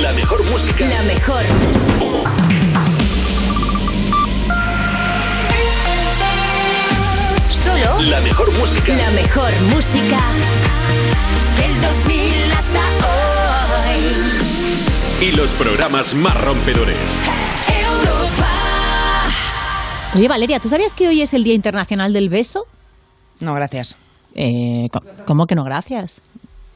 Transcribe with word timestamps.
La 0.00 0.12
mejor 0.12 0.42
música. 0.50 0.86
La 0.86 1.02
mejor 1.02 1.42
Solo 7.50 8.00
La 8.08 8.20
mejor 8.20 8.52
música. 8.58 8.94
la 8.96 9.10
mejor 9.10 9.50
música 9.74 10.20
del 11.58 11.80
2000 11.80 12.52
hasta 12.52 12.80
hoy. 13.90 15.28
Y 15.28 15.30
los 15.36 15.50
programas 15.52 16.14
más 16.14 16.40
rompedores. 16.40 16.96
Europa. 17.68 18.48
Oye, 20.14 20.28
Valeria, 20.28 20.58
¿tú 20.60 20.68
sabías 20.68 20.94
que 20.94 21.08
hoy 21.08 21.22
es 21.22 21.32
el 21.32 21.44
Día 21.44 21.54
Internacional 21.54 22.12
del 22.12 22.28
Beso? 22.28 22.66
No, 23.40 23.54
gracias. 23.54 23.96
Eh, 24.34 24.88
¿Cómo 25.26 25.46
que 25.46 25.54
no, 25.54 25.64
gracias? 25.64 26.20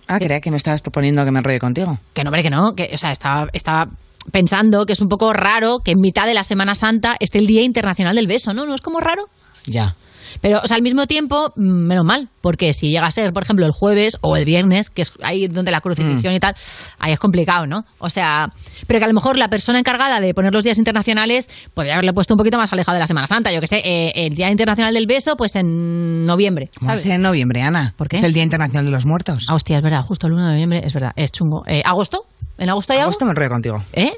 Ah, 0.09 0.19
creía 0.19 0.41
que 0.41 0.51
me 0.51 0.57
estabas 0.57 0.81
proponiendo 0.81 1.25
que 1.25 1.31
me 1.31 1.41
enrolle 1.41 1.59
contigo. 1.59 1.99
Que 2.15 2.23
no, 2.23 2.29
hombre, 2.29 2.43
que 2.43 2.51
no. 2.51 2.75
Que, 2.75 2.91
o 2.95 2.99
sea, 2.99 3.11
estaba, 3.11 3.49
estaba 3.53 3.89
pensando 4.33 4.87
que 4.87 4.93
es 4.93 5.01
un 5.01 5.09
poco 5.09 5.33
raro 5.33 5.81
que 5.85 5.93
en 5.93 6.01
mitad 6.01 6.27
de 6.27 6.35
la 6.35 6.45
Semana 6.45 6.75
Santa 6.75 7.17
esté 7.21 7.39
el 7.39 7.47
Día 7.47 7.63
Internacional 7.63 8.15
del 8.15 8.27
Beso, 8.27 8.53
¿no? 8.53 8.67
¿No 8.67 8.75
es 8.75 8.81
como 8.81 9.01
raro? 9.01 9.29
Ya. 9.67 9.97
Pero, 10.41 10.61
o 10.63 10.67
sea, 10.67 10.77
al 10.77 10.83
mismo 10.83 11.07
tiempo, 11.07 11.53
mm, 11.57 11.63
menos 11.63 12.05
mal, 12.05 12.29
porque 12.41 12.73
si 12.73 12.91
llega 12.91 13.07
a 13.07 13.11
ser, 13.11 13.33
por 13.33 13.43
ejemplo, 13.43 13.67
el 13.67 13.73
jueves 13.73 14.17
o 14.21 14.37
el 14.37 14.45
viernes, 14.45 14.91
que 14.91 15.03
es 15.03 15.13
ahí 15.23 15.49
donde 15.49 15.71
la 15.71 15.81
crucifixión 15.81 16.33
y 16.33 16.41
tal, 16.41 16.55
ahí 16.99 17.13
es 17.13 17.19
complicado, 17.19 17.67
¿no? 17.67 17.85
O 17.99 18.11
sea, 18.11 18.53
pero 18.87 19.01
que 19.01 19.05
a 19.05 19.09
lo 19.09 19.15
mejor 19.15 19.37
la 19.37 19.49
persona 19.49 19.79
encargada 19.79 20.21
de 20.21 20.35
poner 20.35 20.53
los 20.53 20.65
días 20.65 20.79
internacionales 20.79 21.49
podría 21.75 21.95
haberle 21.95 22.13
puesto 22.13 22.35
un 22.35 22.39
poquito 22.39 22.59
más 22.59 22.73
alejado 22.73 22.95
de 22.97 23.01
la 23.01 23.07
Semana 23.07 23.27
Santa. 23.27 23.53
Yo 23.53 23.61
que 23.61 23.67
sé, 23.67 23.83
eh, 23.85 24.13
el 24.15 24.35
Día 24.35 24.51
Internacional 24.51 24.95
del 24.95 25.07
Beso, 25.07 25.37
pues 25.37 25.57
en 25.57 26.25
noviembre, 26.25 26.71
¿sabes? 26.81 27.05
en 27.07 27.23
noviembre, 27.23 27.63
Ana. 27.63 27.95
¿Por 27.97 28.09
qué? 28.09 28.17
Es 28.17 28.23
el 28.23 28.33
Día 28.33 28.43
Internacional 28.43 28.85
de 28.85 28.91
los 28.91 29.07
Muertos. 29.07 29.47
Ah, 29.49 29.55
hostia, 29.55 29.79
es 29.79 29.83
verdad, 29.83 30.03
justo 30.03 30.27
el 30.27 30.35
1 30.35 30.47
de 30.47 30.53
noviembre, 30.53 30.83
es 30.85 30.93
verdad, 30.93 31.13
es 31.17 31.33
chungo. 31.33 31.65
Eh, 31.67 31.83
¿Agosto? 31.85 32.27
¿En 32.59 32.71
agosto 32.71 32.93
hay 32.93 33.01
algo? 33.01 33.09
Agosto 33.09 33.25
me 33.27 33.33
enrollo 33.33 33.51
contigo. 33.51 33.83
¿Eh? 33.93 34.13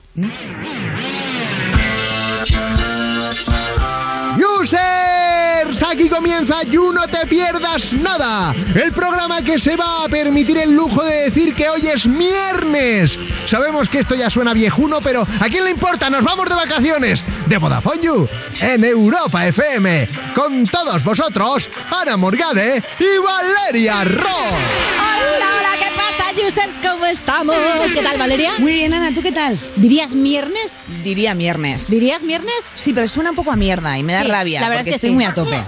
Aquí 5.87 6.09
comienza 6.09 6.62
You 6.65 6.93
No 6.93 7.07
Te 7.07 7.27
Pierdas 7.27 7.93
Nada, 7.93 8.55
el 8.75 8.93
programa 8.93 9.43
que 9.43 9.59
se 9.59 9.77
va 9.77 10.05
a 10.05 10.09
permitir 10.09 10.59
el 10.59 10.75
lujo 10.75 11.03
de 11.05 11.25
decir 11.25 11.55
que 11.55 11.69
hoy 11.69 11.87
es 11.87 12.07
viernes. 12.07 13.19
Sabemos 13.47 13.89
que 13.89 14.01
esto 14.01 14.15
ya 14.15 14.29
suena 14.29 14.53
viejuno, 14.53 15.01
pero 15.01 15.27
¿a 15.41 15.49
quién 15.49 15.65
le 15.65 15.71
importa? 15.71 16.11
Nos 16.11 16.23
vamos 16.23 16.47
de 16.47 16.55
vacaciones 16.55 17.23
de 17.47 17.59
Vodafone 17.59 18.29
en 18.61 18.84
Europa 18.84 19.47
FM. 19.47 20.09
Con 20.34 20.67
todos 20.67 21.03
vosotros, 21.05 21.71
Ana 21.91 22.17
Morgade 22.17 22.83
y 22.99 23.19
Valeria 23.23 24.05
Ross. 24.05 24.27
Hola, 24.27 25.47
hola, 25.59 25.71
¿qué 25.79 25.91
pasa, 25.97 26.18
users? 26.47 26.70
¿Cómo 26.83 27.05
estamos? 27.06 27.56
¿Qué 27.92 28.03
tal, 28.03 28.19
Valeria? 28.19 28.53
Muy 28.58 28.72
bien, 28.72 28.92
Ana, 28.94 29.12
¿tú 29.14 29.22
qué 29.22 29.33
tal? 29.33 29.58
¿Dirías 29.77 30.14
viernes? 30.14 30.72
Diría 31.03 31.34
viernes. 31.34 31.89
¿Dirías 31.91 32.22
viernes? 32.22 32.55
Sí, 32.75 32.92
pero 32.92 33.08
suena 33.08 33.31
un 33.31 33.36
poco 33.36 33.50
a 33.53 33.56
mierda 33.56 33.98
y 33.98 34.03
me 34.03 34.12
da 34.12 34.22
Sí, 34.22 34.28
rabia. 34.28 34.61
la 34.61 34.69
verdad 34.69 34.84
porque 34.84 34.91
es 34.94 35.00
que 35.00 35.06
estoy 35.06 35.11
sí. 35.11 35.14
muy 35.14 35.25
a 35.25 35.34
tope. 35.34 35.62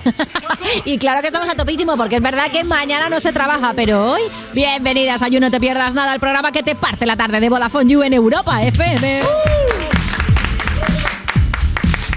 y 0.84 0.98
claro 0.98 1.20
que 1.20 1.28
estamos 1.28 1.48
a 1.48 1.54
topísimo 1.54 1.96
porque 1.96 2.16
es 2.16 2.22
verdad 2.22 2.50
que 2.50 2.64
mañana 2.64 3.08
no 3.08 3.20
se 3.20 3.32
trabaja, 3.32 3.72
pero 3.74 4.12
hoy, 4.12 4.22
bienvenidas 4.54 5.22
a 5.22 5.28
You 5.28 5.40
No 5.40 5.50
Te 5.50 5.60
Pierdas 5.60 5.94
Nada, 5.94 6.14
el 6.14 6.20
programa 6.20 6.52
que 6.52 6.62
te 6.62 6.74
parte 6.74 7.06
la 7.06 7.16
tarde 7.16 7.40
de 7.40 7.48
Vodafone 7.48 7.90
You 7.92 8.02
en 8.02 8.12
Europa 8.12 8.62
FM. 8.62 9.22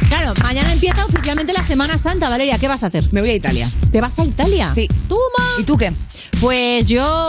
Claro, 0.09 0.33
mañana 0.43 0.71
empieza 0.71 1.05
oficialmente 1.05 1.53
la 1.53 1.63
Semana 1.65 1.97
Santa, 1.97 2.29
Valeria, 2.29 2.57
¿qué 2.59 2.67
vas 2.67 2.83
a 2.83 2.87
hacer? 2.87 3.11
Me 3.11 3.21
voy 3.21 3.31
a 3.31 3.35
Italia. 3.35 3.67
¿Te 3.91 3.99
vas 3.99 4.17
a 4.19 4.23
Italia? 4.23 4.71
Sí. 4.73 4.87
Toma. 5.09 5.21
¿Y 5.59 5.63
tú 5.63 5.75
qué? 5.75 5.91
Pues 6.43 6.87
yo 6.87 7.25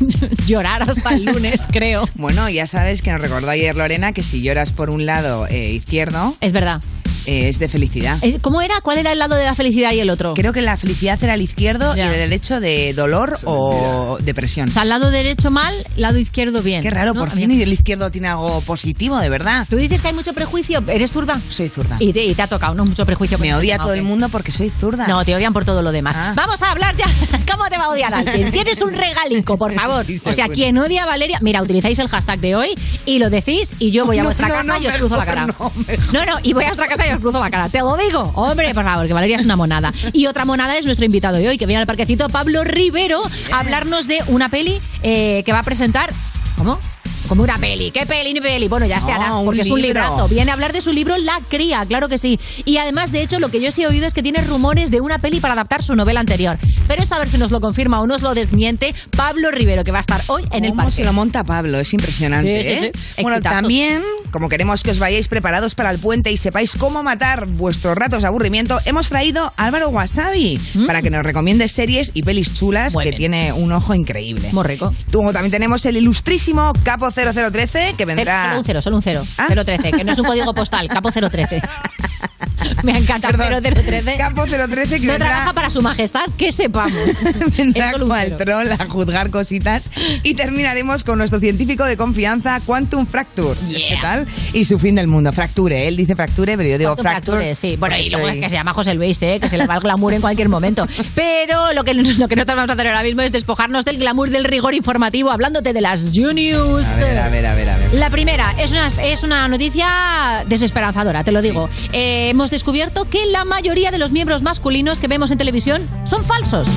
llorar 0.48 0.90
hasta 0.90 1.10
el 1.14 1.26
lunes, 1.26 1.62
creo. 1.70 2.04
Bueno, 2.16 2.48
ya 2.48 2.66
sabes 2.66 3.02
que 3.02 3.12
nos 3.12 3.20
recordó 3.20 3.48
ayer 3.50 3.76
Lorena 3.76 4.12
que 4.12 4.24
si 4.24 4.42
lloras 4.42 4.72
por 4.72 4.90
un 4.90 5.06
lado 5.06 5.46
eh, 5.46 5.70
izquierdo, 5.70 6.34
Es 6.40 6.50
verdad. 6.52 6.82
eh, 7.26 7.48
es 7.48 7.58
de 7.60 7.68
felicidad. 7.68 8.18
¿Cómo 8.40 8.60
era? 8.62 8.80
¿Cuál 8.80 8.98
era 8.98 9.12
el 9.12 9.18
lado 9.18 9.34
de 9.36 9.44
la 9.44 9.54
felicidad 9.54 9.92
y 9.92 10.00
el 10.00 10.08
otro? 10.10 10.34
Creo 10.34 10.52
que 10.52 10.62
la 10.62 10.76
felicidad 10.76 11.22
era 11.22 11.34
el 11.34 11.42
izquierdo 11.42 11.94
Ya. 11.94 12.04
y 12.04 12.06
el 12.08 12.12
derecho 12.14 12.58
de 12.58 12.94
dolor 12.94 13.38
o 13.44 14.18
depresión. 14.22 14.68
O 14.68 14.72
sea, 14.72 14.84
lado 14.84 15.10
derecho 15.10 15.50
mal, 15.50 15.74
lado 15.96 16.18
izquierdo 16.18 16.62
bien. 16.62 16.82
Qué 16.82 16.90
raro, 16.90 17.14
¿no? 17.14 17.20
por 17.20 17.30
fin 17.30 17.50
el 17.50 17.72
izquierdo 17.72 18.10
tiene 18.10 18.28
algo 18.28 18.60
positivo, 18.62 19.18
de 19.20 19.28
verdad. 19.28 19.66
Tú 19.68 19.76
dices 19.76 20.00
que 20.00 20.08
hay 20.08 20.14
mucho 20.14 20.32
prejuicio, 20.32 20.82
¿eres 20.88 21.12
zurda? 21.12 21.38
Soy 21.50 21.68
zurda. 21.68 21.96
Y 22.00 22.12
te, 22.12 22.24
y 22.24 22.34
te 22.34 22.42
ha 22.42 22.46
tocado, 22.46 22.74
¿no? 22.74 22.84
Mucho 22.86 23.04
prejuicio. 23.04 23.36
por 23.36 23.46
Me 23.46 23.54
odia 23.54 23.74
tema, 23.74 23.84
todo 23.84 23.92
¿o 23.92 23.96
el 23.96 24.02
mundo 24.02 24.28
porque 24.30 24.50
soy 24.52 24.70
zurda. 24.70 25.06
No, 25.06 25.24
te 25.24 25.34
odian 25.34 25.52
por 25.52 25.64
todo 25.66 25.82
lo 25.82 25.92
demás. 25.92 26.16
Ah. 26.16 26.32
Vamos 26.34 26.62
a 26.62 26.70
hablar 26.70 26.96
ya. 26.96 27.06
¿Cómo 27.52 27.68
te 27.68 27.76
va 27.76 27.84
a 27.84 27.88
odiar 27.90 28.14
alguien? 28.14 28.47
Tienes 28.52 28.80
un 28.80 28.92
regalico, 28.92 29.56
por 29.58 29.72
favor. 29.72 30.04
Sí, 30.04 30.20
O 30.24 30.32
sea, 30.32 30.48
quien 30.48 30.76
odia 30.78 31.04
a 31.04 31.06
Valeria, 31.06 31.38
mira, 31.42 31.62
utilizáis 31.62 31.98
el 31.98 32.08
hashtag 32.08 32.38
de 32.40 32.56
hoy 32.56 32.74
y 33.04 33.18
lo 33.18 33.30
decís 33.30 33.68
y 33.78 33.90
yo 33.90 34.04
voy 34.06 34.18
a 34.18 34.22
No, 34.22 34.28
vuestra 34.28 34.48
no, 34.48 34.54
casa 34.54 34.64
no, 34.64 34.82
y 34.82 34.86
os 34.86 34.94
cruzo 34.94 35.16
la 35.16 35.24
cara. 35.26 35.46
no, 35.46 36.26
no, 36.26 36.38
y 36.42 36.52
voy 36.52 36.64
a 36.64 36.68
vuestra 36.68 36.88
casa 36.88 37.06
y 37.06 37.10
os 37.12 37.20
cruzo 37.20 37.40
la 37.40 37.50
cara. 37.50 37.68
Te 37.68 37.78
lo 37.78 37.96
digo. 37.96 38.32
Hombre, 38.34 38.72
por 38.74 38.84
favor, 38.84 39.06
que 39.06 39.12
Valeria 39.12 39.36
es 39.36 39.44
una 39.44 39.56
monada. 39.56 39.92
Y 40.12 40.26
otra 40.26 40.44
monada 40.44 40.76
es 40.76 40.84
nuestro 40.84 41.04
invitado 41.04 41.36
de 41.36 41.48
hoy, 41.48 41.58
que 41.58 41.66
viene 41.66 41.80
al 41.80 41.86
parquecito, 41.86 42.28
Pablo 42.28 42.64
Rivero, 42.64 43.22
a 43.52 43.60
hablarnos 43.60 44.06
de 44.06 44.18
una 44.28 44.48
peli 44.48 44.80
eh, 45.02 45.42
que 45.44 45.52
va 45.52 45.60
a 45.60 45.62
presentar. 45.64 46.10
¿Cómo? 46.56 46.78
Como 47.28 47.42
una 47.42 47.58
peli. 47.58 47.90
¿Qué 47.90 48.06
peli 48.06 48.32
ni 48.34 48.40
peli? 48.40 48.68
Bueno, 48.68 48.86
ya 48.86 49.00
se 49.00 49.10
hará, 49.12 49.32
porque 49.44 49.62
es 49.62 49.70
un 49.70 49.80
libro. 49.80 50.00
librazo. 50.00 50.28
Viene 50.28 50.50
a 50.50 50.54
hablar 50.54 50.72
de 50.72 50.80
su 50.80 50.92
libro 50.92 51.16
La 51.18 51.38
Cría, 51.48 51.84
claro 51.86 52.08
que 52.08 52.18
sí. 52.18 52.38
Y 52.64 52.78
además, 52.78 53.12
de 53.12 53.22
hecho, 53.22 53.38
lo 53.38 53.50
que 53.50 53.60
yo 53.60 53.70
sí 53.70 53.82
he 53.82 53.86
oído 53.86 54.06
es 54.06 54.14
que 54.14 54.22
tiene 54.22 54.40
rumores 54.40 54.90
de 54.90 55.00
una 55.00 55.18
peli 55.18 55.40
para 55.40 55.54
adaptar 55.54 55.82
su 55.82 55.94
novela 55.94 56.20
anterior. 56.20 56.58
Pero 56.86 57.02
esto 57.02 57.14
a 57.14 57.18
ver 57.18 57.28
si 57.28 57.38
nos 57.38 57.50
lo 57.50 57.60
confirma 57.60 58.00
o 58.00 58.06
nos 58.06 58.22
lo 58.22 58.34
desmiente 58.34 58.94
Pablo 59.16 59.50
Rivero, 59.50 59.84
que 59.84 59.90
va 59.92 59.98
a 59.98 60.00
estar 60.00 60.20
hoy 60.28 60.44
en 60.52 60.64
el 60.64 60.70
¿Cómo 60.70 60.82
parque. 60.84 60.96
se 60.96 61.04
lo 61.04 61.12
monta 61.12 61.44
Pablo? 61.44 61.78
Es 61.78 61.92
impresionante, 61.92 62.62
Sí, 62.62 62.68
sí, 62.68 62.74
¿eh? 62.86 62.92
sí. 62.94 63.22
Bueno, 63.22 63.36
Exitazo. 63.38 63.54
también, 63.56 64.02
como 64.30 64.48
queremos 64.48 64.82
que 64.82 64.90
os 64.90 64.98
vayáis 64.98 65.28
preparados 65.28 65.74
para 65.74 65.90
el 65.90 65.98
puente 65.98 66.32
y 66.32 66.36
sepáis 66.36 66.72
cómo 66.72 67.02
matar 67.02 67.46
vuestros 67.50 67.96
ratos 67.96 68.22
de 68.22 68.28
aburrimiento, 68.28 68.78
hemos 68.86 69.08
traído 69.08 69.52
a 69.56 69.64
Álvaro 69.66 69.88
Wasabi 69.90 70.58
para 70.86 71.02
que 71.02 71.10
nos 71.10 71.22
recomiende 71.22 71.68
series 71.68 72.10
y 72.14 72.22
pelis 72.22 72.54
chulas 72.54 72.94
Mm. 72.94 72.96
Muy 72.96 73.04
que 73.04 73.10
bien. 73.10 73.18
tiene 73.18 73.52
un 73.52 73.72
ojo 73.72 73.94
increíble. 73.94 74.48
Muy 74.52 74.64
rico. 74.64 74.94
Luego 75.12 75.32
también 75.32 75.50
tenemos 75.50 75.84
el 75.84 75.96
ilustrísimo 75.96 76.72
Capo 76.84 77.10
0013 77.18 77.94
que 77.96 78.04
vendrá... 78.04 78.48
Solo 78.48 78.58
un 78.58 78.64
cero, 78.64 78.82
solo 78.82 78.96
un 78.96 79.02
cero. 79.02 79.22
Ah. 79.38 79.48
013, 79.48 79.92
que 79.92 80.04
no 80.04 80.12
es 80.12 80.18
un 80.18 80.26
código 80.26 80.54
postal, 80.54 80.88
capo 80.88 81.10
013. 81.10 81.60
Me 82.82 82.92
encanta, 82.98 83.28
Perdón, 83.28 83.62
0013. 83.62 84.16
Capo 84.16 84.44
013 84.46 85.00
que 85.00 85.06
No 85.06 85.12
vendrá... 85.12 85.28
trabaja 85.28 85.52
para 85.52 85.70
su 85.70 85.80
majestad, 85.82 86.26
que 86.36 86.50
sepamos. 86.52 86.92
Vendrá 87.56 87.92
cual 87.92 88.36
troll 88.36 88.70
a 88.72 88.84
juzgar 88.86 89.30
cositas. 89.30 89.90
Y 90.22 90.34
terminaremos 90.34 91.04
con 91.04 91.18
nuestro 91.18 91.40
científico 91.40 91.84
de 91.84 91.96
confianza, 91.96 92.60
Quantum 92.64 93.06
Fracture. 93.06 93.58
Yeah. 93.68 93.88
¿Qué 93.88 93.96
tal? 94.00 94.26
Y 94.52 94.64
su 94.64 94.78
fin 94.78 94.94
del 94.94 95.06
mundo. 95.08 95.32
Fracture. 95.32 95.88
Él 95.88 95.96
dice 95.96 96.14
fracture, 96.16 96.56
pero 96.56 96.68
yo 96.68 96.78
digo 96.78 96.94
Cuánto 96.94 97.02
fracture. 97.10 97.36
fractures, 97.38 97.58
sí. 97.58 97.76
Bueno, 97.76 97.96
y 97.98 98.10
luego 98.10 98.26
soy- 98.28 98.36
es 98.38 98.42
que 98.44 98.50
se 98.50 98.56
llama 98.56 98.72
José 98.74 98.94
Luis, 98.94 99.20
¿eh? 99.22 99.38
que 99.40 99.48
se 99.48 99.56
le 99.56 99.66
va 99.66 99.74
el 99.74 99.80
glamour 99.80 100.12
en 100.14 100.20
cualquier 100.20 100.48
momento. 100.48 100.86
Pero 101.14 101.72
lo 101.72 101.84
que, 101.84 101.94
lo 101.94 102.28
que 102.28 102.36
nosotros 102.36 102.56
vamos 102.56 102.70
a 102.70 102.72
hacer 102.74 102.86
ahora 102.88 103.02
mismo 103.02 103.22
es 103.22 103.32
despojarnos 103.32 103.84
del 103.84 103.98
glamour 103.98 104.30
del 104.30 104.44
rigor 104.44 104.74
informativo 104.74 105.30
hablándote 105.30 105.72
de 105.72 105.80
las 105.80 106.10
Juniors. 106.14 106.86
A 106.86 106.96
ver, 106.96 107.18
a 107.18 107.28
ver, 107.28 107.46
a 107.46 107.54
ver, 107.54 107.68
a 107.70 107.78
ver. 107.78 107.94
La 107.94 108.10
primera 108.10 108.54
es 108.58 108.70
una, 108.72 108.88
es 109.02 109.22
una 109.22 109.48
noticia 109.48 110.44
desesperanzadora, 110.46 111.24
te 111.24 111.32
lo 111.32 111.42
digo. 111.42 111.68
Eh, 111.92 112.28
hemos 112.30 112.47
descubierto 112.50 113.08
que 113.08 113.26
la 113.26 113.44
mayoría 113.44 113.90
de 113.90 113.98
los 113.98 114.12
miembros 114.12 114.42
masculinos 114.42 115.00
que 115.00 115.08
vemos 115.08 115.30
en 115.30 115.38
televisión 115.38 115.88
son 116.04 116.24
falsos. 116.24 116.68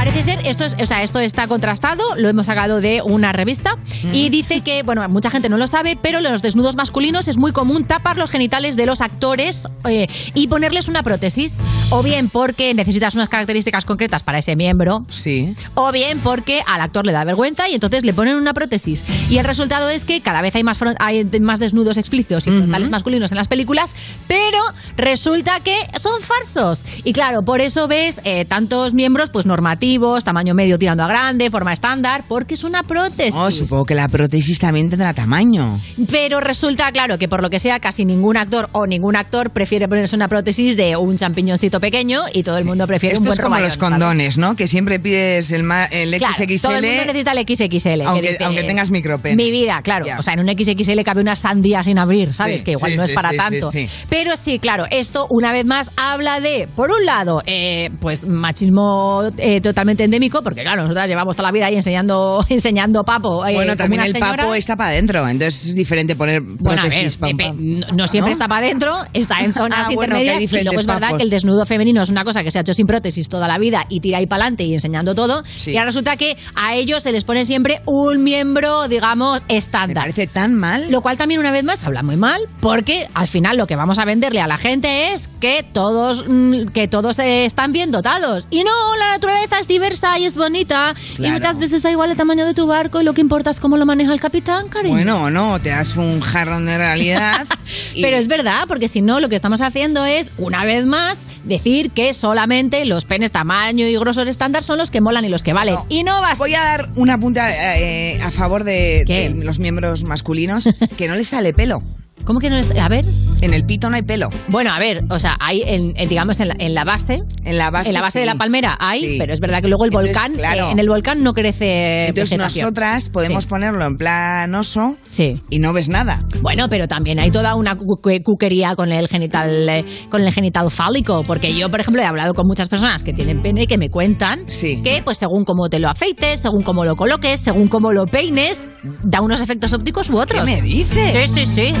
Parece 0.00 0.22
ser, 0.22 0.38
esto, 0.46 0.64
es, 0.64 0.74
o 0.80 0.86
sea, 0.86 1.02
esto 1.02 1.18
está 1.18 1.46
contrastado, 1.46 2.02
lo 2.16 2.30
hemos 2.30 2.46
sacado 2.46 2.80
de 2.80 3.02
una 3.04 3.32
revista 3.32 3.76
y 4.14 4.30
dice 4.30 4.62
que, 4.62 4.82
bueno, 4.82 5.06
mucha 5.10 5.28
gente 5.28 5.50
no 5.50 5.58
lo 5.58 5.66
sabe, 5.66 5.94
pero 6.00 6.22
los 6.22 6.40
desnudos 6.40 6.74
masculinos 6.74 7.28
es 7.28 7.36
muy 7.36 7.52
común 7.52 7.84
tapar 7.84 8.16
los 8.16 8.30
genitales 8.30 8.76
de 8.76 8.86
los 8.86 9.02
actores 9.02 9.68
eh, 9.86 10.06
y 10.32 10.48
ponerles 10.48 10.88
una 10.88 11.02
prótesis, 11.02 11.52
o 11.90 12.02
bien 12.02 12.30
porque 12.30 12.72
necesitas 12.72 13.14
unas 13.14 13.28
características 13.28 13.84
concretas 13.84 14.22
para 14.22 14.38
ese 14.38 14.56
miembro, 14.56 15.04
Sí. 15.10 15.54
o 15.74 15.92
bien 15.92 16.18
porque 16.20 16.62
al 16.66 16.80
actor 16.80 17.04
le 17.04 17.12
da 17.12 17.22
vergüenza 17.24 17.68
y 17.68 17.74
entonces 17.74 18.02
le 18.02 18.14
ponen 18.14 18.36
una 18.36 18.54
prótesis. 18.54 19.04
Y 19.28 19.36
el 19.36 19.44
resultado 19.44 19.90
es 19.90 20.04
que 20.04 20.22
cada 20.22 20.40
vez 20.40 20.54
hay 20.54 20.64
más, 20.64 20.78
hay 20.98 21.24
más 21.40 21.60
desnudos 21.60 21.98
explícitos 21.98 22.46
y 22.46 22.50
frontales 22.50 22.88
masculinos 22.88 23.32
en 23.32 23.36
las 23.36 23.48
películas, 23.48 23.94
pero 24.26 24.58
resulta 24.96 25.60
que 25.60 25.76
son 26.00 26.22
falsos. 26.22 26.84
Y 27.04 27.12
claro, 27.12 27.42
por 27.42 27.60
eso 27.60 27.86
ves 27.86 28.18
eh, 28.24 28.46
tantos 28.46 28.94
miembros 28.94 29.28
pues 29.28 29.44
normativos, 29.44 29.89
tamaño 29.98 30.54
medio 30.54 30.78
tirando 30.78 31.02
a 31.02 31.08
grande, 31.08 31.50
forma 31.50 31.72
estándar, 31.72 32.22
porque 32.28 32.54
es 32.54 32.64
una 32.64 32.82
prótesis. 32.84 33.34
Oh, 33.34 33.50
supongo 33.50 33.84
que 33.84 33.94
la 33.94 34.08
prótesis 34.08 34.58
también 34.58 34.88
tendrá 34.90 35.12
tamaño. 35.14 35.80
Pero 36.10 36.40
resulta, 36.40 36.90
claro, 36.92 37.18
que 37.18 37.28
por 37.28 37.42
lo 37.42 37.50
que 37.50 37.58
sea, 37.58 37.80
casi 37.80 38.04
ningún 38.04 38.36
actor 38.36 38.68
o 38.72 38.86
ningún 38.86 39.16
actor 39.16 39.50
prefiere 39.50 39.88
ponerse 39.88 40.14
una 40.16 40.28
prótesis 40.28 40.76
de 40.76 40.96
un 40.96 41.16
champiñoncito 41.16 41.80
pequeño 41.80 42.22
y 42.32 42.42
todo 42.42 42.58
el 42.58 42.64
mundo 42.64 42.86
prefiere 42.86 43.14
Esto 43.14 43.22
un 43.22 43.26
buen 43.26 43.38
es 43.38 43.42
como 43.44 43.56
los 43.58 43.68
¿sabes? 43.68 43.78
condones, 43.78 44.38
¿no? 44.38 44.54
Que 44.56 44.66
siempre 44.66 45.00
pides 45.00 45.50
el, 45.52 45.62
el 45.90 46.18
Claro, 46.18 46.34
XXL. 46.34 46.60
todo 46.62 46.76
el 46.76 46.84
mundo 46.84 47.02
necesita 47.06 47.32
el 47.32 47.38
XXL. 47.46 47.78
que 48.00 48.02
Aunque- 48.04 48.36
aunque 48.44 48.62
tengas 48.64 48.90
micropene. 48.90 49.36
Mi 49.36 49.50
vida, 49.50 49.80
claro. 49.82 50.06
O 50.18 50.22
sea, 50.22 50.34
en 50.34 50.40
un 50.40 50.48
XXL 50.48 51.02
cabe 51.04 51.20
una 51.20 51.36
sandía 51.36 51.82
sin 51.82 51.98
abrir, 51.98 52.34
¿sabes? 52.34 52.60
Sí, 52.60 52.64
que 52.64 52.70
igual 52.72 52.92
sí, 52.92 52.96
no 52.96 53.02
es 53.04 53.10
sí, 53.10 53.14
para 53.14 53.30
tanto. 53.32 53.70
Pero 54.08 54.32
sí, 54.36 54.58
claro, 54.58 54.86
esto 54.90 55.26
una 55.30 55.52
vez 55.52 55.64
más 55.64 55.90
habla 55.96 56.40
de, 56.40 56.68
por 56.76 56.90
un 56.90 57.04
lado, 57.06 57.42
eh, 57.46 57.90
pues 58.00 58.24
machismo 58.24 59.22
eh, 59.38 59.60
totalmente 59.80 60.04
endémico, 60.04 60.42
porque 60.42 60.62
claro, 60.62 60.82
nosotras 60.82 61.08
llevamos 61.08 61.34
toda 61.36 61.48
la 61.48 61.52
vida 61.52 61.66
ahí 61.66 61.76
enseñando, 61.76 62.44
enseñando 62.48 63.02
papo. 63.04 63.46
eh, 63.46 63.54
Bueno, 63.54 63.76
también 63.76 64.02
el 64.02 64.12
papo 64.14 64.54
está 64.54 64.76
para 64.76 64.90
adentro, 64.90 65.26
entonces 65.26 65.64
es 65.70 65.74
diferente 65.74 66.16
poner 66.16 66.42
Bueno, 66.42 66.82
a 66.82 66.84
ver, 66.84 66.92
prótesis. 66.92 67.16
pam, 67.16 67.36
pam. 67.36 67.56
no, 67.58 67.86
no 67.94 68.06
siempre 68.08 68.32
está 68.32 68.46
para 68.46 68.66
adentro, 68.66 68.94
está 69.14 69.38
en 69.40 69.54
zonas 69.54 69.78
Ah, 69.86 69.90
bueno, 69.94 70.18
intermedias 70.18 70.52
y 70.52 70.64
luego 70.64 70.80
es 70.80 70.86
verdad 70.86 71.00
papos. 71.02 71.16
que 71.18 71.22
el 71.24 71.30
desnudo 71.30 71.64
femenino 71.64 72.02
es 72.02 72.10
una 72.10 72.24
cosa 72.24 72.42
que 72.42 72.50
se 72.50 72.58
ha 72.58 72.60
hecho 72.60 72.74
sin 72.74 72.86
prótesis 72.86 73.28
toda 73.28 73.48
la 73.48 73.58
vida 73.58 73.86
y 73.88 74.00
tira 74.00 74.18
ahí 74.18 74.26
para 74.26 74.42
adelante 74.44 74.64
y 74.64 74.74
enseñando 74.74 75.14
todo. 75.14 75.42
Sí. 75.46 75.70
Y 75.70 75.76
ahora 75.76 75.86
resulta 75.86 76.16
que 76.16 76.36
a 76.56 76.74
ellos 76.74 77.02
se 77.02 77.12
les 77.12 77.24
pone 77.24 77.46
siempre 77.46 77.80
un 77.86 78.22
miembro, 78.22 78.88
digamos, 78.88 79.42
Me 79.48 79.56
estándar. 79.56 80.04
parece 80.04 80.26
tan 80.26 80.54
mal. 80.54 80.90
Lo 80.90 81.00
cual 81.00 81.16
también 81.16 81.40
una 81.40 81.50
vez 81.52 81.64
más 81.64 81.82
habla 81.84 82.02
muy 82.02 82.16
mal, 82.16 82.40
porque 82.60 83.06
al 83.14 83.28
final 83.28 83.56
lo 83.56 83.66
que 83.66 83.76
vamos 83.76 83.98
a 83.98 84.04
venderle 84.04 84.40
a 84.40 84.46
la 84.46 84.58
gente 84.58 85.12
es 85.12 85.28
que 85.40 85.64
todos 85.72 86.24
mm, 86.28 86.66
que 86.74 86.88
todos 86.88 87.18
eh, 87.18 87.44
están 87.46 87.72
bien 87.72 87.90
dotados. 87.90 88.46
Y 88.50 88.62
no, 88.64 88.70
la 88.98 89.12
naturaleza 89.12 89.58
es 89.60 89.66
diversa 89.70 90.18
y 90.18 90.26
es 90.26 90.36
bonita. 90.36 90.94
Y 91.12 91.16
Claro. 91.16 91.34
muchas 91.34 91.58
veces 91.58 91.82
da 91.82 91.90
igual 91.90 92.10
el 92.10 92.16
tamaño 92.18 92.44
de 92.44 92.52
tu 92.52 92.66
barco 92.66 93.00
y 93.00 93.04
lo 93.04 93.14
que 93.14 93.22
importa 93.22 93.48
es 93.50 93.58
cómo 93.60 93.78
lo 93.78 93.86
maneja 93.86 94.12
el 94.12 94.20
capitán, 94.20 94.68
cariño. 94.68 94.94
Bueno, 94.94 95.30
no, 95.30 95.58
te 95.60 95.70
das 95.70 95.96
un 95.96 96.20
jarrón 96.20 96.66
de 96.66 96.76
realidad. 96.76 97.46
y- 97.94 98.02
Pero 98.02 98.18
es 98.18 98.26
verdad, 98.28 98.64
porque 98.68 98.88
si 98.88 99.00
no, 99.00 99.18
lo 99.20 99.30
que 99.30 99.36
estamos 99.36 99.62
haciendo 99.62 100.04
es, 100.04 100.32
una 100.36 100.64
vez 100.66 100.84
más, 100.84 101.20
decir 101.44 101.90
que 101.92 102.12
solamente 102.12 102.84
los 102.84 103.06
penes 103.06 103.32
tamaño 103.32 103.86
y 103.86 103.96
grosor 103.96 104.28
estándar 104.28 104.62
son 104.62 104.76
los 104.76 104.90
que 104.90 105.00
molan 105.00 105.24
y 105.24 105.30
los 105.30 105.42
que 105.42 105.54
valen. 105.54 105.76
No. 105.76 105.86
Y 105.88 106.02
no 106.04 106.20
vas. 106.20 106.38
Voy 106.38 106.54
a 106.54 106.60
dar 106.60 106.90
una 106.96 107.16
punta 107.16 107.48
eh, 107.78 108.20
a 108.22 108.30
favor 108.30 108.64
de, 108.64 109.04
de 109.06 109.30
los 109.34 109.58
miembros 109.58 110.02
masculinos 110.04 110.68
que 110.98 111.08
no 111.08 111.14
les 111.16 111.28
sale 111.28 111.54
pelo. 111.54 111.82
¿Cómo 112.24 112.38
que 112.38 112.50
no 112.50 112.56
es? 112.56 112.70
A 112.78 112.88
ver. 112.88 113.04
En 113.40 113.54
el 113.54 113.64
pito 113.64 113.88
no 113.90 113.96
hay 113.96 114.02
pelo. 114.02 114.28
Bueno, 114.48 114.70
a 114.72 114.78
ver, 114.78 115.02
o 115.08 115.18
sea, 115.18 115.36
hay, 115.40 115.62
en, 115.66 115.92
en, 115.96 116.08
digamos, 116.08 116.38
en 116.40 116.48
la, 116.48 116.56
en 116.58 116.74
la 116.74 116.84
base. 116.84 117.20
En 117.44 117.56
la 117.58 117.70
base. 117.70 117.88
en 117.88 117.94
la 117.94 118.00
base 118.02 118.18
sí. 118.18 118.20
de 118.20 118.26
la 118.26 118.34
palmera 118.34 118.76
hay, 118.78 119.00
Sí. 119.12 119.16
pero 119.18 119.32
es 119.32 119.40
verdad 119.40 119.62
que 119.62 119.68
luego 119.68 119.84
el 119.84 119.88
Entonces, 119.90 120.14
volcán, 120.14 120.34
claro. 120.34 120.68
eh, 120.68 120.72
en 120.72 120.78
el 120.78 120.88
volcán 120.88 121.22
no 121.22 121.32
crece 121.32 122.06
Entonces 122.08 122.30
vegetación. 122.30 122.64
nosotras 122.64 123.08
podemos 123.08 123.44
Sí. 123.44 123.48
ponerlo 123.50 123.84
en 123.86 123.96
plan 123.96 124.54
oso 124.54 124.96
Sí. 125.10 125.40
y 125.50 125.58
no 125.58 125.72
ves 125.72 125.88
nada. 125.88 126.24
Bueno, 126.42 126.68
pero 126.68 126.86
también 126.86 127.18
hay 127.18 127.30
toda 127.30 127.54
una 127.56 127.74
cu- 127.76 127.98
cu- 128.00 128.10
cuquería 128.22 128.74
con 128.76 128.92
el 128.92 129.08
genital 129.08 129.68
eh, 129.68 129.84
con 130.10 130.20
el 130.22 130.32
genital 130.32 130.70
fálico, 130.70 131.22
porque 131.26 131.54
yo, 131.54 131.70
por 131.70 131.80
ejemplo, 131.80 132.02
he 132.02 132.06
hablado 132.06 132.34
con 132.34 132.46
muchas 132.46 132.68
personas 132.68 133.02
que 133.02 133.12
tienen 133.12 133.40
pene 133.42 133.62
y 133.62 133.66
que 133.66 133.78
me 133.78 133.88
cuentan 133.88 134.44
Sí. 134.46 134.82
que, 134.84 135.00
pues, 135.02 135.16
según 135.16 135.44
cómo 135.44 135.68
te 135.68 135.78
lo 135.78 135.88
afeites, 135.88 136.40
según 136.40 136.62
cómo 136.62 136.84
lo 136.84 136.94
coloques, 136.96 137.40
según 137.40 137.68
cómo 137.68 137.92
lo 137.92 138.04
peines, 138.06 138.66
da 139.02 139.20
unos 139.22 139.40
efectos 139.42 139.72
ópticos 139.72 140.08
u 140.10 140.12
¿Qué 140.12 140.18
otros. 140.18 140.44
me 140.44 140.60
dices? 140.62 141.30
Sí, 141.34 141.46
sí, 141.46 141.46
sí, 141.46 141.74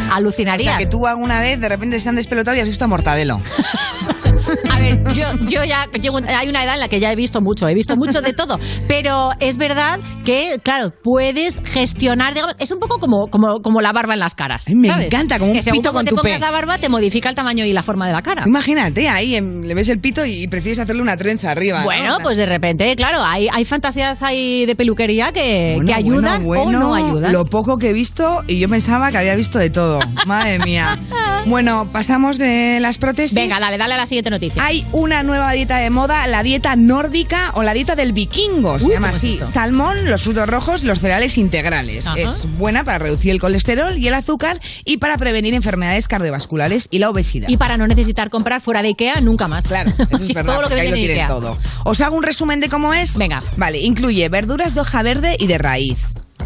O 0.60 0.64
sea, 0.70 0.78
que 0.78 0.86
tú 0.86 1.06
alguna 1.06 1.40
vez 1.40 1.60
de 1.60 1.68
repente 1.68 2.00
se 2.00 2.08
han 2.08 2.16
despelotado 2.16 2.56
y 2.56 2.60
has 2.60 2.68
visto 2.68 2.84
a 2.84 2.88
Mortadelo. 2.88 3.40
A 4.80 4.82
ver, 4.82 5.14
yo, 5.14 5.26
yo 5.46 5.64
ya 5.64 5.86
llego, 6.00 6.18
hay 6.18 6.48
una 6.48 6.64
edad 6.64 6.74
en 6.74 6.80
la 6.80 6.88
que 6.88 7.00
ya 7.00 7.12
he 7.12 7.16
visto 7.16 7.40
mucho, 7.40 7.68
he 7.68 7.74
visto 7.74 7.96
mucho 7.96 8.22
de 8.22 8.32
todo, 8.32 8.58
pero 8.88 9.30
es 9.40 9.56
verdad 9.56 10.00
que, 10.24 10.58
claro, 10.62 10.92
puedes 11.02 11.58
gestionar, 11.64 12.34
digamos, 12.34 12.54
es 12.58 12.70
un 12.70 12.78
poco 12.78 12.98
como, 12.98 13.26
como, 13.28 13.60
como 13.60 13.80
la 13.80 13.92
barba 13.92 14.14
en 14.14 14.20
las 14.20 14.34
caras. 14.34 14.64
Ay, 14.68 14.74
me 14.74 14.88
¿sabes? 14.88 15.06
encanta, 15.06 15.38
como 15.38 15.52
un 15.52 15.60
que 15.60 15.70
pito 15.70 15.92
con 15.92 16.04
te 16.04 16.12
pongas 16.12 16.40
la 16.40 16.50
barba 16.50 16.78
te 16.78 16.88
modifica 16.88 17.28
el 17.28 17.34
tamaño 17.34 17.64
y 17.64 17.72
la 17.72 17.82
forma 17.82 18.06
de 18.06 18.12
la 18.12 18.22
cara. 18.22 18.44
Imagínate, 18.46 19.08
ahí 19.08 19.38
le 19.40 19.74
ves 19.74 19.88
el 19.88 20.00
pito 20.00 20.24
y 20.24 20.46
prefieres 20.48 20.78
hacerle 20.78 21.02
una 21.02 21.16
trenza 21.16 21.50
arriba. 21.50 21.80
¿no? 21.80 21.84
Bueno, 21.84 22.18
pues 22.22 22.36
de 22.36 22.46
repente, 22.46 22.94
claro, 22.96 23.22
hay, 23.22 23.48
hay 23.52 23.64
fantasías 23.64 24.22
ahí 24.22 24.66
de 24.66 24.74
peluquería 24.76 25.32
que, 25.32 25.74
bueno, 25.76 25.88
que 25.88 25.94
ayudan 25.94 26.44
bueno, 26.44 26.62
o 26.62 26.72
no 26.72 26.94
ayudan. 26.94 27.32
Lo 27.32 27.44
poco 27.44 27.76
que 27.76 27.90
he 27.90 27.92
visto 27.92 28.42
y 28.46 28.58
yo 28.58 28.68
pensaba 28.68 29.10
que 29.10 29.18
había 29.18 29.34
visto 29.34 29.58
de 29.58 29.70
todo. 29.70 29.98
Madre 30.26 30.58
mía. 30.60 30.98
Bueno, 31.46 31.88
pasamos 31.90 32.36
de 32.36 32.78
las 32.80 32.98
prótesis. 32.98 33.32
Venga, 33.34 33.58
dale, 33.58 33.78
dale 33.78 33.94
a 33.94 33.96
la 33.96 34.06
siguiente 34.06 34.30
noticia. 34.30 34.62
Hay 34.70 34.86
una 34.92 35.24
nueva 35.24 35.50
dieta 35.50 35.78
de 35.78 35.90
moda, 35.90 36.24
la 36.28 36.44
dieta 36.44 36.76
nórdica 36.76 37.50
o 37.56 37.64
la 37.64 37.74
dieta 37.74 37.96
del 37.96 38.12
vikingo. 38.12 38.78
Se 38.78 38.84
Uy, 38.84 38.92
llama 38.92 39.08
¿cómo 39.08 39.16
es 39.16 39.24
así. 39.24 39.40
Salmón, 39.52 40.08
los 40.08 40.22
frutos 40.22 40.48
rojos, 40.48 40.84
los 40.84 41.00
cereales 41.00 41.38
integrales. 41.38 42.06
Ajá. 42.06 42.16
Es 42.16 42.46
buena 42.56 42.84
para 42.84 42.98
reducir 42.98 43.32
el 43.32 43.40
colesterol 43.40 43.98
y 43.98 44.06
el 44.06 44.14
azúcar 44.14 44.60
y 44.84 44.98
para 44.98 45.18
prevenir 45.18 45.54
enfermedades 45.54 46.06
cardiovasculares 46.06 46.86
y 46.92 47.00
la 47.00 47.10
obesidad. 47.10 47.48
Y 47.48 47.56
para 47.56 47.78
no 47.78 47.88
necesitar 47.88 48.30
comprar 48.30 48.60
fuera 48.60 48.80
de 48.82 48.90
Ikea 48.90 49.20
nunca 49.22 49.48
más. 49.48 49.64
Claro, 49.64 49.90
eso 49.90 50.22
es 50.22 50.28
verdad, 50.34 50.52
todo 50.52 50.62
lo 50.62 50.68
que 50.68 50.80
ahí 50.80 50.90
lo 50.90 50.94
tienen 50.94 51.26
todo. 51.26 51.58
¿Os 51.84 52.00
hago 52.00 52.16
un 52.16 52.22
resumen 52.22 52.60
de 52.60 52.68
cómo 52.68 52.94
es? 52.94 53.16
Venga. 53.16 53.42
Vale, 53.56 53.80
incluye 53.80 54.28
verduras 54.28 54.74
de 54.76 54.82
hoja 54.82 55.02
verde 55.02 55.36
y 55.40 55.48
de 55.48 55.58
raíz. 55.58 55.98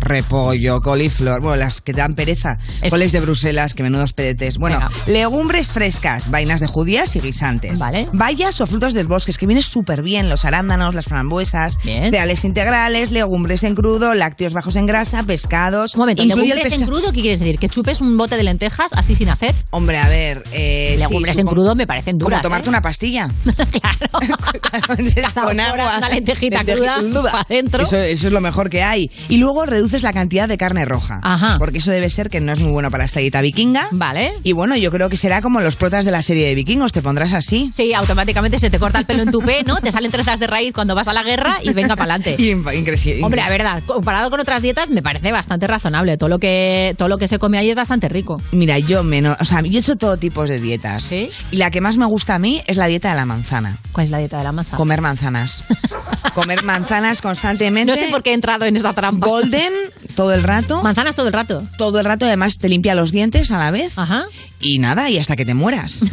Repollo, 0.04 0.80
coliflor, 0.80 1.40
bueno, 1.40 1.56
las 1.56 1.80
que 1.80 1.92
te 1.92 2.00
dan 2.00 2.14
pereza. 2.14 2.58
Es- 2.82 2.90
Coles 2.90 3.12
de 3.12 3.20
Bruselas, 3.20 3.74
que 3.74 3.82
menudos 3.82 4.12
pedetes. 4.12 4.58
Bueno, 4.58 4.78
Venga. 4.78 4.92
legumbres 5.06 5.72
frescas, 5.72 6.30
vainas 6.30 6.60
de 6.60 6.66
judías 6.66 7.16
y 7.16 7.20
guisantes. 7.20 7.78
Vale. 7.78 8.08
Bayas 8.12 8.60
o 8.60 8.66
frutos 8.66 8.94
del 8.94 9.06
bosque, 9.06 9.30
es 9.30 9.38
que 9.38 9.46
viene 9.46 9.62
súper 9.62 10.02
bien. 10.02 10.28
Los 10.28 10.44
arándanos, 10.44 10.94
las 10.94 11.06
frambuesas, 11.06 11.78
Bien. 11.84 12.04
cereales 12.04 12.44
integrales, 12.44 13.10
legumbres 13.10 13.64
en 13.64 13.74
crudo, 13.74 14.14
lácteos 14.14 14.52
bajos 14.52 14.76
en 14.76 14.86
grasa, 14.86 15.22
pescados. 15.22 15.94
Un 15.94 16.00
momento, 16.00 16.24
legumbres 16.24 16.72
en 16.72 16.84
crudo, 16.84 17.12
¿qué 17.12 17.20
quieres 17.20 17.40
decir? 17.40 17.58
¿Que 17.58 17.68
chupes 17.68 18.00
un 18.00 18.16
bote 18.16 18.36
de 18.36 18.42
lentejas 18.42 18.92
así 18.92 19.14
sin 19.14 19.28
hacer? 19.30 19.54
Hombre, 19.70 19.98
a 19.98 20.08
ver. 20.08 20.44
Eh, 20.52 20.92
sí, 20.94 21.00
Legumbres 21.00 21.38
en 21.38 21.46
crudo 21.46 21.74
me 21.74 21.86
parecen 21.86 22.18
duras. 22.18 22.38
Como 22.40 22.42
tomarte 22.42 22.68
¿eh? 22.68 22.70
una 22.70 22.82
pastilla. 22.82 23.28
claro. 23.70 24.08
Con 25.44 25.60
agua. 25.60 25.98
una 25.98 26.08
lentejita 26.08 26.62
Lenteja 26.62 26.98
cruda 26.98 27.32
pa' 27.32 27.46
dentro. 27.48 27.82
Eso, 27.84 27.96
eso 27.96 28.26
es 28.26 28.32
lo 28.32 28.40
mejor 28.40 28.70
que 28.70 28.82
hay. 28.82 29.10
Y 29.28 29.36
luego 29.38 29.66
reduces 29.94 30.02
la 30.02 30.12
cantidad 30.12 30.48
de 30.48 30.58
carne 30.58 30.84
roja. 30.84 31.20
Ajá. 31.22 31.56
Porque 31.58 31.78
eso 31.78 31.90
debe 31.90 32.08
ser 32.10 32.28
que 32.28 32.40
no 32.40 32.52
es 32.52 32.58
muy 32.58 32.72
bueno 32.72 32.90
para 32.90 33.04
esta 33.04 33.20
dieta 33.20 33.40
vikinga. 33.40 33.88
Vale. 33.92 34.32
Y 34.42 34.52
bueno, 34.52 34.76
yo 34.76 34.90
creo 34.90 35.08
que 35.08 35.16
será 35.16 35.40
como 35.40 35.60
los 35.60 35.76
protas 35.76 36.04
de 36.04 36.10
la 36.10 36.22
serie 36.22 36.46
de 36.48 36.54
vikingos. 36.54 36.92
Te 36.92 37.02
pondrás 37.02 37.32
así. 37.32 37.70
Sí, 37.72 37.94
automáticamente 37.94 38.58
se 38.58 38.70
te 38.70 38.78
corta 38.78 38.98
el 38.98 39.04
pelo 39.04 39.22
en 39.22 39.30
tu 39.30 39.40
pe, 39.40 39.62
¿no? 39.64 39.76
Te 39.76 39.92
salen 39.92 40.10
trenzas 40.10 40.40
de 40.40 40.46
raíz 40.46 40.72
cuando 40.72 40.94
vas 40.94 41.08
a 41.08 41.12
la 41.12 41.22
guerra 41.22 41.58
y 41.62 41.72
venga 41.72 41.96
para 41.96 42.14
adelante. 42.14 42.36
Hombre, 43.22 43.40
a 43.40 43.48
verdad, 43.48 43.82
comparado 43.86 44.30
con 44.30 44.40
otras 44.40 44.62
dietas 44.62 44.90
me 44.90 45.02
parece 45.02 45.30
bastante 45.32 45.66
razonable. 45.66 46.16
Todo 46.16 46.28
lo 46.28 46.38
que 46.38 46.94
todo 46.98 47.08
lo 47.08 47.18
que 47.18 47.28
se 47.28 47.38
come 47.38 47.58
ahí 47.58 47.70
es 47.70 47.76
bastante 47.76 48.08
rico. 48.08 48.40
Mira, 48.52 48.78
yo 48.78 49.04
menos. 49.04 49.36
O 49.40 49.44
sea, 49.44 49.60
yo 49.60 49.78
he 49.78 49.80
hecho 49.80 49.96
todo 49.96 50.16
tipo 50.16 50.46
de 50.46 50.60
dietas. 50.60 51.02
¿Sí? 51.02 51.30
Y 51.50 51.56
la 51.56 51.70
que 51.70 51.80
más 51.80 51.96
me 51.96 52.06
gusta 52.06 52.34
a 52.34 52.38
mí 52.38 52.62
es 52.66 52.76
la 52.76 52.86
dieta 52.86 53.10
de 53.10 53.16
la 53.16 53.26
manzana. 53.26 53.78
¿Cuál 53.92 54.06
es 54.06 54.10
la 54.10 54.18
dieta 54.18 54.38
de 54.38 54.44
la 54.44 54.52
manzana? 54.52 54.76
Comer 54.76 55.00
manzanas. 55.00 55.64
Comer 56.34 56.64
manzanas 56.64 57.20
constantemente. 57.20 57.92
No 57.92 57.96
sé 57.96 58.08
por 58.10 58.22
qué 58.22 58.30
he 58.30 58.34
entrado 58.34 58.64
en 58.64 58.76
esta 58.76 58.92
trampa. 58.92 59.26
Golden 59.26 59.72
todo 60.14 60.32
el 60.34 60.42
rato. 60.42 60.82
Manzanas 60.82 61.16
todo 61.16 61.26
el 61.28 61.32
rato. 61.32 61.62
todo 61.78 61.98
el 61.98 62.04
rato, 62.04 62.26
además 62.26 62.58
te 62.58 62.68
limpia 62.68 62.94
los 62.94 63.12
dientes 63.12 63.50
a 63.52 63.58
la 63.58 63.70
vez. 63.70 63.98
Ajá. 63.98 64.24
Y 64.60 64.78
nada, 64.78 65.10
y 65.10 65.18
hasta 65.18 65.36
que 65.36 65.44
te 65.44 65.54
mueras. 65.54 66.00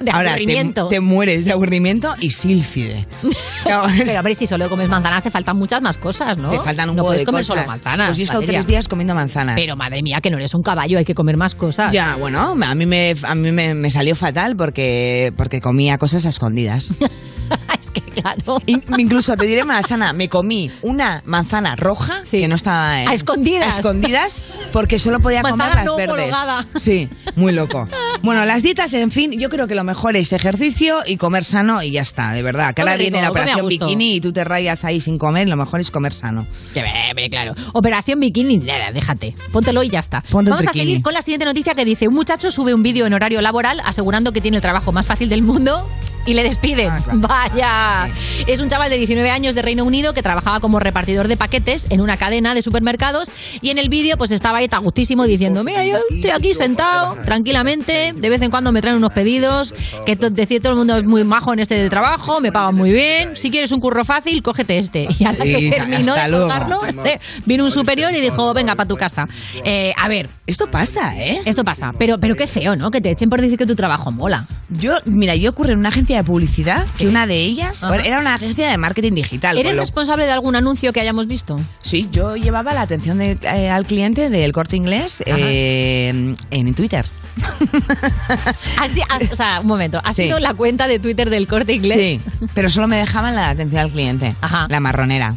De 0.00 0.12
Ahora, 0.12 0.30
aburrimiento. 0.30 0.86
te 0.86 1.00
mueres 1.00 1.44
de 1.46 1.52
aburrimiento 1.52 2.14
y 2.20 2.30
sílfide. 2.30 3.06
Claro, 3.64 3.88
es- 3.88 4.04
Pero 4.04 4.18
a 4.20 4.22
ver, 4.22 4.36
si 4.36 4.46
solo 4.46 4.68
comes 4.68 4.88
manzanas 4.88 5.24
te 5.24 5.30
faltan 5.32 5.56
muchas 5.56 5.82
más 5.82 5.96
cosas, 5.96 6.38
¿no? 6.38 6.50
te 6.50 6.60
faltan 6.60 6.90
un 6.90 6.94
no 6.96 7.02
puedes 7.02 7.22
de 7.22 7.26
comer 7.26 7.40
cosas. 7.40 7.46
solo 7.48 7.66
manzanas. 7.66 8.06
Pues 8.10 8.18
yo 8.18 8.22
he 8.22 8.24
estado 8.26 8.42
tres 8.42 8.64
días 8.68 8.86
comiendo 8.86 9.12
manzanas. 9.16 9.56
Pero 9.58 9.74
madre 9.74 10.02
mía, 10.04 10.20
que 10.22 10.30
no 10.30 10.36
eres 10.36 10.54
un 10.54 10.62
caballo, 10.62 10.98
hay 10.98 11.04
que 11.04 11.16
comer 11.16 11.36
más 11.36 11.56
cosas. 11.56 11.92
Ya, 11.92 12.14
bueno, 12.14 12.54
a 12.64 12.74
mí 12.76 12.86
me, 12.86 13.16
a 13.24 13.34
mí 13.34 13.50
me, 13.50 13.74
me 13.74 13.90
salió 13.90 14.14
fatal 14.14 14.54
porque, 14.54 15.32
porque 15.36 15.60
comía 15.60 15.98
cosas 15.98 16.24
a 16.26 16.28
escondidas. 16.28 16.92
es 17.80 17.90
que 17.92 18.00
claro. 18.02 18.60
In- 18.66 18.84
incluso 18.98 19.36
te 19.36 19.46
diré 19.46 19.64
más, 19.64 19.90
Ana, 19.90 20.12
me 20.12 20.28
comí 20.28 20.70
una 20.82 21.22
manzana 21.26 21.74
roja 21.74 22.14
Sí. 22.24 22.38
que 22.38 22.46
no 22.46 22.54
estaba... 22.54 22.75
A 22.76 23.14
escondidas. 23.14 23.76
A 23.76 23.78
escondidas 23.78 24.42
porque 24.72 24.98
solo 24.98 25.20
podía 25.20 25.42
comer 25.42 25.74
las 25.74 25.84
no 25.84 25.96
verdes. 25.96 26.12
homologada. 26.12 26.66
Sí, 26.76 27.08
muy 27.34 27.52
loco. 27.52 27.88
Bueno, 28.22 28.44
las 28.44 28.62
dietas, 28.62 28.92
en 28.94 29.10
fin, 29.10 29.32
yo 29.38 29.48
creo 29.48 29.66
que 29.66 29.74
lo 29.74 29.84
mejor 29.84 30.16
es 30.16 30.32
ejercicio 30.32 31.00
y 31.06 31.16
comer 31.16 31.44
sano 31.44 31.82
y 31.82 31.92
ya 31.92 32.02
está, 32.02 32.32
de 32.32 32.42
verdad. 32.42 32.74
Que 32.74 32.82
Come 32.82 32.92
ahora 32.92 32.98
viene 32.98 33.18
rico, 33.18 33.22
la 33.22 33.28
come 33.28 33.40
a 33.40 33.56
operación 33.56 33.68
bikini 33.68 34.16
y 34.16 34.20
tú 34.20 34.32
te 34.32 34.44
rayas 34.44 34.84
ahí 34.84 35.00
sin 35.00 35.18
comer, 35.18 35.48
lo 35.48 35.56
mejor 35.56 35.80
es 35.80 35.90
comer 35.90 36.12
sano. 36.12 36.46
Claro. 37.30 37.54
Operación 37.72 38.20
Bikini, 38.20 38.58
nada, 38.58 38.92
déjate. 38.92 39.34
Póntelo 39.52 39.82
y 39.82 39.88
ya 39.88 40.00
está. 40.00 40.22
Ponte 40.22 40.50
Vamos 40.50 40.66
a 40.66 40.72
seguir 40.72 41.02
con 41.02 41.14
la 41.14 41.22
siguiente 41.22 41.44
noticia 41.44 41.74
que 41.74 41.84
dice: 41.84 42.08
Un 42.08 42.14
muchacho 42.14 42.50
sube 42.50 42.74
un 42.74 42.82
vídeo 42.82 43.06
en 43.06 43.14
horario 43.14 43.40
laboral 43.40 43.80
asegurando 43.84 44.32
que 44.32 44.40
tiene 44.40 44.58
el 44.58 44.62
trabajo 44.62 44.92
más 44.92 45.06
fácil 45.06 45.28
del 45.28 45.42
mundo 45.42 45.88
y 46.26 46.34
le 46.34 46.42
despiden. 46.42 46.90
Ah, 46.90 47.00
claro. 47.02 47.20
Vaya. 47.20 48.08
Es 48.46 48.60
un 48.60 48.68
chaval 48.68 48.90
de 48.90 48.98
19 48.98 49.30
años 49.30 49.54
de 49.54 49.62
Reino 49.62 49.84
Unido 49.84 50.12
que 50.12 50.22
trabajaba 50.22 50.60
como 50.60 50.80
repartidor 50.80 51.28
de 51.28 51.36
paquetes 51.36 51.86
en 51.90 52.00
una 52.00 52.16
cadena 52.16 52.54
de 52.54 52.62
supermercados 52.66 53.30
y 53.62 53.70
en 53.70 53.78
el 53.78 53.88
vídeo 53.88 54.18
pues 54.18 54.30
estaba 54.32 54.58
ahí 54.58 54.68
tan 54.68 54.82
gustísimo 54.82 55.24
diciendo: 55.24 55.64
Mira, 55.64 55.84
yo 55.86 55.96
estoy 56.10 56.30
aquí 56.30 56.52
sentado 56.52 57.16
tranquilamente, 57.24 58.12
de 58.14 58.28
vez 58.28 58.42
en 58.42 58.50
cuando 58.50 58.72
me 58.72 58.82
traen 58.82 58.96
unos 58.96 59.12
pedidos, 59.12 59.74
que 60.04 60.16
to- 60.16 60.28
decir 60.30 60.60
todo 60.60 60.72
el 60.72 60.78
mundo 60.78 60.96
es 60.96 61.04
muy 61.04 61.24
majo 61.24 61.52
en 61.52 61.60
este 61.60 61.88
trabajo, 61.88 62.40
me 62.40 62.52
pagan 62.52 62.74
muy 62.74 62.92
bien. 62.92 63.36
Si 63.36 63.50
quieres 63.50 63.72
un 63.72 63.80
curro 63.80 64.04
fácil, 64.04 64.42
cógete 64.42 64.78
este. 64.78 65.06
Y 65.18 65.24
a 65.24 65.32
la 65.32 65.44
que 65.44 65.70
terminó 65.70 66.14
de 66.14 66.30
colgarlo, 66.30 66.80
eh, 67.04 67.18
vino 67.46 67.64
un 67.64 67.70
superior 67.70 68.14
y 68.14 68.20
dijo, 68.20 68.52
venga, 68.52 68.74
para 68.74 68.88
tu 68.88 68.96
casa. 68.96 69.26
Eh, 69.64 69.92
a 69.96 70.08
ver, 70.08 70.28
Esto 70.46 70.66
pasa, 70.70 71.14
¿eh? 71.16 71.40
esto 71.44 71.64
pasa, 71.64 71.92
pero, 71.98 72.18
pero 72.20 72.34
qué 72.36 72.46
feo, 72.46 72.76
¿no? 72.76 72.90
Que 72.90 73.00
te 73.00 73.10
echen 73.10 73.30
por 73.30 73.40
decir 73.40 73.56
que 73.58 73.66
tu 73.66 73.74
trabajo 73.76 74.10
mola. 74.10 74.46
Yo, 74.68 74.94
mira, 75.04 75.34
yo 75.36 75.50
ocurre 75.50 75.72
en 75.72 75.78
una 75.78 75.88
agencia 75.90 76.16
de 76.16 76.24
publicidad 76.24 76.84
Sí. 76.92 77.04
que 77.04 77.08
una 77.08 77.26
de 77.26 77.36
ellas 77.40 77.82
Ajá. 77.84 77.96
era 77.96 78.18
una 78.18 78.34
agencia 78.34 78.68
de 78.70 78.76
marketing 78.76 79.12
digital. 79.12 79.56
¿Eres 79.58 79.74
lo- 79.74 79.80
responsable 79.82 80.24
de 80.26 80.32
algún 80.32 80.56
anuncio 80.56 80.92
que 80.92 81.00
hayamos 81.00 81.26
visto? 81.26 81.58
Sí, 81.80 82.08
yo 82.10 82.36
llevaba 82.56 82.74
la 82.74 82.82
atención 82.82 83.18
de- 83.18 83.38
eh, 83.42 83.68
al 83.70 83.84
cliente 83.84 84.30
del 84.30 84.50
corte 84.52 84.76
inglés 84.76 85.22
eh, 85.26 86.34
en 86.50 86.74
Twitter. 86.74 87.04
Ha- 88.78 89.18
o 89.30 89.36
sea, 89.36 89.60
un 89.60 89.66
momento. 89.66 90.00
¿Ha 90.02 90.12
Sí. 90.14 90.24
sido 90.24 90.38
la 90.38 90.54
cuenta 90.54 90.88
de 90.88 90.98
Twitter 90.98 91.28
del 91.28 91.46
corte 91.46 91.74
inglés? 91.74 91.98
Sí, 91.98 92.48
pero 92.54 92.70
solo 92.70 92.88
me 92.88 92.96
dejaban 92.96 93.34
la 93.34 93.50
atención 93.50 93.82
al 93.82 93.90
cliente. 93.90 94.34
Ajá. 94.40 94.66
La 94.70 94.80
marronera. 94.80 95.34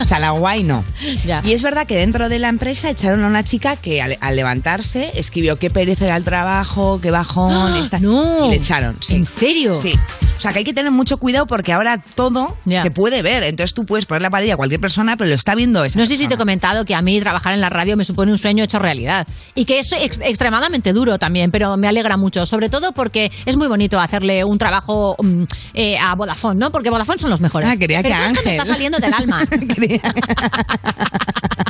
O 0.00 0.04
sea, 0.06 0.18
la 0.18 0.30
guay 0.30 0.64
no. 0.64 0.84
Ya. 1.24 1.42
Y 1.44 1.52
es 1.52 1.62
verdad 1.62 1.86
que 1.86 1.96
dentro 1.96 2.28
de 2.28 2.38
la 2.40 2.48
empresa 2.48 2.90
echaron 2.90 3.22
a 3.24 3.28
una 3.28 3.44
chica 3.44 3.76
que 3.76 4.02
al, 4.02 4.18
al 4.20 4.36
levantarse 4.36 5.12
escribió 5.14 5.58
qué 5.58 5.70
pereza 5.70 6.06
era 6.06 6.16
el 6.16 6.24
trabajo, 6.24 7.00
qué 7.00 7.10
bajón. 7.12 7.52
¡Ah! 7.74 7.80
esta- 7.82 8.00
no. 8.00 8.46
Y 8.46 8.50
le 8.50 8.56
echaron. 8.56 8.96
sí. 9.00 9.14
¿En 9.14 9.26
serio? 9.26 9.80
Sí. 9.80 9.92
O 10.36 10.40
sea, 10.40 10.52
que 10.52 10.58
hay 10.60 10.64
que 10.64 10.72
tener 10.74 10.92
mucho 10.92 11.16
cuidado 11.18 11.46
porque 11.46 11.72
ahora 11.72 11.98
todo 12.14 12.56
Ya. 12.64 12.82
se 12.82 12.90
puede 12.92 13.22
ver. 13.22 13.42
Entonces 13.42 13.74
tú 13.74 13.84
puedes 13.84 14.06
poner 14.06 14.22
la 14.22 14.30
parilla 14.30 14.54
a 14.54 14.56
cualquier 14.56 14.80
persona, 14.80 15.16
pero 15.16 15.28
lo 15.28 15.34
está 15.34 15.54
viendo 15.56 15.84
esa 15.84 15.98
No 15.98 16.06
sé 16.06 16.12
si 16.12 16.18
te 16.24 16.28
persona. 16.30 16.38
Comentado 16.48 16.86
que 16.86 16.94
a 16.94 17.02
mí 17.02 17.20
trabajar 17.20 17.52
en 17.52 17.60
la 17.60 17.68
radio 17.68 17.94
me 17.94 18.04
supone 18.04 18.32
un 18.32 18.38
sueño 18.38 18.64
hecho 18.64 18.78
realidad. 18.78 19.26
Y 19.54 19.66
que 19.66 19.80
es 19.80 19.92
ex- 19.92 20.18
extremadamente 20.22 20.94
duro 20.94 21.18
también, 21.18 21.50
pero 21.50 21.76
me 21.76 21.86
alegra 21.88 22.16
mucho. 22.16 22.46
Sobre 22.46 22.70
todo 22.70 22.92
porque 22.92 23.30
es 23.44 23.58
muy 23.58 23.66
bonito 23.68 24.00
hacerle 24.00 24.44
un 24.44 24.56
trabajo 24.56 25.14
mm, 25.22 25.42
eh, 25.74 25.98
a 25.98 26.14
Vodafone, 26.14 26.58
¿no? 26.58 26.70
Porque 26.72 26.88
Vodafone 26.88 27.18
son 27.18 27.28
los 27.28 27.42
mejores. 27.42 27.68
Ah, 27.68 27.76
quería 27.76 28.00
pero 28.00 28.14
que 28.14 28.20
esto 28.22 28.32
me 28.32 28.38
Ángel. 28.38 28.52
está 28.52 28.64
saliendo 28.64 28.98
del 28.98 29.12
alma. 29.12 29.44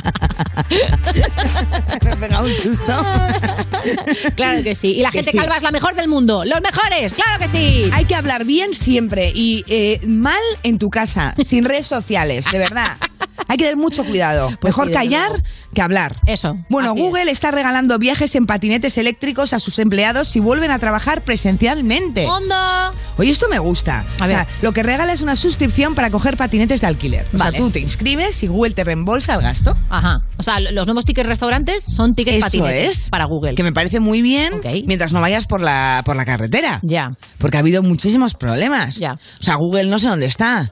Me 2.03 2.11
he 2.11 2.17
pegado 2.17 2.45
un 2.45 2.53
susto. 2.53 2.85
claro 4.35 4.63
que 4.63 4.75
sí. 4.75 4.89
Y 4.95 5.01
la 5.01 5.09
Que 5.11 5.19
gente 5.19 5.31
sí. 5.31 5.37
calva 5.37 5.57
es 5.57 5.63
la 5.63 5.71
mejor 5.71 5.95
del 5.95 6.07
mundo. 6.07 6.43
¡Los 6.45 6.61
mejores! 6.61 7.13
¡Claro 7.13 7.39
que 7.39 7.47
sí! 7.47 7.89
Hay 7.93 8.05
que 8.05 8.15
hablar 8.15 8.45
bien 8.45 8.73
siempre 8.73 9.31
y 9.33 9.63
eh, 9.67 9.99
mal 10.07 10.39
en 10.63 10.77
tu 10.77 10.89
casa, 10.89 11.33
sin 11.47 11.65
redes 11.65 11.87
sociales, 11.87 12.45
de 12.51 12.57
verdad. 12.59 12.97
Hay 13.47 13.57
que 13.57 13.63
tener 13.63 13.77
mucho 13.77 14.03
cuidado. 14.03 14.49
Pues 14.61 14.75
Mejor 14.75 14.85
sí, 14.85 14.89
desde 14.91 15.03
callar 15.05 15.29
luego. 15.29 15.43
que 15.73 15.81
hablar. 15.81 16.15
Eso, 16.25 16.57
Bueno, 16.69 16.91
así. 16.91 16.99
Google 16.99 17.31
está 17.31 17.51
regalando 17.51 17.97
viajes 17.97 18.35
en 18.35 18.45
patinetes 18.45 18.97
eléctricos 18.97 19.53
a 19.53 19.59
sus 19.59 19.79
empleados 19.79 20.27
si 20.27 20.39
vuelven 20.39 20.71
a 20.71 20.77
trabajar 20.79 21.21
presencialmente. 21.21 22.25
¡Onda! 22.27 22.91
Oye, 23.17 23.31
esto 23.31 23.47
me 23.49 23.57
gusta. 23.59 24.05
A 24.19 24.25
o 24.25 24.27
sea, 24.27 24.37
ver. 24.39 24.47
lo 24.61 24.71
que 24.71 24.83
regala 24.83 25.13
es 25.13 25.21
una 25.21 25.35
suscripción 25.35 25.95
para 25.95 26.09
coger 26.11 26.37
patinetes 26.37 26.81
de 26.81 26.87
alquiler. 26.87 27.25
O 27.33 27.37
Vale. 27.37 27.51
sea, 27.51 27.59
tú 27.59 27.69
te 27.71 27.79
inscribes 27.79 28.43
y 28.43 28.47
Google 28.47 28.71
te 28.73 28.83
reembolsa 28.83 29.35
el 29.35 29.41
gasto. 29.41 29.75
Ajá. 29.89 30.21
O 30.37 30.43
sea, 30.43 30.58
los 30.59 30.85
nuevos 30.87 31.05
tickets 31.05 31.27
restaurantes 31.27 31.83
son 31.83 32.15
tickets 32.15 32.37
Eso 32.37 32.45
patinetes 32.45 32.97
es. 33.03 33.09
para 33.09 33.25
Google. 33.25 33.55
Que 33.55 33.63
me 33.63 33.71
parece 33.73 33.99
muy 33.99 34.21
bien 34.21 34.53
Ok. 34.55 34.65
mientras 34.85 35.11
no 35.13 35.21
vayas 35.21 35.45
por 35.45 35.61
la, 35.61 36.01
por 36.05 36.15
la 36.15 36.25
carretera. 36.25 36.79
Ya. 36.83 37.07
Porque 37.37 37.57
ha 37.57 37.59
habido 37.61 37.81
muchísimos 37.83 38.33
problemas. 38.33 38.97
Ya. 38.97 39.13
O 39.13 39.43
sea, 39.43 39.55
Google 39.55 39.85
no 39.85 39.99
sé 39.99 40.07
dónde 40.09 40.25
está. 40.25 40.69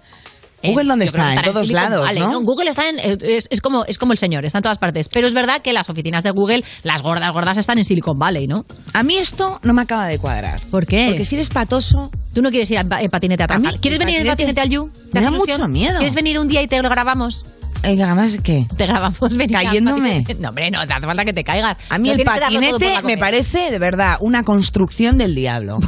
Eh, 0.63 0.71
Google 0.71 0.85
dónde 0.85 1.05
está? 1.05 1.35
En 1.35 1.43
todos 1.43 1.69
lados, 1.69 2.01
Valley, 2.03 2.19
¿no? 2.19 2.41
Google 2.41 2.71
está 2.71 2.89
en, 2.89 2.97
es, 2.99 3.47
es 3.51 3.61
como, 3.61 3.85
es 3.85 3.99
como 3.99 4.13
el 4.13 4.17
señor, 4.17 4.43
está 4.43 4.57
en 4.57 4.63
todas 4.63 4.79
partes. 4.79 5.07
Pero 5.07 5.27
es 5.27 5.33
verdad 5.35 5.61
que 5.61 5.71
las 5.71 5.87
oficinas 5.87 6.23
de 6.23 6.31
Google, 6.31 6.63
las 6.81 7.03
gordas, 7.03 7.31
gordas, 7.31 7.59
están 7.59 7.77
en 7.77 7.85
Silicon 7.85 8.17
Valley, 8.17 8.47
¿no? 8.47 8.65
A 8.93 9.03
mí 9.03 9.17
esto 9.17 9.59
no 9.61 9.73
me 9.75 9.83
acaba 9.83 10.07
de 10.07 10.17
cuadrar. 10.17 10.59
¿Por 10.71 10.87
qué? 10.87 11.05
Porque 11.09 11.25
si 11.25 11.35
eres 11.35 11.49
patoso, 11.49 12.09
Tú 12.33 12.41
no 12.43 12.51
quieres 12.51 12.69
ir 12.69 12.77
en 12.77 12.87
pa- 12.87 13.01
en 13.01 13.09
patinete 13.09 13.41
a 13.43 13.47
trabajar. 13.47 13.79
¿Quieres 13.79 13.97
venir 13.97 14.19
en 14.19 14.27
patinete 14.27 14.61
al 14.61 14.69
You? 14.69 14.91
¿Te 15.11 15.19
me 15.19 15.21
da 15.25 15.29
ilusión? 15.31 15.57
mucho 15.59 15.67
miedo. 15.69 15.97
¿Quieres 15.97 16.13
venir 16.13 16.37
un 16.37 16.47
día 16.47 16.61
y 16.61 16.67
te 16.67 16.79
lo 16.83 16.87
grabamos? 16.89 17.43
Eh, 17.83 18.01
además, 18.03 18.37
¿qué? 18.43 18.67
Te 18.75 18.85
grabamos 18.85 19.35
venir 19.35 19.57
a 19.57 19.63
¿Cayéndome? 19.63 20.25
No, 20.39 20.49
hombre, 20.49 20.71
no, 20.71 20.85
te 20.85 20.93
hace 20.93 21.05
falta 21.05 21.25
que 21.25 21.33
te 21.33 21.43
caigas. 21.43 21.77
A 21.89 21.97
mí 21.97 22.09
No 22.09 22.13
el 22.15 22.17
tienes 22.17 22.33
que 22.33 22.39
darlo 22.39 22.59
todo 22.59 22.69
por 22.69 22.79
patinete 22.79 23.01
la 23.01 23.15
me 23.15 23.17
parece, 23.17 23.71
de 23.71 23.79
verdad, 23.79 24.17
una 24.21 24.43
construcción 24.43 25.17
del 25.17 25.35
diablo. 25.35 25.79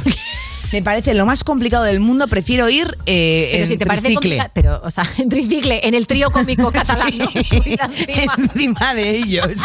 Me 0.72 0.82
parece 0.82 1.14
lo 1.14 1.26
más 1.26 1.42
complicado 1.44 1.84
del 1.84 2.00
mundo. 2.00 2.26
Prefiero 2.28 2.68
ir 2.68 2.96
eh, 3.06 3.48
Pero 3.52 3.62
en 3.64 3.68
si 3.68 3.76
te 3.78 3.86
parece 3.86 4.12
complicado. 4.14 4.50
Pero, 4.54 4.80
o 4.84 4.90
sea, 4.90 5.04
en 5.18 5.28
tricicle, 5.28 5.80
en 5.86 5.94
el 5.94 6.06
trío 6.06 6.30
cómico 6.30 6.70
catalán, 6.72 7.12
encima. 7.34 7.90
Encima 8.36 8.94
de 8.94 9.10
ellos. 9.10 9.58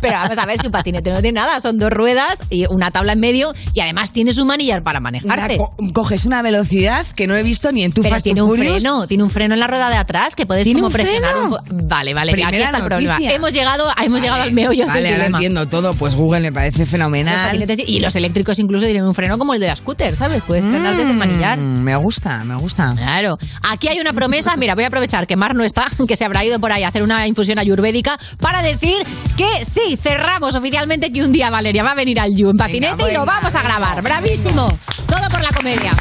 Pero 0.00 0.14
vamos 0.14 0.38
a 0.38 0.46
ver, 0.46 0.60
si 0.60 0.66
un 0.66 0.72
patinete 0.72 1.10
no 1.10 1.20
tiene 1.20 1.40
nada, 1.40 1.60
son 1.60 1.78
dos 1.78 1.90
ruedas 1.90 2.38
y 2.50 2.66
una 2.66 2.90
tabla 2.90 3.12
en 3.12 3.20
medio 3.20 3.52
y 3.74 3.80
además 3.80 4.12
tienes 4.12 4.38
un 4.38 4.46
manillar 4.46 4.82
para 4.82 4.98
Una 4.98 5.10
manejarte. 5.10 5.56
co- 5.58 5.74
coges 5.92 6.24
una 6.24 6.42
velocidad 6.42 7.04
que 7.14 7.26
no 7.26 7.34
he 7.34 7.42
visto 7.42 7.72
ni 7.72 7.84
en 7.84 7.92
tu 7.92 8.02
Pero 8.02 8.20
tiene 8.20 8.42
un 8.42 8.56
freno, 8.58 9.06
tiene 9.06 9.22
un 9.24 9.30
freno 9.30 9.54
en 9.54 9.60
la 9.60 9.66
rueda 9.66 9.88
de 9.90 9.96
atrás 9.96 10.34
que 10.36 10.46
puedes 10.46 10.64
¿Tiene 10.64 10.80
como 10.80 10.88
un 10.88 10.92
presionar 10.92 11.30
un 11.70 11.88
Vale, 11.88 12.14
vale, 12.14 12.32
aquí 12.32 12.42
Primera 12.42 12.64
está 12.66 12.78
el 12.78 12.84
problema. 12.84 13.18
Hemos 13.20 13.52
llegado, 13.52 13.88
hemos 14.02 14.20
llegado 14.20 14.42
al 14.42 14.52
meollo 14.52 14.86
Vale, 14.86 15.00
del 15.00 15.06
ahora 15.12 15.18
dilema. 15.24 15.38
entiendo 15.38 15.66
todo. 15.68 15.94
Pues 15.94 16.14
Google 16.16 16.40
me 16.40 16.52
parece 16.52 16.86
fenomenal. 16.86 17.64
y 17.86 17.98
los 18.00 18.14
eléctricos 18.16 18.58
incluso 18.58 18.84
tienen 18.86 19.04
un 19.04 19.14
freno 19.14 19.38
como 19.38 19.54
el 19.54 19.60
de 19.60 19.66
la 19.66 19.72
scooter, 19.88 20.14
¿sabes? 20.14 20.42
Puedes 20.46 20.64
frenar 20.64 20.94
desde 20.96 21.10
el 21.10 21.16
manillar. 21.16 21.58
Mm, 21.58 21.82
me 21.82 21.96
gusta, 21.96 22.44
me 22.44 22.54
gusta. 22.56 22.92
Claro. 22.94 23.38
Aquí 23.70 23.88
hay 23.88 23.98
una 24.00 24.12
promesa. 24.12 24.54
Mira, 24.56 24.74
voy 24.74 24.84
a 24.84 24.88
aprovechar 24.88 25.26
que 25.26 25.34
Mar 25.34 25.54
no 25.54 25.64
está, 25.64 25.86
que 26.08 26.16
se 26.16 26.24
habrá 26.24 26.44
ido 26.44 26.60
por 26.60 26.72
ahí 26.72 26.82
a 26.82 26.88
hacer 26.88 27.02
una 27.02 27.26
infusión 27.26 27.58
ayurvédica 27.58 28.18
para 28.38 28.60
decir 28.60 28.96
que 29.36 29.48
sí, 29.64 29.96
cerramos 29.96 30.54
oficialmente 30.54 31.10
que 31.10 31.24
un 31.24 31.32
día 31.32 31.48
Valeria 31.48 31.82
va 31.82 31.92
a 31.92 31.94
venir 31.94 32.20
al 32.20 32.34
You 32.34 32.50
en 32.50 32.58
patinete 32.58 33.10
y 33.10 33.14
lo 33.14 33.24
vamos 33.24 33.54
a 33.54 33.62
grabar. 33.62 34.02
¡Bravísimo! 34.02 34.68
Todo 35.06 35.28
por 35.30 35.40
la 35.40 35.50
comedia. 35.50 35.92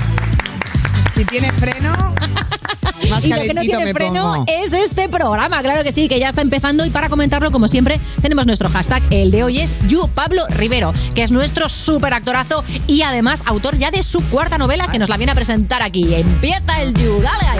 Si 1.17 1.25
tiene 1.25 1.51
freno, 1.53 1.95
más 3.09 3.25
Y 3.25 3.29
lo 3.29 3.41
que 3.41 3.53
no 3.55 3.62
tiene 3.62 3.91
freno 3.91 4.33
pongo. 4.33 4.45
es 4.47 4.71
este 4.71 5.09
programa, 5.09 5.63
claro 5.63 5.83
que 5.83 5.91
sí, 5.91 6.07
que 6.07 6.19
ya 6.19 6.29
está 6.29 6.41
empezando 6.41 6.86
y 6.86 6.91
para 6.91 7.09
comentarlo, 7.09 7.50
como 7.51 7.67
siempre, 7.67 8.00
tenemos 8.21 8.45
nuestro 8.45 8.69
hashtag, 8.69 9.01
el 9.09 9.31
de 9.31 9.43
hoy 9.43 9.62
es 9.62 9.71
You 9.88 10.07
Pablo 10.13 10.43
Rivero, 10.47 10.93
que 11.15 11.24
es 11.24 11.31
nuestro 11.31 11.69
super 11.69 12.13
actorazo 12.13 12.63
y 12.86 13.01
además 13.01 13.41
autor 13.45 13.79
ya 13.79 13.89
de 13.89 14.03
su 14.03 14.19
cuarta 14.29 14.59
novela 14.59 14.91
que 14.91 15.00
nos 15.00 15.09
la 15.09 15.17
viene 15.17 15.31
a 15.31 15.36
presentar 15.36 15.81
aquí. 15.81 16.13
Empieza 16.13 16.83
el 16.83 16.93
You, 16.93 17.19
dale 17.19 17.47
ahí. 17.47 17.59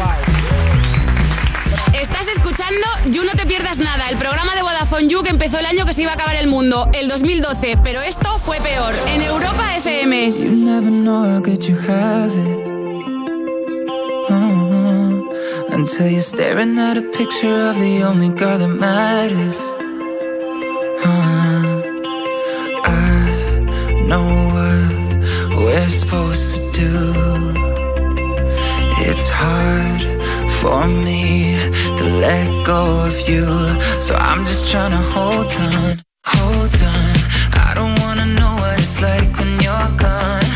Estás 2.00 2.28
escuchando 2.28 2.86
You 3.10 3.24
No 3.24 3.32
Te 3.32 3.48
Pierdas 3.48 3.80
Nada, 3.80 4.08
el 4.10 4.18
programa 4.18 4.54
de 4.54 4.62
Vodafone 4.62 5.08
You 5.08 5.24
que 5.24 5.32
empezó 5.32 5.58
el 5.58 5.66
año 5.66 5.84
que 5.88 5.94
se 5.94 6.04
iba 6.04 6.12
a 6.12 6.14
acabar 6.14 6.36
el 6.36 6.46
mundo, 6.46 6.88
el 6.94 7.10
2012, 7.10 7.80
pero 7.84 8.04
esto 8.04 8.38
fue 8.38 8.62
peor, 8.62 8.94
en 9.08 9.24
Europa 9.24 9.76
FM. 9.78 10.32
Until 15.78 16.08
you're 16.08 16.22
staring 16.22 16.80
at 16.80 16.98
a 16.98 17.04
picture 17.04 17.60
of 17.70 17.76
the 17.76 18.02
only 18.02 18.30
girl 18.30 18.58
that 18.58 18.68
matters. 18.68 19.60
Uh, 21.06 21.84
I 22.84 24.04
know 24.10 24.28
what 24.56 25.60
we're 25.60 25.88
supposed 25.88 26.50
to 26.56 26.60
do. 26.72 27.14
It's 29.06 29.30
hard 29.30 30.02
for 30.60 30.88
me 30.88 31.60
to 31.98 32.04
let 32.26 32.66
go 32.66 33.06
of 33.06 33.30
you. 33.30 33.46
So 34.02 34.16
I'm 34.16 34.48
just 34.48 34.72
trying 34.72 34.94
to 34.98 35.04
hold 35.14 35.52
on, 35.62 36.02
hold 36.26 36.76
on. 36.96 37.16
I 37.66 37.74
don't 37.76 38.00
wanna 38.00 38.26
know 38.26 38.56
what 38.56 38.82
it's 38.82 39.00
like 39.00 39.30
when 39.38 39.60
you're 39.60 39.92
gone. 39.96 40.47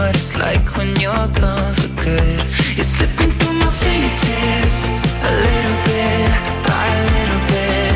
What 0.00 0.16
it's 0.16 0.34
like 0.38 0.66
when 0.76 0.90
you're 1.04 1.28
gone 1.42 1.74
for 1.80 1.92
good. 2.04 2.38
You're 2.76 2.90
slipping 2.96 3.32
through 3.38 3.56
my 3.64 3.70
fingertips 3.82 4.78
a 5.28 5.30
little 5.44 5.78
bit 5.88 6.30
by 6.68 6.84
a 7.00 7.04
little 7.14 7.42
bit. 7.52 7.94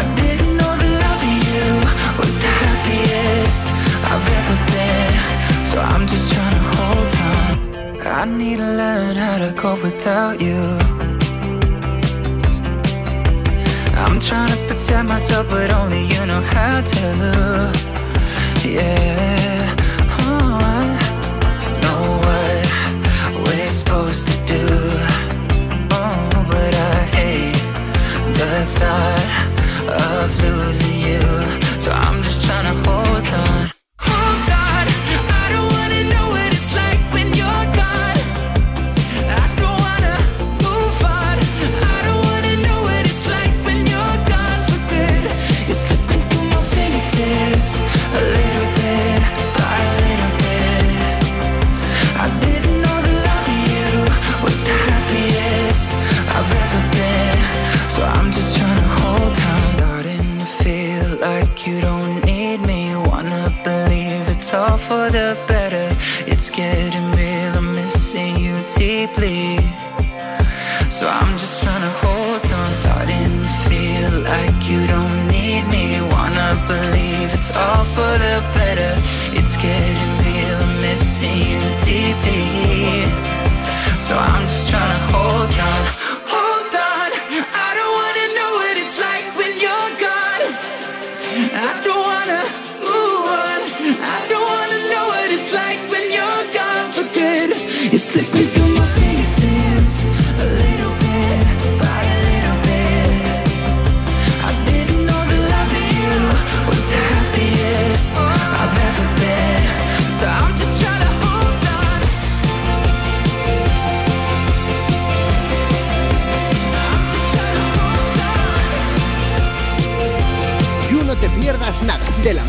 I 0.00 0.02
didn't 0.20 0.54
know 0.60 0.72
the 0.82 0.90
love 1.02 1.22
of 1.30 1.36
you 1.48 1.66
was 2.20 2.34
the 2.44 2.52
happiest 2.62 3.64
I've 4.10 4.28
ever 4.38 4.58
been. 4.74 5.12
So 5.70 5.76
I'm 5.92 6.04
just 6.12 6.26
trying 6.34 6.56
to 6.58 6.64
hold 6.74 7.12
on. 7.32 7.52
I 8.20 8.24
need 8.40 8.58
to 8.64 8.70
learn 8.82 9.14
how 9.24 9.36
to 9.44 9.50
cope 9.62 9.82
without 9.88 10.36
you. 10.46 10.62
I'm 14.02 14.18
trying 14.28 14.52
to 14.54 14.58
protect 14.68 15.06
myself, 15.14 15.44
but 15.48 15.70
only 15.80 16.02
you 16.12 16.22
know 16.30 16.42
how 16.54 16.80
to. 16.92 17.06
Yeah. 18.64 19.85
Supposed 23.86 24.26
to 24.26 24.36
do. 24.46 24.66
Oh, 25.92 26.46
but 26.50 26.74
I 26.74 26.98
hate 27.16 27.62
the 28.40 28.54
thought 28.78 29.26
of 30.02 30.42
losing 30.42 30.98
you. 31.08 31.20
So 31.80 31.92
I'm 31.92 32.22
just 32.22 32.44
trying 32.44 32.66
to 32.74 32.85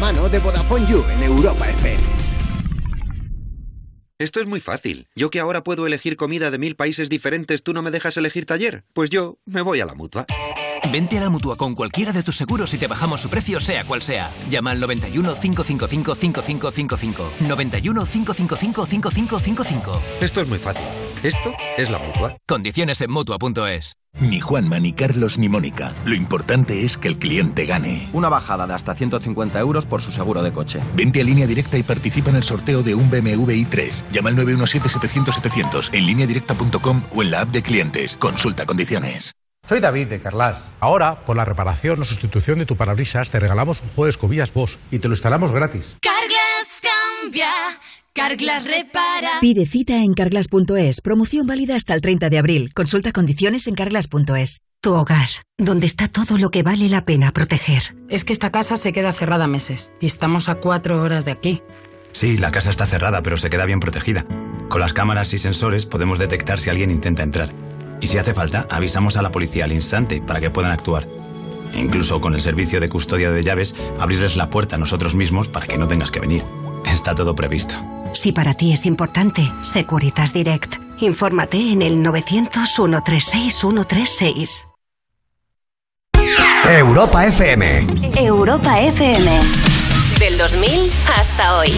mano 0.07 0.29
de 0.29 0.39
Vodafone 0.39 0.87
You 0.87 1.03
en 1.09 1.21
Europa 1.21 1.69
FM. 1.69 2.01
Esto 4.19 4.39
es 4.39 4.47
muy 4.47 4.61
fácil. 4.61 5.05
Yo 5.17 5.29
que 5.29 5.41
ahora 5.41 5.65
puedo 5.65 5.85
elegir 5.85 6.15
comida 6.15 6.49
de 6.49 6.57
mil 6.57 6.77
países 6.77 7.09
diferentes, 7.09 7.61
¿tú 7.61 7.73
no 7.73 7.81
me 7.81 7.91
dejas 7.91 8.15
elegir 8.15 8.45
taller? 8.45 8.85
Pues 8.93 9.09
yo 9.09 9.37
me 9.45 9.61
voy 9.61 9.81
a 9.81 9.85
la 9.85 9.95
mutua. 9.95 10.25
Vente 10.93 11.17
a 11.17 11.21
la 11.21 11.29
mutua 11.29 11.57
con 11.57 11.75
cualquiera 11.75 12.13
de 12.13 12.23
tus 12.23 12.37
seguros 12.37 12.73
y 12.73 12.77
te 12.77 12.87
bajamos 12.87 13.19
su 13.19 13.29
precio, 13.29 13.59
sea 13.59 13.83
cual 13.83 14.01
sea. 14.01 14.31
Llama 14.49 14.71
al 14.71 14.79
91 14.79 15.35
555 15.35 16.15
5555. 16.15 17.31
91 17.45 18.05
555 18.05 18.85
5555. 18.85 20.01
Esto 20.21 20.39
es 20.39 20.47
muy 20.47 20.59
fácil. 20.59 20.85
Esto 21.23 21.53
es 21.77 21.89
la 21.89 21.97
mutua. 21.97 22.37
Condiciones 22.47 23.01
en 23.01 23.11
mutua.es. 23.11 23.93
Ni 24.19 24.39
Juanma, 24.39 24.79
ni 24.79 24.93
Carlos, 24.93 25.37
ni 25.37 25.49
Mónica. 25.49 25.93
Lo 26.05 26.15
importante 26.15 26.85
es 26.85 26.97
que 26.97 27.07
el 27.07 27.17
cliente 27.17 27.65
gane. 27.65 28.09
Una 28.13 28.29
bajada 28.29 28.67
de 28.67 28.73
hasta 28.73 28.95
150 28.95 29.59
euros 29.59 29.85
por 29.85 30.01
su 30.01 30.11
seguro 30.11 30.43
de 30.43 30.51
coche. 30.51 30.79
Vente 30.95 31.21
a 31.21 31.23
línea 31.23 31.47
directa 31.47 31.77
y 31.77 31.83
participa 31.83 32.29
en 32.29 32.37
el 32.37 32.43
sorteo 32.43 32.83
de 32.83 32.95
un 32.95 33.09
BMW 33.09 33.51
i3. 33.51 34.03
Llama 34.11 34.29
al 34.29 34.37
917-700-700 34.37 35.89
en 35.93 36.05
lineadirecta.com 36.05 37.03
o 37.15 37.21
en 37.23 37.31
la 37.31 37.41
app 37.41 37.49
de 37.49 37.61
clientes. 37.61 38.15
Consulta 38.17 38.65
condiciones. 38.65 39.33
Soy 39.67 39.81
David 39.81 40.07
de 40.07 40.21
Carlas. 40.21 40.73
Ahora, 40.79 41.25
por 41.25 41.35
la 41.35 41.43
reparación 41.43 42.01
o 42.01 42.05
sustitución 42.05 42.59
de 42.59 42.65
tu 42.65 42.77
parabrisas, 42.77 43.31
te 43.31 43.39
regalamos 43.39 43.81
un 43.81 43.89
juego 43.89 44.05
de 44.05 44.11
escobillas 44.11 44.53
Bosch 44.53 44.77
y 44.91 44.99
te 44.99 45.09
lo 45.09 45.13
instalamos 45.13 45.51
gratis. 45.51 45.97
Carglass 46.01 46.81
cambia, 46.81 47.51
Carglass 48.17 48.63
repara. 48.63 49.29
Pide 49.41 49.67
cita 49.67 50.03
en 50.03 50.15
carglass.es. 50.15 51.01
Promoción 51.01 51.45
válida 51.45 51.75
hasta 51.75 51.93
el 51.93 52.01
30 52.01 52.31
de 52.31 52.39
abril. 52.39 52.73
Consulta 52.73 53.11
condiciones 53.11 53.67
en 53.67 53.75
carglass.es. 53.75 54.61
Tu 54.81 54.91
hogar, 54.91 55.29
donde 55.59 55.85
está 55.85 56.07
todo 56.07 56.39
lo 56.39 56.49
que 56.49 56.63
vale 56.63 56.89
la 56.89 57.05
pena 57.05 57.31
proteger. 57.31 57.95
Es 58.09 58.25
que 58.25 58.33
esta 58.33 58.51
casa 58.51 58.75
se 58.75 58.91
queda 58.91 59.13
cerrada 59.13 59.45
meses 59.45 59.93
y 60.01 60.07
estamos 60.07 60.49
a 60.49 60.55
cuatro 60.55 60.99
horas 60.99 61.25
de 61.25 61.31
aquí. 61.31 61.61
Sí, 62.11 62.37
la 62.37 62.49
casa 62.49 62.71
está 62.71 62.87
cerrada, 62.87 63.21
pero 63.21 63.37
se 63.37 63.51
queda 63.51 63.65
bien 63.67 63.79
protegida. 63.79 64.25
Con 64.67 64.81
las 64.81 64.93
cámaras 64.93 65.31
y 65.35 65.37
sensores 65.37 65.85
podemos 65.85 66.17
detectar 66.17 66.59
si 66.59 66.71
alguien 66.71 66.89
intenta 66.89 67.21
entrar. 67.21 67.53
Y 68.01 68.07
si 68.07 68.17
hace 68.17 68.33
falta, 68.33 68.65
avisamos 68.71 69.15
a 69.17 69.21
la 69.21 69.29
policía 69.29 69.65
al 69.65 69.73
instante 69.73 70.23
para 70.25 70.39
que 70.39 70.49
puedan 70.49 70.71
actuar. 70.71 71.07
E 71.71 71.79
incluso 71.79 72.19
con 72.19 72.33
el 72.33 72.41
servicio 72.41 72.79
de 72.79 72.89
custodia 72.89 73.29
de 73.29 73.43
llaves, 73.43 73.75
abrirles 73.99 74.37
la 74.37 74.49
puerta 74.49 74.75
a 74.75 74.79
nosotros 74.79 75.13
mismos 75.13 75.49
para 75.49 75.67
que 75.67 75.77
no 75.77 75.87
tengas 75.87 76.09
que 76.09 76.19
venir. 76.19 76.43
Está 76.91 77.13
todo 77.13 77.35
previsto. 77.35 77.75
Si 78.13 78.31
para 78.31 78.53
ti 78.53 78.71
es 78.73 78.85
importante, 78.85 79.51
Securitas 79.61 80.31
Direct. 80.33 80.75
Infórmate 80.99 81.71
en 81.71 81.81
el 81.81 82.03
900-136-136. 82.03 84.67
Europa 86.69 87.25
FM. 87.25 87.87
Europa 88.17 88.81
FM. 88.81 89.31
Del 90.19 90.37
2000 90.37 90.91
hasta 91.17 91.57
hoy. 91.57 91.71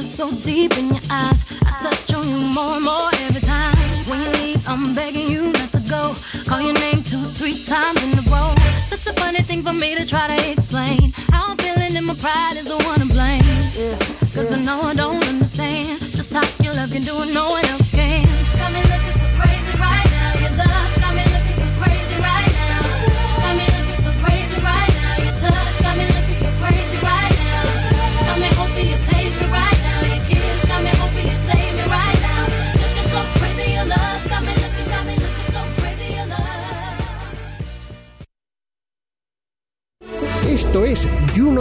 Stare 0.00 0.10
so 0.10 0.30
deep 0.40 0.76
in 0.78 0.88
your 0.88 1.04
eyes. 1.10 1.44
I 1.66 1.70
touch 1.82 2.14
on 2.14 2.24
you 2.28 2.38
more 2.54 2.76
and 2.76 2.84
more 2.84 3.10
every 3.26 3.40
time. 3.40 3.76
When 4.08 4.20
you 4.22 4.30
leave, 4.40 4.68
I'm 4.68 4.94
begging 4.94 5.26
you 5.26 5.52
not 5.52 5.70
to 5.72 5.80
go. 5.90 6.14
Call 6.48 6.60
your 6.60 6.74
name 6.74 7.02
two, 7.02 7.24
three 7.38 7.58
times 7.64 8.02
in 8.04 8.18
a 8.18 8.22
row. 8.30 8.54
Such 8.86 9.06
a 9.06 9.12
funny 9.20 9.42
thing 9.42 9.62
for 9.62 9.72
me 9.72 9.94
to 9.94 10.06
try 10.06 10.26
to 10.34 10.50
explain. 10.50 11.12
How 11.30 11.50
I'm 11.50 11.56
feeling 11.58 11.96
and 11.96 12.06
my 12.06 12.14
pride 12.14 12.56
is 12.56 12.68
the 12.68 12.78
one 12.88 13.00
to 13.00 13.06
blame. 13.06 13.44
Yeah. 13.76 13.98
Cause 14.34 14.52
I 14.52 14.60
know 14.60 14.80
I 14.82 14.94
don't 14.94 15.24
understand 15.28 15.98
just 16.00 16.32
how 16.32 16.44
your 16.62 16.72
love 16.74 16.90
can 16.92 17.02
do 17.02 17.14
it, 17.22 17.34
no 17.34 17.48
one 17.48 17.64
else 17.66 17.81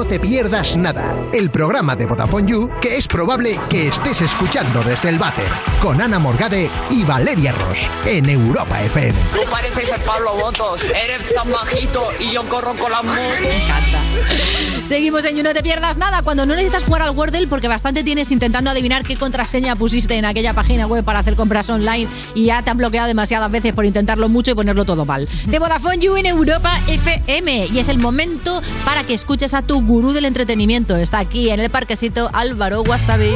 No 0.01 0.07
Te 0.07 0.19
Pierdas 0.19 0.77
Nada, 0.77 1.15
el 1.31 1.51
programa 1.51 1.95
de 1.95 2.07
Vodafone 2.07 2.49
You 2.49 2.71
que 2.81 2.97
es 2.97 3.07
probable 3.07 3.59
que 3.69 3.89
estés 3.89 4.21
escuchando 4.21 4.81
desde 4.81 5.09
el 5.09 5.19
váter, 5.19 5.45
con 5.79 6.01
Ana 6.01 6.17
Morgade 6.17 6.71
y 6.89 7.03
Valeria 7.03 7.51
Ross, 7.51 7.77
en 8.07 8.27
Europa 8.27 8.81
FM. 8.81 9.13
Tú 9.31 9.47
pareces 9.51 9.91
el 9.91 10.01
Pablo 10.01 10.33
Botos, 10.33 10.81
eres 10.85 11.35
tan 11.35 11.51
bajito 11.51 12.07
y 12.19 12.31
yo 12.31 12.41
corro 12.49 12.73
con 12.73 12.91
la 12.91 13.03
moto. 13.03 13.19
Me 13.41 13.63
encanta. 13.63 13.99
Seguimos 14.87 15.23
en 15.25 15.37
You 15.37 15.43
No 15.43 15.53
Te 15.53 15.61
Pierdas 15.61 15.97
Nada 15.97 16.23
cuando 16.23 16.47
no 16.47 16.55
necesitas 16.55 16.83
jugar 16.83 17.03
al 17.03 17.15
Wordle 17.15 17.45
porque 17.47 17.67
bastante 17.67 18.03
tienes 18.03 18.31
intentando 18.31 18.71
adivinar 18.71 19.03
qué 19.03 19.17
contraseña 19.17 19.75
pusiste 19.75 20.15
en 20.15 20.25
aquella 20.25 20.53
página 20.53 20.87
web 20.87 21.05
para 21.05 21.19
hacer 21.19 21.35
compras 21.35 21.69
online 21.69 22.07
y 22.33 22.45
ya 22.45 22.63
te 22.63 22.71
han 22.71 22.77
bloqueado 22.77 23.07
demasiadas 23.07 23.51
veces 23.51 23.73
por 23.73 23.85
intentarlo 23.85 24.29
mucho 24.29 24.51
y 24.51 24.55
ponerlo 24.55 24.83
todo 24.83 25.05
mal. 25.05 25.29
De 25.45 25.59
Vodafone 25.59 25.99
You 25.99 26.17
en 26.17 26.25
Europa 26.25 26.77
FM 26.87 27.67
y 27.67 27.79
es 27.79 27.87
el 27.87 27.99
momento 27.99 28.61
para 28.83 29.03
que 29.03 29.13
escuches 29.13 29.53
a 29.53 29.61
tu 29.61 29.81
gurú 29.91 30.13
del 30.13 30.23
entretenimiento. 30.23 30.95
Está 30.95 31.19
aquí 31.19 31.49
en 31.49 31.59
el 31.59 31.69
parquecito 31.69 32.29
Álvaro 32.31 32.81
Wasabi. 32.81 33.35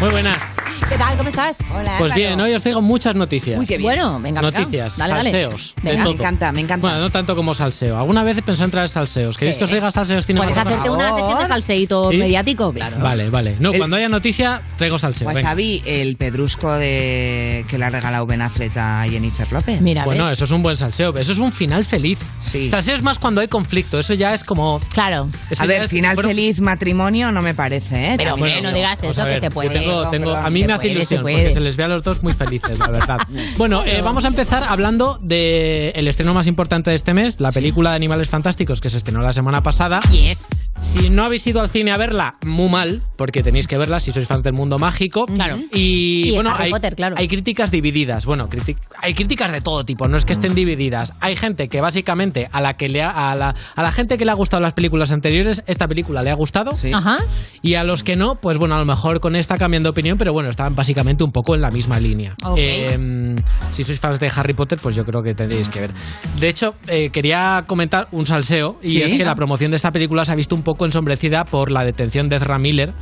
Muy 0.00 0.10
buenas. 0.10 0.49
¿Qué 0.90 0.98
tal? 0.98 1.16
¿Cómo 1.16 1.28
estás? 1.28 1.56
Hola. 1.72 1.94
Pues 2.00 2.12
bien, 2.14 2.38
hoy 2.40 2.52
os 2.52 2.62
traigo 2.62 2.82
muchas 2.82 3.14
noticias. 3.14 3.56
Uy, 3.58 3.64
qué 3.64 3.78
bien. 3.78 3.82
Bueno, 3.90 4.18
venga, 4.20 4.40
venga. 4.40 4.58
Noticias, 4.58 4.96
Dale, 4.98 5.14
dale. 5.14 5.30
salseos. 5.30 5.74
de 5.82 5.90
Venga. 5.90 6.02
todo. 6.04 6.14
Me 6.14 6.18
encanta, 6.20 6.52
me 6.52 6.60
encanta. 6.62 6.86
Bueno, 6.88 7.00
no 7.02 7.10
tanto 7.10 7.36
como 7.36 7.54
salseo. 7.54 7.96
¿Alguna 7.96 8.24
vez 8.24 8.38
he 8.38 8.42
pensado 8.42 8.64
en 8.64 8.70
traer 8.72 8.88
salseos? 8.88 9.38
¿Queréis 9.38 9.56
que 9.56 9.64
os 9.64 9.70
diga 9.70 9.88
salseos 9.92 10.26
Puedes 10.26 10.26
cinematográficos? 10.26 10.72
hacerte 10.80 10.90
una 10.90 11.14
sección 11.16 11.38
de 11.38 11.46
salseíto 11.46 12.10
¿Sí? 12.10 12.16
mediático, 12.16 12.72
claro. 12.72 12.98
Vale, 12.98 13.30
vale. 13.30 13.56
No, 13.60 13.70
El- 13.70 13.78
cuando 13.78 13.96
haya 13.96 14.08
noticia, 14.08 14.62
traigo 14.76 14.98
salseo. 14.98 15.28
venga. 15.28 15.40
Wasabi, 15.42 15.80
el 15.86 16.16
pedrusco 16.16 16.72
de 16.72 17.64
que 17.68 17.78
le 17.78 17.84
ha 17.84 17.90
regalado 17.90 18.26
Ben 18.26 18.42
Affleck 18.42 18.76
a 18.76 19.04
Jennifer 19.08 19.46
López. 19.52 19.80
Bueno, 20.04 20.28
eso 20.28 20.44
es 20.44 20.50
un 20.50 20.62
buen 20.64 20.76
salseo. 20.76 21.14
Eso 21.16 21.30
es 21.30 21.38
un 21.38 21.52
final 21.52 21.84
feliz. 21.84 22.18
Salseo 22.70 22.96
es 22.96 23.02
más 23.02 23.20
cuando 23.20 23.40
hay 23.40 23.46
conflicto. 23.48 24.00
Eso 24.00 24.14
ya 24.14 24.34
es 24.34 24.42
como. 24.42 24.80
Claro. 24.92 25.28
A 25.56 25.66
ver, 25.66 25.86
final 25.88 26.16
feliz 26.16 26.60
matrimonio 26.60 27.30
no 27.30 27.42
me 27.42 27.54
parece, 27.54 28.12
¿eh? 28.12 28.14
Pero, 28.16 28.30
También. 28.30 28.56
hombre, 28.56 28.70
no 28.72 28.76
digas 28.76 28.98
Vamos 29.00 29.12
eso, 29.16 29.22
a 29.22 29.24
que 29.26 29.30
ver, 29.30 29.40
se 29.40 29.50
puede. 29.52 29.68
yo 29.68 29.74
tengo- 29.80 30.04
No, 30.04 30.10
tengo- 30.10 30.24
perdón, 30.30 30.46
a 30.46 30.50
mí 30.50 30.64
me 30.64 30.79
hace 30.80 30.88
puede, 30.88 31.04
se 31.06 31.14
ilusión 31.14 31.22
puede. 31.22 31.36
porque 31.36 31.50
se 31.52 31.60
les 31.60 31.76
ve 31.76 31.84
a 31.84 31.88
los 31.88 32.02
dos 32.04 32.22
muy 32.22 32.32
felices, 32.32 32.78
la 32.78 32.88
verdad. 32.88 33.18
Bueno, 33.58 33.82
eh, 33.84 34.00
vamos 34.02 34.24
a 34.24 34.28
empezar 34.28 34.62
hablando 34.68 35.18
del 35.22 36.08
estreno 36.08 36.34
más 36.34 36.46
importante 36.46 36.90
de 36.90 36.96
este 36.96 37.14
mes, 37.14 37.40
la 37.40 37.52
película 37.52 37.90
de 37.90 37.96
Animales 37.96 38.28
Fantásticos 38.28 38.80
que 38.80 38.90
se 38.90 38.96
estrenó 38.98 39.20
la 39.22 39.32
semana 39.32 39.62
pasada. 39.62 40.00
Yes. 40.10 40.48
Si 40.80 41.10
no 41.10 41.24
habéis 41.24 41.46
ido 41.46 41.60
al 41.60 41.68
cine 41.68 41.92
a 41.92 41.98
verla, 41.98 42.36
muy 42.44 42.68
mal, 42.70 43.02
porque 43.16 43.42
tenéis 43.42 43.66
que 43.66 43.76
verla 43.76 44.00
si 44.00 44.12
sois 44.12 44.26
fans 44.26 44.42
del 44.42 44.54
mundo 44.54 44.78
mágico. 44.78 45.26
Claro. 45.26 45.58
Y, 45.74 46.28
Y 46.28 46.34
bueno, 46.34 46.50
Harry 46.54 46.64
hay, 46.64 46.70
Potter, 46.70 46.96
claro. 46.96 47.16
hay 47.18 47.28
críticas 47.28 47.70
divididas. 47.70 48.24
Bueno, 48.24 48.48
hay 49.02 49.14
críticas 49.14 49.52
de 49.52 49.60
todo 49.60 49.84
tipo, 49.84 50.08
no 50.08 50.16
es 50.16 50.24
que 50.24 50.32
estén 50.32 50.54
divididas. 50.54 51.12
Hay 51.20 51.36
gente 51.36 51.68
que 51.68 51.80
básicamente 51.82 52.48
a 52.52 52.60
la 52.62 52.76
que 52.78 52.88
le 52.88 53.02
ha- 53.02 53.30
a 53.30 53.34
la, 53.34 53.54
a 53.76 53.82
la 53.82 53.92
gente 53.92 54.16
que 54.16 54.24
le 54.24 54.30
ha 54.30 54.34
gustado 54.34 54.62
las 54.62 54.72
películas 54.72 55.12
anteriores, 55.12 55.62
esta 55.66 55.86
película 55.86 56.22
le 56.22 56.30
ha 56.30 56.34
gustado. 56.34 56.72
Ajá. 56.94 57.18
Y 57.60 57.74
a 57.74 57.84
los 57.84 58.02
que 58.02 58.16
no, 58.16 58.36
pues 58.40 58.56
bueno, 58.56 58.74
a 58.74 58.78
lo 58.78 58.86
mejor 58.86 59.20
con 59.20 59.36
esta 59.36 59.58
cambian 59.58 59.82
de 59.82 59.90
opinión, 59.90 60.16
pero 60.16 60.32
bueno, 60.32 60.48
básicamente 60.74 61.24
un 61.24 61.30
poco 61.32 61.54
en 61.54 61.60
la 61.60 61.70
misma 61.70 61.98
línea. 62.00 62.34
Eh, 62.56 63.36
si 63.72 63.84
sois 63.84 63.98
fans 64.00 64.18
de 64.20 64.30
Harry 64.34 64.54
Potter, 64.54 64.78
pues 64.82 64.94
yo 64.96 65.04
creo 65.04 65.22
que 65.22 65.34
tendréis 65.34 65.68
que 65.68 65.80
ver. 65.80 65.90
De 66.38 66.48
hecho, 66.48 66.74
eh, 66.88 67.10
quería 67.10 67.64
comentar 67.66 68.08
un 68.12 68.26
salseo, 68.26 68.78
y 68.82 68.88
Sí. 68.88 69.02
es 69.02 69.14
que 69.14 69.24
la 69.24 69.34
promoción 69.34 69.70
de 69.70 69.76
esta 69.76 69.90
película 69.90 70.24
se 70.24 70.32
ha 70.32 70.34
visto 70.36 70.54
un 70.54 70.62
poco 70.62 70.84
ensombrecida 70.84 71.44
por 71.44 71.70
la 71.70 71.84
detención 71.84 72.28
de 72.28 72.36
Ezra 72.36 72.58
Miller 72.58 72.92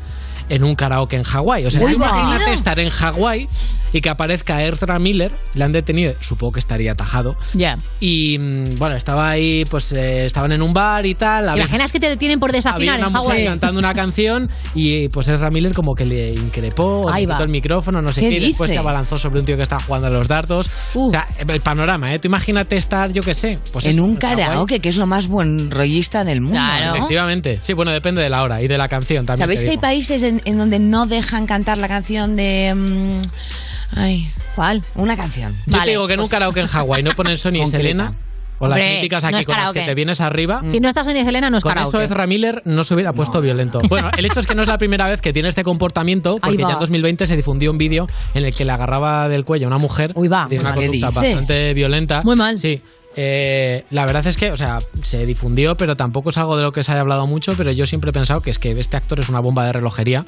en 0.49 0.65
un 0.65 0.75
karaoke 0.75 1.17
en 1.17 1.23
Hawái. 1.23 1.67
O 1.67 1.71
sea, 1.71 1.81
Uy, 1.83 1.93
imagínate 1.95 2.45
va. 2.51 2.55
estar 2.55 2.79
en 2.79 2.91
Hawái 2.91 3.49
y 3.93 4.01
que 4.03 4.11
aparezca 4.11 4.63
Ezra 4.65 4.99
Miller, 4.99 5.33
le 5.55 5.65
han 5.65 5.73
detenido, 5.73 6.13
supongo 6.21 6.53
que 6.53 6.61
estaría 6.61 6.93
atajado. 6.93 7.37
Ya. 7.55 7.79
Y 8.01 8.39
mm, 8.39 8.79
bueno, 8.79 8.97
estaba 8.97 9.31
ahí, 9.31 9.65
pues 9.65 9.93
eh, 9.93 10.27
estaban 10.27 10.53
en 10.53 10.61
un 10.63 10.75
bar 10.75 11.07
y 11.07 11.15
tal. 11.15 11.45
¿Te 11.45 11.51
había- 11.53 11.63
imaginas 11.65 11.93
que 11.93 12.01
te 12.01 12.09
detienen 12.09 12.39
por 12.39 12.51
había 12.51 12.59
desafinar 12.59 12.99
una 12.99 13.07
en 13.07 13.13
mujer 13.13 13.45
cantando 13.47 13.79
una 13.79 13.95
canción 13.95 14.49
y 14.75 15.09
pues 15.09 15.29
Ezra 15.29 15.51
Miller 15.51 15.73
como 15.73 15.95
que 15.95 16.05
le 16.05 16.33
increpó, 16.33 17.09
Ahí 17.09 17.25
le 17.25 17.33
quitó 17.33 17.45
el 17.45 17.51
micrófono, 17.51 18.03
no 18.03 18.13
sé 18.13 18.21
¿Qué 18.21 18.31
qué, 18.31 18.37
y 18.37 18.47
después 18.49 18.71
se 18.71 18.79
abalanzó 18.79 19.17
sobre 19.17 19.41
un 19.41 19.47
tío 19.47 19.57
que 19.57 19.63
estaba 19.63 19.83
jugando 19.83 20.09
a 20.09 20.11
los 20.11 20.29
dardos. 20.29 20.69
O 20.95 21.11
sea, 21.11 21.27
el 21.49 21.61
panorama, 21.61 22.15
¿eh? 22.15 22.19
Tú 22.19 22.29
imagínate 22.29 22.77
estar, 22.77 23.11
yo 23.13 23.23
qué 23.23 23.33
sé, 23.35 23.59
pues 23.73 23.87
en 23.87 23.93
eso, 23.95 24.05
un 24.05 24.17
karaoke, 24.17 24.81
que 24.81 24.89
es 24.91 24.97
lo 24.97 25.07
más 25.07 25.29
buen 25.29 25.71
rollista 25.71 26.25
del 26.25 26.41
mundo. 26.43 26.59
¿no? 26.61 26.95
Efectivamente. 26.97 27.61
Sí, 27.63 27.73
bueno, 27.73 27.91
depende 27.91 28.21
de 28.23 28.29
la 28.29 28.43
hora 28.43 28.61
y 28.63 28.69
de 28.69 28.77
la 28.77 28.89
canción 28.89 29.25
también. 29.25 29.45
¿Sabéis 29.45 29.63
que 29.63 29.71
hay 29.71 29.79
países 29.79 30.23
en, 30.23 30.38
en 30.44 30.59
donde 30.59 30.79
no 30.79 31.07
dejan 31.07 31.46
cantar 31.46 31.79
la 31.79 31.88
canción 31.88 32.37
de... 32.37 32.74
mm, 32.74 33.98
ay, 33.98 34.29
¿Cuál? 34.55 34.83
Una 34.96 35.16
canción. 35.16 35.55
Yo 35.66 35.81
te 35.83 35.90
digo 35.90 36.09
que 36.09 36.14
en 36.14 36.20
un 36.20 36.29
karaoke 36.29 36.59
en 36.61 36.66
Hawái 36.66 37.03
no 37.05 37.12
ponen 37.12 37.38
Sony 37.38 37.62
y. 37.64 37.66
Selena. 37.70 38.12
O 38.59 38.66
las 38.66 38.77
Hombre, 38.77 39.09
no 39.09 39.16
aquí 39.16 39.44
con 39.44 39.57
las 39.57 39.72
que 39.72 39.85
te 39.87 39.94
vienes 39.94 40.20
arriba. 40.20 40.62
Si 40.68 40.81
no 40.81 40.88
estás 40.88 41.07
en 41.07 41.24
Selena, 41.24 41.48
no 41.48 41.59
es 41.59 41.62
Con 41.62 41.70
karaoke. 41.70 41.96
eso 41.96 42.05
Ezra 42.05 42.27
Miller 42.27 42.61
no 42.64 42.83
se 42.83 42.94
hubiera 42.94 43.12
puesto 43.12 43.40
violento. 43.40 43.81
Bueno, 43.88 44.11
el 44.16 44.24
hecho 44.24 44.40
es 44.40 44.48
que 44.48 44.57
no 44.57 44.62
es 44.62 44.68
la 44.68 44.79
primera 44.79 45.09
vez 45.09 45.20
que 45.20 45.33
tiene 45.33 45.48
este 45.48 45.62
comportamiento, 45.62 46.38
porque 46.38 46.61
va. 46.61 46.70
ya 46.70 46.74
en 46.74 46.81
2020 46.81 47.27
se 47.27 47.37
difundió 47.37 47.70
un 47.70 47.79
vídeo 47.79 48.09
en 48.35 48.44
el 48.44 48.53
que 48.53 48.64
le 48.64 48.72
agarraba 48.72 49.29
del 49.29 49.44
cuello 49.44 49.66
a 49.66 49.68
una 49.68 49.79
mujer 49.79 50.12
de 50.12 50.20
una 50.20 50.48
¿Qué 50.48 50.59
conducta 50.59 51.11
bastante 51.11 51.72
violenta. 51.74 52.22
Muy 52.24 52.35
mal. 52.35 52.59
Sí. 52.59 52.83
Eh, 53.16 53.85
la 53.90 54.07
verdad 54.07 54.27
es 54.27 54.37
que, 54.37 54.53
o 54.53 54.57
sea, 54.57 54.79
se 54.94 55.27
difundió, 55.27 55.77
pero 55.77 55.97
tampoco 55.97 56.31
es 56.31 56.38
algo 56.38 56.57
de 56.57 56.62
lo 56.62 56.73
que 56.73 56.83
se 56.83 56.92
haya 56.92 57.01
hablado 57.01 57.27
mucho, 57.27 57.55
pero 57.57 57.73
yo 57.73 57.87
siempre 57.87 58.11
he 58.11 58.12
pensado 58.12 58.40
que 58.40 58.51
es 58.51 58.59
que 58.59 58.79
este 58.79 58.97
actor 58.97 59.18
es 59.21 59.29
una 59.29 59.40
bomba 59.40 59.66
de 59.66 59.73
relojería 59.73 60.25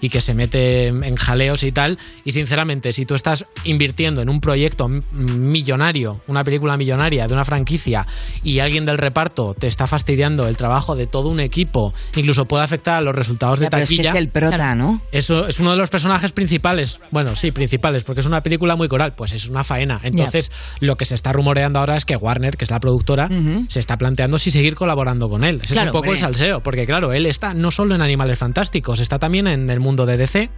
y 0.00 0.08
que 0.08 0.20
se 0.20 0.34
mete 0.34 0.86
en 0.86 1.16
jaleos 1.16 1.62
y 1.62 1.72
tal. 1.72 1.98
Y 2.24 2.32
sinceramente, 2.32 2.92
si 2.92 3.06
tú 3.06 3.14
estás 3.14 3.44
invirtiendo 3.64 4.22
en 4.22 4.28
un 4.28 4.40
proyecto 4.40 4.88
millonario, 4.88 6.16
una 6.28 6.44
película 6.44 6.76
millonaria 6.76 7.26
de 7.26 7.34
una 7.34 7.44
franquicia, 7.44 8.06
y 8.42 8.60
alguien 8.60 8.86
del 8.86 8.98
reparto 8.98 9.54
te 9.54 9.66
está 9.66 9.86
fastidiando 9.86 10.46
el 10.46 10.56
trabajo 10.56 10.94
de 10.94 11.06
todo 11.06 11.28
un 11.28 11.40
equipo, 11.40 11.92
incluso 12.16 12.44
puede 12.44 12.64
afectar 12.64 12.96
a 12.96 13.00
los 13.00 13.14
resultados 13.14 13.60
de 13.60 13.70
pero 13.70 13.82
es 13.82 13.88
que 13.88 13.96
taquilla. 13.96 14.10
es 14.10 14.16
el 14.16 14.28
prota, 14.28 14.74
¿no? 14.74 15.00
Eso 15.12 15.48
es 15.48 15.58
uno 15.60 15.72
de 15.72 15.76
los 15.76 15.90
personajes 15.90 16.32
principales. 16.32 16.98
Bueno, 17.10 17.36
sí, 17.36 17.50
principales, 17.50 18.04
porque 18.04 18.20
es 18.20 18.26
una 18.26 18.40
película 18.40 18.76
muy 18.76 18.88
coral. 18.88 19.12
Pues 19.16 19.32
es 19.32 19.48
una 19.48 19.64
faena. 19.64 20.00
Entonces, 20.02 20.50
lo 20.80 20.96
que 20.96 21.04
se 21.04 21.14
está 21.14 21.32
rumoreando 21.32 21.78
ahora 21.78 21.96
es 21.96 22.04
que 22.04 22.16
Warner, 22.28 22.56
que 22.58 22.64
es 22.64 22.70
la 22.70 22.78
productora, 22.78 23.28
se 23.68 23.80
está 23.80 23.96
planteando 23.96 24.38
si 24.38 24.50
seguir 24.50 24.74
colaborando 24.74 25.30
con 25.30 25.44
él. 25.44 25.60
Ese 25.64 25.72
Claro, 25.72 25.86
es 25.86 25.88
un 25.88 25.92
poco 25.92 26.10
hombre. 26.10 26.12
el 26.16 26.20
salseo, 26.20 26.60
porque 26.62 26.84
claro, 26.84 27.12
él 27.14 27.24
está 27.24 27.54
no 27.54 27.70
solo 27.70 27.94
en 27.94 28.02
Animales 28.02 28.38
Fantásticos, 28.38 29.00
está 29.00 29.18
también 29.18 29.46
en 29.46 29.70
el 29.70 29.80
mundo 29.80 30.04
de 30.04 30.18
DC 30.18 30.50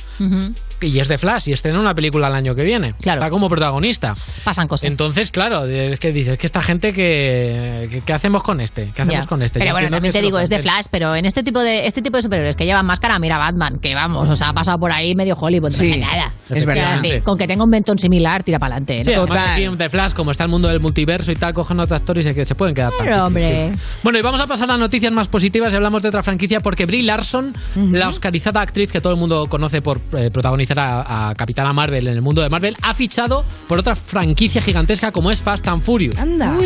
y 0.80 0.98
es 0.98 1.09
de 1.09 1.18
Flash 1.18 1.48
y 1.48 1.52
estrena 1.52 1.78
una 1.78 1.94
película 1.94 2.26
el 2.28 2.35
año 2.35 2.54
que 2.56 2.64
viene. 2.64 2.94
Claro. 3.00 3.20
Está 3.20 3.30
como 3.30 3.48
protagonista. 3.48 4.14
Pasan 4.44 4.66
cosas. 4.66 4.90
Entonces, 4.90 5.30
claro, 5.30 5.66
es 5.66 5.98
que 6.00 6.12
dices 6.12 6.38
que 6.38 6.46
esta 6.46 6.62
gente 6.62 6.92
que, 6.92 7.87
que- 7.90 8.00
¿qué 8.00 8.12
hacemos 8.12 8.42
con 8.42 8.61
este? 8.61 8.90
¿Qué 8.94 9.02
hacemos 9.02 9.24
Ya. 9.24 9.28
con 9.28 9.42
este? 9.42 9.59
Pero 9.61 9.70
Yo 9.70 9.74
bueno, 9.74 9.90
también 9.90 10.12
te 10.12 10.22
digo, 10.22 10.38
es 10.40 10.48
de. 10.50 10.59
Flash, 10.61 10.87
pero 10.90 11.14
en 11.14 11.24
este 11.26 11.42
tipo 11.42 11.61
de 11.61 11.87
este 11.87 12.02
tipo 12.02 12.16
de 12.16 12.22
superhéroes 12.22 12.56
que 12.56 12.64
llevan 12.64 12.85
máscara, 12.87 13.18
mira 13.18 13.38
Batman, 13.38 13.78
que 13.78 13.94
vamos, 13.94 14.28
o 14.28 14.35
sea, 14.35 14.48
ha 14.48 14.52
pasado 14.54 14.78
por 14.78 14.90
ahí 14.92 15.14
medio 15.14 15.37
Hollywood, 15.38 15.70
no 15.72 15.78
Sí, 15.78 15.94
pasa 16.00 16.14
nada. 16.14 16.33
es 16.50 16.64
verdad. 16.66 17.00
Con 17.22 17.38
que 17.38 17.46
tenga 17.46 17.62
un 17.64 17.70
mentón 17.70 17.98
similar, 17.98 18.42
tira 18.42 18.59
para 18.59 18.74
adelante. 18.76 19.04
Sí, 19.04 19.12
además 19.12 19.48
aquí 19.52 19.64
en 19.64 19.76
The 19.76 19.88
Flash, 19.88 20.12
como 20.12 20.30
está 20.33 20.44
el 20.44 20.50
mundo 20.50 20.68
del 20.68 20.80
multiverso 20.80 21.30
y 21.33 21.37
tal, 21.37 21.49
cogen 21.52 21.80
otro 21.80 21.96
actor 21.96 22.18
y 22.18 22.22
se, 22.22 22.34
que 22.34 22.44
se 22.44 22.54
pueden 22.54 22.74
quedar 22.74 22.92
Pero, 22.98 23.26
hombre. 23.26 23.72
sí. 23.74 23.80
Bueno, 24.02 24.18
y 24.18 24.22
vamos 24.22 24.40
a 24.40 24.46
pasar 24.46 24.70
a 24.70 24.76
noticias 24.76 25.12
más 25.12 25.28
positivas 25.28 25.72
y 25.72 25.76
hablamos 25.76 26.02
de 26.02 26.08
otra 26.08 26.22
franquicia 26.22 26.60
porque 26.60 26.86
Brie 26.86 27.02
Larson, 27.02 27.54
la 27.92 28.08
oscarizada 28.08 28.60
actriz 28.60 28.90
que 28.90 29.00
todo 29.00 29.12
el 29.12 29.18
mundo 29.18 29.46
conoce 29.48 29.82
por 29.82 30.00
eh, 30.16 30.30
protagonizar 30.32 30.78
a, 30.78 31.28
a 31.30 31.34
Capitana 31.34 31.72
Marvel 31.72 32.06
en 32.08 32.14
el 32.14 32.22
mundo 32.22 32.42
de 32.42 32.48
Marvel, 32.48 32.76
ha 32.82 32.94
fichado 32.94 33.44
por 33.68 33.78
otra 33.78 33.96
franquicia 33.96 34.60
gigantesca 34.62 35.12
como 35.12 35.30
es 35.30 35.40
Fast 35.40 35.66
and 35.68 35.82
Furious. 35.82 36.16
Anda. 36.18 36.56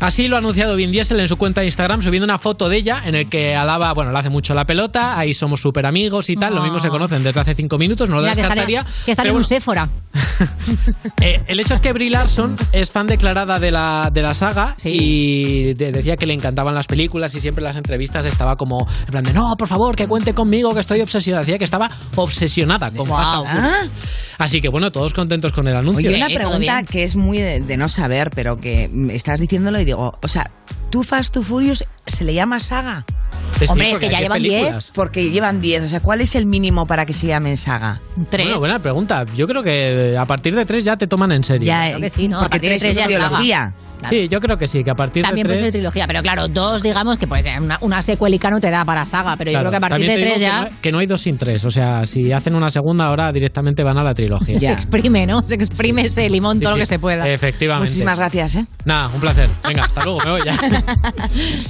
Así 0.00 0.28
lo 0.28 0.36
ha 0.36 0.38
anunciado 0.38 0.76
Vin 0.76 0.92
Diesel 0.92 1.18
en 1.20 1.28
su 1.28 1.36
cuenta 1.36 1.60
de 1.60 1.66
Instagram, 1.66 2.02
subiendo 2.02 2.24
una 2.24 2.38
foto 2.38 2.68
de 2.68 2.76
ella 2.76 3.02
en 3.04 3.14
el 3.14 3.28
que 3.28 3.54
alaba, 3.54 3.92
bueno, 3.94 4.12
le 4.12 4.18
hace 4.18 4.30
mucho 4.30 4.54
la 4.54 4.64
pelota, 4.64 5.18
ahí 5.18 5.34
somos 5.34 5.60
súper 5.60 5.86
amigos 5.86 6.30
y 6.30 6.36
tal, 6.36 6.54
lo 6.54 6.62
mismo 6.62 6.80
se 6.80 6.88
conocen 6.88 7.22
desde 7.22 7.40
hace 7.40 7.54
cinco 7.54 7.78
minutos, 7.78 8.08
no 8.08 8.16
lo 8.16 8.22
Mira, 8.22 8.34
descartaría. 8.34 8.84
que 9.04 9.10
están 9.12 9.26
en 9.26 9.36
un 9.36 9.44
Sephora. 9.44 9.88
eh, 11.20 11.42
el 11.46 11.60
hecho 11.60 11.74
es 11.74 11.80
que 11.80 11.92
Brie 11.92 12.10
Larson 12.10 12.56
es 12.72 12.90
fan 12.90 13.06
declarada 13.06 13.58
de 13.58 13.70
la, 13.70 14.10
de 14.12 14.22
la 14.22 14.33
saga 14.34 14.74
y 14.84 15.74
de- 15.74 15.92
decía 15.92 16.16
que 16.16 16.26
le 16.26 16.34
encantaban 16.34 16.74
las 16.74 16.86
películas 16.86 17.34
y 17.34 17.40
siempre 17.40 17.62
en 17.62 17.68
las 17.68 17.76
entrevistas 17.76 18.26
estaba 18.26 18.56
como 18.56 18.86
en 19.00 19.06
plan 19.06 19.24
de 19.24 19.32
no, 19.32 19.56
por 19.56 19.68
favor, 19.68 19.96
que 19.96 20.06
cuente 20.06 20.34
conmigo, 20.34 20.74
que 20.74 20.80
estoy 20.80 21.00
obsesionada. 21.00 21.42
Decía 21.44 21.58
que 21.58 21.64
estaba 21.64 21.90
obsesionada 22.16 22.90
con 22.90 23.06
Fast 23.06 23.46
and 23.46 23.48
Furious. 23.64 23.90
Así 24.38 24.60
que 24.60 24.68
bueno, 24.68 24.90
todos 24.90 25.14
contentos 25.14 25.52
con 25.52 25.68
el 25.68 25.76
anuncio. 25.76 26.08
Oye, 26.08 26.16
una 26.16 26.26
pregunta 26.26 26.82
que 26.82 27.04
es 27.04 27.16
muy 27.16 27.38
de, 27.38 27.60
de 27.60 27.76
no 27.76 27.88
saber, 27.88 28.30
pero 28.34 28.56
que 28.58 28.90
estás 29.10 29.38
diciéndolo 29.40 29.78
y 29.80 29.84
digo, 29.84 30.18
o 30.20 30.28
sea, 30.28 30.50
¿tú 30.90 31.02
Fast 31.04 31.32
to 31.34 31.42
Furious 31.42 31.84
se 32.06 32.24
le 32.24 32.34
llama 32.34 32.58
saga? 32.60 33.04
Hombre, 33.68 33.92
es 33.92 33.98
que 34.00 34.08
ya 34.10 34.18
llevan 34.20 34.42
diez 34.42 34.54
películas. 34.54 34.92
Porque 34.94 35.30
llevan 35.30 35.60
10, 35.60 35.84
o 35.84 35.88
sea, 35.88 36.00
¿cuál 36.00 36.20
es 36.20 36.34
el 36.34 36.44
mínimo 36.44 36.86
para 36.86 37.06
que 37.06 37.12
se 37.12 37.28
llamen 37.28 37.56
saga? 37.56 38.00
Bueno, 38.16 38.58
buena 38.58 38.78
pregunta. 38.80 39.24
Yo 39.36 39.46
creo 39.46 39.62
que 39.62 40.16
a 40.18 40.24
partir 40.26 40.56
de 40.56 40.66
tres 40.66 40.84
ya 40.84 40.96
te 40.96 41.06
toman 41.06 41.30
en 41.30 41.44
serio. 41.44 41.66
Ya, 41.68 41.86
Creo 41.90 42.00
que 42.00 42.10
sí, 42.10 42.26
¿no? 42.26 42.40
porque 42.40 42.46
A 42.46 42.50
partir 42.50 42.70
de 42.70 42.78
tres 42.78 42.96
tres 42.96 42.96
es 42.96 42.96
ya 43.12 43.16
es 43.16 43.22
saga. 43.22 43.36
Sí, 44.08 44.28
yo 44.28 44.40
creo 44.40 44.56
que 44.56 44.66
sí, 44.66 44.84
que 44.84 44.90
a 44.90 44.94
partir 44.94 45.22
También 45.22 45.46
de 45.46 45.48
puede 45.48 45.58
tres... 45.60 45.72
ser 45.72 45.80
trilogía, 45.80 46.06
pero 46.06 46.22
claro, 46.22 46.48
dos, 46.48 46.82
digamos 46.82 47.18
que 47.18 47.26
pues 47.26 47.44
una, 47.60 47.78
una 47.80 48.02
secuelica 48.02 48.50
no 48.50 48.60
te 48.60 48.70
da 48.70 48.84
para 48.84 49.06
saga, 49.06 49.36
pero 49.36 49.50
yo 49.50 49.58
creo 49.60 49.70
que 49.70 49.76
a 49.76 49.80
partir 49.80 50.06
también 50.06 50.20
de 50.20 50.26
tres 50.26 50.40
ya 50.40 50.64
Que 50.64 50.70
no, 50.70 50.80
que 50.82 50.92
no 50.92 50.98
hay 50.98 51.06
dos 51.06 51.20
sin 51.22 51.38
tres. 51.38 51.64
O 51.64 51.70
sea, 51.70 52.06
si 52.06 52.32
hacen 52.32 52.54
una 52.54 52.70
segunda, 52.70 53.06
ahora 53.06 53.32
directamente 53.32 53.82
van 53.82 53.98
a 53.98 54.02
la 54.02 54.14
trilogía. 54.14 54.58
se 54.58 54.72
exprime, 54.72 55.26
¿no? 55.26 55.46
Se 55.46 55.54
exprime 55.54 56.02
ese 56.02 56.28
limón 56.28 56.60
todo 56.60 56.72
lo 56.72 56.76
que 56.76 56.86
se 56.86 56.98
pueda. 56.98 57.28
Efectivamente. 57.28 57.90
Muchísimas 57.90 58.18
gracias, 58.18 58.56
¿eh? 58.56 58.66
Nada, 58.84 59.08
un 59.08 59.20
placer. 59.20 59.48
Venga, 59.66 59.84
hasta 59.84 60.04
luego, 60.04 60.20
me 60.24 60.30
voy 60.30 60.42
ya. 60.44 60.56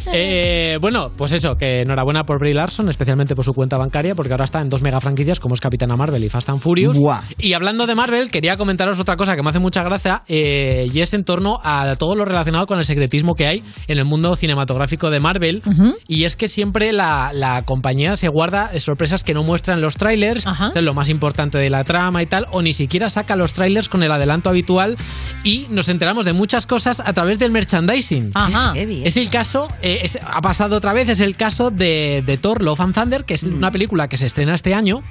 Eh, 0.17 0.79
bueno, 0.81 1.11
pues 1.17 1.33
eso, 1.33 1.57
que 1.57 1.83
enhorabuena 1.83 2.25
por 2.25 2.39
Brie 2.39 2.55
Larson, 2.55 2.89
especialmente 2.89 3.35
por 3.35 3.45
su 3.45 3.53
cuenta 3.53 3.77
bancaria, 3.77 4.15
porque 4.15 4.33
ahora 4.33 4.45
está 4.45 4.61
en 4.61 4.69
dos 4.69 4.83
mega 4.83 5.01
franquicias 5.01 5.41
como 5.41 5.55
es 5.55 5.61
Capitana 5.61 5.97
Marvel 5.97 6.23
y 6.23 6.29
Fast 6.29 6.51
and 6.51 6.61
Furious. 6.61 6.97
Buah. 6.97 7.23
Y 7.39 7.53
hablando 7.55 7.87
de 7.87 7.95
Marvel, 7.95 8.31
quería 8.31 8.57
comentaros 8.57 9.01
otra 9.01 9.17
cosa 9.17 9.35
que 9.35 9.43
me 9.43 9.51
hace 9.51 9.59
mucha 9.59 9.83
gracia, 9.83 10.23
eh, 10.29 10.89
y 10.93 11.01
es 11.01 11.13
en 11.15 11.25
torno 11.25 11.59
a 11.63 11.97
todo 11.97 12.14
lo 12.15 12.25
relacionado 12.25 12.67
con 12.67 12.79
el 12.79 12.85
secretismo 12.85 13.35
que 13.35 13.47
hay 13.47 13.63
en 13.89 13.99
el 13.99 14.05
mundo 14.05 14.35
cinematográfico 14.37 15.11
de 15.11 15.21
Marvel. 15.21 15.63
Y 16.09 16.25
es 16.25 16.37
que 16.37 16.49
siempre 16.49 16.93
la, 16.93 17.33
la 17.33 17.63
compañía 17.63 18.17
se 18.17 18.29
guarda 18.29 18.71
sorpresas 18.81 19.25
que 19.25 19.35
no 19.35 19.43
muestran 19.43 19.81
los 19.81 19.97
trailers, 19.97 20.47
es 20.75 20.83
lo 20.85 20.95
más 20.95 21.09
importante 21.09 21.59
de 21.59 21.71
la 21.71 21.85
trama 21.85 22.23
y 22.23 22.27
tal, 22.27 22.47
o 22.51 22.61
ni 22.63 22.73
siquiera 22.73 23.09
saca 23.11 23.37
los 23.37 23.53
trailers 23.55 23.89
con 23.89 24.03
el 24.03 24.13
adelanto 24.13 24.49
habitual 24.51 24.97
y 25.43 25.67
nos 25.71 25.89
enteramos 25.89 26.25
de 26.25 26.33
muchas 26.33 26.67
cosas 26.67 27.01
a 27.01 27.13
través 27.13 27.39
del 27.39 27.51
merchandising. 27.51 28.33
Ajá. 28.35 28.73
Es 29.07 29.17
el 29.17 29.31
caso, 29.31 29.69
eh, 29.83 30.01
es- 30.03 30.19
ha 30.23 30.41
pasado 30.43 30.77
otra 30.77 30.93
vez, 30.93 31.09
es 31.09 31.21
el 31.21 31.37
caso 31.37 31.71
de, 31.71 32.23
de 32.27 32.37
Thor 32.37 32.63
Love 32.63 32.81
and 32.81 32.95
Thunder, 32.95 33.25
que 33.25 33.35
es 33.35 33.43
una 33.43 33.71
película 33.71 34.09
que 34.09 34.17
se 34.17 34.27
estrena 34.27 34.55
este 34.55 34.75
año, 34.75 35.03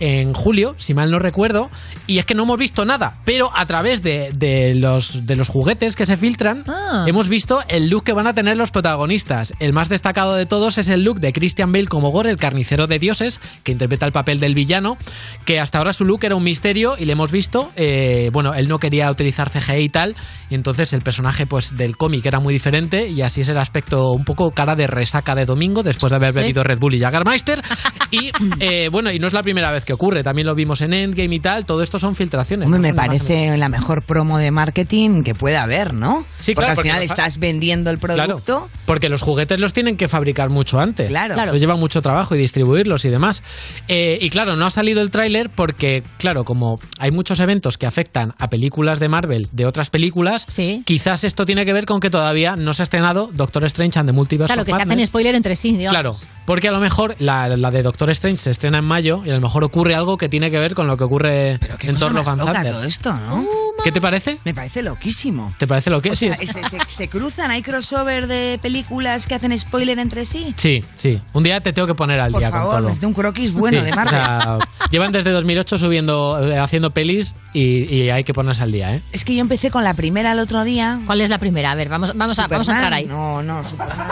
en 0.00 0.32
julio, 0.32 0.74
si 0.78 0.94
mal 0.94 1.10
no 1.10 1.18
recuerdo, 1.18 1.68
y 2.06 2.18
es 2.18 2.24
que 2.26 2.34
no 2.34 2.44
hemos 2.44 2.58
visto 2.58 2.84
nada, 2.84 3.18
pero 3.24 3.50
a 3.54 3.66
través 3.66 4.02
de, 4.02 4.32
de 4.34 4.74
los, 4.74 5.26
de 5.26 5.36
los 5.36 5.48
juguetes 5.48 5.96
que 5.96 6.06
se 6.06 6.16
filtran, 6.16 6.47
Ah. 6.66 7.04
hemos 7.06 7.28
visto 7.28 7.62
el 7.68 7.88
look 7.88 8.04
que 8.04 8.12
van 8.12 8.26
a 8.26 8.34
tener 8.34 8.56
los 8.56 8.70
protagonistas. 8.70 9.52
El 9.58 9.72
más 9.72 9.88
destacado 9.88 10.34
de 10.34 10.46
todos 10.46 10.78
es 10.78 10.88
el 10.88 11.02
look 11.02 11.20
de 11.20 11.32
Christian 11.32 11.72
Bale 11.72 11.86
como 11.86 12.10
Gore, 12.10 12.30
el 12.30 12.36
carnicero 12.36 12.86
de 12.86 12.98
dioses, 12.98 13.40
que 13.62 13.72
interpreta 13.72 14.06
el 14.06 14.12
papel 14.12 14.40
del 14.40 14.54
villano, 14.54 14.96
que 15.44 15.60
hasta 15.60 15.78
ahora 15.78 15.92
su 15.92 16.04
look 16.04 16.20
era 16.22 16.36
un 16.36 16.44
misterio 16.44 16.96
y 16.98 17.04
le 17.04 17.12
hemos 17.12 17.32
visto, 17.32 17.70
eh, 17.76 18.30
bueno, 18.32 18.54
él 18.54 18.68
no 18.68 18.78
quería 18.78 19.10
utilizar 19.10 19.50
CGI 19.50 19.84
y 19.84 19.88
tal, 19.88 20.16
y 20.50 20.54
entonces 20.54 20.92
el 20.92 21.02
personaje 21.02 21.46
pues 21.46 21.76
del 21.76 21.96
cómic 21.96 22.24
era 22.26 22.40
muy 22.40 22.52
diferente 22.52 23.08
y 23.08 23.22
así 23.22 23.42
es 23.42 23.48
el 23.48 23.58
aspecto 23.58 24.12
un 24.12 24.24
poco 24.24 24.50
cara 24.50 24.74
de 24.74 24.86
resaca 24.86 25.34
de 25.34 25.46
domingo 25.46 25.82
después 25.82 26.10
de 26.10 26.16
haber 26.16 26.32
bebido 26.32 26.64
Red 26.64 26.78
Bull 26.78 26.94
y 26.94 27.00
Jagermeister. 27.00 27.62
Y 28.10 28.30
eh, 28.60 28.88
bueno, 28.90 29.10
y 29.12 29.18
no 29.18 29.26
es 29.26 29.32
la 29.32 29.42
primera 29.42 29.70
vez 29.70 29.84
que 29.84 29.92
ocurre, 29.92 30.22
también 30.22 30.46
lo 30.46 30.54
vimos 30.54 30.80
en 30.80 30.94
Endgame 30.94 31.34
y 31.34 31.40
tal, 31.40 31.66
todo 31.66 31.82
esto 31.82 31.98
son 31.98 32.14
filtraciones. 32.14 32.66
Hombre, 32.66 32.78
no 32.78 32.82
me 32.82 32.88
son 32.88 32.94
imágenes. 32.94 33.22
parece 33.22 33.56
la 33.58 33.68
mejor 33.68 34.02
promo 34.02 34.38
de 34.38 34.50
marketing 34.50 35.22
que 35.22 35.34
puede 35.34 35.56
haber, 35.56 35.94
¿no? 35.94 36.24
Sí, 36.38 36.54
porque 36.54 36.66
claro, 36.66 36.80
al 36.80 36.84
final 36.84 37.02
estás 37.02 37.38
vendiendo 37.38 37.90
el 37.90 37.98
producto. 37.98 38.44
Claro, 38.44 38.70
porque 38.86 39.08
los 39.08 39.22
juguetes 39.22 39.60
los 39.60 39.72
tienen 39.72 39.96
que 39.96 40.08
fabricar 40.08 40.50
mucho 40.50 40.78
antes. 40.78 41.08
Claro. 41.08 41.34
Claro. 41.34 41.50
Eso 41.50 41.58
lleva 41.58 41.76
mucho 41.76 42.02
trabajo 42.02 42.34
y 42.34 42.38
distribuirlos 42.38 43.04
y 43.04 43.08
demás. 43.10 43.42
Eh, 43.88 44.18
y 44.20 44.30
claro, 44.30 44.56
no 44.56 44.66
ha 44.66 44.70
salido 44.70 45.02
el 45.02 45.10
tráiler 45.10 45.50
porque, 45.50 46.02
claro, 46.18 46.44
como 46.44 46.80
hay 46.98 47.10
muchos 47.10 47.40
eventos 47.40 47.78
que 47.78 47.86
afectan 47.86 48.34
a 48.38 48.48
películas 48.50 49.00
de 49.00 49.08
Marvel 49.08 49.48
de 49.52 49.66
otras 49.66 49.90
películas, 49.90 50.46
quizás 50.84 51.24
esto 51.24 51.44
tiene 51.46 51.64
que 51.64 51.72
ver 51.72 51.86
con 51.86 52.00
que 52.00 52.10
todavía 52.10 52.56
no 52.56 52.74
se 52.74 52.82
ha 52.82 52.84
estrenado 52.84 53.30
Doctor 53.32 53.64
Strange 53.64 53.98
and 53.98 54.08
the 54.08 54.12
Multiverse 54.12 54.48
Claro, 54.48 54.62
of 54.62 54.66
que 54.66 54.74
se 54.74 54.82
hacen 54.82 55.06
spoiler 55.06 55.34
entre 55.34 55.56
sí, 55.56 55.72
digamos. 55.72 55.98
Claro, 55.98 56.16
porque 56.44 56.68
a 56.68 56.72
lo 56.72 56.80
mejor 56.80 57.16
la, 57.18 57.48
la 57.56 57.70
de 57.70 57.82
Doctor 57.82 58.10
Strange 58.10 58.38
se 58.38 58.50
estrena 58.50 58.78
en 58.78 58.86
mayo 58.86 59.22
y 59.24 59.30
a 59.30 59.34
lo 59.34 59.40
mejor 59.40 59.64
ocurre 59.64 59.94
algo 59.94 60.16
que 60.16 60.28
tiene 60.28 60.50
que 60.50 60.58
ver 60.58 60.74
con 60.74 60.86
lo 60.86 60.96
que 60.96 61.04
ocurre 61.04 61.52
en 61.52 61.58
Cosa 61.94 61.98
torno 61.98 62.20
a 62.20 62.62
todo 62.64 62.82
esto, 62.84 63.12
¿no? 63.12 63.46
¿Qué 63.84 63.92
te 63.92 64.00
parece? 64.00 64.38
Me 64.44 64.54
parece 64.54 64.82
loquísimo. 64.82 65.54
¿Te 65.58 65.66
parece 65.66 65.90
lo 65.90 66.02
que 66.02 66.10
O 66.10 66.16
sí? 66.16 66.27
Se, 66.34 66.46
se- 66.46 66.78
se 66.88 67.08
cruzan, 67.08 67.50
hay 67.50 67.62
crossover 67.62 68.26
de 68.26 68.58
películas 68.62 69.26
que 69.26 69.34
hacen 69.34 69.56
spoiler 69.58 69.98
entre 69.98 70.24
sí. 70.24 70.54
Sí, 70.56 70.84
sí. 70.96 71.20
Un 71.32 71.42
día 71.42 71.60
te 71.60 71.72
tengo 71.72 71.86
que 71.88 71.94
poner 71.94 72.20
al 72.20 72.32
Por 72.32 72.40
día 72.40 72.50
favor, 72.50 72.82
con 72.84 72.94
todo. 72.98 73.08
un 73.08 73.14
croquis 73.14 73.52
bueno 73.52 73.78
Sí, 73.80 73.84
de 73.86 73.92
o 73.92 73.96
Marvel. 73.96 74.14
sea, 74.20 74.58
llevan 74.90 75.12
desde 75.12 75.30
2008 75.30 75.78
subiendo, 75.78 76.38
eh, 76.50 76.58
haciendo 76.58 76.90
pelis 76.90 77.34
y, 77.52 77.84
y 77.94 78.10
hay 78.10 78.24
que 78.24 78.34
ponerse 78.34 78.62
al 78.62 78.72
día, 78.72 78.94
¿eh? 78.94 79.02
Es 79.12 79.24
que 79.24 79.34
yo 79.34 79.40
empecé 79.40 79.70
con 79.70 79.84
la 79.84 79.94
primera 79.94 80.32
el 80.32 80.38
otro 80.38 80.64
día. 80.64 81.00
¿Cuál 81.06 81.20
es 81.20 81.30
la 81.30 81.38
primera? 81.38 81.72
A 81.72 81.74
ver, 81.74 81.88
vamos, 81.88 82.12
vamos, 82.16 82.38
a, 82.38 82.46
vamos 82.48 82.68
a 82.68 82.72
entrar 82.72 82.92
ahí. 82.92 83.06
No, 83.06 83.42
no, 83.42 83.62
Superman. 83.68 84.08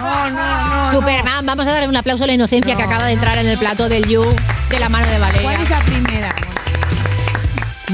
No, 0.00 0.30
no, 0.30 0.84
no. 0.84 0.90
Superman, 0.90 1.46
vamos 1.46 1.66
a 1.68 1.72
darle 1.72 1.88
un 1.88 1.96
aplauso 1.96 2.24
a 2.24 2.26
la 2.26 2.32
inocencia 2.34 2.74
que 2.76 2.82
acaba 2.82 3.06
de 3.06 3.12
entrar 3.12 3.36
en 3.38 3.46
el 3.46 3.58
plato 3.58 3.88
del 3.88 4.06
You 4.08 4.22
de 4.70 4.78
la 4.80 4.88
mano 4.88 5.06
de 5.08 5.18
Valeria. 5.18 5.42
¿Cuál 5.42 5.62
es 5.62 5.70
la 5.70 5.80
primera? 5.80 6.34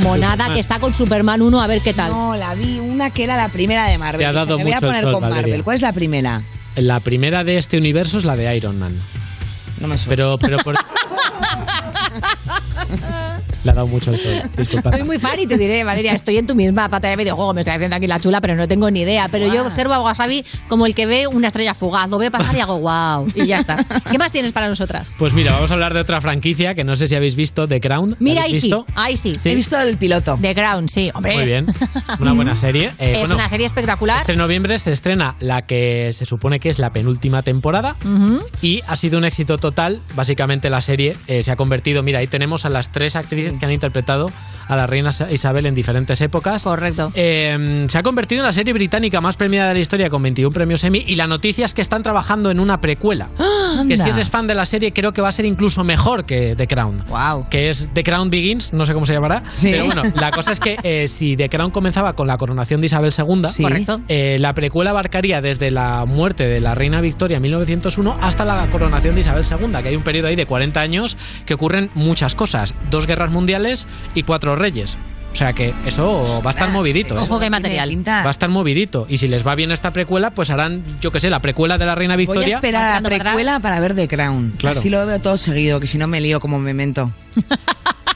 Monada 0.03 0.33
Superman. 0.33 0.55
que 0.55 0.61
está 0.61 0.79
con 0.79 0.95
Superman 0.95 1.43
1, 1.43 1.61
a 1.61 1.67
ver 1.67 1.81
qué 1.81 1.93
tal. 1.93 2.11
No, 2.13 2.37
la 2.37 2.55
vi 2.55 2.79
una 2.79 3.11
que 3.11 3.25
era 3.25 3.37
la 3.37 3.49
primera 3.49 3.87
de 3.87 3.99
Marvel. 3.99 4.21
Te 4.21 4.27
ha 4.27 4.33
dado 4.33 4.59
Me 4.59 4.65
voy 4.65 4.73
a 4.73 4.81
poner 4.81 5.05
sol, 5.05 5.13
con 5.13 5.23
Valeria. 5.23 5.43
Marvel. 5.43 5.65
¿Cuál 5.65 5.77
es 5.77 5.83
la 5.83 5.93
primera? 5.93 6.43
La 6.77 7.01
primera 7.01 7.45
de 7.45 7.59
este 7.59 7.79
universo 7.79 8.19
es 8.19 8.25
la 8.25 8.37
de 8.37 8.55
Iron 8.57 8.79
Man. 8.79 8.95
No 9.81 9.89
me 9.89 9.99
suena. 9.99 10.09
Pero, 10.11 10.39
pero 10.39 10.57
por... 10.59 10.75
Le 13.65 13.73
ha 13.73 13.75
dado 13.75 13.87
mucho 13.89 14.13
el 14.13 14.19
sol. 14.19 14.43
Disculpa. 14.57 14.93
Soy 14.93 15.03
muy 15.03 15.19
fan 15.19 15.41
y 15.41 15.47
te 15.47 15.59
diré, 15.59 15.83
Valeria, 15.83 16.13
estoy 16.13 16.39
en 16.39 16.47
tu 16.47 16.55
misma 16.55 16.89
pata 16.89 17.09
de 17.09 17.17
videojuego, 17.17 17.53
me 17.53 17.61
estoy 17.63 17.75
haciendo 17.75 17.97
aquí 17.97 18.07
la 18.07 18.21
chula, 18.21 18.41
pero 18.41 18.55
no 18.55 18.69
tengo 18.69 18.91
ni 18.91 19.01
idea. 19.01 19.29
Pero 19.29 19.53
yo 19.53 19.67
observo 19.67 19.93
a 19.95 20.01
Wasabi 20.01 20.45
como 20.69 20.87
el 20.87 20.95
que 20.95 21.07
ve 21.07 21.27
una 21.27 21.49
estrella 21.49 21.75
fugaz, 21.75 22.09
lo 22.09 22.19
ve 22.19 22.31
pasar 22.31 22.55
y 22.55 22.61
hago 22.61 22.79
wow, 22.79 23.27
y 23.35 23.47
ya 23.47 23.59
está. 23.59 23.85
¿Qué 24.09 24.19
más 24.19 24.31
tienes 24.31 24.53
para 24.53 24.69
nosotras? 24.69 25.17
Pues 25.19 25.33
mira, 25.33 25.53
vamos 25.53 25.71
a 25.73 25.75
hablar 25.75 25.95
de 25.95 26.01
otra 26.01 26.21
franquicia 26.21 26.75
que 26.77 26.85
no 26.85 26.95
sé 26.95 27.09
si 27.09 27.17
habéis 27.17 27.35
visto, 27.35 27.67
The 27.67 27.81
Crown. 27.81 28.11
¿La 28.11 28.17
Mira, 28.21 28.43
ahí 28.45 28.61
sí, 28.61 28.73
ahí 28.95 29.17
sí. 29.17 29.33
Sí. 29.35 29.51
He 29.51 29.55
visto 29.57 29.79
el 29.81 29.99
piloto. 29.99 30.39
The 30.41 30.55
Crown, 30.55 30.89
sí, 30.89 31.11
hombre. 31.13 31.35
Muy 31.35 31.45
bien. 31.47 31.67
Una 32.21 32.33
buena 32.35 32.55
serie. 32.55 32.93
Eh, 32.99 33.13
es 33.15 33.19
bueno, 33.21 33.35
una 33.35 33.49
serie 33.49 33.67
espectacular. 33.67 34.21
Este 34.21 34.37
noviembre 34.37 34.79
se 34.79 34.93
estrena 34.93 35.35
la 35.41 35.63
que 35.63 36.13
se 36.13 36.25
supone 36.25 36.61
que 36.61 36.69
es 36.69 36.79
la 36.79 36.93
penúltima 36.93 37.43
temporada 37.43 37.97
Ujú. 38.05 38.45
y 38.63 38.83
ha 38.87 38.95
sido 38.95 39.19
un 39.19 39.25
éxito 39.25 39.59
total. 39.59 39.66
Básicamente 40.15 40.71
la 40.71 40.81
serie 40.81 41.17
eh, 41.27 41.43
se 41.43 41.51
ha 41.51 41.57
convertido, 41.57 42.03
mira, 42.03 42.21
ahí 42.21 42.27
tenemos 42.27 42.65
a 42.65 42.71
las 42.71 42.93
tres 42.93 43.17
actrices 43.17 43.59
que 43.59 43.65
han 43.65 43.73
interpretado 43.73 44.31
a 44.69 44.77
la 44.77 44.87
reina 44.87 45.13
Sa- 45.13 45.31
Isabel 45.31 45.67
en 45.67 45.75
diferentes 45.75 46.21
épocas. 46.21 46.63
Correcto. 46.63 47.11
se 47.15 47.89
ha 47.99 48.03
convertido 48.03 48.43
en 48.43 48.47
la 48.47 48.53
serie 48.53 48.73
británica 48.73 49.21
más 49.21 49.37
premiada 49.37 49.69
de 49.69 49.75
la 49.75 49.81
historia 49.81 50.11
con 50.11 50.23
21 50.23 50.53
premios 50.53 50.83
Emmy 50.85 51.05
y 51.07 51.15
la 51.17 51.27
noticia 51.27 51.65
es 51.65 51.75
que 51.75 51.83
están 51.83 52.03
trabajando 52.03 52.51
en 52.51 52.61
una 52.61 52.81
precuela. 52.81 53.29
Que 53.89 53.97
si 53.99 54.09
eres 54.09 54.31
fan 54.31 54.47
de 54.47 54.55
la 54.55 54.65
serie 54.65 54.93
creo 54.93 55.13
que 55.13 55.21
va 55.21 55.29
a 55.29 55.33
ser 55.33 55.45
incluso 55.45 55.85
mejor 55.85 56.25
que 56.25 56.55
The 56.57 56.67
Crown. 56.67 57.05
Wow. 57.09 57.49
Que 57.51 57.69
es 57.69 57.89
The 57.93 58.03
Crown 58.05 58.31
Begins, 58.31 58.73
no 58.73 58.87
sé 58.87 58.95
cómo 58.95 59.05
se 59.07 59.13
llamará. 59.13 59.43
Sí. 59.53 59.69
Pero 59.73 59.87
bueno, 59.87 60.03
la 60.15 60.31
cosa 60.31 60.53
es 60.53 60.61
que 60.61 60.77
eh, 60.83 61.09
si 61.09 61.37
The 61.37 61.49
Crown 61.51 61.71
comenzaba 61.73 62.15
con 62.15 62.27
la 62.27 62.39
coronación 62.39 62.81
de 62.81 62.87
Isabel 62.87 63.13
II, 63.17 63.43
Sí. 63.51 63.63
Correcto. 63.63 64.01
eh, 64.09 64.39
la 64.41 64.55
precuela 64.55 64.91
abarcaría 64.91 65.41
desde 65.43 65.71
la 65.71 66.05
muerte 66.07 66.47
de 66.47 66.61
la 66.61 66.75
reina 66.75 67.01
Victoria 67.03 67.37
en 67.37 67.43
1901 67.43 68.17
hasta 68.21 68.45
la 68.47 68.71
coronación 68.71 69.15
de 69.15 69.21
Isabel 69.23 69.45
II, 69.49 69.83
que 69.83 69.89
hay 69.89 69.97
un 69.97 70.05
periodo 70.05 70.29
ahí 70.29 70.37
de 70.37 70.47
40 70.47 70.81
años 70.81 71.17
que 71.45 71.53
ocurren 71.55 71.91
muchas 71.95 72.35
cosas, 72.35 72.73
dos 72.91 73.07
guerras 73.07 73.31
mundiales 73.31 73.87
y 74.15 74.23
cuatro 74.23 74.56
reyes. 74.57 74.97
O 75.33 75.37
sea 75.39 75.53
que 75.53 75.75
eso 75.85 76.41
va 76.43 76.51
a 76.51 76.55
estar 76.55 76.71
movidito. 76.71 77.15
¿eh? 77.15 77.21
Ojo 77.21 77.39
que 77.39 77.45
hay 77.45 77.51
material. 77.51 77.91
Va 78.09 78.29
a 78.29 78.31
estar 78.31 78.49
movidito. 78.49 79.07
Y 79.09 79.19
si 79.19 79.29
les 79.29 79.47
va 79.47 79.55
bien 79.55 79.71
esta 79.71 79.91
precuela, 79.91 80.31
pues 80.31 80.49
harán, 80.49 80.83
yo 81.03 81.11
que 81.11 81.21
sé, 81.21 81.29
la 81.29 81.41
precuela 81.41 81.77
de 81.77 81.85
la 81.85 81.95
reina 81.95 82.15
Voy 82.15 82.25
a 82.25 82.27
Victoria. 82.27 82.55
esperar 82.55 82.85
a 82.93 83.01
la 83.01 83.07
precuela 83.09 83.61
para 83.61 83.79
ver 83.81 83.95
The 83.95 84.09
Crown. 84.09 84.55
Claro. 84.57 84.79
Así 84.79 84.89
lo 84.89 85.05
veo 85.05 85.21
todo 85.21 85.37
seguido, 85.37 85.79
que 85.79 85.87
si 85.87 85.99
no 85.99 86.09
me 86.09 86.23
lío 86.23 86.41
como 86.41 86.59
memento. 86.59 87.13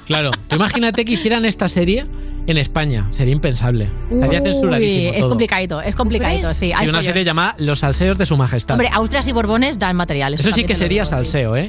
Claro, 0.06 0.30
tú 0.48 0.56
imagínate 0.56 1.04
que 1.04 1.12
hicieran 1.12 1.44
esta 1.44 1.68
serie 1.68 2.06
en 2.50 2.58
España. 2.58 3.08
Sería 3.12 3.32
impensable. 3.32 3.90
Censuradísimo 4.10 5.12
es 5.12 5.20
todo. 5.20 5.28
complicadito, 5.30 5.80
es 5.82 5.94
complicadito, 5.94 6.52
sí. 6.54 6.66
Y 6.66 6.72
hay 6.72 6.88
una 6.88 7.02
serie 7.02 7.24
llamada 7.24 7.54
Los 7.58 7.80
salseos 7.80 8.18
de 8.18 8.26
su 8.26 8.36
majestad. 8.36 8.74
Hombre, 8.74 8.88
Austrias 8.92 9.26
y 9.28 9.32
Borbones 9.32 9.78
dan 9.78 9.96
material. 9.96 10.34
Eso 10.34 10.50
sí 10.52 10.64
que 10.64 10.74
sería 10.74 11.02
digo, 11.02 11.16
salseo, 11.16 11.56
¿eh? 11.56 11.68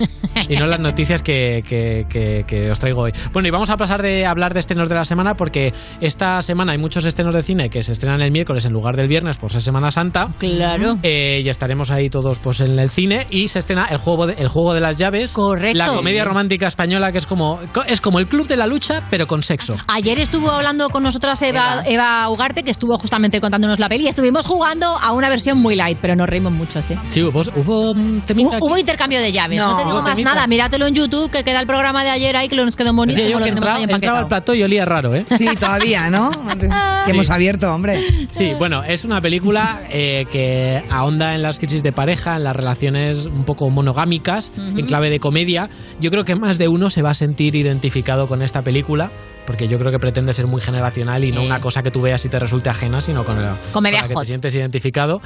Y 0.50 0.56
no 0.56 0.66
las 0.68 0.80
noticias 0.80 1.22
que, 1.22 1.64
que- 1.68 2.06
que- 2.10 2.46
que 2.48 2.72
os 2.72 2.80
traigo 2.80 3.02
hoy. 3.02 3.12
Bueno, 3.34 3.48
y 3.48 3.52
vamos 3.52 3.70
a 3.70 3.78
pasar 3.78 4.02
de 4.02 4.26
hablar 4.26 4.54
de 4.54 4.60
estrenos 4.60 4.90
de 4.90 4.96
la 4.96 5.06
semana 5.06 5.36
porque 5.36 5.74
esta 6.00 6.42
semana 6.42 6.72
hay 6.72 6.78
muchos 6.78 7.06
estrenos 7.06 7.34
de 7.34 7.44
cine 7.44 7.70
que 7.70 7.84
se 7.84 7.92
estrenan 7.94 8.22
el 8.22 8.32
miércoles 8.32 8.66
en 8.66 8.74
lugar 8.74 8.96
del 8.96 9.08
viernes 9.08 9.38
por 9.38 9.52
ser 9.52 9.62
Semana 9.62 9.92
Santa. 9.92 10.30
Claro. 10.40 10.98
Eh, 11.04 11.42
y 11.44 11.50
estaremos 11.50 11.92
ahí 11.92 12.10
todos 12.10 12.40
pues 12.40 12.62
en 12.62 12.78
el 12.80 12.90
cine 12.90 13.28
y 13.30 13.48
se 13.50 13.60
estrena 13.60 13.86
el 13.88 13.98
juego 13.98 14.28
de, 14.28 14.34
el 14.36 14.48
juego 14.48 14.74
de 14.74 14.80
las 14.82 14.98
llaves. 14.98 15.32
Correcto. 15.34 15.78
La 15.78 15.88
comedia 15.88 16.24
romántica 16.26 16.68
española 16.68 17.12
que 17.12 17.18
es 17.18 17.26
como 17.26 17.60
es 17.88 18.02
como 18.02 18.20
el 18.20 18.28
club 18.28 18.48
de 18.48 18.58
la 18.58 18.68
lucha 18.68 19.04
pero 19.10 19.28
con 19.28 19.44
sexo. 19.44 19.76
Ayer 19.88 20.20
estuvo 20.20 20.50
hablando 20.52 20.71
con 20.92 21.04
nosotras 21.04 21.42
Eva, 21.42 21.84
Eva 21.86 22.28
Ugarte, 22.30 22.64
que 22.64 22.72
estuvo 22.72 22.98
justamente 22.98 23.40
contándonos 23.42 23.80
la 23.80 23.90
peli. 23.90 24.08
Estuvimos 24.08 24.46
jugando 24.46 24.88
a 24.88 25.12
una 25.12 25.30
versión 25.30 25.58
muy 25.60 25.76
light, 25.76 25.98
pero 26.02 26.16
nos 26.16 26.28
reímos 26.28 26.52
mucho, 26.54 26.82
sí. 26.82 26.96
Sí, 27.10 27.22
hubo, 27.24 27.42
hubo 27.56 27.94
mm, 27.94 28.22
Hubo, 28.38 28.58
hubo 28.68 28.78
intercambio 28.78 29.20
de 29.20 29.32
llaves. 29.32 29.58
No, 29.60 29.72
No. 29.72 29.78
te 29.78 29.84
digo 29.84 29.96
Hubo 29.96 30.02
más 30.04 30.12
temita. 30.16 30.34
nada. 30.34 30.48
Míratelo 30.48 30.88
en 30.88 30.96
YouTube, 30.96 31.30
que 31.32 31.44
queda 31.44 31.60
el 31.60 31.68
programa 31.68 32.04
de 32.04 32.10
ayer 32.12 32.36
ahí, 32.38 32.48
que 32.50 32.56
nos 32.56 32.76
quedó 32.76 32.94
bonito. 32.94 33.20
Decía 33.20 33.38
yo 33.38 33.44
que 33.44 33.50
entraba, 33.50 33.82
entraba 33.82 34.20
al 34.20 34.28
plató 34.28 34.54
y 34.54 34.64
olía 34.64 34.86
raro, 34.86 35.14
¿eh? 35.16 35.26
Sí, 35.38 35.48
todavía, 35.60 36.10
¿no? 36.10 36.32
que 37.06 37.12
hemos 37.12 37.30
abierto, 37.30 37.74
hombre. 37.74 38.00
Sí, 38.30 38.52
bueno, 38.58 38.84
es 38.84 39.04
una 39.04 39.20
película 39.22 39.82
eh, 39.90 40.26
que 40.32 40.84
ahonda 40.90 41.36
en 41.36 41.42
las 41.42 41.60
crisis 41.60 41.84
de 41.84 41.92
pareja, 41.92 42.36
en 42.38 42.44
las 42.44 42.56
relaciones 42.56 43.26
un 43.26 43.44
poco 43.44 43.70
monogámicas, 43.70 44.50
Ujú. 44.58 44.80
en 44.80 44.86
clave 44.86 45.10
de 45.10 45.20
comedia. 45.20 45.70
Yo 46.00 46.10
creo 46.12 46.24
que 46.24 46.36
más 46.36 46.58
de 46.58 46.68
uno 46.68 46.90
se 46.90 47.02
va 47.02 47.12
a 47.12 47.14
sentir 47.14 47.56
identificado 47.56 48.28
con 48.28 48.42
esta 48.42 48.62
película, 48.62 49.12
porque 49.46 49.68
yo 49.68 49.78
creo 49.80 49.92
que 49.92 50.00
pretende 50.00 50.34
ser 50.34 50.48
muy 50.48 50.62
generacional 50.62 51.24
y 51.24 51.32
no 51.32 51.42
Sí. 51.42 51.48
una 51.48 51.60
cosa 51.60 51.82
que 51.84 51.92
tú 51.92 52.02
veas 52.02 52.24
y 52.26 52.30
te 52.30 52.38
resulte 52.40 52.70
ajena, 52.70 53.02
sino 53.02 53.24
con, 53.26 53.42
la, 53.42 53.56
Comedia 53.72 54.00
con 54.00 54.04
la 54.04 54.08
que 54.10 54.14
hot. 54.16 54.24
te 54.24 54.28
sientes 54.28 54.56
identificado. 54.56 55.22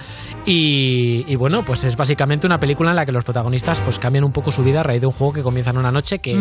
Y, 0.45 1.25
y 1.28 1.36
bueno, 1.36 1.63
pues 1.63 1.84
es 1.84 1.95
básicamente 1.95 2.45
una 2.47 2.60
película 2.60 2.91
en 2.91 2.95
la 2.95 3.06
que 3.06 3.12
los 3.12 3.23
protagonistas 3.23 3.80
pues 3.82 3.99
cambian 3.99 4.23
un 4.23 4.32
poco 4.32 4.51
su 4.51 4.63
vida 4.63 4.82
a 4.82 4.84
raíz 4.84 5.01
de 5.01 5.08
un 5.08 5.13
juego 5.13 5.34
que 5.34 5.41
comienza 5.41 5.71
en 5.71 5.78
una 5.78 5.91
noche 5.91 6.19
que... 6.19 6.36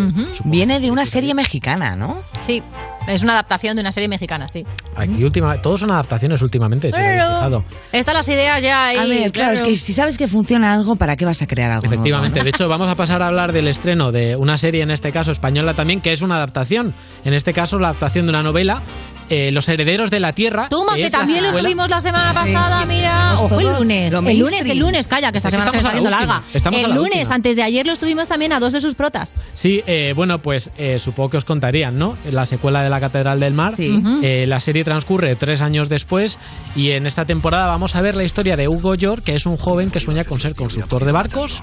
Viene 0.44 0.80
de 0.80 0.90
una 0.90 1.06
serie 1.06 1.34
mexicana, 1.34 1.96
¿no? 1.96 2.16
Sí, 2.42 2.62
es 3.08 3.22
una 3.22 3.32
adaptación 3.32 3.76
de 3.76 3.80
una 3.80 3.92
serie 3.92 4.08
mexicana, 4.08 4.48
sí. 4.48 4.64
Aquí 4.96 5.24
última, 5.24 5.56
todos 5.60 5.80
son 5.80 5.90
adaptaciones 5.90 6.40
últimamente, 6.42 6.90
si 6.92 6.96
fijado. 6.96 7.64
Están 7.92 8.14
las 8.14 8.28
ideas 8.28 8.62
ya 8.62 8.86
ahí. 8.86 8.96
A 8.98 9.04
ver, 9.06 9.32
claro, 9.32 9.54
es 9.54 9.62
que 9.62 9.76
si 9.76 9.92
sabes 9.92 10.16
que 10.18 10.28
funciona 10.28 10.72
algo, 10.74 10.96
¿para 10.96 11.16
qué 11.16 11.24
vas 11.24 11.40
a 11.42 11.46
crear 11.46 11.70
algo 11.70 11.86
Efectivamente, 11.86 12.36
nuevo, 12.40 12.44
de 12.44 12.50
no? 12.52 12.56
hecho 12.56 12.68
vamos 12.68 12.90
a 12.90 12.94
pasar 12.94 13.22
a 13.22 13.26
hablar 13.28 13.52
del 13.52 13.68
estreno 13.68 14.12
de 14.12 14.36
una 14.36 14.56
serie, 14.56 14.82
en 14.82 14.90
este 14.90 15.12
caso 15.12 15.32
española 15.32 15.74
también, 15.74 16.00
que 16.00 16.12
es 16.12 16.22
una 16.22 16.36
adaptación. 16.36 16.94
En 17.24 17.32
este 17.34 17.52
caso 17.52 17.63
la 17.72 17.88
adaptación 17.88 18.26
de 18.26 18.30
una 18.30 18.42
novela, 18.42 18.82
eh, 19.30 19.50
Los 19.52 19.68
Herederos 19.68 20.10
de 20.10 20.20
la 20.20 20.32
Tierra. 20.32 20.68
Toma, 20.68 20.94
que 20.94 21.10
también 21.10 21.42
lo 21.42 21.50
estuvimos 21.50 21.88
la 21.88 22.00
semana 22.00 22.32
pasada, 22.32 22.84
mira. 22.86 23.34
O 23.38 23.48
fue 23.48 23.62
el 23.64 23.72
lunes. 23.78 24.12
El 24.12 24.38
lunes, 24.38 24.66
el 24.66 24.78
lunes, 24.78 25.06
calla, 25.08 25.30
que 25.32 25.38
esta 25.38 25.50
semana 25.50 25.70
se 25.70 25.76
está 25.78 25.88
haciendo 25.90 26.10
larga. 26.10 26.42
El 26.52 26.62
la 26.82 26.88
lunes, 26.88 27.18
última. 27.20 27.34
antes 27.34 27.56
de 27.56 27.62
ayer, 27.62 27.86
lo 27.86 27.92
estuvimos 27.92 28.28
también 28.28 28.52
a 28.52 28.60
dos 28.60 28.72
de 28.72 28.80
sus 28.80 28.94
protas. 28.94 29.34
Sí, 29.54 29.82
eh, 29.86 30.12
bueno, 30.16 30.38
pues 30.38 30.70
eh, 30.78 30.98
supongo 30.98 31.30
que 31.30 31.36
os 31.38 31.44
contarían, 31.44 31.98
¿no? 31.98 32.16
La 32.30 32.46
secuela 32.46 32.82
de 32.82 32.90
la 32.90 33.00
Catedral 33.00 33.40
del 33.40 33.54
Mar. 33.54 33.74
Sí. 33.76 34.02
Eh, 34.22 34.46
la 34.46 34.60
serie 34.60 34.84
transcurre 34.84 35.34
tres 35.36 35.62
años 35.62 35.88
después 35.88 36.38
y 36.76 36.90
en 36.90 37.06
esta 37.06 37.24
temporada 37.24 37.66
vamos 37.66 37.96
a 37.96 38.02
ver 38.02 38.14
la 38.16 38.24
historia 38.24 38.56
de 38.56 38.68
Hugo 38.68 38.94
York, 38.94 39.22
que 39.24 39.34
es 39.34 39.46
un 39.46 39.56
joven 39.56 39.90
que 39.90 40.00
sueña 40.00 40.24
con 40.24 40.40
ser 40.40 40.54
constructor 40.54 41.04
de 41.04 41.12
barcos. 41.12 41.60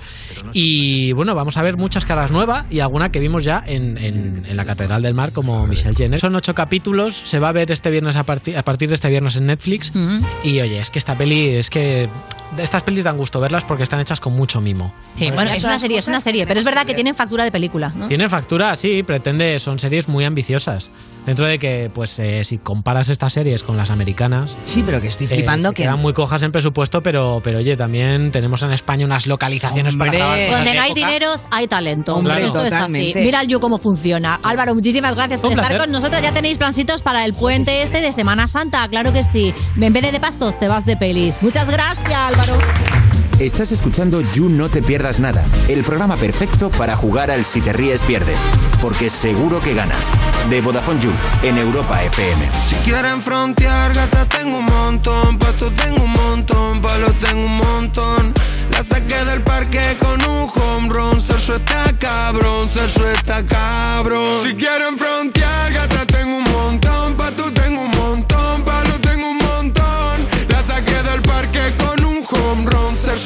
Y 0.53 1.13
bueno, 1.13 1.35
vamos 1.35 1.57
a 1.57 1.61
ver 1.61 1.77
muchas 1.77 2.05
caras 2.05 2.31
nuevas 2.31 2.65
y 2.69 2.79
alguna 2.79 3.09
que 3.11 3.19
vimos 3.19 3.43
ya 3.43 3.63
en, 3.65 3.97
en- 3.97 4.43
en 4.47 4.57
la 4.57 4.65
Catedral 4.65 5.01
del 5.01 5.13
Mar, 5.13 5.31
como 5.31 5.65
Michelle 5.67 5.95
Jenner. 5.95 6.19
Son 6.19 6.35
ocho 6.35 6.53
capítulos, 6.53 7.15
se 7.25 7.39
va 7.39 7.50
a 7.51 7.53
ver 7.53 7.71
este 7.71 7.91
viernes 7.91 8.15
a, 8.17 8.23
parti- 8.23 8.55
a 8.55 8.63
partir 8.63 8.89
de 8.89 8.95
este 8.95 9.07
viernes 9.09 9.35
en 9.35 9.45
Netflix. 9.45 9.91
Y 10.43 10.59
oye, 10.59 10.79
es 10.79 10.89
que 10.89 10.99
esta 10.99 11.15
peli, 11.15 11.49
es 11.49 11.69
que 11.69 12.09
estas 12.57 12.83
pelis 12.83 13.03
dan 13.03 13.15
gusto 13.17 13.39
verlas 13.39 13.63
porque 13.63 13.83
están 13.83 13.99
hechas 13.99 14.19
con 14.19 14.33
mucho 14.33 14.59
mimo. 14.59 14.93
Sí, 15.15 15.29
bueno, 15.31 15.51
es 15.51 15.63
una 15.63 15.77
serie, 15.77 15.99
es 15.99 16.07
una 16.07 16.19
serie, 16.19 16.45
pero 16.47 16.59
es 16.59 16.65
verdad 16.65 16.85
que 16.85 16.93
tienen 16.93 17.15
factura 17.15 17.43
de 17.43 17.51
película, 17.51 17.93
¿no? 17.95 18.07
Tiene 18.07 18.27
factura, 18.27 18.75
sí, 18.75 19.03
pretende, 19.03 19.59
son 19.59 19.79
series 19.79 20.07
muy 20.09 20.25
ambiciosas. 20.25 20.89
Dentro 21.25 21.45
de 21.47 21.59
que, 21.59 21.91
pues, 21.93 22.17
eh, 22.19 22.43
si 22.43 22.57
comparas 22.57 23.09
estas 23.09 23.33
series 23.33 23.61
con 23.63 23.77
las 23.77 23.91
americanas. 23.91 24.57
Sí, 24.65 24.81
pero 24.85 24.99
que 24.99 25.07
estoy 25.07 25.27
eh, 25.27 25.29
flipando 25.29 25.71
que. 25.71 25.83
quedan 25.83 25.99
muy 25.99 26.13
cojas 26.13 26.41
en 26.43 26.51
presupuesto, 26.51 27.01
pero, 27.01 27.41
pero 27.43 27.59
oye, 27.59 27.77
también 27.77 28.31
tenemos 28.31 28.63
en 28.63 28.71
España 28.71 29.05
unas 29.05 29.27
localizaciones 29.27 29.95
para 29.95 30.09
Hombre. 30.11 30.17
grabar 30.19 30.37
cosas 30.39 30.55
Donde 30.57 30.69
de 30.71 30.77
no 30.77 30.83
hay 30.83 30.93
dineros, 30.93 31.45
hay 31.51 31.67
talento. 31.67 32.15
Hombre, 32.15 32.33
Esto 32.35 32.47
es 32.47 32.55
así. 32.65 32.69
totalmente. 32.71 33.21
Mira 33.21 33.41
el 33.41 33.47
You 33.47 33.59
cómo 33.59 33.77
funciona. 33.77 34.39
Álvaro, 34.43 34.73
muchísimas 34.73 35.13
gracias 35.15 35.39
por 35.39 35.47
Un 35.49 35.53
estar 35.53 35.67
placer. 35.67 35.81
con 35.85 35.91
nosotros. 35.91 36.21
Ya 36.21 36.31
tenéis 36.33 36.57
plancitos 36.57 37.01
para 37.01 37.23
el 37.25 37.33
puente 37.33 37.81
este 37.83 38.01
de 38.01 38.11
Semana 38.13 38.47
Santa, 38.47 38.87
claro 38.89 39.13
que 39.13 39.23
sí. 39.23 39.53
En 39.79 39.93
vez 39.93 40.11
de 40.11 40.19
pastos, 40.19 40.59
te 40.59 40.67
vas 40.67 40.85
de 40.85 40.97
pelis. 40.97 41.37
Muchas 41.41 41.69
gracias, 41.69 42.13
Álvaro. 42.13 43.00
Estás 43.41 43.71
escuchando 43.71 44.21
You 44.35 44.49
No 44.49 44.69
Te 44.69 44.83
Pierdas 44.83 45.19
Nada, 45.19 45.43
el 45.67 45.83
programa 45.83 46.15
perfecto 46.15 46.69
para 46.69 46.95
jugar 46.95 47.31
al 47.31 47.43
Si 47.43 47.59
Te 47.59 47.73
Ríes 47.73 47.99
Pierdes, 48.01 48.37
porque 48.79 49.09
seguro 49.09 49.59
que 49.59 49.73
ganas. 49.73 50.11
De 50.51 50.61
Vodafone 50.61 51.01
You, 51.01 51.11
en 51.41 51.57
Europa 51.57 52.03
FM. 52.03 52.49
Si 52.69 52.75
quieren 52.87 53.19
frontear, 53.23 53.95
gata 53.95 54.29
tengo 54.29 54.59
un 54.59 54.65
montón, 54.65 55.39
pasto 55.39 55.73
tengo 55.73 56.03
un 56.03 56.11
montón, 56.11 56.81
palo 56.81 57.11
tengo 57.13 57.43
un 57.43 57.57
montón. 57.57 58.33
La 58.73 58.83
saqué 58.83 59.25
del 59.25 59.41
parque 59.41 59.97
con 59.99 60.23
un 60.23 60.47
home 60.47 60.89
run, 60.89 61.19
Sergio 61.19 61.55
está 61.55 61.97
cabrón, 61.97 62.69
Sergio 62.69 63.09
está 63.09 63.43
cabrón. 63.43 64.35
Si 64.43 64.53
quieren 64.53 64.99
frontear, 64.99 65.73
gata 65.73 66.05
tengo 66.05 66.37
un 66.37 66.43
montón, 66.43 67.17
pasto 67.17 67.50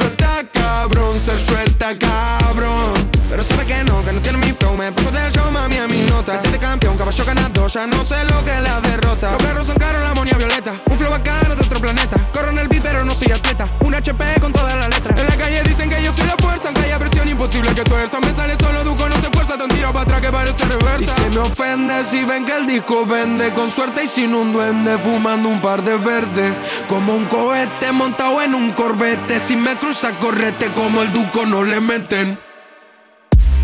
está 0.04 0.44
cabrón, 0.52 1.20
Sergio 1.20 1.58
está 1.60 1.98
cabrón. 1.98 3.10
Pero 3.30 3.44
sabe 3.44 3.66
que 3.66 3.84
no, 3.84 4.04
que 4.04 4.12
no 4.14 4.20
tiene 4.20 4.38
mi 4.40 4.52
flow, 4.52 4.76
me 4.76 4.92
pongo 4.92 5.12
del 5.12 5.32
show, 5.32 5.50
mami, 5.52 5.78
a 5.78 5.88
mi 5.88 6.02
nota. 6.04 6.36
Este 6.44 6.58
campeón, 6.58 6.98
caballo 6.98 7.26
ganador, 7.26 7.70
ya 7.70 7.88
no 7.88 8.04
sé 8.04 8.16
lo 8.26 8.44
que 8.44 8.60
la 8.62 8.82
derrota. 8.82 9.32
Los 9.32 9.44
perros 9.44 9.68
son 9.68 9.76
caros, 9.76 10.02
la 10.02 10.14
monia 10.14 10.38
violeta, 10.38 10.74
un 10.90 10.98
flow 10.98 11.12
bacano 11.12 11.56
de 11.56 11.64
otro 11.64 11.80
planeta. 11.80 12.18
Corro 12.34 12.50
en 12.50 12.60
el 12.60 12.68
beat, 12.68 12.84
pero 12.84 13.06
no 13.06 13.16
soy 13.16 13.32
atleta, 13.32 13.70
un 13.82 13.96
HP 13.96 14.40
con 14.42 14.52
todas 14.52 14.78
las 14.78 14.90
letras. 14.90 15.20
En 15.20 15.28
la 15.28 15.36
calle 15.38 15.64
dicen 15.64 15.90
que 15.90 16.04
yo 16.04 16.14
soy 16.14 16.28
la 16.28 16.36
fuerza, 16.38 16.68
aunque 16.68 16.82
haya 16.82 17.00
presión 17.00 17.28
imposible 17.30 17.74
que 17.74 17.84
tuerza. 17.84 18.20
Me 18.20 18.34
sale 18.34 18.56
solo 18.58 18.84
Duco, 18.84 19.08
no 19.10 19.22
se 19.22 19.30
un 19.64 19.70
tiro 19.70 19.94
para 19.94 20.02
atrás 20.02 20.22
que 20.22 20.32
parece 20.32 20.66
reversa. 20.66 21.14
Y 21.18 21.24
se 21.24 21.30
me 21.30 21.40
ofende 21.40 22.04
si 22.06 22.26
ven 22.26 22.46
que 22.46 22.56
el 22.56 22.68
disco 22.68 23.06
vende, 23.06 23.52
con 23.54 23.72
suerte 23.72 24.04
y 24.04 24.08
sin 24.08 24.34
un 24.36 24.52
duende, 24.52 24.98
fumando 24.98 25.50
un 25.50 25.62
par 25.62 25.82
de 25.84 25.98
verdes. 25.98 26.54
Como 26.88 27.16
un 27.16 27.26
cohete 27.26 27.92
montado 27.92 28.42
en 28.42 28.54
un 28.54 28.72
corbete, 28.72 29.40
si 29.40 29.56
me 29.56 29.76
cruza 29.78 30.12
correte 30.20 30.72
como 30.74 31.02
el 31.02 31.12
Duco 31.12 31.46
no 31.46 31.64
le 31.64 31.80
meten. 31.80 32.38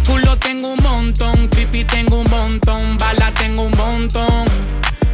Culo 0.06 0.38
tengo 0.38 0.74
un 0.74 0.84
montón, 0.84 1.48
creepy 1.48 1.84
tengo 1.86 2.22
un 2.22 2.30
montón, 2.30 2.98
bala 2.98 3.34
tengo 3.34 3.64
un 3.64 3.78
montón. 3.78 4.46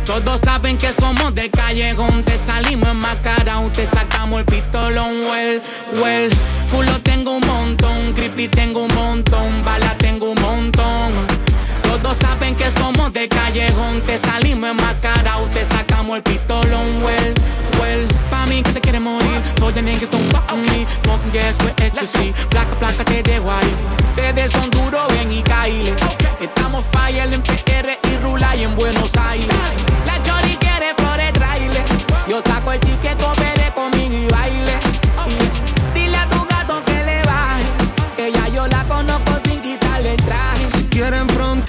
Todos 0.08 0.40
saben 0.40 0.78
que 0.78 0.94
somos 0.94 1.36
del 1.36 1.52
callejón, 1.52 2.24
te 2.24 2.38
salimos 2.38 2.88
enmascarados, 2.88 3.74
te 3.74 3.86
sacamos 3.86 4.40
el 4.40 4.46
pistolón, 4.46 5.20
well, 5.30 5.62
well. 6.02 6.30
Culo 6.72 6.98
tengo 7.02 7.36
un 7.36 7.46
montón, 7.46 8.14
creepy 8.14 8.48
tengo 8.48 8.86
un 8.86 8.96
montón, 8.96 9.66
bala 9.66 9.98
tengo 9.98 10.32
un 10.32 10.42
montón. 10.42 11.37
Todos 12.08 12.20
saben 12.20 12.56
que 12.56 12.72
somos 12.72 13.12
del 13.12 13.28
callejón, 13.28 14.02
te 14.02 14.18
salimos 14.18 14.70
enmascarados, 14.70 15.50
te 15.50 15.66
sacamos 15.66 16.16
el 16.16 16.24
pistolón, 16.24 17.04
well, 17.04 17.34
well. 17.82 18.08
Pa' 18.30 18.46
mí 18.46 18.64
que 18.64 18.72
te 18.72 18.80
quiere 18.80 19.02
morir, 19.02 19.42
todos 19.56 19.74
the 19.74 19.82
niggas 19.82 20.10
don't 20.10 20.24
fuck 20.32 20.50
with 20.54 20.72
me. 20.72 20.86
Smoking 21.04 21.32
gas 21.34 21.58
with 21.66 21.78
ecstasy, 21.82 22.34
placa, 22.50 22.80
placa 22.80 23.04
te 23.04 23.22
dejo 23.24 23.52
ahí. 23.52 23.76
Ustedes 24.16 24.52
son 24.52 24.70
duros, 24.70 25.06
ven 25.10 25.34
y 25.34 25.44
caile. 25.44 25.94
Estamos 26.40 26.86
fire 26.94 27.34
en 27.34 27.44
PR 27.44 28.00
y 28.10 28.18
Rula 28.24 28.56
y 28.56 28.64
en 28.64 28.74
Buenos 28.78 29.12
Aires. 29.18 29.50
La 30.06 30.16
Chori 30.24 30.56
quiere 30.56 30.94
flores, 30.96 31.34
traile. 31.34 31.84
Yo 32.30 32.42
saco 32.42 32.72
el 32.72 32.80
ticket, 32.80 33.22
coopere 33.22 33.57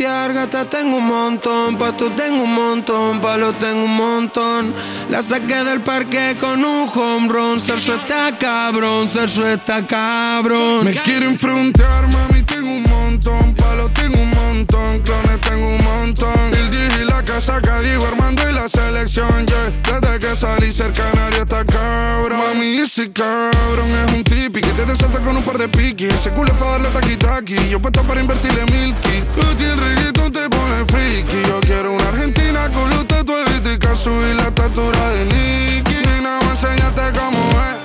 gata 0.05 0.65
tengo 0.71 0.99
un 0.99 1.09
montón, 1.09 1.77
pasto 1.77 2.13
tengo 2.13 2.45
un 2.45 2.55
montón, 2.55 3.21
palo 3.21 3.53
tengo 3.55 3.85
un 3.85 3.97
montón. 3.97 4.75
La 5.11 5.23
saqué 5.23 5.65
del 5.65 5.81
parque 5.81 6.37
con 6.41 6.65
un 6.65 6.89
home 6.89 7.29
run, 7.29 7.61
Sergio 7.61 7.95
está 7.95 8.37
cabrón, 8.39 9.09
Sergio 9.09 9.49
está 9.49 9.85
cabrón. 9.87 10.85
Me 10.85 10.93
quieren 11.03 11.39
frontear, 11.39 12.07
mami, 12.13 12.43
tengo 12.43 12.71
un 12.71 12.83
montón, 12.85 13.55
palo 13.55 13.89
tengo 13.91 14.21
un 14.21 14.31
montón, 14.31 15.01
clones 15.01 15.41
tengo 15.41 15.67
un 15.67 15.85
montón. 15.85 16.55
El 16.55 16.71
DJ 16.71 17.05
la 17.07 17.25
casa 17.25 17.61
que 17.61 17.89
digo, 17.89 18.07
Armando 18.07 18.49
y 18.49 18.53
la 18.53 18.69
selección, 18.69 19.47
yeah. 19.47 20.01
Desde 20.01 20.19
que 20.21 20.37
salí 20.37 20.71
ser 20.71 20.93
canario 20.93 21.45
está 21.61 21.65
cabrón. 21.65 22.39
Mami, 22.39 22.79
ese 22.79 23.11
cabrón 23.13 23.91
es 24.07 24.15
un 24.15 24.25
tipi 24.25 24.61
que 24.61 24.71
te 24.71 24.85
desata 24.85 25.19
con 25.21 25.37
un 25.37 25.43
par 25.43 25.59
de 25.59 25.69
piqui. 25.69 26.07
Ese 26.07 26.31
culo 26.31 26.53
es 26.53 26.59
para 26.59 26.73
darle 26.73 26.89
taqui-taqui, 26.91 27.69
yo 27.69 27.81
puesto 27.81 28.03
para 28.05 28.21
invertirle 28.21 28.65
milky. 28.67 29.23
Tú 29.35 29.65
el 29.65 29.79
reggaetón 29.79 30.33
te 30.33 30.49
pone 30.49 30.85
friki. 30.87 31.49
Yo 31.49 31.61
quiero 31.61 31.93
una 31.93 32.09
argentina 32.09 32.69
con 32.71 32.91
los 32.91 33.07
tatuajes 33.07 33.63
y 33.65 33.97
subir 33.97 34.37
la 34.37 34.49
estatura 34.49 35.11
de 35.11 35.25
Nicky. 35.25 35.97
Y 36.19 36.23
nada 36.23 36.41
más 36.43 36.63
enseñarte 36.63 37.19
cómo 37.19 37.39
es. 37.73 37.78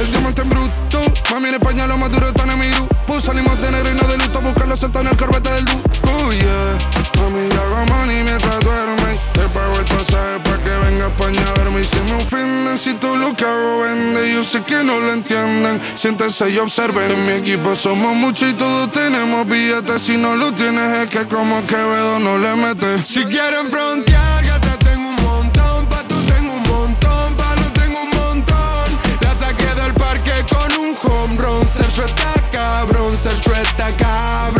El 0.00 0.10
diamante 0.10 0.42
en 0.42 0.48
bruto. 0.48 1.00
Mami, 1.30 1.48
en 1.48 1.54
España 1.54 1.86
lo 1.86 1.98
más 1.98 2.10
duro 2.10 2.28
está 2.28 2.44
en 2.44 2.58
mi 2.58 2.68
grupo. 2.68 3.20
Salimos 3.20 3.60
de 3.60 3.70
negro 3.70 3.90
y 3.90 3.94
no 3.94 4.08
de 4.08 4.16
luto, 4.18 4.40
buscarlo 4.40 4.76
sentado 4.76 5.04
en 5.04 5.10
el 5.12 5.16
corbete 5.16 5.50
del 5.50 5.64
du. 5.64 5.82
Oh 6.04 6.32
yeah, 6.32 7.20
mami, 7.20 7.48
yo 7.48 7.60
hago 7.60 7.86
money 7.86 8.22
mientras 8.22 8.60
duerme. 8.60 9.18
Te 9.32 9.42
pago 9.48 9.76
el 9.78 9.84
pasaje 9.84 10.40
pa' 10.44 10.58
que 10.58 10.70
venga 10.70 11.06
a 11.06 11.08
España 11.08 11.40
a 11.48 11.58
verme. 11.58 11.80
Y 11.80 11.84
se 11.84 12.00
me 12.04 12.22
ofenden 12.22 12.78
si 12.78 12.94
todo 12.94 13.16
lo 13.16 13.34
que 13.34 13.44
hago 13.44 13.80
vende. 13.80 14.32
Yo 14.32 14.44
sé 14.44 14.62
que 14.62 14.82
no 14.82 14.98
lo 15.00 15.12
entienden. 15.12 15.80
Siéntense 15.94 16.50
y 16.50 16.58
observen. 16.58 17.10
En 17.10 17.26
mi 17.26 17.32
equipo 17.32 17.74
somos 17.74 18.14
muchos 18.16 18.50
y 18.50 18.54
todos 18.54 18.90
tenemos 18.90 19.46
billetes. 19.46 20.02
Si 20.02 20.16
no 20.16 20.34
lo 20.34 20.52
tienes, 20.52 21.04
es 21.04 21.10
que 21.10 21.26
como 21.26 21.64
Quevedo 21.66 22.18
no 22.18 22.38
le 22.38 22.54
metes. 22.56 23.06
Si 23.06 23.24
quieren 23.24 23.68
frontear, 23.70 24.29
está 32.04 32.50
cabrón, 32.50 33.16
Sergio 33.16 33.52
está 33.54 33.96
cabrón. 33.96 34.59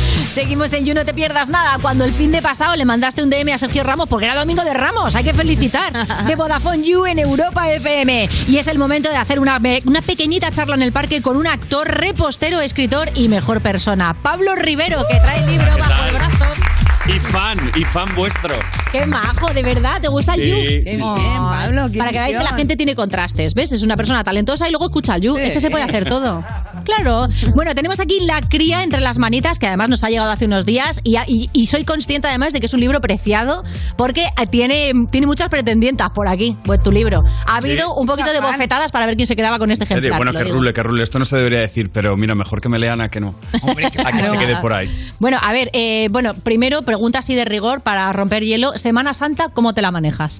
Seguimos 0.23 0.71
en 0.73 0.85
You 0.85 0.93
No 0.93 1.03
Te 1.05 1.13
Pierdas 1.13 1.49
Nada. 1.49 1.77
Cuando 1.81 2.05
el 2.05 2.13
fin 2.13 2.31
de 2.31 2.41
pasado 2.41 2.75
le 2.75 2.85
mandaste 2.85 3.23
un 3.23 3.29
DM 3.29 3.53
a 3.53 3.57
Sergio 3.57 3.83
Ramos 3.83 4.07
porque 4.07 4.25
era 4.25 4.35
domingo 4.35 4.63
de 4.63 4.73
Ramos, 4.73 5.15
hay 5.15 5.23
que 5.23 5.33
felicitar. 5.33 5.91
De 6.25 6.35
Vodafone 6.35 6.87
You 6.87 7.05
en 7.05 7.19
Europa 7.19 7.69
FM. 7.69 8.29
Y 8.47 8.57
es 8.57 8.67
el 8.67 8.77
momento 8.77 9.09
de 9.09 9.17
hacer 9.17 9.39
una, 9.39 9.59
una 9.85 10.01
pequeñita 10.01 10.51
charla 10.51 10.75
en 10.75 10.83
el 10.83 10.91
parque 10.91 11.21
con 11.21 11.37
un 11.37 11.47
actor, 11.47 11.87
repostero, 11.87 12.61
escritor 12.61 13.09
y 13.15 13.27
mejor 13.27 13.61
persona. 13.61 14.13
Pablo 14.13 14.55
Rivero, 14.55 15.05
que 15.09 15.17
trae 15.17 15.39
el 15.43 15.51
libro 15.51 15.77
bajo 15.77 16.05
el 16.05 16.13
brazo. 16.13 16.80
Y 17.07 17.19
fan, 17.19 17.57
y 17.75 17.83
fan 17.83 18.13
vuestro. 18.15 18.55
Qué 18.91 19.05
majo, 19.05 19.51
de 19.53 19.63
verdad, 19.63 19.99
¿te 20.01 20.07
gusta 20.07 20.35
el 20.35 20.41
Sí. 20.43 20.49
You? 20.49 20.55
Qué 20.57 20.81
bien, 20.83 21.01
Pablo, 21.39 21.87
qué 21.91 21.97
Para 21.97 22.11
que 22.11 22.19
veáis 22.19 22.37
que 22.37 22.43
la 22.43 22.53
gente 22.53 22.75
tiene 22.77 22.95
contrastes, 22.95 23.53
¿ves? 23.55 23.71
Es 23.71 23.81
una 23.81 23.97
persona 23.97 24.23
talentosa 24.23 24.67
y 24.67 24.71
luego 24.71 24.85
escucha 24.85 25.15
el 25.15 25.21
You. 25.21 25.37
Es 25.37 25.51
que 25.51 25.59
se 25.59 25.69
puede 25.71 25.83
hacer 25.83 26.07
todo. 26.07 26.43
Claro. 26.83 27.27
Bueno, 27.53 27.75
tenemos 27.75 27.99
aquí 27.99 28.21
La 28.25 28.41
cría 28.41 28.81
entre 28.81 29.01
las 29.01 29.19
manitas, 29.19 29.59
que 29.59 29.67
además 29.67 29.87
nos 29.89 30.03
ha 30.03 30.09
llegado 30.09 30.31
hace 30.31 30.45
unos 30.45 30.65
días 30.65 30.99
y, 31.03 31.15
y- 31.27 31.47
y 31.53 31.67
soy 31.67 31.85
consciente 31.85 32.27
además 32.27 32.53
de 32.53 32.59
que 32.59 32.65
es 32.65 32.73
un 32.73 32.79
libro 32.79 32.99
preciado 33.01 33.63
porque 33.97 34.25
tiene, 34.49 34.91
tiene 35.11 35.27
muchas 35.27 35.49
pretendientas 35.49 36.09
por 36.09 36.27
aquí, 36.27 36.57
pues 36.63 36.81
tu 36.81 36.89
libro. 36.91 37.23
Ha 37.45 37.57
habido 37.57 37.85
Sí. 37.85 37.93
un 37.97 38.07
poquito 38.07 38.31
de 38.33 38.39
bofetadas 38.41 38.91
para 38.91 39.05
ver 39.05 39.15
quién 39.15 39.27
se 39.27 39.35
quedaba 39.35 39.59
con 39.59 39.69
este 39.69 39.83
ejemplar. 39.83 40.17
Bueno, 40.17 40.31
que 40.31 40.43
digo. 40.43 40.55
rule, 40.57 40.73
que 40.73 40.81
rule. 40.81 41.03
Esto 41.03 41.19
no 41.19 41.25
se 41.25 41.37
debería 41.37 41.59
decir, 41.59 41.91
pero 41.93 42.17
mira, 42.17 42.33
mejor 42.33 42.61
que 42.61 42.67
me 42.69 42.79
lean 42.79 42.99
a 42.99 43.09
que 43.09 43.19
no. 43.19 43.35
a 43.53 43.75
que 44.17 44.23
se 44.23 44.37
quede 44.39 44.55
por 44.59 44.73
ahí. 44.73 44.89
Bueno, 45.19 45.37
a 45.39 45.51
ver, 45.51 45.69
eh, 45.73 46.07
bueno, 46.09 46.33
primero 46.33 46.81
pregunta 47.01 47.17
así 47.17 47.33
de 47.33 47.45
rigor 47.45 47.81
para 47.81 48.11
romper 48.13 48.43
hielo. 48.43 48.77
Semana 48.77 49.13
Santa, 49.13 49.49
¿cómo 49.49 49.73
te 49.73 49.81
la 49.81 49.89
manejas? 49.89 50.39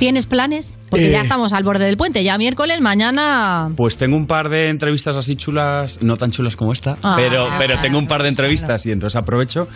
¿Tienes 0.00 0.26
planes? 0.26 0.76
Porque 0.90 1.12
ya 1.12 1.20
Eh. 1.20 1.22
estamos 1.22 1.52
al 1.52 1.62
borde 1.62 1.84
del 1.84 1.96
puente, 1.96 2.24
ya 2.24 2.36
miércoles, 2.38 2.80
mañana... 2.80 3.70
Pues 3.76 3.96
tengo 3.98 4.16
un 4.16 4.26
par 4.26 4.48
de 4.48 4.68
entrevistas 4.68 5.14
así 5.16 5.36
chulas, 5.36 6.02
no 6.02 6.16
tan 6.16 6.32
chulas 6.32 6.56
como 6.56 6.72
esta, 6.72 6.96
Ah. 7.04 7.14
pero, 7.16 7.46
pero 7.56 7.78
tengo 7.80 7.98
un 7.98 8.08
par 8.08 8.24
de 8.24 8.30
entrevistas 8.30 8.84
y 8.84 8.90
entonces 8.90 9.14
aprovecho 9.16 9.68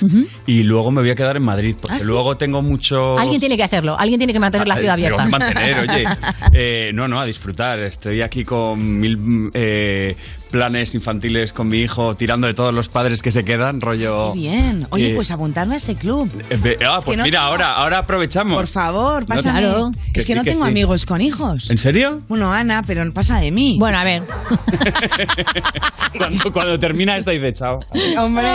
y 0.48 0.64
luego 0.64 0.90
me 0.90 1.00
voy 1.00 1.10
a 1.10 1.14
quedar 1.14 1.36
en 1.36 1.44
Madrid, 1.44 1.76
porque 1.80 1.94
¿Ah, 1.94 2.00
sí? 2.00 2.06
luego 2.06 2.36
tengo 2.36 2.60
mucho... 2.60 3.16
Alguien 3.16 3.38
tiene 3.38 3.56
que 3.56 3.62
hacerlo, 3.62 3.96
alguien 3.96 4.18
tiene 4.18 4.32
que 4.32 4.40
mantener 4.40 4.66
la 4.66 4.74
Ah, 4.74 4.78
ciudad 4.78 4.94
abierta. 4.94 5.26
mantener, 5.28 5.78
oye. 5.88 6.04
Eh, 6.58 6.90
no, 6.92 7.06
no, 7.06 7.20
a 7.20 7.24
disfrutar. 7.26 7.78
Estoy 7.80 8.22
aquí 8.22 8.42
con 8.42 8.98
mil 8.98 9.50
eh, 9.54 10.16
planes 10.56 10.94
infantiles 10.94 11.52
con 11.52 11.68
mi 11.68 11.78
hijo, 11.80 12.16
tirando 12.16 12.46
de 12.46 12.54
todos 12.54 12.72
los 12.72 12.88
padres 12.88 13.20
que 13.20 13.30
se 13.30 13.44
quedan, 13.44 13.82
rollo... 13.82 14.32
Bien. 14.32 14.86
Oye, 14.90 15.12
eh, 15.12 15.14
pues 15.14 15.30
apuntarme 15.30 15.74
a 15.74 15.76
ese 15.76 15.94
club. 15.96 16.30
eh, 16.48 16.78
ah, 16.88 17.00
pues 17.04 17.18
no 17.18 17.24
mira, 17.24 17.40
tengo- 17.40 17.50
ahora, 17.50 17.72
ahora 17.74 17.98
aprovechamos. 17.98 18.56
Por 18.56 18.66
favor, 18.66 19.20
No- 19.20 19.26
pásame. 19.36 19.60
Claro. 19.60 19.90
Que 20.14 20.20
Es 20.20 20.26
que 20.26 20.32
sí, 20.32 20.34
no 20.34 20.44
que 20.44 20.52
tengo 20.52 20.64
sí. 20.64 20.70
amigos 20.70 21.04
con 21.04 21.20
hijos. 21.20 21.70
¿En 21.70 21.76
serio? 21.76 22.22
Bueno, 22.28 22.50
Ana, 22.54 22.82
pero 22.86 23.04
no 23.04 23.12
pasa 23.12 23.38
de 23.38 23.50
mí. 23.50 23.76
Bueno, 23.78 23.98
a 23.98 24.04
ver. 24.04 24.22
Cuando, 26.16 26.50
cuando 26.52 26.78
termina 26.78 27.16
esto 27.16 27.30
dice 27.30 27.52
chao. 27.52 27.80
Hombre, 28.18 28.46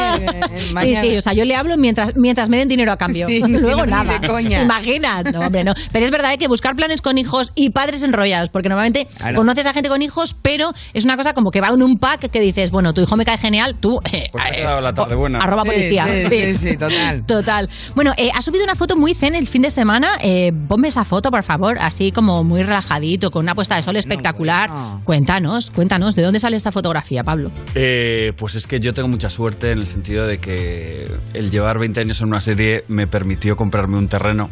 Sí, 0.67 0.73
mañana. 0.73 1.01
sí, 1.01 1.15
o 1.17 1.21
sea, 1.21 1.33
yo 1.33 1.45
le 1.45 1.55
hablo 1.55 1.77
mientras, 1.77 2.15
mientras 2.15 2.49
me 2.49 2.57
den 2.57 2.67
dinero 2.67 2.91
a 2.91 2.97
cambio. 2.97 3.27
Sí, 3.27 3.39
Luego 3.47 3.85
no, 3.85 3.91
nada. 3.91 4.17
de 4.17 4.27
coña. 4.27 4.57
¿Te 4.59 4.63
imaginas? 4.65 5.25
No, 5.31 5.41
hombre, 5.41 5.63
no. 5.63 5.73
Pero 5.91 6.05
es 6.05 6.11
verdad 6.11 6.33
¿eh? 6.33 6.37
que 6.39 6.47
buscar 6.47 6.75
planes 6.75 7.01
con 7.01 7.17
hijos 7.19 7.51
y 7.55 7.69
padres 7.69 8.01
enrollados, 8.03 8.49
porque 8.49 8.69
normalmente 8.69 9.07
Claro. 9.17 9.37
conoces 9.37 9.65
a 9.67 9.73
gente 9.73 9.89
con 9.89 10.01
hijos, 10.01 10.35
pero 10.41 10.73
es 10.93 11.03
una 11.05 11.17
cosa 11.17 11.33
como 11.33 11.51
que 11.51 11.61
va 11.61 11.67
en 11.67 11.83
un 11.83 11.90
pack 11.97 12.29
que 12.29 12.39
dices, 12.39 12.71
bueno, 12.71 12.93
tu 12.93 13.01
hijo 13.01 13.15
me 13.15 13.25
cae 13.25 13.37
genial, 13.37 13.75
tú... 13.79 13.99
eh, 14.11 14.29
Pues 14.31 14.43
ha 14.43 14.49
eh, 14.49 14.81
la 14.81 14.93
tarde 14.93 15.15
buena. 15.15 15.39
Arroba 15.39 15.63
policía. 15.63 16.05
sí, 16.05 16.27
sí, 16.29 16.57
sí, 16.57 16.77
total. 16.77 17.25
Total. 17.27 17.69
Bueno, 17.95 18.13
eh, 18.17 18.29
has 18.35 18.45
subido 18.45 18.63
una 18.63 18.75
foto 18.75 18.95
muy 18.97 19.13
zen 19.13 19.35
el 19.35 19.47
fin 19.47 19.61
de 19.61 19.69
semana. 19.71 20.09
Eh, 20.21 20.51
ponme 20.67 20.87
esa 20.87 21.03
foto, 21.05 21.31
por 21.31 21.43
favor, 21.43 21.77
así 21.79 22.11
como 22.11 22.43
muy 22.43 22.63
relajadito, 22.63 23.31
con 23.31 23.43
una 23.45 23.55
puesta 23.55 23.75
de 23.75 23.81
sol 23.81 23.95
espectacular. 23.95 24.69
Cuéntanos, 25.03 25.71
cuéntanos, 25.71 26.15
¿de 26.15 26.23
dónde 26.23 26.39
sale 26.39 26.57
esta 26.57 26.71
fotografía, 26.71 27.23
Pablo? 27.23 27.51
Eh, 27.75 28.33
pues 28.37 28.55
es 28.55 28.67
que 28.67 28.79
yo 28.79 28.93
tengo 28.93 29.07
mucha 29.07 29.29
suerte 29.29 29.71
en 29.71 29.79
el 29.79 29.87
sentido 29.87 30.27
de 30.27 30.39
que 30.39 31.09
el 31.33 31.51
llevar 31.51 31.79
20 31.79 31.99
años 31.99 32.21
en 32.21 32.27
una 32.27 32.41
serie 32.41 32.83
me 32.87 33.07
permitió 33.07 33.55
comprarme 33.57 33.97
un 33.97 34.07
terreno 34.07 34.49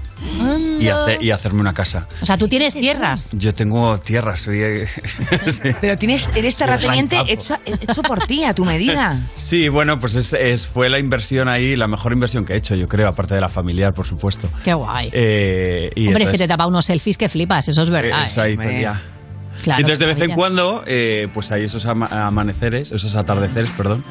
y, 0.79 0.87
hace- 0.87 1.17
y 1.21 1.31
hacerme 1.31 1.61
una 1.61 1.73
casa. 1.73 2.07
O 2.21 2.25
sea, 2.25 2.37
tú 2.37 2.47
tienes 2.47 2.73
tierras. 2.73 3.29
Yo 3.31 3.53
tengo 3.53 3.97
tierras, 3.99 4.41
soy... 4.41 4.59
sí. 5.47 5.69
Pero 5.81 5.97
tienes, 5.97 6.29
eres 6.35 6.55
terrateniente 6.55 7.17
hecho, 7.27 7.55
hecho 7.65 8.01
por 8.03 8.25
ti, 8.27 8.43
a 8.43 8.53
tu 8.53 8.65
medida. 8.65 9.19
Sí, 9.35 9.67
bueno, 9.69 9.99
pues 9.99 10.15
es, 10.15 10.31
es- 10.33 10.67
fue 10.67 10.89
la 10.89 10.99
inversión 10.99 11.47
ahí, 11.49 11.75
la 11.75 11.87
mejor 11.87 12.13
inversión 12.13 12.45
que 12.45 12.53
he 12.53 12.57
hecho, 12.57 12.75
yo 12.75 12.87
creo, 12.87 13.07
aparte 13.07 13.33
de 13.35 13.41
la 13.41 13.49
familiar, 13.49 13.93
por 13.93 14.05
supuesto. 14.05 14.47
Qué 14.63 14.73
guay. 14.73 15.09
Eh, 15.11 15.89
y 15.95 16.07
Hombre, 16.07 16.25
es 16.25 16.29
que 16.31 16.37
te 16.37 16.47
tapa 16.47 16.67
unos 16.67 16.85
selfies 16.85 17.17
que 17.17 17.27
flipas, 17.29 17.67
eso 17.67 17.81
es 17.81 17.89
verdad. 17.89 18.23
Eh, 18.23 18.25
eso 18.27 18.41
¿eh? 18.41 18.43
ahí, 18.43 18.55
pues 18.55 18.81
ya. 18.81 19.01
Claro, 19.63 19.81
Entonces, 19.81 19.99
de 19.99 20.05
vez 20.05 20.21
en 20.21 20.35
cuando, 20.35 20.83
eh, 20.87 21.27
pues 21.33 21.51
hay 21.51 21.63
esos 21.65 21.85
ama- 21.85 22.07
amaneceres, 22.11 22.91
esos 22.93 23.15
atardeceres, 23.15 23.69
perdón, 23.71 24.05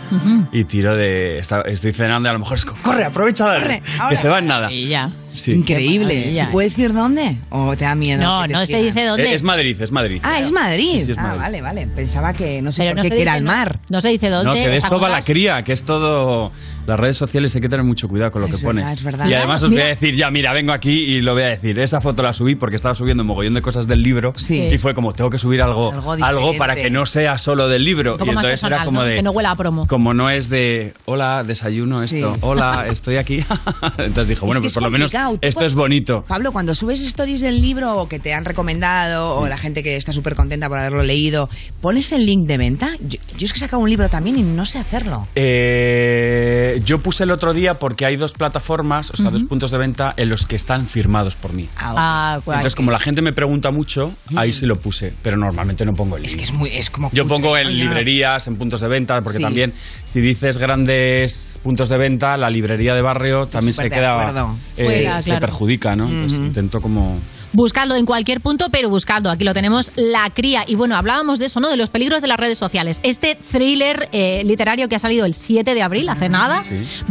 y 0.53 0.65
tiro 0.65 0.95
de. 0.95 1.39
está- 1.39 1.63
estoy 1.63 1.93
cenando 1.93 2.29
y 2.29 2.31
a 2.31 2.33
lo 2.35 2.41
mejor 2.41 2.59
es 2.59 2.65
corre, 2.67 3.05
aprovecha, 3.05 3.47
dale, 3.47 3.83
que 4.11 4.17
se 4.17 4.29
va 4.29 4.41
en 4.41 4.47
nada. 4.47 4.71
Y 4.71 4.89
ya. 4.89 5.09
Sí. 5.39 5.53
Increíble. 5.53 6.35
¿Se 6.37 6.47
puede 6.47 6.69
decir 6.69 6.93
dónde? 6.93 7.37
¿O 7.51 7.77
te 7.77 7.85
da 7.85 7.95
miedo? 7.95 8.23
No, 8.23 8.47
no 8.47 8.67
se 8.67 8.83
dice 8.83 9.05
dónde. 9.07 9.33
Es 9.35 9.43
Madrid, 9.43 9.81
es 9.81 9.91
Madrid. 9.91 10.21
Ah, 10.25 10.41
es 10.41 10.51
Madrid. 10.51 11.05
Sí, 11.07 11.13
es 11.13 11.19
ah, 11.19 11.23
Madrid. 11.23 11.41
vale, 11.41 11.63
vale. 11.63 11.87
Pensaba 11.87 12.33
que 12.33 12.61
no 12.63 12.73
sé 12.73 12.83
Pero 12.83 12.91
por 12.91 12.97
no 12.97 13.03
qué 13.03 13.09
se 13.11 13.15
que 13.17 13.23
era 13.23 13.37
el 13.37 13.45
no- 13.45 13.51
mar. 13.53 13.79
No 13.89 14.01
se 14.01 14.09
dice 14.09 14.29
dónde. 14.29 14.45
No, 14.51 14.55
que 14.55 14.69
de 14.69 14.77
esto 14.77 14.99
va 15.01 15.09
la 15.09 15.23
cría, 15.23 15.63
que 15.63 15.73
es 15.73 15.83
todo. 15.83 16.53
Las 16.87 16.99
redes 16.99 17.19
sociales 17.19 17.55
hay 17.55 17.61
que 17.61 17.69
tener 17.69 17.85
mucho 17.85 18.09
cuidado 18.09 18.31
con 18.31 18.41
lo 18.41 18.49
que 18.49 18.57
pones. 18.59 18.91
es 18.91 19.03
verdad. 19.03 19.27
Y 19.29 19.35
además 19.35 19.63
os 19.63 19.69
Mira. 19.69 19.83
voy 19.83 19.87
a 19.91 19.95
decir, 19.95 20.15
ya, 20.17 20.31
mira, 20.31 20.55
vengo 20.55 20.73
aquí 20.73 20.91
y 20.91 21.21
lo 21.21 21.35
voy 21.35 21.43
a 21.43 21.49
decir. 21.49 21.79
Esa 21.79 22.01
foto 22.01 22.23
la 22.23 22.33
subí 22.33 22.55
porque 22.55 22.77
estaba 22.77 22.95
subiendo 22.95 23.23
un 23.23 23.27
mogollón 23.27 23.53
de 23.55 23.61
cosas 23.61 23.87
del 23.87 24.03
libro. 24.03 24.33
Y 24.49 24.79
fue 24.79 24.95
como, 24.95 25.13
tengo 25.13 25.29
que 25.29 25.37
subir 25.39 25.61
algo, 25.61 25.93
Algo 25.93 26.13
algo, 26.13 26.57
para 26.57 26.75
que 26.75 26.89
no 26.91 27.05
sea 27.05 27.37
solo 27.37 27.69
del 27.69 27.85
libro. 27.85 28.13
Un 28.13 28.19
poco 28.19 28.33
y 28.33 28.35
más 28.35 28.43
entonces 28.45 28.61
personal, 28.63 28.79
era 28.79 28.85
como 28.87 29.01
¿no? 29.01 29.05
de. 29.07 29.17
Que 29.17 29.23
no 29.23 29.31
huela 29.33 29.51
a 29.51 29.57
promo. 29.57 29.87
Como 29.87 30.15
no 30.15 30.31
es 30.31 30.49
de, 30.49 30.95
hola, 31.05 31.45
desayuno 31.45 32.03
esto, 32.03 32.35
Sí. 32.35 32.41
hola, 32.41 32.87
estoy 32.91 33.17
aquí. 33.17 33.45
entonces 33.99 34.29
dijo, 34.29 34.47
bueno, 34.47 34.61
que 34.61 34.65
pues 34.65 34.73
es 34.73 34.75
por 34.75 34.83
lo 34.85 34.91
menos 34.91 35.13
esto 35.41 35.65
es 35.65 35.75
bonito. 35.75 36.25
Pablo, 36.27 36.53
cuando 36.53 36.75
subes 36.75 37.01
stories 37.05 37.41
del 37.41 37.61
libro 37.61 37.97
o 37.97 38.09
que 38.09 38.19
te 38.19 38.33
han 38.35 38.45
recomendado 38.45 39.39
o 39.39 39.49
la 39.49 39.59
gente 39.59 39.83
que 39.83 39.97
está 39.97 40.13
súper 40.13 40.35
contenta 40.35 40.69
por 40.69 40.79
haberlo 40.79 41.03
leído, 41.03 41.49
¿pones 41.81 42.13
el 42.13 42.27
link 42.27 42.47
de 42.47 42.57
venta? 42.59 42.91
Yo, 43.01 43.19
yo 43.37 43.45
es 43.47 43.53
que 43.53 43.59
he 43.59 43.61
sacado 43.61 43.83
un 43.83 43.91
libro 43.91 44.09
también 44.09 44.39
y 44.39 44.43
no 44.43 44.65
sé 44.67 44.79
hacerlo. 44.79 45.27
Eh, 45.35 46.81
yo 46.85 47.01
puse 47.03 47.25
el 47.25 47.31
otro 47.31 47.53
día 47.55 47.79
porque 47.79 48.05
hay 48.07 48.17
dos 48.17 48.33
plataformas, 48.33 49.11
o 49.11 49.17
sea, 49.17 49.31
dos 49.31 49.45
puntos 49.45 49.71
de 49.71 49.79
venta 49.79 50.15
en 50.17 50.29
los 50.29 50.47
que 50.47 50.57
están 50.57 50.87
firmados 50.87 51.37
por 51.37 51.53
mí. 51.53 51.69
Ah, 51.77 52.41
guay. 52.45 52.57
Entonces, 52.57 52.75
como 52.75 52.91
la 52.91 52.99
gente 52.99 53.23
me 53.23 53.33
pregunta 53.33 53.71
mucho, 53.71 54.15
ahí 54.37 54.53
sí 54.53 54.67
lo 54.67 54.77
puse, 54.79 55.13
pero 55.23 55.37
normalmente 55.37 55.85
no 55.85 55.95
pongo 55.95 56.17
el 56.17 56.23
link. 56.23 56.33
Es 56.33 56.37
que 56.37 56.45
es 56.45 56.53
muy, 56.53 56.71
es 56.71 56.91
como 56.91 57.11
Yo 57.13 57.27
pongo 57.27 57.57
en 57.57 57.77
librerías, 57.77 58.47
en 58.47 58.57
puntos 58.57 58.81
de 58.81 58.89
venta, 58.89 59.21
porque 59.23 59.39
Sí. 59.39 59.43
también 59.43 59.75
si 60.05 60.21
dices 60.21 60.59
grandes 60.59 61.59
puntos 61.63 61.89
de 61.89 61.99
venta, 61.99 62.37
la 62.37 62.51
librería 62.51 62.95
de 62.95 63.03
barrio 63.03 63.47
también 63.47 63.73
se 63.73 63.89
queda, 63.91 64.55
eh, 64.77 65.18
Fuera, 65.23 65.37
se 65.37 65.41
perjudica, 65.41 65.97
¿no? 65.97 66.09
Entonces 66.09 66.39
intento 66.39 66.81
como 66.81 67.19
Buscadlo 67.53 67.95
en 67.95 68.05
cualquier 68.05 68.41
punto, 68.41 68.69
pero 68.71 68.91
buscadlo. 68.91 69.31
Aquí 69.31 69.45
lo 69.45 69.55
tenemos, 69.55 69.91
La 69.97 70.29
Cría. 70.31 70.65
Y 70.67 70.75
bueno, 70.75 70.97
hablábamos 70.97 71.39
de 71.39 71.47
eso, 71.47 71.61
¿no? 71.61 71.69
De 71.69 71.77
los 71.77 71.89
peligros 71.89 72.21
de 72.21 72.29
las 72.29 72.37
redes 72.37 72.59
sociales. 72.59 73.01
Este 73.03 73.37
thriller 73.37 74.09
eh, 74.13 74.43
literario 74.45 74.89
que 74.89 74.97
ha 74.97 74.99
salido 74.99 75.25
el 75.25 75.35
7 75.35 75.75
de 75.75 75.83
abril, 75.83 76.09
hace 76.11 76.29
nada, 76.29 76.63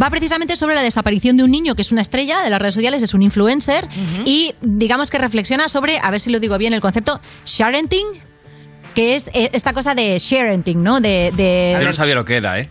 va 0.01 0.10
precisamente 0.10 0.55
sobre 0.55 0.76
la 0.76 0.84
desaparición 0.84 1.38
de 1.38 1.43
un 1.43 1.51
niño 1.51 1.76
que 1.76 1.82
es 1.82 1.91
una 1.91 2.01
estrella 2.01 2.43
de 2.43 2.49
las 2.49 2.62
redes 2.62 2.76
sociales, 2.76 3.01
es 3.01 3.14
un 3.14 3.24
influencer, 3.24 3.88
y 4.26 4.53
digamos 4.62 5.10
que 5.10 5.18
reflexiona 5.18 5.68
sobre, 5.68 5.99
a 5.99 6.12
ver 6.12 6.22
si 6.22 6.30
lo 6.30 6.39
digo 6.39 6.58
bien, 6.58 6.74
el 6.74 6.82
concepto 6.82 7.20
sharenting, 7.45 8.05
que 8.93 9.16
es 9.16 9.28
eh, 9.34 9.49
esta 9.53 9.74
cosa 9.74 9.95
de 9.95 10.18
sharenting, 10.20 10.82
¿no? 10.82 10.99
De, 10.99 11.32
de, 11.36 11.78
Yo 11.80 11.88
no 11.88 11.93
sabía 11.93 12.16
lo 12.16 12.26
que 12.26 12.38
era, 12.38 12.60
¿eh? 12.60 12.70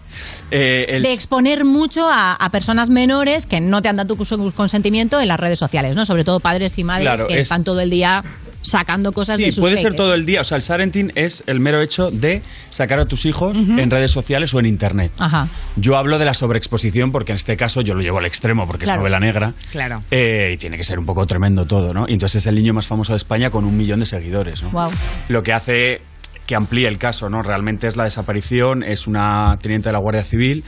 Eh, 0.51 0.87
el- 0.91 1.03
de 1.03 1.13
exponer 1.13 1.65
mucho 1.65 2.09
a, 2.09 2.35
a 2.35 2.51
personas 2.51 2.89
menores 2.91 3.47
que 3.47 3.61
no 3.61 3.83
te 3.83 3.89
han 3.89 3.97
dado 3.97 4.15
tu 4.15 4.23
cons- 4.23 4.53
consentimiento 4.53 5.21
en 5.21 5.29
las 5.29 5.41
redes 5.41 5.59
sociales, 5.59 5.97
¿no? 5.97 6.05
Sobre 6.07 6.25
todo 6.25 6.41
padres 6.41 6.79
y 6.79 6.85
madres 6.85 7.03
Claro, 7.09 7.27
que 7.29 7.35
es- 7.35 7.41
están 7.41 7.65
todo 7.65 7.81
el 7.81 7.91
día 7.91 8.23
sacando 8.63 9.13
cosas 9.13 9.39
de 9.39 9.45
Sí, 9.47 9.53
sus 9.53 9.61
puede 9.63 9.79
ser 9.79 9.95
todo 9.95 10.13
el 10.15 10.27
día. 10.27 10.41
O 10.41 10.45
sea, 10.45 10.57
el 10.57 10.63
sharenting 10.63 11.13
es 11.15 11.45
el 11.47 11.61
mero 11.61 11.81
hecho 11.81 12.11
de 12.11 12.43
sacar 12.71 12.99
a 12.99 13.07
tus 13.07 13.25
hijos 13.25 13.57
en 13.57 13.91
redes 13.93 14.11
sociales 14.11 14.53
o 14.55 14.59
en 14.59 14.67
internet. 14.67 15.13
Ajá. 15.19 15.47
Yo 15.77 15.97
hablo 15.97 16.19
de 16.19 16.25
la 16.25 16.35
sobreexposición 16.35 17.13
porque 17.13 17.31
en 17.33 17.37
este 17.37 17.57
caso 17.57 17.81
yo 17.83 17.95
lo 17.95 18.01
llevo 18.01 18.19
al 18.19 18.25
extremo 18.27 18.67
porque 18.67 18.85
Claro. 18.85 18.99
es 18.99 19.03
novela 19.03 19.21
negra. 19.21 19.53
Claro. 19.71 20.03
eh, 20.11 20.51
y 20.55 20.57
tiene 20.57 20.77
que 20.77 20.85
ser 20.85 20.99
un 20.99 21.07
poco 21.07 21.27
tremendo 21.27 21.65
todo, 21.67 21.93
¿no? 21.95 22.07
Y 22.09 22.15
entonces 22.15 22.43
es 22.43 22.47
el 22.47 22.57
niño 22.57 22.75
más 22.75 22.89
famoso 22.89 23.13
de 23.13 23.19
España 23.19 23.51
con 23.51 23.65
un 23.65 23.77
millón 23.77 24.01
de 24.01 24.07
seguidores, 24.07 24.63
¿no? 24.65 24.71
Wow. 24.71 24.91
Lo 25.29 25.43
que 25.45 25.53
hace 25.53 26.01
que 26.47 26.55
amplíe 26.55 26.87
el 26.87 26.99
caso, 26.99 27.29
¿no? 27.29 27.43
Realmente 27.43 27.87
es 27.87 27.97
la 27.97 28.05
desaparición, 28.05 28.83
es 28.83 29.07
una 29.07 29.59
teniente 29.61 29.89
de 29.89 29.93
la 29.93 29.99
Guardia 29.99 30.25
Civil. 30.25 30.65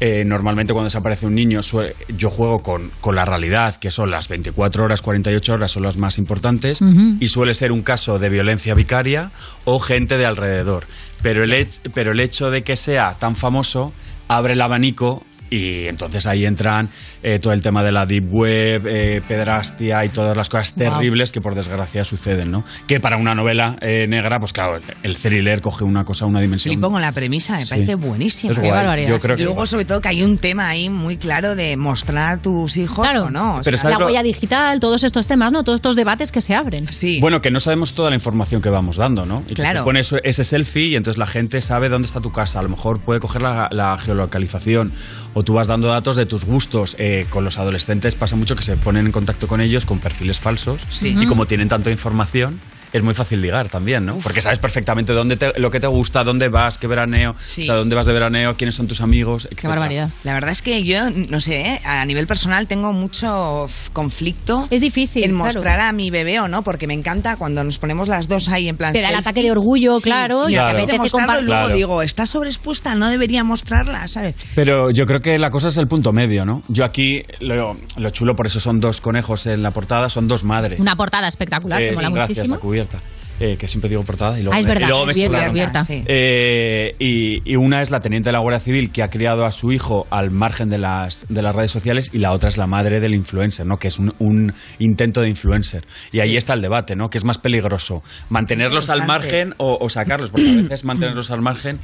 eh, 0.00 0.24
normalmente 0.24 0.72
cuando 0.72 0.86
desaparece 0.86 1.26
un 1.26 1.34
niño, 1.34 1.60
yo 2.08 2.28
juego 2.30 2.62
con, 2.62 2.90
con 3.00 3.14
la 3.14 3.24
realidad, 3.24 3.76
que 3.76 3.90
son 3.90 4.10
las 4.10 4.28
24 4.28 4.84
horas, 4.84 5.00
48 5.00 5.52
horas, 5.52 5.70
son 5.70 5.84
las 5.84 5.96
más 5.96 6.18
importantes, 6.18 6.80
y 7.20 7.28
suele 7.28 7.54
ser 7.54 7.70
un 7.72 7.82
caso 7.82 8.18
de 8.18 8.28
violencia 8.28 8.74
vicaria 8.74 9.30
o 9.64 9.78
gente 9.78 10.18
de 10.18 10.26
alrededor. 10.26 10.86
Pero 11.22 11.44
el, 11.44 11.68
pero 11.94 12.12
el 12.12 12.20
hecho 12.20 12.50
de 12.50 12.62
que 12.62 12.74
sea 12.76 13.14
tan 13.18 13.36
famoso 13.36 13.92
abre 14.28 14.54
el 14.54 14.60
abanico 14.60 15.24
y 15.50 15.86
entonces 15.86 16.26
ahí 16.26 16.46
entran 16.46 16.88
eh, 17.22 17.38
todo 17.38 17.52
el 17.52 17.62
tema 17.62 17.82
de 17.84 17.92
la 17.92 18.06
deep 18.06 18.32
web, 18.32 18.86
eh, 18.86 19.22
pedrastia 19.26 20.04
y 20.04 20.08
todas 20.08 20.36
las 20.36 20.48
cosas 20.48 20.74
Wow. 20.76 20.84
terribles 20.90 21.32
que 21.32 21.40
por 21.40 21.54
desgracia 21.54 22.04
suceden, 22.04 22.50
¿no? 22.50 22.64
Que 22.86 23.00
para 23.00 23.16
una 23.16 23.34
novela 23.34 23.76
eh, 23.80 24.06
negra, 24.08 24.38
pues 24.40 24.52
claro, 24.52 24.76
el, 24.76 24.82
el 25.02 25.16
thriller 25.16 25.60
coge 25.60 25.84
una 25.84 26.04
cosa, 26.04 26.26
una 26.26 26.40
dimensión. 26.40 26.72
Y 26.72 26.76
pongo 26.76 26.98
la 26.98 27.12
premisa, 27.12 27.54
me 27.56 27.62
Sí. 27.62 27.70
parece 27.70 27.94
buenísima. 27.94 28.52
Es 28.52 28.58
guay, 28.58 28.70
Qué 28.70 28.76
barbaridad. 28.76 29.08
yo 29.08 29.20
creo 29.20 29.34
y 29.34 29.38
que- 29.38 29.44
luego, 29.44 29.66
sobre 29.66 29.84
todo, 29.84 30.00
que 30.00 30.08
hay 30.08 30.22
un 30.22 30.38
tema 30.38 30.68
ahí 30.68 30.88
muy 30.88 31.16
claro 31.16 31.54
de 31.54 31.76
mostrar 31.76 32.38
a 32.38 32.42
tus 32.42 32.76
hijos 32.76 33.06
o 33.16 33.30
no. 33.30 33.56
o 33.56 33.62
Pero 33.62 33.76
sea, 33.76 33.82
¿sabes 33.82 33.94
La 33.96 34.00
lo- 34.00 34.06
huella 34.06 34.22
digital, 34.22 34.80
todos 34.80 35.04
estos 35.04 35.26
temas, 35.26 35.52
¿no? 35.52 35.64
Todos 35.64 35.76
estos 35.78 35.96
debates 35.96 36.32
que 36.32 36.40
se 36.40 36.54
abren. 36.54 36.86
Sí. 36.92 37.20
Bueno, 37.20 37.40
que 37.42 37.50
no 37.50 37.60
sabemos 37.60 37.92
toda 37.94 38.10
la 38.10 38.16
información 38.16 38.60
que 38.62 38.68
vamos 38.70 38.96
dando, 38.96 39.26
¿no? 39.26 39.42
Y 39.48 39.54
Claro. 39.54 39.84
pones 39.84 40.12
ese 40.24 40.44
selfie 40.44 40.86
y 40.88 40.96
entonces 40.96 41.18
la 41.18 41.26
gente 41.26 41.60
sabe 41.60 41.88
dónde 41.88 42.06
está 42.06 42.20
tu 42.20 42.32
casa. 42.32 42.58
A 42.58 42.62
lo 42.62 42.68
mejor 42.68 43.00
puede 43.00 43.20
coger 43.20 43.42
la, 43.42 43.68
la 43.70 43.96
geolocalización. 43.98 44.92
O 45.34 45.42
o 45.42 45.44
tú 45.44 45.54
vas 45.54 45.66
dando 45.66 45.88
datos 45.88 46.14
de 46.16 46.24
tus 46.24 46.44
gustos. 46.44 46.94
Eh, 47.00 47.11
con 47.30 47.44
los 47.44 47.58
adolescentes 47.58 48.14
pasa 48.14 48.36
mucho 48.36 48.56
que 48.56 48.62
se 48.62 48.76
ponen 48.76 49.06
en 49.06 49.12
contacto 49.12 49.46
con 49.48 49.60
ellos 49.60 49.84
con 49.84 49.98
perfiles 49.98 50.40
falsos 50.40 50.80
Sí. 50.90 51.14
y 51.18 51.26
como 51.26 51.46
tienen 51.46 51.68
tanta 51.68 51.90
información. 51.90 52.58
Es 52.92 53.02
muy 53.02 53.14
fácil 53.14 53.40
ligar 53.40 53.68
también, 53.68 54.04
¿no? 54.04 54.16
Porque 54.18 54.42
sabes 54.42 54.58
perfectamente 54.58 55.12
dónde 55.12 55.36
te- 55.36 55.58
lo 55.58 55.70
que 55.70 55.80
te 55.80 55.86
gusta, 55.86 56.24
dónde 56.24 56.48
vas, 56.48 56.76
qué 56.78 56.86
veraneo, 56.86 57.30
o 57.32 57.38
sea, 57.38 57.74
dónde 57.74 57.94
vas 57.96 58.06
de 58.06 58.12
veraneo, 58.12 58.56
quiénes 58.56 58.74
son 58.74 58.86
tus 58.86 59.00
amigos, 59.00 59.48
etc. 59.50 59.64
La 60.24 60.34
verdad 60.34 60.50
es 60.50 60.60
que 60.62 60.82
yo, 60.84 61.08
no 61.10 61.40
sé, 61.40 61.60
¿eh? 61.62 61.80
a 61.84 62.04
nivel 62.04 62.26
personal 62.26 62.66
tengo 62.66 62.92
mucho 62.92 63.66
conflicto. 63.92 64.66
Es 64.70 64.80
difícil. 64.80 65.24
En 65.24 65.30
claro. 65.36 65.44
mostrar 65.54 65.80
a 65.80 65.92
mi 65.92 66.10
bebé 66.10 66.40
o 66.40 66.48
no, 66.48 66.62
porque 66.62 66.86
me 66.86 66.94
encanta 66.94 67.36
cuando 67.36 67.62
nos 67.64 67.78
ponemos 67.78 68.08
las 68.08 68.28
dos 68.28 68.48
ahí 68.48 68.68
en 68.68 68.76
plan. 68.76 68.92
Te 68.92 69.00
da 69.00 69.08
el 69.10 69.14
ataque 69.16 69.42
de 69.42 69.50
orgullo, 69.50 70.00
claro, 70.00 70.48
y 70.48 70.54
y 70.54 70.86
te 70.86 70.98
mostrarlo 70.98 71.40
y 71.40 71.44
luego 71.44 71.62
Claro. 71.62 71.74
digo, 71.76 72.02
está 72.02 72.26
sobreexpuesta, 72.26 72.94
no 72.94 73.08
debería 73.08 73.44
mostrarla, 73.44 74.08
¿sabes? 74.08 74.34
Pero 74.54 74.90
yo 74.90 75.06
creo 75.06 75.20
que 75.20 75.38
la 75.38 75.50
cosa 75.50 75.68
es 75.68 75.76
el 75.76 75.86
punto 75.86 76.12
medio, 76.12 76.44
¿no? 76.44 76.62
Yo 76.68 76.84
aquí, 76.84 77.22
lo, 77.40 77.76
lo 77.96 78.10
chulo, 78.10 78.34
por 78.34 78.46
eso 78.46 78.58
son 78.60 78.80
dos 78.80 79.00
conejos 79.00 79.46
en 79.46 79.62
la 79.62 79.70
portada, 79.70 80.08
son 80.10 80.28
dos 80.28 80.44
madres. 80.44 80.80
Una 80.80 80.96
portada 80.96 81.28
espectacular, 81.28 81.80
Eh, 81.82 81.88
que 81.88 81.94
mola 81.94 82.10
gracias, 82.10 82.38
muchísimo. 82.48 82.56
Eh, 83.40 83.56
que 83.56 83.66
siempre 83.66 83.88
digo 83.90 84.04
portada 84.04 84.38
y 84.38 84.42
luego, 84.42 84.54
Ah, 84.54 84.60
es 84.60 84.66
verdad, 84.66 84.86
y 84.86 84.90
luego 84.90 85.06
es. 85.10 85.16
Sí. 85.86 86.04
Eh, 86.06 86.94
y, 87.00 87.50
y 87.50 87.56
una 87.56 87.82
es 87.82 87.90
la 87.90 87.98
teniente 87.98 88.28
de 88.28 88.32
la 88.34 88.38
Guardia 88.38 88.60
Civil 88.60 88.92
que 88.92 89.02
ha 89.02 89.08
criado 89.08 89.44
a 89.44 89.50
su 89.50 89.72
hijo 89.72 90.06
al 90.10 90.30
margen 90.30 90.68
de 90.68 90.78
las, 90.78 91.26
de 91.28 91.42
las 91.42 91.52
redes 91.56 91.72
sociales 91.72 92.10
y 92.12 92.18
la 92.18 92.30
otra 92.30 92.50
es 92.50 92.56
la 92.56 92.68
madre 92.68 93.00
del 93.00 93.14
influencer, 93.14 93.66
¿no? 93.66 93.78
Que 93.78 93.88
es 93.88 93.98
un, 93.98 94.14
un 94.20 94.52
intento 94.78 95.22
de 95.22 95.28
influencer. 95.30 95.84
Y 96.12 96.20
ahí 96.20 96.36
está 96.36 96.52
el 96.52 96.60
debate, 96.62 96.94
¿no? 96.94 97.10
Que 97.10 97.18
es 97.18 97.24
más 97.24 97.38
peligroso, 97.38 98.04
mantenerlos 98.28 98.90
al 98.90 99.06
margen 99.06 99.54
o, 99.56 99.76
o 99.80 99.88
sacarlos, 99.88 100.30
porque 100.30 100.48
a 100.48 100.62
veces 100.62 100.84
mantenerlos 100.84 101.30
al 101.32 101.40
margen 101.40 101.80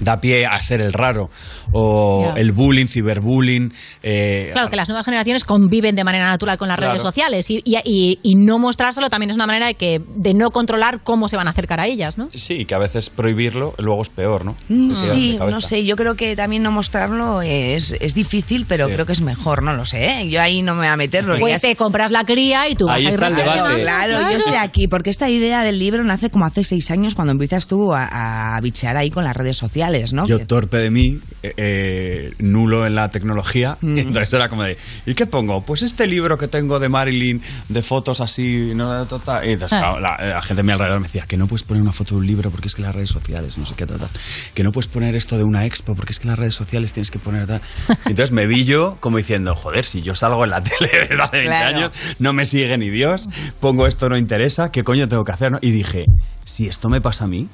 da 0.00 0.20
pie 0.20 0.46
a 0.46 0.60
ser 0.62 0.80
el 0.80 0.92
raro 0.92 1.30
o 1.72 2.32
Ya. 2.34 2.40
el 2.40 2.52
bullying, 2.52 2.86
ciberbullying. 2.86 3.72
eh, 4.02 4.50
Claro, 4.52 4.68
que 4.68 4.76
las 4.76 4.88
nuevas 4.88 5.04
generaciones 5.04 5.44
conviven 5.44 5.94
de 5.94 6.04
manera 6.04 6.28
natural 6.28 6.58
con 6.58 6.68
las 6.68 6.76
Claro. 6.76 6.92
redes 6.92 7.02
sociales 7.02 7.48
y, 7.50 7.62
y- 7.64 7.76
y- 7.84 8.18
y 8.22 8.34
no 8.34 8.58
mostrárselo 8.58 9.08
también 9.10 9.30
es 9.30 9.36
una 9.36 9.46
manera 9.46 9.66
de, 9.66 9.74
que, 9.74 10.00
de 10.16 10.34
no 10.34 10.50
controlar 10.50 11.00
cómo 11.02 11.28
se 11.28 11.36
van 11.36 11.46
a 11.46 11.50
acercar 11.50 11.80
a 11.80 11.86
ellas, 11.86 12.18
¿no? 12.18 12.28
Sí, 12.34 12.64
que 12.64 12.74
a 12.74 12.78
veces 12.78 13.10
prohibirlo 13.10 13.74
luego 13.78 14.02
es 14.02 14.08
peor, 14.08 14.44
¿no? 14.44 14.56
Mm, 14.68 14.94
Sí, 14.94 15.38
no 15.38 15.60
sé, 15.60 15.84
yo 15.84 15.96
creo 15.96 16.14
que 16.16 16.34
también 16.36 16.62
no 16.62 16.70
mostrarlo 16.70 17.42
es, 17.42 17.94
es 18.00 18.14
difícil, 18.14 18.66
pero 18.68 18.86
Sí. 18.86 18.92
creo 18.94 19.06
que 19.06 19.12
es 19.12 19.20
mejor, 19.20 19.62
no 19.62 19.72
lo 19.74 19.84
sé. 19.86 20.20
¿eh? 20.22 20.28
Yo 20.28 20.40
ahí 20.42 20.62
no 20.62 20.72
me 20.74 20.80
voy 20.80 20.88
a 20.88 20.96
meter. 20.96 21.24
Pues 21.38 21.62
te 21.62 21.76
compras 21.76 22.10
la 22.10 22.24
cría 22.24 22.68
y 22.68 22.74
tú 22.74 22.88
Ahí 22.88 23.04
vas 23.04 23.12
a 23.14 23.16
ir 23.18 23.22
está 23.22 23.28
el 23.28 23.36
debate. 23.36 23.82
Claro, 23.82 24.12
yo 24.30 24.36
estoy 24.36 24.54
aquí 24.56 24.88
porque 24.88 25.10
esta 25.10 25.28
idea 25.28 25.62
del 25.62 25.78
libro 25.78 26.02
nace 26.04 26.30
como 26.30 26.44
hace 26.46 26.64
seis 26.64 26.90
años 26.90 27.14
cuando 27.14 27.32
empiezas 27.32 27.66
tú 27.66 27.92
a, 27.94 28.56
a 28.56 28.60
bichear 28.60 28.96
ahí 28.96 29.10
con 29.10 29.24
las 29.24 29.36
redes 29.36 29.56
sociales, 29.56 29.71
¿no? 30.12 30.26
Yo 30.26 30.38
Que- 30.38 30.44
torpe 30.46 30.76
de 30.78 30.90
mí, 30.90 31.18
eh, 31.42 31.52
eh, 31.56 32.32
nulo 32.38 32.86
en 32.86 32.94
la 32.94 33.08
tecnología, 33.08 33.78
Mm. 33.80 33.96
y 33.96 34.00
entonces 34.00 34.32
era 34.34 34.48
como 34.48 34.62
de, 34.64 34.76
¿y 35.06 35.14
qué 35.14 35.26
pongo? 35.26 35.62
Pues 35.64 35.82
este 35.82 36.06
libro 36.06 36.36
que 36.38 36.48
tengo 36.48 36.78
de 36.78 36.88
Marilyn, 36.88 37.40
de 37.68 37.82
fotos 37.82 38.20
así, 38.20 38.72
no, 38.74 39.06
ta, 39.06 39.18
ta. 39.18 39.46
y 39.46 39.52
entonces, 39.52 39.78
Ah. 39.78 39.80
claro, 39.80 40.00
la, 40.00 40.16
la 40.34 40.42
gente 40.42 40.60
a 40.60 40.64
mi 40.64 40.72
alrededor 40.72 41.00
me 41.00 41.06
decía, 41.06 41.24
que 41.26 41.36
no 41.36 41.46
puedes 41.46 41.62
poner 41.62 41.82
una 41.82 41.92
foto 41.92 42.14
de 42.14 42.20
un 42.20 42.26
libro 42.26 42.50
porque 42.50 42.68
es 42.68 42.74
que 42.74 42.82
las 42.82 42.94
redes 42.94 43.10
sociales, 43.10 43.56
no 43.58 43.66
sé 43.66 43.74
qué, 43.76 43.86
ta, 43.86 43.98
ta. 43.98 44.08
que 44.54 44.62
no 44.62 44.72
puedes 44.72 44.88
poner 44.88 45.14
esto 45.16 45.36
de 45.38 45.44
una 45.44 45.64
expo 45.64 45.94
porque 45.94 46.12
es 46.12 46.18
que 46.18 46.28
las 46.28 46.38
redes 46.38 46.54
sociales 46.54 46.92
tienes 46.92 47.10
que 47.10 47.18
poner 47.18 47.46
tal. 47.46 47.60
Entonces 48.06 48.32
me 48.32 48.46
vi 48.46 48.64
yo 48.64 48.98
como 49.00 49.16
diciendo, 49.18 49.54
joder, 49.54 49.84
si 49.84 50.02
yo 50.02 50.14
salgo 50.14 50.44
en 50.44 50.50
la 50.50 50.62
tele 50.62 50.90
desde 51.08 51.22
hace 51.22 51.36
20 51.38 51.42
Claro. 51.42 51.76
años, 51.76 51.92
no 52.18 52.32
me 52.32 52.44
sigue 52.46 52.76
ni 52.78 52.90
Dios, 52.90 53.28
pongo 53.60 53.86
esto 53.86 54.08
no 54.08 54.16
interesa, 54.18 54.70
¿qué 54.70 54.84
coño 54.84 55.08
tengo 55.08 55.24
que 55.24 55.32
hacer? 55.32 55.50
no? 55.52 55.58
Y 55.60 55.70
dije, 55.70 56.06
si 56.44 56.66
esto 56.66 56.88
me 56.88 57.00
pasa 57.00 57.24
a 57.24 57.28
mí, 57.28 57.48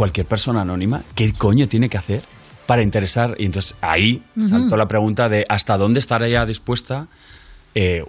cualquier 0.00 0.24
persona 0.24 0.62
anónima, 0.62 1.02
¿qué 1.14 1.30
coño 1.34 1.68
tiene 1.68 1.90
que 1.90 1.98
hacer 1.98 2.22
para 2.64 2.80
interesar? 2.80 3.34
Y 3.38 3.44
entonces 3.44 3.74
ahí 3.82 4.22
Ujú. 4.34 4.48
saltó 4.48 4.78
la 4.78 4.88
pregunta 4.88 5.28
de 5.28 5.44
hasta 5.46 5.76
dónde 5.76 6.00
estaría 6.00 6.46
dispuesta, 6.46 7.06
eh, 7.74 8.02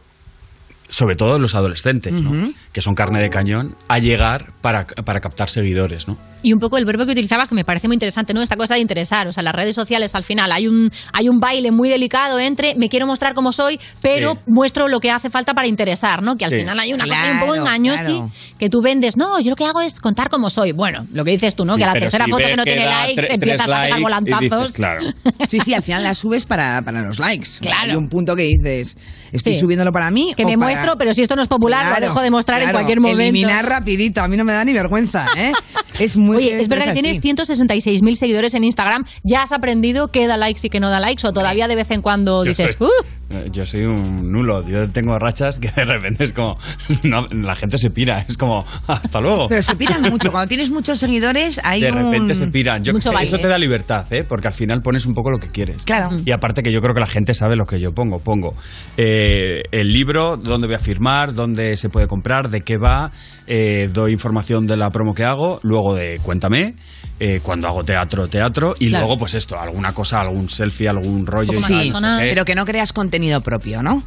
sobre 0.92 1.16
todo 1.16 1.40
los 1.40 1.56
adolescentes, 1.56 2.14
¿no? 2.14 2.54
Que 2.72 2.82
son 2.82 2.94
carne 2.96 3.20
de 3.22 3.30
cañón, 3.30 3.76
a 3.88 3.98
llegar 3.98 4.52
para, 4.62 4.86
para 4.86 5.20
captar 5.22 5.50
seguidores. 5.50 6.08
¿no? 6.08 6.18
Y 6.44 6.54
un 6.54 6.60
poco 6.60 6.78
el 6.78 6.86
verbo 6.86 7.06
que 7.06 7.14
utilizabas 7.14 7.48
que 7.48 7.56
me 7.56 7.64
parece 7.64 7.88
muy 7.88 7.96
interesante, 7.96 8.34
¿no? 8.34 8.42
Esta 8.42 8.58
cosa 8.58 8.74
de 8.76 8.82
interesar. 8.82 9.28
O 9.28 9.34
sea, 9.34 9.42
las 9.42 9.56
redes 9.56 9.74
sociales 9.76 10.14
al 10.16 10.24
final 10.24 10.52
hay 10.52 10.68
un, 10.68 10.92
hay 11.14 11.30
un 11.30 11.40
baile 11.40 11.72
muy 11.72 11.88
delicado 11.90 12.40
entre 12.40 12.76
me 12.76 12.90
quiero 12.90 13.08
mostrar 13.08 13.34
como 13.34 13.52
soy, 13.54 13.80
pero 14.02 14.34
Sí. 14.34 14.40
muestro 14.48 14.88
lo 14.90 15.00
que 15.00 15.10
hace 15.12 15.30
falta 15.30 15.54
para 15.54 15.68
interesar, 15.68 16.22
¿no? 16.22 16.36
Que 16.36 16.46
al 16.46 16.52
Sí. 16.52 16.58
final 16.60 16.78
hay 16.80 16.94
una 16.94 17.06
cosa 17.06 17.32
un 17.32 17.40
poco 17.40 17.56
engañosa 17.56 18.04
claro. 18.06 18.32
que 18.60 18.70
tú 18.70 18.82
vendes. 18.82 19.16
No, 19.18 19.40
yo 19.40 19.52
lo 19.52 19.56
que 19.56 19.66
hago 19.66 19.82
es 19.82 20.00
contar 20.00 20.30
como 20.30 20.50
soy. 20.50 20.72
Bueno, 20.74 21.06
lo 21.14 21.24
que 21.24 21.32
dices 21.32 21.56
tú, 21.56 21.64
¿no? 21.64 21.76
Sí, 21.76 21.80
que 21.80 21.86
la 21.86 21.94
pero 21.94 22.04
tercera 22.06 22.26
si 22.26 22.32
foto 22.32 22.44
que 22.46 22.56
no 22.58 22.64
tiene 22.64 22.86
likes, 22.86 23.22
tre- 23.22 23.34
empiezas 23.36 23.70
a 23.70 23.82
pegar 23.84 24.02
volantazos. 24.02 24.50
dices, 24.50 24.74
claro. 24.76 25.02
Sí, 25.48 25.60
sí, 25.64 25.74
al 25.74 25.84
final 25.84 26.04
las 26.04 26.18
subes 26.18 26.46
para, 26.46 26.82
para 26.82 27.02
los 27.02 27.18
likes. 27.20 27.48
Claro. 27.62 27.92
Hay 27.92 27.96
un 27.96 28.10
punto 28.10 28.36
que 28.36 28.44
dices, 28.44 28.98
estoy 29.32 29.56
Sí. 29.56 29.60
subiéndolo 29.62 29.92
para 29.92 30.12
mí. 30.12 30.34
Que 30.36 30.44
o 30.46 30.48
me 30.50 30.58
para- 30.58 30.72
muestro, 30.72 30.98
pero 30.98 31.14
si 31.14 31.22
esto 31.22 31.36
no 31.36 31.42
es 31.42 31.48
popular, 31.48 31.82
Claro, 31.86 32.00
lo 32.02 32.08
dejo 32.08 32.22
de 32.22 32.32
mostrar 32.32 32.62
en 32.62 32.72
cualquier 32.72 33.00
momento. 33.00 33.22
Eliminar 33.22 33.66
rapidito, 33.68 34.22
a 34.22 34.28
mí 34.28 34.38
no 34.38 34.44
me 34.46 34.54
da 34.54 34.64
ni 34.66 34.74
vergüenza, 34.74 35.28
¿eh? 35.38 35.52
Es 36.00 36.16
muy 36.16 36.38
Oye, 36.38 36.60
es 36.62 36.68
verdad 36.68 36.86
que 36.86 36.92
así. 36.92 37.02
tienes 37.02 37.20
166.000 37.22 38.16
seguidores 38.16 38.54
en 38.54 38.64
Instagram. 38.64 39.04
¿Ya 39.24 39.44
has 39.44 39.52
aprendido 39.52 40.08
qué 40.10 40.26
da 40.28 40.38
likes 40.38 40.62
y 40.64 40.70
qué 40.70 40.80
no 40.80 40.90
da 40.90 41.00
likes? 41.00 41.26
¿O 41.28 41.34
todavía 41.34 41.68
de 41.68 41.76
vez 41.76 41.92
en 41.92 42.02
cuando 42.02 42.44
Yo 42.46 42.50
dices, 42.50 42.76
"Uh"? 42.80 42.88
Eh, 43.32 43.50
Yo 43.52 43.66
soy 43.66 43.82
un 43.86 44.32
nulo, 44.32 44.66
yo 44.68 44.90
tengo 44.90 45.18
rachas 45.20 45.60
que 45.60 45.70
de 45.72 45.86
repente 45.86 46.24
es 46.26 46.34
como, 46.34 46.58
no, 47.04 47.26
la 47.32 47.56
gente 47.56 47.78
se 47.78 47.90
pira, 47.90 48.26
es 48.28 48.38
como, 48.38 48.66
hasta 48.88 49.20
luego. 49.22 49.48
Pero 49.48 49.62
se 49.64 49.76
piran 49.76 50.02
mucho. 50.02 50.32
Cuando 50.32 50.48
tienes 50.48 50.70
muchos 50.70 51.00
seguidores, 51.00 51.60
hay 51.64 51.82
de 51.82 51.92
repente 51.92 52.34
un... 52.34 52.36
se 52.36 52.48
piran. 52.48 52.84
Yo 52.84 52.94
Mucho 52.94 53.12
eso 53.20 53.38
te 53.38 53.48
da 53.48 53.58
libertad, 53.58 54.06
¿eh? 54.12 54.24
Porque 54.28 54.48
al 54.48 54.54
final 54.54 54.82
pones 54.82 55.06
un 55.06 55.14
poco 55.14 55.30
lo 55.32 55.38
que 55.38 55.50
quieres. 55.50 55.84
Claro. 55.84 56.10
Y 56.26 56.32
aparte 56.32 56.64
que 56.64 56.72
yo 56.72 56.82
creo 56.82 56.94
que 56.94 57.02
la 57.02 57.08
gente 57.08 57.34
sabe 57.34 57.56
lo 57.56 57.66
que 57.66 57.80
yo 57.80 57.94
pongo. 57.94 58.20
Pongo 58.20 58.54
eh, 58.98 59.64
el 59.72 59.92
libro, 59.94 60.38
dónde 60.38 60.68
voy 60.68 60.76
a 60.76 60.80
firmar, 60.80 61.34
dónde 61.34 61.78
se 61.78 61.90
puede 61.90 62.08
comprar, 62.08 62.50
de 62.50 62.62
qué 62.62 62.78
va, 62.78 63.12
eh, 63.48 63.90
doy 63.92 64.12
información 64.12 64.66
de 64.68 64.78
la 64.78 64.90
promo 64.90 65.14
que 65.14 65.24
hago, 65.24 65.60
luego 65.64 65.96
de 65.96 66.20
cuéntame, 66.24 66.76
eh, 67.20 67.40
cuando 67.44 67.68
hago 67.68 67.84
teatro, 67.84 68.28
teatro, 68.28 68.74
y 68.80 68.90
Claro. 68.90 69.06
luego 69.06 69.20
pues 69.20 69.36
esto, 69.36 69.60
alguna 69.60 69.94
cosa, 69.94 70.22
algún 70.22 70.50
selfie, 70.50 70.90
algún 70.90 71.26
rollo. 71.28 71.54
y 71.54 71.62
tal, 71.62 71.66
Sí, 71.66 71.90
no 71.92 72.18
sé 72.18 72.26
pero 72.30 72.46
que 72.46 72.56
no 72.56 72.66
creas 72.66 72.92
contenido 72.94 73.21
propio, 73.42 73.84
¿no? 73.84 74.04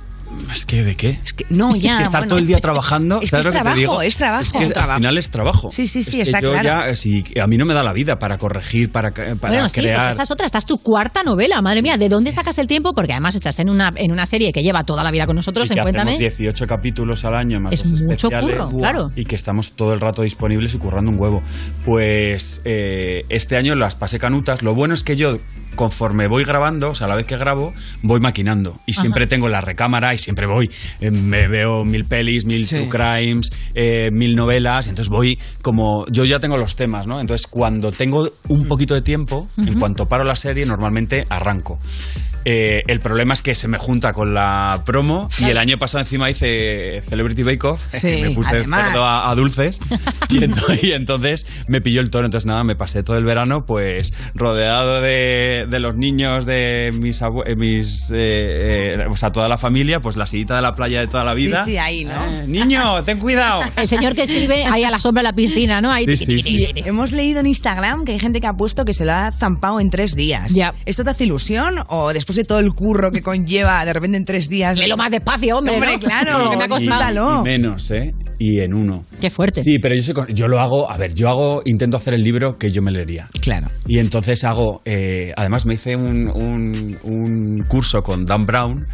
Es 0.51 0.67
que, 0.67 0.83
¿de 0.83 0.97
qué? 0.97 1.21
Es 1.25 1.33
que, 1.33 1.47
no, 1.51 1.77
ya. 1.77 1.99
estar 1.99 2.11
bueno. 2.23 2.27
todo 2.31 2.39
el 2.41 2.47
día 2.49 2.59
trabajando. 2.59 3.17
Es 3.21 3.31
que 3.31 3.37
¿sabes 3.37 3.47
es 3.47 3.47
lo 3.47 3.53
que 3.53 3.59
te 3.59 3.62
trabajo, 3.62 3.79
digo? 3.81 4.03
es 4.03 4.17
trabajo. 4.17 4.43
Es 4.43 4.53
que 4.53 4.67
Trabajo. 4.67 4.91
al 4.93 4.97
final 4.99 5.19
es 5.19 5.31
trabajo. 5.31 5.71
Sí, 5.71 5.87
sí, 5.87 6.03
sí, 6.03 6.11
Es 6.11 6.17
que 6.17 6.23
está 6.23 6.41
yo 6.41 6.51
claro. 6.51 6.89
ya, 6.89 6.97
si 6.97 7.23
a 7.41 7.47
mí 7.47 7.57
no 7.57 7.65
me 7.67 7.75
da 7.75 7.85
la 7.85 7.93
vida 7.93 8.17
para 8.19 8.37
corregir, 8.37 8.91
para, 8.91 9.12
para 9.12 9.35
Bueno, 9.35 9.69
sí, 9.69 9.75
pues 9.75 9.85
crear. 9.85 10.11
esta 10.11 10.23
es 10.25 10.31
otra, 10.33 10.47
esta 10.47 10.59
es 10.59 10.67
tu 10.67 10.79
cuarta 10.79 11.23
novela, 11.23 11.62
madre 11.62 11.83
mía, 11.83 11.97
¿de 11.99 12.09
dónde 12.09 12.33
sacas 12.33 12.59
el 12.59 12.67
tiempo? 12.67 12.95
Porque 12.95 13.12
además 13.12 13.37
estás 13.37 13.61
en 13.61 13.71
una, 13.71 13.93
en 13.95 14.11
una 14.11 14.27
serie 14.27 14.51
que 14.53 14.62
lleva 14.65 14.83
toda 14.83 15.05
la 15.05 15.12
vida 15.12 15.27
con 15.27 15.37
nosotros, 15.37 15.69
y 15.69 15.73
en 15.75 15.77
que 15.77 15.83
Cuéntame. 15.83 16.12
hacemos 16.15 16.37
18 16.39 16.67
capítulos 16.67 17.25
al 17.25 17.37
año 17.37 17.61
más 17.61 17.75
Es 17.75 17.87
los 17.87 18.03
mucho 18.03 18.29
curro, 18.29 18.69
claro. 18.71 19.11
y 19.15 19.27
que 19.27 19.37
estamos 19.37 19.73
todo 19.73 19.93
el 19.93 20.01
rato 20.01 20.23
disponibles 20.23 20.75
y 20.75 20.79
currando 20.79 21.12
un 21.12 21.21
huevo. 21.21 21.43
Pues 21.85 22.61
eh, 22.65 23.25
este 23.29 23.57
año 23.57 23.77
las 23.77 23.95
pasé 23.95 24.19
canutas. 24.19 24.62
Lo 24.62 24.75
bueno 24.75 24.95
es 24.95 25.05
que 25.05 25.15
yo, 25.17 25.39
conforme 25.75 26.27
voy 26.27 26.45
grabando, 26.45 26.91
o 26.91 26.95
sea, 26.95 27.07
a 27.07 27.11
la 27.11 27.16
vez 27.16 27.27
que 27.27 27.37
grabo, 27.37 27.72
voy 28.03 28.20
maquinando. 28.20 28.79
Y 28.87 28.93
Ajá. 28.93 29.03
siempre 29.03 29.27
tengo 29.27 29.49
la 29.49 29.61
recámara 29.61 30.14
y 30.14 30.18
siempre 30.18 30.47
voy. 30.47 30.70
eh, 31.01 31.11
me 31.11 31.49
veo 31.49 31.85
mil 31.85 32.05
pelis, 32.05 32.45
mil 32.45 32.66
true 32.68 32.89
crimes, 32.89 33.51
eh, 33.75 34.11
mil 34.12 34.35
novelas. 34.35 34.87
y 34.87 34.91
Entonces 34.91 35.11
voy 35.11 35.39
como. 35.62 36.07
Yo 36.09 36.25
ya 36.25 36.41
tengo 36.41 36.57
los 36.57 36.77
temas, 36.77 37.07
¿no? 37.07 37.20
Entonces 37.20 37.47
cuando 37.47 37.93
tengo 37.93 38.29
un 38.49 38.66
poquito 38.66 38.95
de 38.95 39.03
tiempo, 39.03 39.49
en 39.57 39.79
cuanto 39.79 40.07
paro 40.07 40.25
la 40.25 40.37
serie, 40.37 40.66
normalmente 40.66 41.27
arranco. 41.29 41.79
Eh, 42.45 42.82
el 42.88 43.01
problema 43.01 43.34
es 43.34 43.42
que 43.42 43.55
se 43.55 43.68
me 43.68 43.78
junta 43.78 44.12
con 44.12 44.34
la 44.34 44.82
promo 44.84 45.30
y 45.38 45.45
el 45.45 45.59
año 45.59 45.78
pasado 45.78 46.01
encima 46.01 46.28
hice 46.30 47.03
Celebrity 47.09 47.42
Bake 47.42 47.64
Off, 47.64 47.80
Sí, 47.92 48.18
me 48.22 48.30
puse 48.30 48.51
además. 48.57 48.86
cerdo 48.86 49.05
a, 49.05 49.30
a 49.30 49.34
dulces 49.34 49.80
y, 50.28 50.38
ento- 50.40 50.78
y 50.82 50.92
entonces 50.92 51.47
me 51.68 51.80
pilló 51.80 52.01
el 52.01 52.11
toro. 52.11 52.26
Entonces 52.26 52.47
nada, 52.47 52.64
me 52.64 52.76
pasé 52.76 53.03
todo 53.03 53.16
el 53.16 53.24
verano 53.24 53.64
pues 53.66 54.12
rodeado 54.34 55.01
de, 55.01 55.66
de 55.68 55.80
los 55.80 55.97
niños 55.97 56.45
de 56.47 56.92
mis, 56.99 57.22
abue- 57.22 57.45
eh, 57.47 57.57
mis 57.57 58.11
eh, 58.11 58.95
eh, 58.95 59.07
o 59.11 59.16
sea, 59.16 59.32
toda 59.32 59.49
la 59.49 59.59
familia, 59.59 60.01
pues 60.01 60.16
la 60.16 60.26
sillita 60.26 60.57
de 60.57 60.62
la 60.62 60.74
playa 60.74 61.01
de 61.01 61.07
toda 61.07 61.24
la 61.24 61.34
vida. 61.34 61.64
Sí, 61.64 61.72
sí, 61.72 61.78
ahí, 61.78 62.05
¿no? 62.05 62.12
Eh, 62.24 62.45
niño, 62.47 63.03
ten 63.05 63.18
cuidado. 63.18 63.61
El 63.76 63.88
señor 63.88 64.14
que 64.14 64.22
escribe 64.22 64.64
ahí 64.66 64.84
a 64.84 64.90
la 64.90 65.01
sombra 65.01 65.22
de 65.22 65.28
la 65.28 65.34
piscina, 65.34 65.80
¿no? 65.80 65.90
Ahí, 65.90 66.05
Sí, 66.05 66.16
sí, 66.18 66.42
sí. 66.42 66.68
Y 66.76 66.88
hemos 66.88 67.12
leído 67.12 67.40
en 67.40 67.47
Instagram 67.47 68.05
que 68.05 68.12
hay 68.12 68.18
gente 68.20 68.40
que 68.40 68.47
ha 68.47 68.53
puesto 68.53 68.84
que 68.84 68.92
se 68.95 69.05
lo 69.05 69.12
ha 69.12 69.32
zampado 69.32 69.80
en 69.80 69.90
tres 69.90 70.14
días. 70.14 70.53
Ya. 70.53 70.74
¿Esto 70.84 71.05
te 71.05 71.11
hace 71.11 71.24
ilusión 71.24 71.76
o 71.88 72.12
después 72.12 72.34
de 72.35 72.45
todo 72.45 72.59
el 72.61 72.72
curro 72.72 73.11
que 73.11 73.22
conlleva, 73.22 73.85
de 73.85 73.93
repente 73.93 74.16
en 74.16 74.24
tres 74.24 74.49
días? 74.49 74.78
Léelo 74.78 74.97
más 74.97 75.11
despacio, 75.11 75.57
hombre, 75.59 75.74
Hombre, 75.74 75.93
¿no? 75.95 75.99
claro, 76.01 76.51
Que 76.51 76.57
me 76.57 76.64
ha 76.64 76.68
costado. 76.68 77.41
y 77.41 77.45
menos, 77.45 77.91
¿eh? 77.91 78.14
Y 78.39 78.61
en 78.61 78.74
uno. 78.74 79.05
Qué 79.20 79.30
fuerte. 79.30 79.62
Sí, 79.62 79.78
pero 79.78 79.95
yo, 79.95 80.03
soy 80.03 80.14
con- 80.14 80.26
yo 80.28 80.49
lo 80.49 80.61
hago, 80.61 80.91
a 80.91 80.97
ver, 80.97 81.14
yo 81.14 81.28
hago, 81.28 81.62
intento 81.64 81.97
hacer 81.97 82.14
el 82.14 82.22
libro 82.22 82.59
que 82.59 82.72
yo 82.72 82.82
me 82.82 82.91
leería. 82.91 83.28
Claro. 83.41 83.68
Y 83.87 83.99
entonces 83.99 84.43
hago, 84.45 84.82
eh, 84.85 85.32
además 85.37 85.66
me 85.66 85.74
hice 85.74 85.97
un, 85.97 86.28
un- 86.28 86.99
un 87.05 87.64
curso 87.68 88.03
con 88.03 88.24
Dan 88.24 88.45
Brown, 88.47 88.87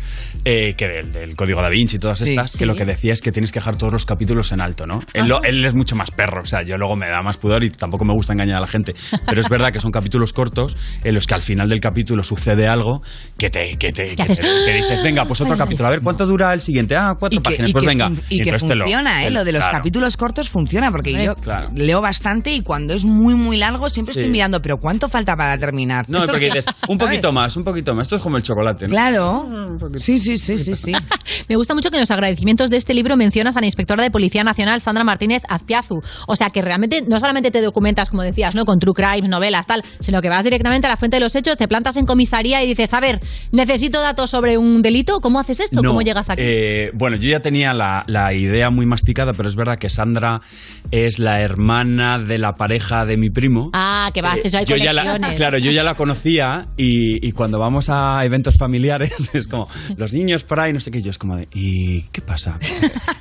eh, 0.44 0.74
que 0.76 0.88
del, 0.88 1.12
del 1.12 1.36
Código 1.36 1.60
Da 1.62 1.68
Vinci 1.68 1.96
y 1.96 1.98
todas 1.98 2.20
estas, 2.20 2.52
sí. 2.52 2.58
que 2.58 2.66
lo 2.66 2.74
que 2.74 2.84
decía 2.84 3.12
es 3.12 3.20
que 3.20 3.32
tienes 3.32 3.52
que 3.52 3.58
dejar 3.60 3.76
todos 3.76 3.92
los 3.92 4.06
capítulos 4.06 4.52
en 4.52 4.60
alto, 4.60 4.86
¿no? 4.86 5.00
Él, 5.12 5.28
lo- 5.28 5.42
él 5.42 5.64
es 5.64 5.74
mucho 5.74 5.96
más 5.96 6.10
perro, 6.10 6.42
o 6.42 6.46
sea, 6.46 6.62
yo 6.62 6.78
luego 6.78 6.96
me 6.96 7.08
da 7.08 7.22
más 7.22 7.36
pudor 7.36 7.62
y 7.64 7.70
tampoco 7.70 8.04
me 8.04 8.12
gusta 8.14 8.32
engañar 8.32 8.56
a 8.58 8.60
la 8.60 8.66
gente, 8.66 8.94
pero 9.26 9.40
es 9.40 9.48
verdad 9.48 9.72
que 9.72 9.80
son 9.80 9.90
capítulos 9.92 10.32
cortos 10.32 10.76
en 11.04 11.14
los 11.14 11.26
que 11.26 11.34
al 11.34 11.42
final 11.42 11.68
del 11.68 11.80
capítulo 11.80 12.22
sucede 12.22 12.68
algo 12.68 13.02
que 13.36 13.50
te, 13.50 13.76
que 13.76 13.92
te, 13.92 14.16
que 14.16 14.24
te- 14.24 14.72
dices, 14.74 15.02
venga, 15.02 15.24
pues 15.24 15.40
otro 15.40 15.54
Ay, 15.54 15.58
capítulo. 15.58 15.88
A 15.88 15.90
ver, 15.90 16.00
¿cuánto 16.00 16.26
dura 16.26 16.52
el 16.54 16.60
siguiente? 16.60 16.96
Ah, 16.96 17.16
cuatro 17.18 17.42
páginas. 17.42 17.72
pues 17.72 17.84
venga. 17.84 18.10
y 18.28 18.38
que 18.38 18.52
te 18.52 18.74
lo- 18.74 18.84
funciona, 18.84 19.24
¿eh? 19.24 19.30
Lo 19.30 19.44
de 19.44 19.52
los 19.52 19.62
claro. 19.62 19.78
capítulos 19.78 20.16
cortos 20.16 20.50
funciona, 20.50 20.90
porque 20.90 21.12
yo 21.24 21.34
claro. 21.36 21.70
leo 21.74 22.00
bastante 22.00 22.52
y 22.54 22.62
cuando 22.62 22.94
es 22.94 23.04
muy, 23.04 23.34
muy 23.34 23.56
largo 23.56 23.88
siempre 23.88 24.14
Sí. 24.14 24.20
estoy 24.20 24.32
mirando, 24.32 24.60
pero 24.62 24.78
¿cuánto 24.78 25.08
falta 25.08 25.36
para 25.36 25.56
terminar? 25.58 26.06
No, 26.08 26.26
porque 26.26 26.46
dices, 26.46 26.64
un 26.88 26.98
poquito 26.98 27.32
más, 27.32 27.56
un 27.56 27.64
poquito 27.64 27.94
más. 27.94 28.06
Esto 28.06 28.16
es 28.16 28.22
como 28.22 28.36
el 28.36 28.42
chocolate, 28.42 28.86
¿no? 28.86 28.90
Claro. 28.90 29.78
Sí, 29.98 30.18
sí, 30.18 30.29
sí, 30.38 30.58
sí, 30.58 30.74
sí. 30.74 30.92
Me 31.48 31.56
gusta 31.56 31.74
mucho 31.74 31.90
que 31.90 31.96
en 31.96 32.00
los 32.02 32.10
agradecimientos 32.10 32.70
de 32.70 32.76
este 32.76 32.94
libro 32.94 33.16
mencionas 33.16 33.56
a 33.56 33.60
la 33.60 33.66
inspectora 33.66 34.02
de 34.02 34.10
Policía 34.10 34.44
Nacional, 34.44 34.80
Sandra 34.80 35.04
Martínez 35.04 35.42
Azpiazu. 35.48 36.02
O 36.26 36.36
sea, 36.36 36.50
que 36.50 36.62
realmente 36.62 37.02
no 37.06 37.18
solamente 37.20 37.50
te 37.50 37.60
documentas, 37.60 38.10
como 38.10 38.22
decías, 38.22 38.54
¿no? 38.54 38.64
con 38.64 38.78
true 38.78 38.94
crime, 38.94 39.28
novelas, 39.28 39.66
tal, 39.66 39.82
sino 40.00 40.20
que 40.22 40.28
vas 40.28 40.44
directamente 40.44 40.86
a 40.86 40.90
la 40.90 40.96
fuente 40.96 41.16
de 41.16 41.20
los 41.20 41.34
hechos, 41.34 41.56
te 41.56 41.68
plantas 41.68 41.96
en 41.96 42.06
comisaría 42.06 42.62
y 42.62 42.66
dices, 42.68 42.92
a 42.94 43.00
ver, 43.00 43.20
necesito 43.52 44.00
datos 44.00 44.30
sobre 44.30 44.58
un 44.58 44.82
delito, 44.82 45.20
¿cómo 45.20 45.38
haces 45.40 45.60
esto? 45.60 45.82
No, 45.82 45.90
¿Cómo 45.90 46.02
llegas 46.02 46.30
aquí? 46.30 46.42
eh, 46.44 46.90
bueno, 46.94 47.16
yo 47.16 47.28
ya 47.30 47.40
tenía 47.40 47.72
la, 47.72 48.04
la 48.06 48.32
idea 48.34 48.70
muy 48.70 48.86
masticada, 48.86 49.32
pero 49.32 49.48
es 49.48 49.56
verdad 49.56 49.78
que 49.78 49.88
Sandra 49.88 50.40
es 50.90 51.18
la 51.18 51.40
hermana 51.40 52.18
de 52.18 52.38
la 52.38 52.52
pareja 52.52 53.06
de 53.06 53.16
mi 53.16 53.30
primo. 53.30 53.70
ah, 53.74 54.10
que 54.14 54.22
vas, 54.22 54.38
Eh, 54.38 54.48
eso 54.48 54.58
hay 54.58 54.64
yo 54.64 54.76
ya 54.76 54.92
la, 54.92 55.18
claro, 55.36 55.58
yo 55.58 55.70
ya 55.70 55.82
la 55.84 55.94
conocía 55.94 56.66
y, 56.76 57.26
y 57.26 57.32
cuando 57.32 57.58
vamos 57.58 57.88
a 57.88 58.24
eventos 58.24 58.56
familiares 58.56 59.30
es 59.34 59.48
como 59.48 59.68
los 59.96 60.12
niños 60.14 60.19
por 60.46 60.60
ahí, 60.60 60.72
no 60.72 60.80
sé 60.80 60.90
qué, 60.90 61.02
yo 61.02 61.10
es 61.10 61.18
como 61.18 61.36
de, 61.36 61.48
¿y 61.52 62.02
qué 62.12 62.20
pasa? 62.20 62.58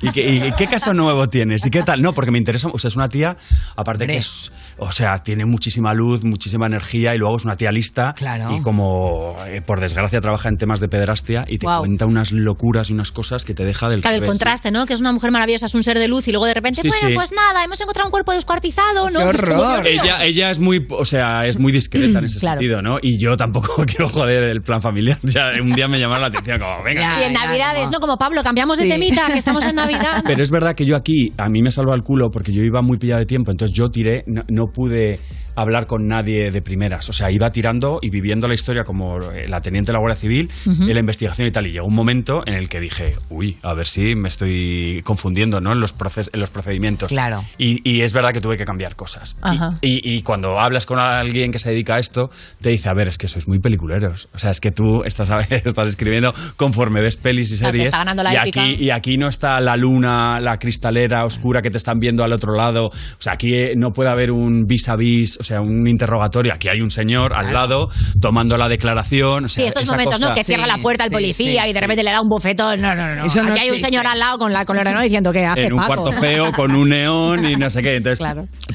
¿Y 0.02 0.10
qué, 0.10 0.46
y 0.46 0.52
qué 0.52 0.66
caso 0.66 0.94
nuevo 0.94 1.28
tienes? 1.28 1.64
¿Y 1.66 1.70
qué 1.70 1.82
tal? 1.82 2.02
No, 2.02 2.14
porque 2.14 2.30
me 2.30 2.38
interesa, 2.38 2.68
o 2.68 2.78
sea, 2.78 2.88
es 2.88 2.96
una 2.96 3.08
tía, 3.08 3.36
aparte 3.76 4.06
que 4.06 4.16
es, 4.16 4.52
o 4.80 4.92
sea, 4.92 5.22
tiene 5.22 5.44
muchísima 5.44 5.94
luz, 5.94 6.24
muchísima 6.24 6.66
energía 6.66 7.14
y 7.14 7.18
luego 7.18 7.36
es 7.36 7.44
una 7.44 7.56
tía 7.56 7.70
lista 7.72 8.14
Claro. 8.16 8.56
y 8.56 8.62
como, 8.62 9.36
eh, 9.46 9.60
por 9.60 9.80
desgracia, 9.80 10.20
trabaja 10.20 10.48
en 10.48 10.56
temas 10.56 10.80
de 10.80 10.88
pederastia 10.88 11.44
y 11.48 11.58
te 11.58 11.66
cuenta 11.66 12.06
unas 12.06 12.32
locuras 12.32 12.90
y 12.90 12.92
unas 12.94 13.12
cosas 13.12 13.44
que 13.44 13.54
te 13.54 13.64
deja 13.64 13.88
del 13.88 14.02
Claro, 14.02 14.16
el 14.16 14.26
contraste, 14.26 14.70
¿no? 14.70 14.86
Que 14.86 14.94
es 14.94 15.00
una 15.00 15.12
mujer 15.12 15.30
maravillosa, 15.30 15.66
es 15.66 15.74
un 15.74 15.82
ser 15.82 15.98
de 15.98 16.08
luz 16.08 16.26
y 16.28 16.32
luego 16.32 16.46
de 16.46 16.54
repente, 16.54 16.82
Sí, 16.82 16.88
bueno, 16.88 17.08
sí. 17.08 17.14
pues 17.14 17.32
nada, 17.32 17.64
hemos 17.64 17.80
encontrado 17.80 18.08
un 18.08 18.10
cuerpo 18.12 18.32
descuartizado, 18.32 19.10
¿no? 19.10 19.20
Dios 19.20 19.42
mío. 19.42 19.82
Ella, 19.84 20.24
ella 20.24 20.50
es 20.50 20.58
muy, 20.58 20.86
o 20.90 21.04
sea, 21.04 21.46
es 21.46 21.58
muy 21.58 21.72
discreta 21.72 22.18
en 22.18 22.24
ese 22.24 22.38
Claro. 22.40 22.58
sentido, 22.60 22.82
¿no? 22.82 22.98
Y 23.02 23.18
yo 23.18 23.36
tampoco 23.36 23.84
quiero 23.86 24.08
joder 24.08 24.44
el 24.44 24.62
plan 24.62 24.80
familiar. 24.80 25.18
Ya 25.24 25.44
un 25.62 25.72
día 25.72 25.88
me 25.88 25.98
llamaron 25.98 26.22
la 26.22 26.28
atención 26.28 26.58
como, 26.58 26.82
venga. 26.82 27.20
y 27.20 27.24
en 27.24 27.32
Navidades, 27.34 27.90
¿no? 27.90 28.00
Como 28.00 28.16
Pablo, 28.16 28.42
cambiamos 28.42 28.78
de 28.78 28.84
Sí. 28.84 28.90
temita, 28.90 29.26
que 29.26 29.38
estamos 29.38 29.64
en 29.66 29.76
Navidad. 29.76 30.22
Pero 30.26 30.42
es 30.42 30.50
verdad 30.50 30.74
que 30.74 30.84
yo 30.86 30.96
aquí, 30.96 31.32
a 31.36 31.48
mí 31.48 31.62
me 31.62 31.70
salva 31.70 31.94
el 31.94 32.02
culo 32.02 32.30
porque 32.30 32.52
yo 32.52 32.62
iba 32.62 32.80
muy 32.82 32.98
pillado 32.98 33.20
de 33.20 33.26
tiempo, 33.26 33.50
entonces 33.50 33.76
yo 33.76 33.90
tiré, 33.90 34.24
no, 34.26 34.42
no 34.48 34.69
pude 34.70 35.18
hablar 35.56 35.86
con 35.86 36.06
nadie 36.08 36.50
de 36.50 36.62
primeras. 36.62 37.08
O 37.08 37.12
sea, 37.12 37.30
iba 37.30 37.50
tirando 37.52 37.98
y 38.02 38.10
viviendo 38.10 38.48
la 38.48 38.54
historia 38.54 38.84
como 38.84 39.18
eh, 39.32 39.46
la 39.48 39.60
teniente 39.60 39.90
de 39.90 39.94
la 39.94 39.98
Guardia 40.00 40.16
Civil, 40.20 40.50
Ujú. 40.66 40.82
en 40.84 40.94
la 40.94 41.00
investigación 41.00 41.48
y 41.48 41.50
tal. 41.50 41.66
Y 41.66 41.72
llegó 41.72 41.86
un 41.86 41.94
momento 41.94 42.42
en 42.46 42.54
el 42.54 42.68
que 42.68 42.80
dije, 42.80 43.14
uy, 43.28 43.56
a 43.62 43.74
ver 43.74 43.86
si 43.86 44.14
me 44.14 44.28
estoy 44.28 45.02
confundiendo, 45.04 45.60
¿no? 45.60 45.72
En 45.72 45.80
los, 45.80 45.96
proces- 45.96 46.30
en 46.32 46.40
los 46.40 46.50
procedimientos. 46.50 47.08
Claro. 47.08 47.42
Y, 47.58 47.80
y 47.88 48.02
es 48.02 48.12
verdad 48.12 48.32
que 48.32 48.40
tuve 48.40 48.56
que 48.56 48.64
cambiar 48.64 48.96
cosas. 48.96 49.36
Ajá. 49.42 49.74
Y, 49.80 50.00
y 50.16 50.22
cuando 50.22 50.58
hablas 50.60 50.86
con 50.86 50.98
alguien 50.98 51.52
que 51.52 51.58
se 51.58 51.70
dedica 51.70 51.96
a 51.96 51.98
esto, 51.98 52.30
te 52.60 52.70
dice, 52.70 52.88
a 52.88 52.94
ver, 52.94 53.08
es 53.08 53.18
que 53.18 53.28
sois 53.28 53.46
muy 53.48 53.58
peliculeros. 53.58 54.28
O 54.34 54.38
sea, 54.38 54.50
es 54.50 54.60
que 54.60 54.70
tú 54.72 55.02
estás, 55.04 55.30
estás 55.50 55.88
escribiendo 55.88 56.32
conforme 56.56 57.00
ves 57.00 57.16
pelis 57.16 57.50
y 57.52 57.56
series. 57.56 57.86
está 57.86 57.98
ganando 57.98 58.22
la 58.22 58.34
y, 58.34 58.36
épica. 58.36 58.62
aquí, 58.62 58.74
y 58.84 58.90
aquí 58.90 59.18
no 59.18 59.28
está 59.28 59.60
la 59.60 59.76
luna, 59.76 60.40
la 60.40 60.58
cristalera 60.58 61.24
oscura 61.24 61.62
que 61.62 61.70
te 61.70 61.76
están 61.78 61.98
viendo 61.98 62.24
al 62.24 62.32
otro 62.32 62.54
lado. 62.54 62.86
O 62.86 62.92
sea, 63.18 63.34
aquí 63.34 63.54
eh, 63.54 63.74
no 63.76 63.92
puede 63.92 64.10
haber 64.10 64.30
un 64.30 64.66
vis 64.66 64.88
a 64.88 64.96
vis, 64.96 65.36
o 65.40 65.42
sea, 65.42 65.49
un 65.58 65.86
interrogatorio. 65.86 66.52
Aquí 66.52 66.68
hay 66.68 66.80
un 66.80 66.90
señor 66.90 67.32
al 67.34 67.52
lado 67.52 67.88
tomando 68.20 68.56
la 68.56 68.68
declaración. 68.68 69.46
O 69.46 69.48
sea, 69.48 69.62
Sí, 69.64 69.68
estos 69.68 69.84
esa 69.84 69.92
momentos, 69.92 70.20
¿no? 70.20 70.34
Que 70.34 70.44
cierra 70.44 70.66
la 70.66 70.78
puerta 70.78 71.04
el 71.04 71.10
policía 71.10 71.66
y 71.66 71.72
de 71.72 71.80
repente 71.80 72.02
le 72.02 72.10
da 72.10 72.20
un 72.20 72.28
bofetón. 72.28 72.80
No, 72.80 72.94
no, 72.94 73.14
no. 73.14 73.24
Eso 73.24 73.42
no 73.42 73.50
Aquí 73.52 73.60
hay 73.60 73.70
un 73.70 73.78
señor 73.80 74.06
al 74.06 74.18
lado 74.18 74.38
con 74.38 74.52
la 74.52 74.64
con 74.64 74.76
el 74.76 74.80
ordenador 74.80 75.04
diciendo 75.04 75.32
que 75.32 75.44
hace 75.46 75.64
en 75.64 75.72
un 75.72 75.80
Paco. 75.80 76.02
cuarto 76.02 76.20
feo, 76.20 76.52
con 76.52 76.74
un 76.74 76.90
neón 76.90 77.44
y 77.46 77.56
no 77.56 77.70
sé 77.70 77.82
qué. 77.82 77.96
Entonces, 77.96 78.24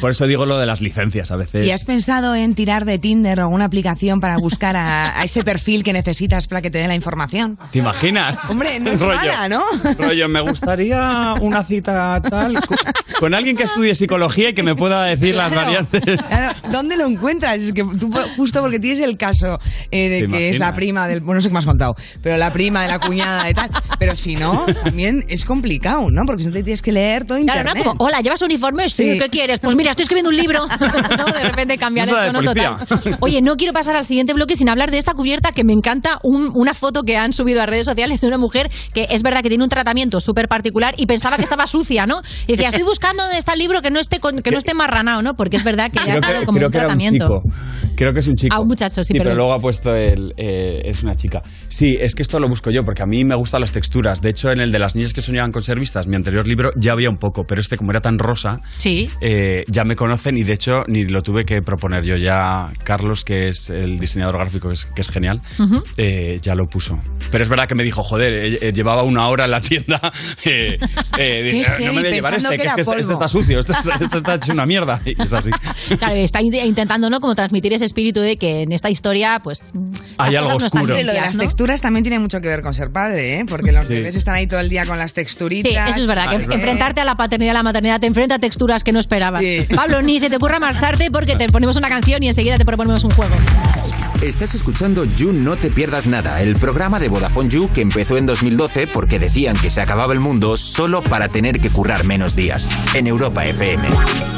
por 0.02 0.12
eso 0.12 0.28
digo 0.28 0.46
lo 0.46 0.58
de 0.58 0.66
las 0.66 0.82
licencias 0.82 1.32
a 1.32 1.36
veces. 1.36 1.66
¿Y 1.66 1.72
has 1.72 1.84
pensado 1.84 2.36
en 2.36 2.56
tirar 2.56 2.86
de 2.86 2.98
Tinder 3.00 3.40
o 3.40 3.44
alguna 3.44 3.66
aplicación 3.66 4.20
para 4.20 4.38
buscar 4.38 4.76
a, 4.76 5.20
a 5.20 5.24
ese 5.24 5.44
perfil 5.44 5.84
que 5.84 5.94
necesitas 5.94 6.48
para 6.48 6.62
que 6.62 6.70
te 6.72 6.80
dé 6.80 6.88
la 6.88 6.96
información? 6.96 7.58
¿Te 7.72 7.80
imaginas? 7.80 8.40
Hombre, 8.50 8.80
no 8.80 8.92
es 8.92 9.00
Rollo. 9.06 9.16
mala, 9.16 9.50
¿no? 9.50 9.62
Rollo, 10.00 10.28
me 10.30 10.42
gustaría 10.42 11.34
una 11.42 11.64
cita 11.64 12.22
tal 12.22 12.54
con, 12.62 12.78
con 13.20 13.34
alguien 13.34 13.56
que 13.56 13.64
estudie 13.64 13.94
psicología 13.96 14.50
y 14.50 14.54
que 14.54 14.64
me 14.64 14.76
pueda 14.76 15.04
decir 15.04 15.36
las 15.36 15.52
Claro. 15.52 15.66
variantes. 15.68 16.22
Claro, 16.28 16.55
¿Dónde 16.72 16.98
lo 16.98 17.06
encuentras? 17.06 17.58
Es 17.58 17.74
que 17.74 17.84
tú, 17.84 18.12
justo 18.36 18.62
porque 18.62 18.80
tienes 18.80 19.00
el 19.02 19.18
caso 19.18 19.60
eh, 19.92 20.10
de 20.10 20.22
¿Te 20.22 20.28
que 20.30 20.50
es 20.50 20.60
la 20.60 20.74
prima 20.74 21.08
del. 21.08 21.22
Bueno, 21.22 21.36
no 21.36 21.42
sé 21.42 21.50
qué 21.50 21.54
me 21.54 21.60
has 21.60 21.66
contado, 21.66 21.96
pero 22.22 22.38
la 22.38 22.52
prima 22.52 22.82
de 22.84 22.88
la 22.90 23.00
cuñada 23.00 23.44
de 23.46 23.54
tal. 23.54 23.70
Pero 24.00 24.16
si 24.16 24.36
no, 24.36 24.66
también 24.84 25.24
es 25.28 25.46
complicado, 25.46 26.10
¿no? 26.12 26.24
Porque 26.26 26.44
si 26.44 26.48
no 26.48 26.54
te 26.54 26.64
tienes 26.64 26.82
que 26.82 26.92
leer 26.92 27.26
todo 27.26 27.38
Claro, 27.44 27.60
internet. 27.62 27.84
¿no? 27.86 27.92
Como, 27.92 28.06
hola, 28.06 28.22
¿llevas 28.22 28.42
uniforme? 28.42 28.90
Sí. 28.90 29.18
¿qué 29.20 29.30
quieres? 29.30 29.60
Pues 29.60 29.76
mira, 29.76 29.92
estoy 29.92 30.04
escribiendo 30.04 30.30
un 30.30 30.38
libro. 30.38 30.66
¿no? 31.18 31.26
De 31.26 31.44
repente 31.44 31.78
cambiar 31.78 32.08
No 32.08 32.20
el 32.22 32.32
tono 32.32 32.42
total. 32.54 32.78
Oye, 33.20 33.42
no 33.42 33.56
quiero 33.56 33.74
pasar 33.74 33.96
al 33.96 34.06
siguiente 34.06 34.34
bloque 34.34 34.56
sin 34.56 34.70
hablar 34.70 34.92
de 34.92 34.98
esta 34.98 35.14
cubierta 35.14 35.52
que 35.52 35.64
me 35.64 35.74
encanta. 35.74 36.20
un- 36.24 36.52
una 36.56 36.74
foto 36.74 37.04
que 37.04 37.18
han 37.18 37.34
subido 37.34 37.62
a 37.62 37.66
redes 37.66 37.86
sociales 37.86 38.22
de 38.22 38.28
una 38.28 38.38
mujer 38.38 38.70
que 38.94 39.08
es 39.10 39.22
verdad 39.24 39.42
que 39.42 39.50
tiene 39.50 39.64
un 39.64 39.70
tratamiento 39.70 40.20
súper 40.20 40.48
particular 40.48 40.94
y 40.98 41.06
pensaba 41.06 41.38
que 41.38 41.44
estaba 41.44 41.68
sucia, 41.68 42.06
¿no? 42.06 42.22
Y 42.48 42.54
decía, 42.54 42.70
estoy 42.70 42.84
buscando 42.84 43.24
dónde 43.24 43.38
está 43.38 43.54
el 43.54 43.60
libro 43.60 43.82
que 43.82 43.92
no 43.92 44.00
esté, 44.00 44.20
con- 44.20 44.42
que 44.42 44.52
no 44.52 44.58
esté 44.58 44.74
marranado, 44.74 45.22
¿no? 45.22 45.36
Porque 45.36 45.58
es 45.58 45.64
verdad 45.64 45.92
que 45.92 46.00
dado 46.20 46.22
que, 46.45 46.45
como 46.46 46.58
creo 46.58 46.68
un 46.68 46.72
que 46.72 46.78
era 46.78 46.88
un 46.88 46.98
tratamiento. 47.00 47.42
chico. 47.44 47.56
Creo 47.96 48.14
que 48.14 48.20
es 48.20 48.28
un 48.28 48.36
chico. 48.36 48.56
Ah, 48.56 48.60
un 48.60 48.68
muchacho, 48.68 49.04
sí, 49.04 49.14
pero 49.14 49.26
perdón. 49.26 49.38
luego 49.38 49.54
ha 49.54 49.60
puesto 49.62 49.96
el. 49.96 50.34
eh, 50.38 50.82
es 50.86 51.04
una 51.04 51.16
chica. 51.16 51.42
Sí, 51.68 51.98
es 52.00 52.16
que 52.16 52.22
esto 52.22 52.40
lo 52.40 52.48
busco 52.48 52.70
yo, 52.72 52.84
porque 52.86 53.02
a 53.04 53.06
mí 53.06 53.24
me 53.26 53.36
gustan 53.36 53.62
las 53.62 53.72
texturas. 53.72 54.22
De 54.22 54.30
hecho, 54.30 54.52
en 54.52 54.60
el 54.60 54.72
de 54.72 54.80
las 54.80 54.96
niñas 54.96 55.14
que 55.14 55.22
soñaban 55.22 55.52
con 55.52 55.62
ser 55.64 55.80
vistas, 55.80 56.08
mi 56.08 56.16
anterior 56.16 56.48
libro, 56.48 56.72
ya 56.76 56.92
había 56.94 57.10
un 57.10 57.18
poco, 57.18 57.46
pero 57.46 57.62
este, 57.62 57.78
como 57.78 57.92
era 57.92 58.02
tan 58.02 58.20
rosa, 58.20 58.62
Sí. 58.78 59.10
eh, 59.22 59.64
ya 59.68 59.84
me 59.86 59.96
conocen 59.96 60.38
y 60.38 60.44
de 60.44 60.54
hecho 60.54 60.84
ni 60.88 61.06
lo 61.06 61.24
tuve 61.24 61.46
que 61.46 61.62
proponer 61.62 62.04
yo. 62.04 62.16
Ya 62.18 62.72
Carlos, 62.84 63.24
que 63.24 63.50
es 63.50 63.70
el 63.70 64.00
diseñador 64.00 64.38
gráfico, 64.38 64.68
que 64.70 64.74
es, 64.74 64.86
que 64.86 65.02
es 65.02 65.10
genial, 65.10 65.42
Ujú. 65.60 65.84
eh, 65.98 66.40
ya 66.42 66.56
lo 66.56 66.68
puso. 66.68 67.00
Pero 67.32 67.44
es 67.44 67.50
verdad 67.50 67.68
que 67.68 67.76
me 67.76 67.84
dijo, 67.84 68.04
joder, 68.04 68.34
eh, 68.34 68.60
eh, 68.62 68.74
llevaba 68.74 69.04
una 69.04 69.28
hora 69.28 69.46
en 69.46 69.52
la 69.52 69.62
tienda. 69.62 70.00
eh, 70.46 70.78
dije, 71.18 71.86
no 71.86 71.94
me 71.94 72.02
voy 72.02 72.10
a 72.10 72.14
llevar 72.14 72.34
este, 72.36 72.50
que 72.58 72.64
que, 72.64 72.68
es 72.68 72.74
que 72.76 72.82
este, 72.82 73.00
este 73.00 73.14
está 73.14 73.28
sucio, 73.28 73.60
este, 73.60 73.72
está- 73.74 74.04
este 74.04 74.18
está 74.18 74.36
hecho 74.36 74.52
una 74.54 74.66
mierda. 74.66 75.02
Y 75.06 75.22
es 75.22 75.32
así. 75.34 75.50
Claro, 75.98 76.16
está 76.16 76.42
in- 76.42 76.54
intentando, 76.56 77.10
¿no? 77.10 77.20
Como 77.20 77.36
transmitir 77.36 77.74
ese 77.74 77.85
espíritu 77.86 78.20
de 78.20 78.38
que 78.38 78.62
en 78.64 78.72
esta 78.72 78.90
historia, 78.90 79.40
pues. 79.44 79.72
Hay 80.18 80.36
algo 80.36 80.52
no 80.52 80.58
oscuro. 80.58 80.86
Lo 80.88 80.96
de 80.96 81.04
las 81.04 81.36
¿no? 81.36 81.44
texturas 81.44 81.82
también 81.82 82.04
tiene 82.04 82.20
mucho 82.20 82.42
que 82.42 82.48
ver 82.48 82.62
con 82.62 82.74
ser 82.74 82.92
padre, 82.92 83.40
¿eh? 83.40 83.46
Porque 83.48 83.72
los 83.72 83.86
Sí. 83.88 83.94
bebés 83.94 84.16
están 84.16 84.36
ahí 84.36 84.48
todo 84.48 84.60
el 84.60 84.70
día 84.70 84.86
con 84.86 84.98
las 84.98 85.14
texturitas. 85.14 85.72
Sí, 85.72 85.78
eso 85.92 86.02
es 86.02 86.08
verdad, 86.08 86.30
que 86.30 86.36
Ah, 86.38 86.56
enfrentarte 86.56 87.02
a 87.02 87.06
la 87.06 87.16
paternidad 87.16 87.48
y 87.48 87.52
a 87.52 87.54
la 87.54 87.64
maternidad 87.64 88.00
te 88.00 88.08
enfrenta 88.08 88.36
a 88.36 88.40
texturas 88.40 88.84
que 88.84 88.92
no 88.92 89.00
esperabas. 89.00 89.44
Pablo, 89.76 90.02
ni 90.02 90.20
se 90.20 90.30
te 90.30 90.36
ocurra 90.38 90.60
marcharte 90.60 91.12
porque 91.12 91.36
te 91.36 91.48
ponemos 91.50 91.76
una 91.78 91.90
canción 91.90 92.22
y 92.24 92.28
enseguida 92.30 92.58
te 92.58 92.66
proponemos 92.66 93.04
un 93.04 93.12
juego. 93.12 93.36
Estás 94.22 94.56
escuchando 94.56 95.04
You 95.06 95.34
No 95.34 95.56
Te 95.56 95.70
Pierdas 95.70 96.08
Nada, 96.08 96.42
el 96.42 96.54
programa 96.54 97.00
de 97.00 97.10
Vodafone 97.10 97.50
You 97.50 97.70
que 97.74 97.82
empezó 97.82 98.18
en 98.18 98.26
2012 98.26 98.88
porque 98.88 99.20
decían 99.20 99.56
que 99.58 99.70
se 99.70 99.82
acababa 99.82 100.14
el 100.14 100.20
mundo 100.20 100.58
solo 100.58 101.04
para 101.04 101.28
tener 101.30 101.60
que 101.60 101.70
currar 101.70 102.06
menos 102.06 102.36
días. 102.36 102.68
En 102.96 103.08
Europa 103.08 103.46
FM. 103.46 104.35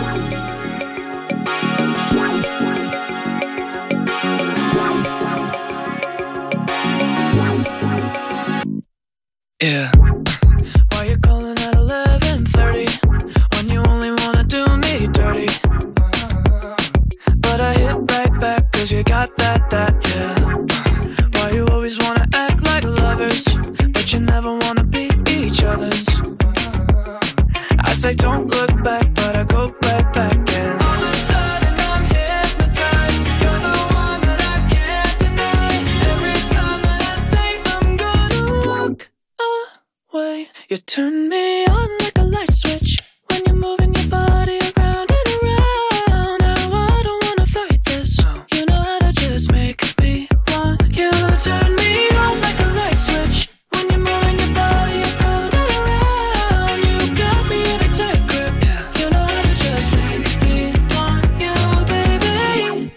Yeah. 9.59 9.89
Why 10.91 11.05
you 11.05 11.17
calling 11.17 11.57
at 11.57 11.73
11:30 11.73 12.85
when 13.55 13.69
you 13.69 13.81
only 13.89 14.11
wanna 14.11 14.43
do 14.43 14.63
me 14.77 15.07
dirty? 15.07 15.49
But 17.41 17.59
I 17.59 17.73
hit 17.73 17.97
right 18.11 18.39
back 18.39 18.71
'cause 18.71 18.91
you 18.91 19.01
got 19.01 19.35
that 19.37 19.67
that 19.71 19.93
yeah. 20.13 20.35
Why 21.33 21.49
you 21.55 21.65
always 21.71 21.97
wanna 21.97 22.27
act 22.35 22.63
like 22.63 22.83
lovers 22.83 23.45
but 23.93 24.13
you 24.13 24.19
never 24.19 24.53
wanna 24.53 24.83
be 24.83 25.09
each 25.27 25.63
other's? 25.63 26.05
I 27.79 27.93
say 27.93 28.13
don't 28.13 28.45
look 28.47 28.71
back, 28.83 29.11
but 29.15 29.35
I 29.37 29.43
go 29.43 29.71
back 29.81 30.06
You 40.69 40.75
turn 40.75 41.29
me 41.29 41.65
on 41.67 41.97
like 41.99 42.17
a 42.17 42.23
light 42.23 42.51
switch 42.51 42.97
when 43.29 43.41
you're 43.45 43.55
moving 43.55 43.93
your 43.93 44.09
body 44.09 44.59
around 44.59 45.09
and 45.09 45.27
around. 45.39 46.39
Now 46.41 46.71
I 46.73 47.01
don't 47.05 47.23
wanna 47.23 47.45
fight 47.45 47.81
this. 47.85 48.19
You 48.53 48.65
know 48.65 48.75
how 48.75 48.99
to 48.99 49.13
just 49.13 49.49
make 49.53 49.79
me 50.01 50.27
want 50.49 50.83
you. 50.93 51.09
Turn 51.39 51.73
me 51.75 52.09
on 52.09 52.41
like 52.41 52.59
a 52.59 52.67
light 52.75 52.97
switch 52.97 53.49
when 53.69 53.89
you're 53.91 53.99
moving 53.99 54.37
your 54.39 54.53
body 54.53 54.99
around 55.07 55.53
and 55.55 55.71
around. 55.79 56.79
You 56.83 57.15
got 57.15 57.47
me 57.47 57.59
in 57.73 57.79
a 57.87 57.89
tight 57.95 58.27
grip. 58.27 58.53
You 58.99 59.09
know 59.09 59.23
how 59.23 59.41
to 59.43 59.53
just 59.55 59.89
make 59.95 60.27
me 60.43 60.73
want 60.91 61.23
you, 61.43 61.55
baby. 61.87 62.91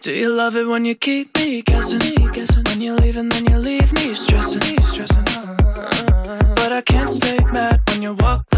Do 0.00 0.14
you 0.14 0.30
love 0.30 0.56
it 0.56 0.66
when 0.66 0.86
you 0.86 0.94
keep 0.94 1.36
me 1.36 1.60
guessing. 1.60 2.00
When 2.64 2.80
you 2.80 2.94
leave 2.94 3.18
and 3.18 3.30
then 3.30 3.44
you 3.44 3.58
leave 3.58 3.92
me 3.92 4.14
stressing. 4.14 4.79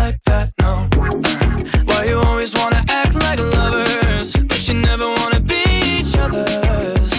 Like 0.05 0.20
that. 0.24 0.46
No. 0.61 0.72
Why 1.88 2.00
you 2.11 2.18
always 2.28 2.53
wanna 2.55 2.82
act 2.88 3.14
like 3.14 3.38
lovers, 3.38 4.32
but 4.48 4.61
you 4.66 4.74
never 4.74 5.07
wanna 5.18 5.40
be 5.53 5.62
each 5.96 6.14
other's? 6.24 7.12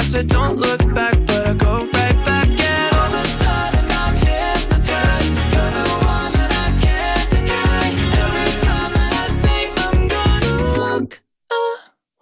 I 0.00 0.02
said 0.10 0.26
don't 0.28 0.56
look 0.64 0.82
back, 0.98 1.16
but 1.28 1.42
I 1.50 1.54
go 1.66 1.74
right 1.98 2.18
back. 2.28 2.48
And 2.72 2.92
all 3.00 3.12
of 3.18 3.24
a 3.24 3.26
sudden 3.42 3.86
I'm 4.02 4.14
hypnotized. 4.26 5.34
You're 5.54 5.72
the 5.78 5.88
one 6.14 6.32
that 6.38 6.52
I 6.64 6.68
can't 6.84 7.28
deny. 7.34 7.86
Every 8.24 8.50
time 8.66 8.92
that 8.98 9.12
I 9.24 9.26
say 9.42 9.60
I'm 9.84 9.98
gonna 10.14 10.54
walk 10.80 11.10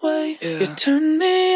away, 0.03 0.27
you 0.61 0.67
turn 0.83 1.19
me 1.19 1.56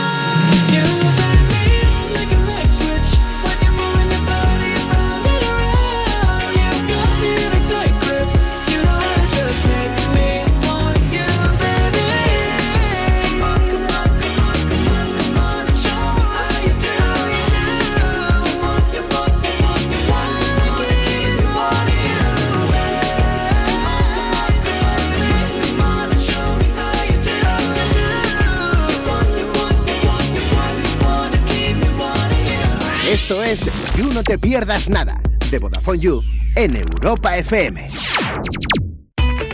Esto 33.31 33.43
es 33.45 33.71
You 33.95 34.11
No 34.11 34.23
Te 34.23 34.37
Pierdas 34.37 34.89
Nada, 34.89 35.21
de 35.49 35.57
Vodafone 35.57 35.99
You, 35.99 36.21
en 36.53 36.75
Europa 36.75 37.37
FM. 37.37 37.89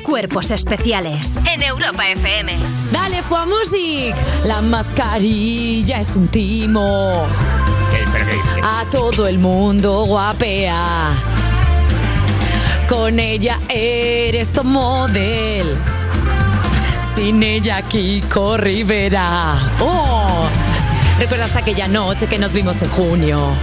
Cuerpos 0.01 0.49
especiales 0.49 1.37
en 1.45 1.61
Europa 1.61 2.09
FM. 2.09 2.55
Dale, 2.91 3.21
Fua 3.21 3.45
Music. 3.45 4.15
La 4.45 4.63
mascarilla 4.63 5.99
es 5.99 6.09
un 6.15 6.27
timo. 6.27 7.27
A 8.63 8.83
todo 8.89 9.27
el 9.27 9.37
mundo 9.37 10.05
guapea. 10.05 11.11
Con 12.89 13.19
ella 13.19 13.59
eres 13.69 14.47
tu 14.49 14.63
model. 14.63 15.75
Sin 17.15 17.43
ella, 17.43 17.83
Kiko 17.83 18.57
Rivera. 18.57 19.71
¡Oh! 19.79 20.66
¿Recuerdas 21.19 21.55
aquella 21.55 21.87
noche 21.87 22.27
que 22.27 22.37
nos 22.37 22.53
vimos 22.53 22.79
en 22.81 22.89
junio? 22.89 23.53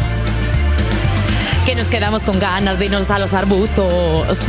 Que 1.65 1.77
nos 1.77 1.87
quedamos 1.87 2.23
con 2.23 2.41
ganas 2.41 2.79
de 2.79 2.87
irnos 2.87 3.09
a 3.11 3.19
los 3.21 3.33
arbustos. 3.33 4.41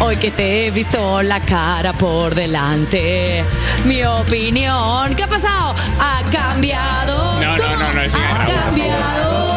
Hoy 0.00 0.16
que 0.16 0.30
te 0.32 0.66
he 0.66 0.70
visto 0.72 1.22
la 1.22 1.40
cara 1.40 1.92
por 1.92 2.34
delante, 2.34 3.44
mi 3.86 4.04
opinión, 4.04 5.14
¿qué 5.14 5.22
ha 5.22 5.28
pasado? 5.28 5.74
Ha 5.98 6.22
cambiado. 6.30 7.40
No, 7.40 7.56
no, 7.56 7.76
no, 7.76 7.92
no, 7.92 8.00
es 8.02 8.14
Ha 8.14 8.44
cambiado. 8.44 9.55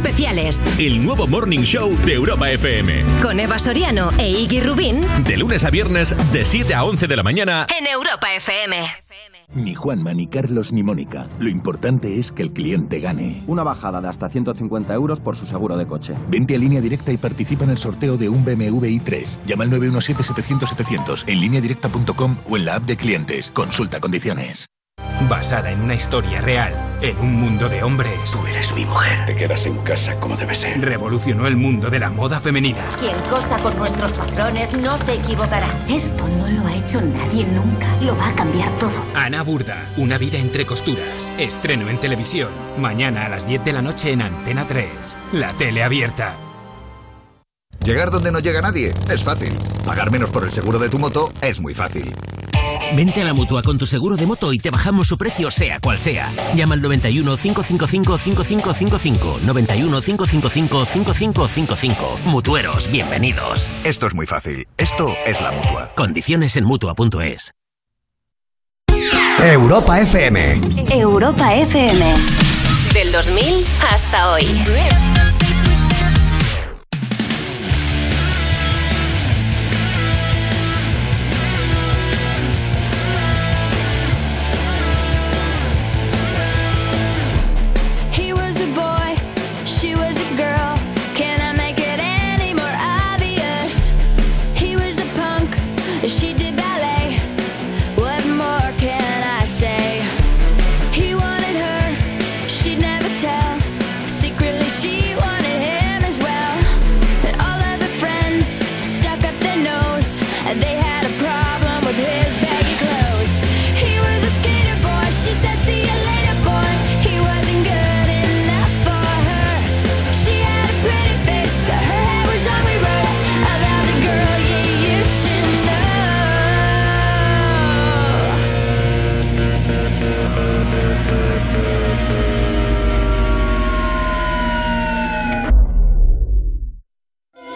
Especiales 0.00 0.62
El 0.78 1.04
nuevo 1.04 1.26
Morning 1.26 1.60
Show 1.60 1.94
de 2.06 2.14
Europa 2.14 2.50
FM. 2.50 3.04
con 3.22 3.38
Eva 3.38 3.58
Soriano 3.58 4.10
e 4.16 4.30
Iggy 4.30 4.60
Rubín 4.60 5.02
De 5.26 5.36
lunes 5.36 5.62
a 5.64 5.70
viernes, 5.70 6.16
de 6.32 6.44
7 6.46 6.74
a 6.74 6.84
11 6.84 7.06
de 7.06 7.16
la 7.16 7.22
mañana. 7.22 7.66
en 7.78 7.86
Europa 7.86 8.32
FM. 8.34 8.78
Ni 9.52 9.74
Juanma, 9.74 10.14
ni 10.14 10.26
Carlos, 10.28 10.72
ni 10.72 10.82
Mónica. 10.82 11.26
Lo 11.40 11.50
importante 11.50 12.18
es 12.18 12.30
que 12.32 12.42
el 12.42 12.52
cliente 12.52 13.00
gane. 13.00 13.42
Una 13.48 13.62
bajada 13.64 14.00
de 14.00 14.08
hasta 14.08 14.28
150 14.30 14.94
euros 14.94 15.20
por 15.20 15.36
su 15.36 15.44
seguro 15.44 15.76
de 15.76 15.86
coche. 15.86 16.14
Vente 16.28 16.54
a 16.54 16.58
línea 16.58 16.80
directa 16.80 17.12
y 17.12 17.16
participa 17.16 17.64
en 17.64 17.70
el 17.70 17.78
sorteo 17.78 18.16
de 18.16 18.28
un 18.28 18.44
BMW 18.44 18.86
i3. 18.86 19.38
Llama 19.46 19.64
al 19.64 19.70
917-700-700 19.72 21.24
en 21.26 21.40
lineadirecta.com 21.40 22.36
o 22.48 22.56
en 22.56 22.64
la 22.64 22.76
app 22.76 22.84
de 22.84 22.96
clientes. 22.96 23.50
Consulta 23.50 23.98
condiciones. 24.00 24.69
Basada 25.28 25.70
en 25.70 25.82
una 25.82 25.94
historia 25.94 26.40
real, 26.40 26.72
en 27.02 27.18
un 27.18 27.34
mundo 27.34 27.68
de 27.68 27.82
hombres. 27.82 28.32
Tú 28.32 28.46
eres 28.46 28.74
mi 28.74 28.84
mujer. 28.86 29.26
Te 29.26 29.36
quedas 29.36 29.66
en 29.66 29.76
casa 29.78 30.16
como 30.16 30.36
debe 30.36 30.54
ser. 30.54 30.80
Revolucionó 30.80 31.46
el 31.46 31.56
mundo 31.56 31.90
de 31.90 31.98
la 31.98 32.08
moda 32.08 32.40
femenina. 32.40 32.80
Quien 32.98 33.18
cosa 33.28 33.58
con 33.58 33.76
nuestros 33.76 34.12
patrones 34.12 34.76
no 34.78 34.96
se 34.96 35.14
equivocará. 35.14 35.68
Esto 35.88 36.26
no 36.28 36.48
lo 36.48 36.66
ha 36.66 36.74
hecho 36.74 37.02
nadie 37.02 37.44
nunca. 37.44 37.86
Lo 38.00 38.16
va 38.16 38.28
a 38.28 38.34
cambiar 38.34 38.70
todo. 38.78 39.04
Ana 39.14 39.42
Burda, 39.42 39.76
una 39.98 40.16
vida 40.16 40.38
entre 40.38 40.64
costuras. 40.64 41.30
Estreno 41.38 41.88
en 41.90 41.98
televisión. 41.98 42.48
Mañana 42.78 43.26
a 43.26 43.28
las 43.28 43.46
10 43.46 43.62
de 43.64 43.72
la 43.72 43.82
noche 43.82 44.12
en 44.12 44.22
Antena 44.22 44.66
3. 44.66 44.88
La 45.32 45.52
tele 45.52 45.82
abierta. 45.82 46.34
Llegar 47.84 48.10
donde 48.10 48.32
no 48.32 48.38
llega 48.38 48.62
nadie 48.62 48.92
es 49.10 49.24
fácil. 49.24 49.52
Pagar 49.84 50.10
menos 50.10 50.30
por 50.30 50.44
el 50.44 50.50
seguro 50.50 50.78
de 50.78 50.88
tu 50.88 50.98
moto 50.98 51.30
es 51.42 51.60
muy 51.60 51.74
fácil. 51.74 52.14
Vente 52.94 53.22
a 53.22 53.24
la 53.24 53.34
mutua 53.34 53.62
con 53.62 53.78
tu 53.78 53.86
seguro 53.86 54.16
de 54.16 54.26
moto 54.26 54.52
y 54.52 54.58
te 54.58 54.70
bajamos 54.70 55.08
su 55.08 55.16
precio, 55.16 55.50
sea 55.50 55.80
cual 55.80 55.98
sea. 55.98 56.32
Llama 56.54 56.74
al 56.74 56.82
91 56.82 57.36
555 57.36 58.18
5555. 58.18 59.38
91 59.44 60.00
555 60.00 60.84
5555. 60.86 62.18
Mutueros, 62.26 62.90
bienvenidos. 62.90 63.70
Esto 63.84 64.06
es 64.06 64.14
muy 64.14 64.26
fácil. 64.26 64.66
Esto 64.76 65.14
es 65.26 65.40
la 65.40 65.52
mutua. 65.52 65.92
Condiciones 65.94 66.56
en 66.56 66.64
mutua.es. 66.64 67.52
Europa 69.42 70.00
FM. 70.00 70.60
Europa 70.90 71.54
FM. 71.54 72.14
Del 72.92 73.12
2000 73.12 73.64
hasta 73.90 74.32
hoy. 74.32 74.44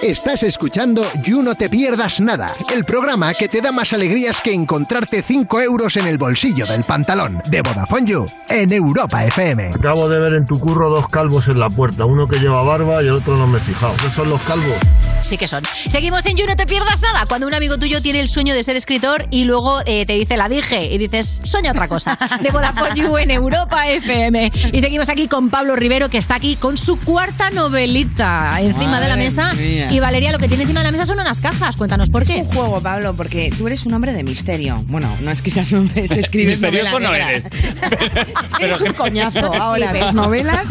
Estás 0.05 0.43
escuchando 0.43 1.03
You 1.23 1.43
No 1.43 1.55
Te 1.55 1.71
Pierdas 1.71 2.21
Nada, 2.21 2.53
el 2.75 2.85
programa 2.85 3.33
que 3.33 3.49
te 3.49 3.63
da 3.63 3.73
más 3.73 3.95
alegrías 3.95 4.43
que 4.43 4.53
encontrarte 4.53 5.23
5 5.23 5.63
euros 5.63 5.97
en 5.97 6.07
el 6.07 6.19
bolsillo 6.19 6.67
del 6.67 6.83
pantalón 6.83 7.41
de 7.49 7.63
Vodafone 7.63 8.05
You 8.05 8.27
en 8.51 8.71
Europa 8.71 9.25
FM. 9.25 9.71
Acabo 9.75 10.07
de 10.11 10.21
ver 10.21 10.35
en 10.35 10.45
tu 10.45 10.61
curro 10.61 10.91
dos 10.91 11.09
calvos 11.09 11.49
en 11.49 11.59
la 11.59 11.71
puerta, 11.71 12.05
uno 12.05 12.29
que 12.29 12.39
lleva 12.39 12.61
barba 12.61 13.03
y 13.03 13.07
el 13.07 13.13
otro 13.13 13.39
no 13.39 13.47
me 13.47 13.57
he 13.57 13.61
fijado. 13.63 13.95
¿Qué 13.95 14.15
son 14.15 14.29
los 14.29 14.43
calvos? 14.43 14.77
Sí 15.23 15.39
que 15.39 15.49
son. 15.49 15.65
Seguimos 15.89 16.27
en 16.27 16.37
You, 16.37 16.45
no 16.45 16.55
te 16.55 16.67
pierdas 16.67 17.01
nada. 17.01 17.25
Cuando 17.27 17.47
un 17.47 17.55
amigo 17.55 17.79
tuyo 17.79 18.03
tiene 18.03 18.21
el 18.21 18.29
sueño 18.29 18.55
de 18.55 18.63
ser 18.63 18.77
escritor 18.77 19.25
y 19.31 19.45
luego 19.45 19.81
eh, 19.87 20.05
te 20.05 20.13
dice 20.13 20.37
la 20.37 20.51
dije 20.51 20.85
y 20.85 20.99
dices, 20.99 21.33
sueña 21.45 21.71
otra 21.71 21.89
cosa. 21.89 22.19
De 22.43 22.51
Vodafone 22.51 22.95
You 22.95 23.17
en 23.17 23.31
Europa 23.31 23.89
FM. 23.89 24.53
Y 24.71 24.81
seguimos 24.83 25.09
aquí 25.09 25.29
con 25.29 25.49
Pablo 25.49 25.77
Rivero, 25.77 26.11
que 26.11 26.19
está 26.19 26.35
aquí 26.35 26.57
con 26.57 26.77
su 26.77 27.01
cuarta 27.01 27.49
novelita 27.49 28.61
encima 28.61 29.01
de 29.01 29.09
la 29.09 29.17
mesa. 29.17 29.55
mía. 29.55 29.93
Y 29.95 30.01
Valeria, 30.01 30.32
lo 30.32 30.40
que 30.40 30.49
tiene 30.49 30.64
encima 30.64 30.80
de 30.80 30.86
la 30.86 30.90
mesa 30.90 31.07
son 31.07 31.20
unas 31.20 31.38
cajas. 31.38 31.76
Cuéntanos 31.76 32.11
por 32.11 32.24
qué. 32.24 32.40
Es 32.40 32.47
un 32.47 32.53
juego, 32.53 32.80
Pablo, 32.80 33.14
porque 33.14 33.53
tú 33.57 33.68
eres 33.68 33.86
un 33.86 33.95
hombre 33.95 34.12
de 34.12 34.24
misterio. 34.24 34.82
Bueno, 34.88 35.09
no 35.20 35.30
es 35.30 35.40
que 35.40 35.53
seas 35.53 35.70
un 35.70 35.78
hombre, 35.78 36.03
es 36.05 36.11
que 36.11 36.18
escribes 36.18 36.59
Misterioso 36.59 36.99
no 36.99 37.12
negra. 37.12 37.30
eres. 37.30 37.45
Eres 38.61 38.80
un 38.80 38.92
coñazo. 38.95 39.55
Ahora, 39.55 39.90
pero- 39.92 40.07
tus 40.07 40.14
novelas. 40.14 40.64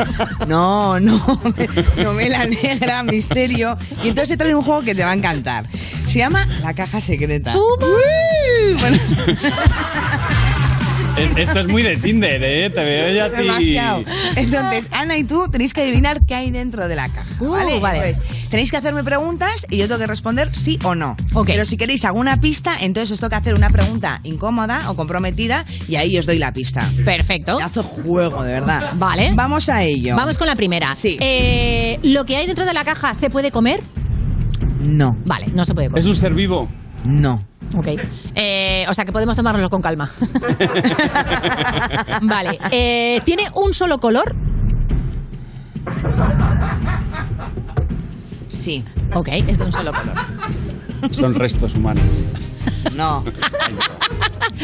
No, 0.49 0.99
no. 0.99 1.41
Novela 2.03 2.45
negra, 2.47 3.01
misterio. 3.03 3.77
Y 4.03 4.09
entonces 4.09 4.31
he 4.31 4.37
traído 4.37 4.59
un 4.59 4.65
juego 4.65 4.81
que 4.81 4.93
te 4.93 5.05
va 5.05 5.11
a 5.11 5.15
encantar. 5.15 5.67
Se 6.07 6.17
llama 6.19 6.45
La 6.61 6.73
Caja 6.73 6.99
Secreta. 6.99 7.55
Uy, 7.55 8.73
bueno, 8.77 8.97
Es- 8.97 9.37
Esto 11.15 11.59
es 11.59 11.67
muy 11.67 11.83
de 11.83 11.97
Tinder, 11.97 12.41
¿eh? 12.43 12.69
Te 12.69 12.83
veo 12.83 13.13
ya 13.13 13.25
a 13.25 13.29
ti. 13.29 13.37
demasiado. 13.37 14.03
Entonces, 14.35 14.87
Ana 14.91 15.17
y 15.17 15.23
tú 15.23 15.47
tenéis 15.51 15.73
que 15.73 15.81
adivinar 15.81 16.25
qué 16.25 16.33
hay 16.35 16.49
dentro 16.51 16.87
de 16.87 16.95
la 16.95 17.09
caja. 17.09 17.29
¿vale? 17.39 17.77
Uh, 17.77 17.79
vale. 17.79 17.99
Entonces, 17.99 18.49
tenéis 18.49 18.71
que 18.71 18.77
hacerme 18.77 19.03
preguntas 19.03 19.65
y 19.69 19.77
yo 19.77 19.87
tengo 19.87 19.99
que 19.99 20.07
responder 20.07 20.49
sí 20.55 20.79
o 20.83 20.95
no. 20.95 21.15
Pero 21.45 21.65
si 21.65 21.77
queréis 21.77 22.03
alguna 22.05 22.39
pista, 22.41 22.75
entonces 22.81 23.11
os 23.11 23.19
toca 23.19 23.37
hacer 23.37 23.53
una 23.53 23.69
pregunta 23.69 24.19
incómoda 24.23 24.89
o 24.89 24.95
comprometida 24.95 25.65
y 25.87 25.97
ahí 25.97 26.17
os 26.17 26.25
doy 26.25 26.39
la 26.39 26.51
pista. 26.51 26.89
Perfecto. 27.05 27.59
Hace 27.61 27.81
juego, 27.81 28.43
de 28.43 28.53
verdad. 28.53 28.93
Vale. 28.95 29.31
Vamos 29.35 29.69
a 29.69 29.83
ello. 29.83 30.15
Vamos 30.15 30.37
con 30.37 30.47
la 30.47 30.55
primera. 30.55 30.95
Sí. 30.95 31.17
Eh, 31.19 31.99
¿Lo 32.01 32.25
que 32.25 32.37
hay 32.37 32.47
dentro 32.47 32.65
de 32.65 32.73
la 32.73 32.83
caja 32.83 33.13
se 33.13 33.29
puede 33.29 33.51
comer? 33.51 33.81
No. 34.85 35.15
Vale, 35.25 35.45
no 35.53 35.63
se 35.63 35.73
puede 35.75 35.87
comer. 35.89 36.01
¿Es 36.01 36.07
un 36.07 36.15
ser 36.15 36.33
vivo? 36.33 36.69
No. 37.05 37.43
Ok. 37.75 37.87
Eh, 38.35 38.85
o 38.87 38.93
sea 38.93 39.05
que 39.05 39.11
podemos 39.11 39.35
tomárnoslo 39.35 39.69
con 39.69 39.81
calma. 39.81 40.09
vale. 42.21 42.59
Eh, 42.71 43.21
¿Tiene 43.25 43.45
un 43.55 43.73
solo 43.73 43.99
color? 43.99 44.35
Sí. 48.47 48.83
Ok, 49.13 49.29
es 49.29 49.57
de 49.57 49.65
un 49.65 49.71
solo 49.71 49.91
color. 49.91 50.15
Son 51.11 51.33
restos 51.33 51.75
humanos. 51.75 52.03
No. 52.93 53.23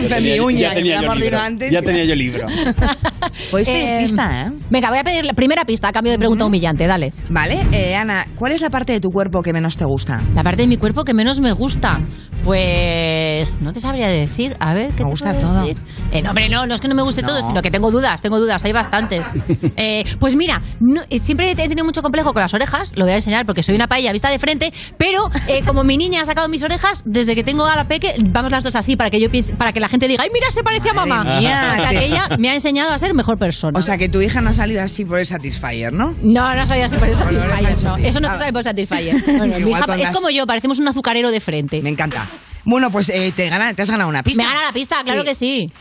Ya 0.10 0.20
Mi 0.20 0.40
uña, 0.40 0.60
ya 0.60 0.70
que 0.70 0.76
me 0.76 0.82
tenía 0.82 1.00
ha 1.00 1.02
yo 1.02 1.08
mordido 1.08 1.26
libro. 1.32 1.40
antes. 1.42 1.72
Ya 1.72 1.82
tenía 1.82 2.04
yo 2.06 2.16
libro. 2.16 2.46
Podéis 3.52 3.68
pedir 3.70 3.90
Eh, 3.90 3.98
pista, 4.02 4.42
¿eh? 4.48 4.52
Venga, 4.70 4.90
voy 4.90 5.00
a 5.00 5.04
pedir 5.04 5.26
la 5.26 5.34
primera 5.34 5.66
pista 5.66 5.88
a 5.90 5.92
cambio 5.92 6.12
de 6.12 6.20
pregunta 6.20 6.46
humillante, 6.46 6.86
dale. 6.88 7.12
Vale, 7.30 7.66
eh, 7.72 7.96
Ana, 7.96 8.26
¿cuál 8.36 8.52
es 8.54 8.62
la 8.62 8.70
parte 8.70 8.94
de 8.94 9.00
tu 9.02 9.10
cuerpo 9.10 9.42
que 9.42 9.52
menos 9.52 9.78
te 9.78 9.86
gusta? 9.86 10.22
La 10.36 10.44
parte 10.44 10.62
de 10.62 10.68
mi 10.68 10.78
cuerpo 10.78 11.04
que 11.04 11.14
menos 11.14 11.40
me 11.42 11.52
gusta. 11.54 12.00
Pues 12.44 13.60
no 13.62 13.74
te 13.74 13.80
sabría 13.80 14.08
decir. 14.08 14.56
A 14.60 14.74
ver, 14.74 14.88
¿qué 14.90 15.04
Me 15.04 15.10
te 15.10 15.12
gusta 15.12 15.34
puedo 15.34 15.48
todo. 15.50 15.62
decir? 15.62 15.78
Eh, 16.12 16.22
no, 16.22 16.30
hombre, 16.30 16.50
no, 16.50 16.66
no 16.66 16.76
es 16.76 16.82
que 16.82 16.88
no 16.88 16.96
me 16.96 17.02
guste 17.02 17.22
No. 17.22 17.30
todo, 17.30 17.46
sino 17.48 17.62
que 17.62 17.70
tengo 17.72 17.92
dudas, 17.92 18.22
tengo 18.22 18.40
dudas, 18.40 18.64
hay 18.64 18.74
bastantes. 18.74 19.28
Eh, 19.82 20.04
pues 20.20 20.36
mira, 20.36 20.62
no- 20.80 21.02
eh, 21.10 21.20
siempre 21.20 21.52
he 21.52 21.56
tenido 21.56 21.86
mucho 21.86 22.02
complejo 22.02 22.34
con 22.34 22.42
las 22.42 22.54
orejas, 22.54 22.92
lo 22.96 23.06
voy 23.06 23.14
a 23.14 23.16
enseñar 23.16 23.46
porque 23.46 23.64
soy 23.64 23.76
una 23.76 23.88
paella 23.88 24.12
vista 24.12 24.30
de 24.30 24.40
frente, 24.40 24.74
pero 24.98 25.30
eh, 25.48 25.62
como 25.66 25.84
mi 25.84 25.96
niña 25.98 26.22
ha 26.22 26.26
sacado 26.26 26.50
mis 26.50 26.64
orejas, 26.64 27.02
desde 27.06 27.34
que 27.36 27.44
tengo 27.44 27.66
a 27.66 27.76
la 27.76 27.86
peque, 27.90 28.16
vamos 28.28 28.52
las 28.54 28.64
dos 28.64 28.76
así 28.78 28.96
para 28.96 29.10
que 29.10 29.20
yo 29.20 29.30
piense, 29.30 29.54
para 29.56 29.74
que 29.74 29.82
la 29.82 29.90
gente 29.90 30.08
diga, 30.08 30.24
¡ay, 30.24 30.30
mira, 30.34 30.50
se 30.52 30.64
parece 30.64 30.92
a 30.92 30.94
mamá! 30.94 31.26
mía, 31.26 31.74
o 31.74 31.76
sea, 31.82 31.90
te- 31.90 31.96
que 31.98 32.06
ella 32.06 32.30
me 32.40 32.50
ha 32.50 32.54
enseñado 32.54 32.94
a 32.94 32.98
ser 32.98 33.14
mejor 33.14 33.38
persona. 33.38 33.78
O 33.78 33.82
sea, 33.82 33.98
que 33.98 34.08
tu 34.08 34.22
hija 34.22 34.40
no 34.40 34.52
ha 34.52 34.54
salido 34.54 34.82
así 34.82 35.04
por 35.04 35.20
el 35.20 35.26
Satisfyer, 35.26 35.92
¿no? 35.92 36.16
No, 36.22 36.56
no 36.56 36.66
soy 36.68 36.80
así 36.80 36.96
por 36.98 37.10
el 37.10 37.16
Satisfyer, 37.16 37.84
no. 37.84 37.98
Eso 37.98 38.20
no 38.22 38.32
te 38.32 38.38
sale 38.38 38.54
por 38.54 38.64
Satisfyer. 38.64 39.16
No, 39.40 39.46
no, 39.46 39.60
mi 39.60 39.72
hija 39.72 39.86
es 39.96 40.00
las- 40.00 40.12
como 40.16 40.30
yo, 40.30 40.48
parecemos 40.48 40.80
un 40.80 40.88
azucarero 40.88 41.32
de 41.32 41.42
frente. 41.42 41.82
Me 41.82 41.90
encanta. 41.90 42.26
Bueno, 42.64 42.92
pues 42.92 43.10
eh, 43.10 43.34
te, 43.36 43.50
gana- 43.50 43.74
te 43.74 43.82
has 43.82 43.90
ganado 43.90 44.10
una 44.10 44.24
pista. 44.24 44.44
Me 44.44 44.48
gana 44.50 44.66
la 44.68 44.72
pista, 44.72 44.98
claro 45.04 45.22
Sí. 45.22 45.28
que 45.28 45.34
sí. 45.34 45.72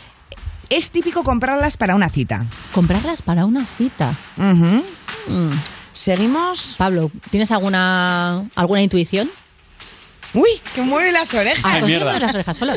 Es 0.70 0.90
típico 0.90 1.22
comprarlas 1.24 1.76
para 1.76 1.94
una 1.94 2.08
cita. 2.08 2.44
Comprarlas 2.72 3.22
para 3.22 3.44
una 3.46 3.64
cita. 3.64 4.12
Mm. 4.36 4.80
Seguimos. 5.92 6.74
Pablo, 6.78 7.10
¿tienes 7.30 7.50
alguna 7.50 8.44
alguna 8.54 8.82
intuición? 8.82 9.28
Uy, 10.34 10.48
que 10.74 10.82
mueve 10.82 11.10
las 11.12 11.32
orejas. 11.34 11.60
Ah, 11.64 11.76
pues 11.80 11.92
sí, 11.92 11.98
mueves 12.04 12.20
las 12.20 12.34
orejas 12.34 12.56
sola. 12.56 12.76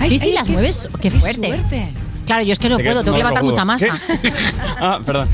Ay, 0.00 0.10
sí, 0.10 0.18
sí, 0.18 0.24
ay, 0.26 0.32
las 0.32 0.46
qué- 0.46 0.52
mueves. 0.52 0.78
Qué, 1.00 1.10
qué 1.10 1.10
fuerte. 1.10 1.46
suerte. 1.48 1.88
Claro, 2.26 2.42
yo 2.42 2.52
es 2.52 2.58
que 2.58 2.68
no 2.68 2.78
puedo, 2.78 3.02
tengo 3.02 3.12
que 3.16 3.18
levantar 3.18 3.42
mucha 3.44 3.64
masa. 3.64 3.98
Ah, 4.76 5.00
perdón. 5.04 5.28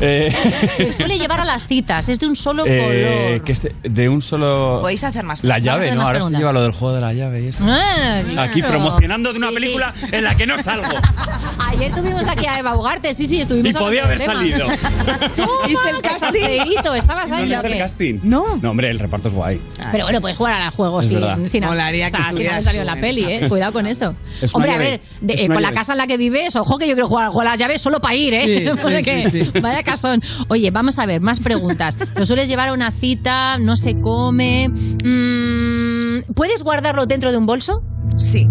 Eh, 0.00 0.32
Se 0.78 0.92
suele 0.94 1.18
llevar 1.18 1.40
a 1.40 1.44
las 1.44 1.66
citas, 1.66 2.08
es 2.08 2.18
de 2.18 2.26
un 2.26 2.34
solo 2.34 2.64
eh, 2.66 3.34
color. 3.36 3.44
que 3.44 3.52
es 3.52 3.68
de 3.82 4.08
un 4.08 4.22
solo. 4.22 4.78
Podéis 4.80 5.04
hacer 5.04 5.24
más 5.24 5.44
La 5.44 5.58
llave, 5.58 5.92
¿no? 5.92 6.02
Ahora 6.02 6.22
se 6.22 6.30
lleva 6.30 6.52
lo 6.52 6.62
del 6.62 6.72
juego 6.72 6.94
de 6.94 7.00
la 7.02 7.12
llave 7.12 7.42
y 7.42 7.48
eso. 7.48 7.62
Ah, 7.66 8.20
Aquí 8.38 8.60
claro. 8.60 8.78
promocionando 8.78 9.32
de 9.32 9.38
una 9.38 9.48
Sí, 9.48 9.54
sí. 9.54 9.60
película 9.60 9.94
en 10.10 10.24
la 10.24 10.34
que 10.36 10.46
no 10.46 10.58
salgo. 10.62 10.88
Ayer 11.68 11.92
tuvimos 11.92 12.26
aquí 12.26 12.46
a 12.46 12.58
Eva 12.58 12.76
Ugarte, 12.76 13.12
sí, 13.14 13.26
sí, 13.26 13.40
estuvimos 13.40 13.70
Y 13.70 13.74
podía 13.74 14.04
haber 14.04 14.18
del 14.18 14.28
tema. 14.28 14.40
salido. 14.40 14.66
Hice 15.66 15.90
el 15.94 16.02
casting. 16.02 16.96
¿estabas 16.96 17.30
ahí 17.32 17.48
¿No 17.48 17.60
el 17.60 17.78
casting? 17.78 18.18
No. 18.22 18.58
No, 18.62 18.70
hombre, 18.70 18.90
el 18.90 18.98
reparto 18.98 19.28
es 19.28 19.34
guay. 19.34 19.60
Pero 19.92 20.04
bueno, 20.04 20.20
puedes 20.20 20.36
jugar 20.36 20.54
al 20.54 20.70
juego 20.70 21.02
sin, 21.02 21.48
sin 21.48 21.64
Molaría 21.64 22.08
o 22.08 22.10
sea, 22.10 22.20
que 22.30 22.32
sin 22.38 22.48
haber 22.50 22.64
salido 22.64 22.82
en 22.82 22.86
la 22.86 22.96
peli, 22.96 23.24
eh. 23.24 23.48
Cuidado 23.48 23.72
con 23.72 23.86
eso. 23.86 24.14
Es 24.40 24.54
Hombre, 24.54 24.72
a 24.72 24.78
ver, 24.78 25.00
eh, 25.28 25.48
con 25.48 25.62
la 25.62 25.72
casa 25.72 25.92
en 25.92 25.98
la 25.98 26.06
que 26.06 26.16
vives, 26.36 26.56
ojo 26.56 26.78
que 26.78 26.86
yo 26.86 26.94
quiero 26.94 27.08
jugar, 27.08 27.30
jugar 27.30 27.48
a 27.48 27.50
las 27.52 27.58
llaves 27.60 27.80
solo 27.80 28.00
para 28.00 28.14
ir, 28.14 28.34
¿eh? 28.34 28.44
Sí, 28.46 28.70
Porque 28.82 29.28
sí, 29.30 29.44
sí. 29.52 29.60
Vaya 29.60 29.82
casón. 29.82 30.22
Oye, 30.48 30.70
vamos 30.70 30.98
a 30.98 31.06
ver, 31.06 31.20
más 31.20 31.40
preguntas. 31.40 31.98
Lo 32.16 32.26
sueles 32.26 32.48
llevar 32.48 32.68
a 32.68 32.72
una 32.72 32.90
cita, 32.90 33.58
no 33.58 33.76
se 33.76 34.00
come. 34.00 34.68
mm, 34.68 36.32
¿Puedes 36.34 36.62
guardarlo 36.62 37.06
dentro 37.06 37.30
de 37.32 37.38
un 37.38 37.46
bolso? 37.46 37.82
Sí. 38.16 38.46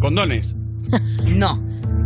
Condones. 0.00 0.54
No. 1.26 1.62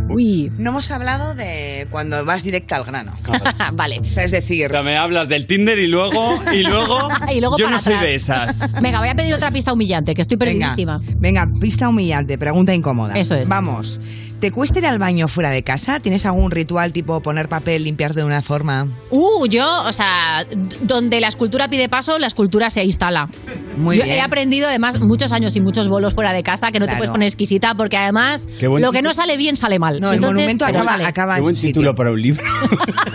Uy. 0.09 0.51
No 0.57 0.71
hemos 0.71 0.91
hablado 0.91 1.33
de 1.33 1.87
cuando 1.89 2.23
vas 2.25 2.43
directa 2.43 2.75
al 2.75 2.83
grano. 2.83 3.15
vale. 3.73 3.99
O 4.01 4.05
sea, 4.13 4.25
es 4.25 4.31
decir, 4.31 4.65
O 4.67 4.69
sea, 4.69 4.83
me 4.83 4.97
hablas 4.97 5.29
del 5.29 5.47
Tinder 5.47 5.79
y 5.79 5.87
luego. 5.87 6.39
Y 6.53 6.63
luego. 6.63 7.07
Y 7.33 7.39
luego 7.39 7.57
yo 7.57 7.65
para 7.65 7.77
no 7.77 7.81
soy 7.81 7.93
atrás. 7.93 8.05
de 8.05 8.15
esas. 8.15 8.81
Venga, 8.81 8.99
voy 8.99 9.07
a 9.07 9.15
pedir 9.15 9.33
otra 9.33 9.49
pista 9.49 9.71
humillante, 9.73 10.13
que 10.13 10.21
estoy 10.21 10.35
venga, 10.37 10.67
perdidísima. 10.67 10.99
venga, 11.17 11.49
pista 11.59 11.87
humillante, 11.87 12.37
pregunta 12.37 12.73
incómoda. 12.75 13.13
Eso 13.15 13.33
es. 13.35 13.47
Vamos. 13.47 13.99
¿Te 14.43 14.51
cuesta 14.51 14.77
ir 14.79 14.85
al 14.85 14.99
baño 14.99 15.29
fuera 15.29 15.51
de 15.51 15.63
casa? 15.63 16.01
¿Tienes 16.01 16.25
algún 16.25 16.51
ritual 16.51 16.91
tipo 16.91 17.21
poner 17.21 17.47
papel, 17.47 17.85
limpiarte 17.85 18.19
de 18.19 18.25
una 18.25 18.41
forma? 18.41 18.89
Uh, 19.09 19.45
yo, 19.47 19.65
o 19.87 19.91
sea, 19.93 20.45
donde 20.81 21.21
la 21.21 21.29
escultura 21.29 21.69
pide 21.69 21.87
paso, 21.87 22.19
la 22.19 22.27
escultura 22.27 22.69
se 22.69 22.83
instala. 22.83 23.29
Muy 23.77 23.97
yo 23.97 24.03
bien. 24.03 24.17
he 24.17 24.21
aprendido 24.21 24.67
además 24.67 24.99
muchos 24.99 25.31
años 25.31 25.55
y 25.55 25.61
muchos 25.61 25.87
bolos 25.87 26.13
fuera 26.13 26.33
de 26.33 26.43
casa 26.43 26.73
que 26.73 26.79
no 26.81 26.87
te 26.87 26.95
puedes 26.97 27.09
poner 27.09 27.27
exquisita 27.27 27.73
porque 27.75 27.95
además 27.95 28.45
lo 28.61 28.75
que 28.75 28.75
título. 28.75 29.01
no 29.01 29.13
sale 29.13 29.37
bien 29.37 29.55
sale 29.55 29.79
mal. 29.79 30.01
No, 30.01 30.09
el 30.09 30.15
Entonces, 30.15 30.35
monumento 30.35 30.65
pero 30.65 30.79
acaba, 30.81 31.07
acaba 31.07 31.33
Qué 31.35 31.37
en 31.37 31.43
buen 31.43 31.55
sitio. 31.55 31.69
título 31.69 31.95
para 31.95 32.11
un 32.11 32.21
libro. 32.21 32.43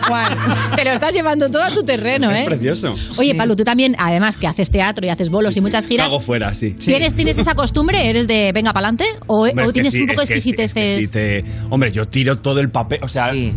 ¿Cuál? 0.09 0.39
Te 0.77 0.85
lo 0.85 0.93
estás 0.93 1.13
llevando 1.13 1.51
todo 1.51 1.63
a 1.63 1.71
tu 1.71 1.83
terreno, 1.83 2.31
Es 2.31 2.41
¿eh? 2.41 2.45
precioso. 2.47 2.95
Oye, 3.19 3.35
Pablo, 3.35 3.55
tú 3.55 3.65
también, 3.65 3.95
además 3.99 4.39
que 4.39 4.47
haces 4.47 4.71
teatro 4.71 5.05
y 5.07 5.11
haces 5.11 5.29
bolos 5.29 5.55
y 5.59 5.61
muchas 5.61 5.87
giras, 5.87 6.07
Hago 6.07 6.21
fuera, 6.21 6.55
sí. 6.55 6.71
¿tienes, 6.71 7.15
¿tienes 7.15 7.39
esa 7.39 7.55
costumbre? 7.55 8.09
¿Eres 8.09 8.27
de 8.27 8.51
venga 8.55 8.73
pa'lante? 8.73 9.05
¿O, 9.27 9.47
Hombre, 9.47 9.63
o 9.63 9.67
es 9.67 9.69
que 9.69 9.73
tienes 9.75 9.93
sí, 9.93 10.01
un 10.01 10.07
poco 10.07 10.23
es 10.23 10.29
que 10.31 10.41
Hombre, 11.71 11.93
yo 11.93 12.07
tiro 12.09 12.39
todo 12.39 12.61
el 12.61 12.71
papel, 12.71 13.01
o 13.03 13.09
sea, 13.09 13.33
eh, 13.35 13.55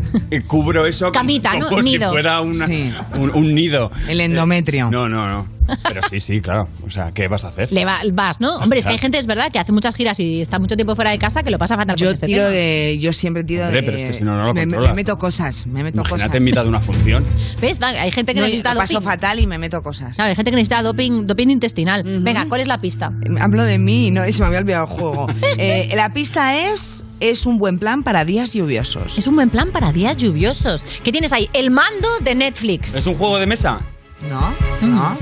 cubro 0.48 0.86
eso 0.86 1.06
como- 1.12 1.14
Camita, 1.14 1.56
¿no? 1.58 1.68
como 1.70 1.84
si 1.84 1.90
Nido. 1.92 2.12
fuera 2.12 2.42
una- 2.42 2.68
Sí. 2.68 2.92
un, 3.16 3.32
un 3.32 3.54
nido. 3.56 3.92
El 4.08 4.22
endometrio. 4.22 4.90
No, 4.92 5.08
no, 5.10 5.28
no. 5.28 5.48
Pero 5.84 6.02
sí, 6.10 6.20
sí, 6.20 6.42
claro. 6.42 6.68
O 6.86 6.90
sea, 6.90 7.12
¿qué 7.14 7.30
vas 7.30 7.46
a 7.46 7.50
hacer? 7.50 7.72
Le 7.72 7.86
va- 7.86 8.02
vas, 8.12 8.42
¿no? 8.42 8.56
Hombre, 8.58 8.80
es 8.80 8.86
que 8.86 8.92
hay 8.92 8.98
gente, 8.98 9.18
es 9.18 9.26
verdad, 9.26 9.50
que 9.54 9.60
hace 9.60 9.72
muchas 9.72 9.96
giras 9.96 10.20
y 10.20 10.42
está 10.42 10.60
mucho 10.60 10.76
tiempo 10.76 10.96
fuera 10.96 11.12
de 11.12 11.18
casa 11.20 11.44
que 11.44 11.52
lo 11.52 11.58
pasa 11.60 11.78
fatal 11.78 11.96
con 11.96 12.04
Yo 12.06 12.12
este 12.12 12.26
tiro 12.26 12.40
tema. 12.42 12.52
de. 12.52 12.98
Yo 13.00 13.14
siempre 13.14 13.44
tiro 13.46 13.64
Hombre, 13.66 13.80
de. 13.80 13.86
pero 13.86 13.98
es 13.98 14.06
que 14.06 14.14
si 14.14 14.24
no, 14.26 14.36
no 14.36 14.48
lo 14.48 14.54
me, 14.54 14.66
me- 14.66 14.94
meto 14.94 15.18
cosas, 15.18 15.66
me 15.68 15.84
meto 15.84 16.00
Imagínate 16.02 16.24
cosas. 16.24 16.36
en 16.36 16.44
mitad 16.44 16.64
de 16.64 16.70
una 16.70 16.82
función. 16.82 17.26
¿Ves? 17.62 17.80
Va, 17.82 17.88
hay 17.90 18.12
gente 18.12 18.34
que 18.34 18.42
No, 18.42 18.48
necesita 18.48 18.74
lo 18.74 18.82
paso 18.82 18.96
doping. 18.96 19.06
fatal 19.08 19.40
y 19.40 19.48
me 19.48 19.58
meto 19.60 19.82
cosas. 19.82 20.16
Claro, 20.16 20.30
hay 20.30 20.36
gente 20.36 20.52
que 20.52 20.56
necesita 20.58 20.82
doping, 20.84 21.26
doping 21.28 21.48
intestinal. 21.50 22.04
Venga, 22.06 22.48
¿cuál 22.50 22.60
es 22.62 22.68
la 22.68 22.82
pista? 22.82 23.14
Hablo 23.40 23.64
de 23.64 23.78
mí 23.78 24.08
y 24.08 24.12
no, 24.12 24.26
se 24.30 24.42
me 24.42 24.48
había 24.48 24.60
olvidado 24.60 24.86
el 24.86 24.90
juego. 24.92 25.28
Eh, 25.58 25.94
la 25.96 26.12
pista 26.12 26.58
es. 26.58 27.04
Es 27.22 27.46
un 27.46 27.60
buen 27.60 27.78
plan 27.78 28.02
para 28.02 28.26
días 28.26 28.54
lluviosos. 28.54 29.16
Es 29.18 29.28
un 29.28 29.36
buen 29.36 29.52
plan 29.52 29.72
para 29.72 29.92
días 29.92 30.18
lluviosos. 30.18 30.84
¿Qué 31.04 31.12
tienes 31.12 31.32
ahí? 31.32 31.48
El 31.54 31.70
mando 31.70 32.08
de 32.22 32.34
Netflix. 32.34 32.96
¿Es 32.96 33.06
un 33.06 33.14
juego 33.14 33.38
de 33.38 33.46
mesa? 33.46 33.80
¿No? 34.28 34.56
¿No? 34.82 35.20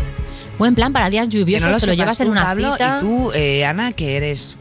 Buen 0.58 0.76
plan 0.76 0.94
para 0.94 1.10
días 1.10 1.28
Que 1.28 1.40
lluviosos. 1.40 1.68
no 1.68 1.74
lo 1.74 1.80
te 1.80 1.88
lo 1.88 1.94
llevas 1.94 2.20
en 2.22 2.30
una 2.30 2.44
Pablo, 2.44 2.72
cita. 2.74 2.98
Y 2.98 3.02
tú, 3.02 3.32
eh, 3.34 3.66
Ana, 3.66 3.92
que 3.92 4.16
eres 4.16 4.56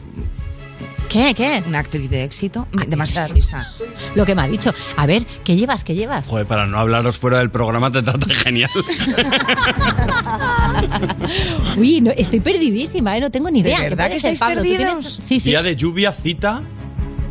¿Qué? 1.07 1.33
¿Qué? 1.33 1.63
Una 1.65 1.79
actriz 1.79 2.09
de 2.09 2.23
éxito. 2.25 2.67
Demasiada 2.87 3.29
pista. 3.29 3.71
Lo 4.15 4.25
que 4.25 4.35
me 4.35 4.43
ha 4.43 4.47
dicho. 4.47 4.71
A 4.95 5.07
ver, 5.07 5.25
¿qué 5.43 5.55
llevas? 5.55 5.83
¿Qué 5.83 5.95
llevas? 5.95 6.27
Joder, 6.27 6.45
para 6.45 6.67
no 6.67 6.77
hablaros 6.77 7.17
fuera 7.17 7.39
del 7.39 7.49
programa 7.49 7.89
te 7.89 8.03
trata 8.03 8.31
genial. 8.33 8.69
Uy, 11.77 12.01
no, 12.01 12.11
estoy 12.11 12.41
perdidísima, 12.41 13.17
¿eh? 13.17 13.21
No 13.21 13.31
tengo 13.31 13.49
ni 13.49 13.63
¿De 13.63 13.69
idea. 13.69 13.79
¿Qué 13.79 13.89
verdad 13.89 14.09
que 14.09 14.17
estáis 14.17 14.39
Pablo? 14.39 14.61
¿Tú 14.61 14.67
tienes-? 14.67 15.19
Sí, 15.25 15.39
sí. 15.39 15.49
Día 15.49 15.63
de 15.63 15.75
lluvia, 15.75 16.11
cita. 16.11 16.61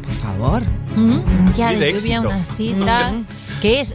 Por 0.09 0.17
favor. 0.17 0.63
Mm, 0.97 1.13
Un 1.47 1.53
día 1.53 1.69
de, 1.69 1.79
de 1.79 1.93
lluvia, 1.93 2.17
éxito. 2.19 2.29
una 2.29 2.45
cita. 2.57 3.13
¿Qué 3.61 3.81
es? 3.81 3.95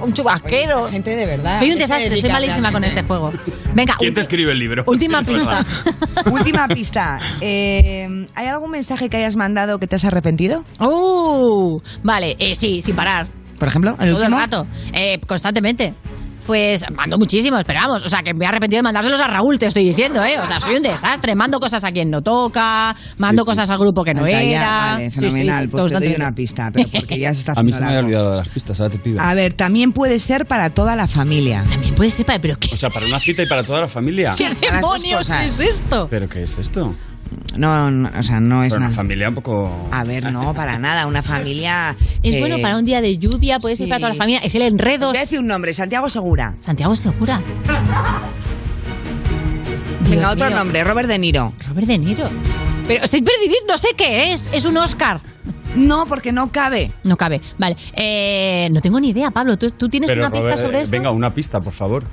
Un 0.00 0.12
chubasquero. 0.12 0.86
Gente 0.88 1.16
de 1.16 1.26
verdad. 1.26 1.58
Soy 1.58 1.72
un 1.72 1.78
¿Qué 1.78 1.86
se 1.86 1.94
desastre, 1.94 2.20
soy 2.20 2.30
malísima 2.30 2.70
con 2.70 2.84
este 2.84 3.02
juego. 3.02 3.32
Venga, 3.74 3.94
¿Quién 3.98 4.14
te 4.14 4.20
escribe 4.20 4.52
el 4.52 4.58
libro? 4.58 4.84
última 4.86 5.22
pista. 5.24 5.64
Última 6.30 6.68
pista. 6.68 7.18
Eh, 7.40 8.26
¿Hay 8.34 8.46
algún 8.46 8.70
mensaje 8.70 9.08
que 9.08 9.16
hayas 9.16 9.36
mandado 9.36 9.78
que 9.78 9.86
te 9.86 9.96
has 9.96 10.04
arrepentido? 10.04 10.64
Uh, 10.80 11.80
vale, 12.02 12.36
eh, 12.38 12.54
sí, 12.54 12.82
sin 12.82 12.94
parar. 12.94 13.26
Por 13.58 13.68
ejemplo, 13.68 13.92
el 13.98 14.10
Todo 14.10 14.16
último. 14.18 14.36
el 14.36 14.42
rato, 14.42 14.66
eh, 14.92 15.18
constantemente. 15.26 15.94
Pues 16.46 16.84
mando 16.92 17.18
muchísimos, 17.18 17.64
pero 17.64 17.80
vamos, 17.80 18.04
o 18.04 18.08
sea, 18.08 18.20
que 18.22 18.32
me 18.34 18.44
he 18.44 18.48
arrepentido 18.48 18.78
de 18.78 18.82
mandárselos 18.84 19.20
a 19.20 19.26
Raúl, 19.26 19.58
te 19.58 19.66
estoy 19.66 19.84
diciendo, 19.84 20.24
¿eh? 20.24 20.38
O 20.40 20.46
sea, 20.46 20.60
soy 20.60 20.76
un 20.76 20.82
desastre, 20.82 21.34
mando 21.34 21.58
cosas 21.58 21.84
a 21.84 21.90
quien 21.90 22.10
no 22.10 22.22
toca, 22.22 22.94
mando 23.18 23.44
cosas 23.44 23.68
al 23.70 23.78
grupo 23.78 24.04
que 24.04 24.14
no 24.14 24.20
Anda, 24.20 24.42
ya, 24.42 24.58
era. 24.58 24.70
Vale, 24.70 25.10
Sí, 25.10 25.10
sí, 25.10 25.20
fenomenal. 25.20 25.68
pues 25.68 25.86
te 25.86 25.98
doy 25.98 26.14
una 26.14 26.32
pista, 26.32 26.70
pero 26.72 26.88
porque 26.90 27.18
ya 27.18 27.32
se 27.34 27.40
está 27.40 27.52
A 27.56 27.62
mí 27.62 27.72
se 27.72 27.80
me 27.80 27.86
había 27.86 28.00
olvidado 28.00 28.30
de 28.30 28.36
las 28.36 28.48
pistas, 28.48 28.80
ahora 28.80 28.90
te 28.90 28.98
pido. 28.98 29.20
A 29.20 29.34
ver, 29.34 29.54
también 29.54 29.92
puede 29.92 30.18
ser 30.18 30.46
para 30.46 30.70
toda 30.70 30.96
la 30.96 31.08
familia. 31.08 31.64
También 31.68 31.94
puede 31.94 32.10
ser 32.10 32.26
para... 32.26 32.40
¿Pero 32.40 32.58
qué, 32.58 32.74
O 32.74 32.76
sea, 32.76 32.90
para 32.90 33.06
una 33.06 33.18
cita 33.18 33.42
y 33.42 33.46
para 33.46 33.62
toda 33.62 33.80
la 33.80 33.88
familia. 33.88 34.32
qué 34.36 34.50
demonios 34.54 35.30
es 35.30 35.60
esto? 35.60 36.06
¿Pero 36.10 36.28
qué 36.28 36.42
es 36.42 36.58
esto? 36.58 36.94
No, 37.56 37.90
no, 37.90 38.10
o 38.18 38.22
sea, 38.22 38.38
no 38.40 38.62
es 38.62 38.70
Para 38.70 38.80
una 38.80 38.88
nada. 38.88 38.96
familia 38.96 39.28
un 39.28 39.34
poco... 39.34 39.88
A 39.90 40.04
ver, 40.04 40.30
no, 40.30 40.52
para 40.54 40.78
nada. 40.78 41.06
Una 41.06 41.22
familia. 41.22 41.96
Es 42.22 42.34
eh, 42.34 42.40
bueno 42.40 42.58
para 42.60 42.76
un 42.76 42.84
día 42.84 43.00
de 43.00 43.16
lluvia, 43.18 43.58
puede 43.58 43.76
ser 43.76 43.86
sí. 43.86 43.90
para 43.90 43.98
toda 44.00 44.10
la 44.10 44.14
familia, 44.16 44.40
es 44.40 44.54
el 44.54 44.62
enredo. 44.62 45.12
Decir 45.12 45.40
un 45.40 45.46
nombre, 45.46 45.72
Santiago 45.72 46.10
Segura. 46.10 46.54
Santiago 46.60 46.94
Segura. 46.94 47.40
Venga, 50.08 50.30
otro 50.30 50.46
mío. 50.48 50.56
nombre, 50.56 50.84
Robert 50.84 51.08
De 51.08 51.18
Niro. 51.18 51.52
Robert 51.68 51.86
De 51.86 51.98
Niro. 51.98 52.28
Pero 52.86 53.04
estoy 53.04 53.22
perdidís, 53.22 53.64
no 53.66 53.76
sé 53.78 53.88
qué 53.96 54.32
es. 54.32 54.48
Es 54.52 54.64
un 54.64 54.76
Oscar. 54.76 55.20
No, 55.74 56.06
porque 56.06 56.32
no 56.32 56.52
cabe. 56.52 56.92
No 57.04 57.16
cabe. 57.16 57.40
Vale. 57.58 57.76
Eh, 57.94 58.68
no 58.70 58.80
tengo 58.80 59.00
ni 59.00 59.10
idea, 59.10 59.30
Pablo. 59.30 59.56
¿Tú, 59.58 59.70
tú 59.70 59.88
tienes 59.88 60.08
Pero, 60.08 60.22
una 60.22 60.30
pista 60.30 60.50
Robert, 60.50 60.62
sobre 60.62 60.78
eh, 60.78 60.82
esto? 60.82 60.92
Venga, 60.92 61.10
una 61.10 61.30
pista, 61.30 61.60
por 61.60 61.72
favor. 61.72 62.04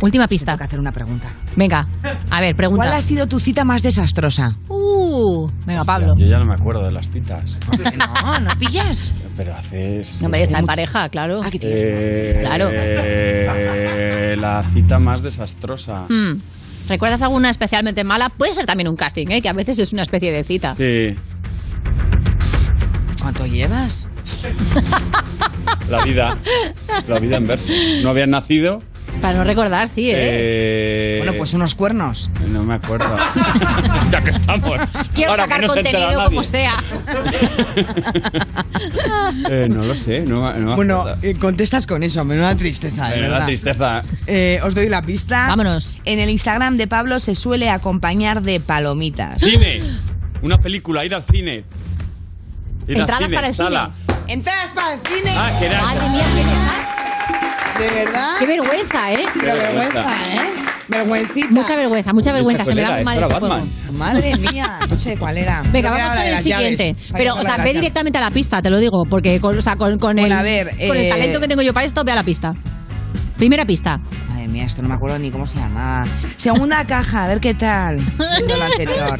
Última 0.00 0.28
pista. 0.28 0.46
Tengo 0.52 0.58
que 0.58 0.64
hacer 0.64 0.78
una 0.80 0.92
pregunta. 0.92 1.28
Venga. 1.56 1.86
A 2.30 2.40
ver, 2.40 2.54
pregunta. 2.56 2.84
¿Cuál 2.84 2.94
ha 2.94 3.02
sido 3.02 3.26
tu 3.26 3.40
cita 3.40 3.64
más 3.64 3.82
desastrosa? 3.82 4.56
Uh, 4.68 5.48
venga, 5.66 5.84
Pablo. 5.84 6.14
Yo 6.16 6.26
ya 6.26 6.38
no 6.38 6.44
me 6.44 6.54
acuerdo 6.54 6.84
de 6.84 6.92
las 6.92 7.10
citas. 7.10 7.60
No, 7.98 8.40
no 8.40 8.50
pillas. 8.58 9.12
Pero 9.36 9.54
haces... 9.54 10.20
No, 10.20 10.26
hombre, 10.26 10.42
está 10.42 10.58
en 10.58 10.66
pareja, 10.66 11.08
claro. 11.08 11.40
Eh, 11.60 12.38
Claro. 12.40 12.68
eh, 12.72 14.36
la 14.38 14.62
cita 14.62 14.98
más 14.98 15.22
desastrosa. 15.22 16.04
Mm. 16.08 16.40
¿Recuerdas 16.88 17.22
alguna 17.22 17.50
especialmente 17.50 18.04
mala? 18.04 18.28
Puede 18.30 18.54
ser 18.54 18.66
también 18.66 18.88
un 18.88 18.96
casting, 18.96 19.26
¿eh? 19.30 19.42
que 19.42 19.48
a 19.48 19.52
veces 19.52 19.78
es 19.78 19.92
una 19.92 20.02
especie 20.02 20.32
de 20.32 20.44
cita. 20.44 20.74
Sí, 20.74 21.14
¿Cuánto 23.20 23.46
llevas? 23.46 24.06
la 25.90 26.04
vida. 26.04 26.36
La 27.06 27.18
vida 27.18 27.36
en 27.36 27.46
verso. 27.46 27.68
No 28.02 28.10
habían 28.10 28.30
nacido. 28.30 28.82
Para 29.20 29.36
no 29.38 29.44
recordar, 29.44 29.88
sí, 29.88 30.10
¿eh? 30.10 30.14
eh, 30.16 31.14
Bueno, 31.18 31.34
pues 31.36 31.52
unos 31.54 31.74
cuernos. 31.74 32.30
No 32.48 32.62
me 32.62 32.74
acuerdo. 32.74 33.16
ya 34.12 34.22
que 34.22 34.30
estamos. 34.30 34.80
Quiero 35.14 35.32
Ahora 35.32 35.42
sacar 35.44 35.60
que 35.60 35.66
no 35.66 35.74
contenido 35.74 36.24
como 36.24 36.44
sea. 36.44 36.82
Eh, 39.50 39.66
no 39.68 39.84
lo 39.84 39.94
sé, 39.94 40.20
no, 40.20 40.52
no 40.54 40.68
me 40.70 40.76
Bueno, 40.76 41.00
acuerdo. 41.00 41.18
eh, 41.22 41.34
contestas 41.34 41.86
con 41.86 42.02
eso, 42.02 42.24
menuda 42.24 42.54
tristeza, 42.56 43.08
de 43.08 43.16
Me 43.16 43.22
da 43.22 43.28
verdad. 43.30 43.46
tristeza. 43.46 44.02
Eh, 44.26 44.60
os 44.62 44.74
doy 44.74 44.88
la 44.88 45.02
pista. 45.02 45.48
Vámonos. 45.48 45.96
En 46.04 46.18
el 46.20 46.28
Instagram 46.30 46.76
de 46.76 46.86
Pablo 46.86 47.18
se 47.18 47.34
suele 47.34 47.70
acompañar 47.70 48.42
de 48.42 48.60
palomitas. 48.60 49.40
Cine. 49.40 49.82
Una 50.42 50.58
película, 50.58 51.04
ir 51.04 51.14
al 51.14 51.24
cine. 51.24 51.64
Ir 52.86 52.94
al 52.94 53.00
Entradas 53.00 53.32
para 53.32 53.48
el 53.48 53.54
sala. 53.54 53.90
Entradas 54.28 54.70
para 54.74 54.94
el 54.94 55.00
cine. 55.00 55.30
Ah, 55.36 55.50
que 55.58 55.66
era 55.66 55.82
Madre 55.82 56.08
mía, 56.10 56.24
qué, 56.36 56.87
De 57.78 58.04
verdad. 58.04 58.30
qué 58.38 58.46
vergüenza, 58.46 59.12
¿eh? 59.12 59.24
Pero 59.38 59.54
vergüenza. 59.54 59.92
vergüenza, 59.92 60.34
¿eh? 60.34 60.68
Vergüencita. 60.88 61.50
Mucha 61.50 61.76
vergüenza, 61.76 62.12
mucha 62.12 62.32
vergüenza. 62.32 62.64
Se 62.64 62.74
me 62.74 62.82
da 62.82 62.96
muy 62.96 63.04
mal 63.04 63.14
¿Esto 63.18 63.28
este 63.28 63.46
juego. 63.46 63.66
Madre 63.92 64.36
mía, 64.36 64.78
no 64.88 64.98
sé 64.98 65.16
cuál 65.16 65.38
era. 65.38 65.62
Venga, 65.70 65.90
vamos 65.90 66.08
con 66.08 66.18
de 66.18 66.30
el 66.30 66.38
siguiente. 66.38 66.96
Pero, 67.12 67.34
o 67.34 67.42
sea, 67.42 67.52
ve 67.52 67.58
llaves. 67.58 67.74
directamente 67.74 68.18
a 68.18 68.20
la 68.22 68.30
pista, 68.30 68.62
te 68.62 68.70
lo 68.70 68.78
digo, 68.78 69.04
porque 69.04 69.40
con, 69.40 69.56
o 69.58 69.62
sea, 69.62 69.76
con, 69.76 69.98
con 69.98 70.18
el, 70.18 70.24
Bueno, 70.24 70.38
a 70.38 70.42
ver, 70.42 70.70
con 70.86 70.96
el 70.96 71.04
eh, 71.04 71.08
talento 71.08 71.40
que 71.40 71.48
tengo 71.48 71.62
yo 71.62 71.74
para 71.74 71.86
esto, 71.86 72.04
ve 72.04 72.12
a 72.12 72.16
la 72.16 72.22
pista. 72.22 72.54
Primera 73.36 73.64
pista. 73.64 74.00
Madre 74.48 74.60
mía, 74.60 74.64
esto 74.64 74.80
no 74.80 74.88
me 74.88 74.94
acuerdo 74.94 75.18
ni 75.18 75.30
cómo 75.30 75.46
se 75.46 75.58
llama. 75.58 76.06
Segunda 76.36 76.82
caja, 76.86 77.24
a 77.24 77.28
ver 77.28 77.38
qué 77.38 77.52
tal. 77.52 77.96
Viendo 77.98 78.56
lo 78.56 78.64
anterior. 78.64 79.18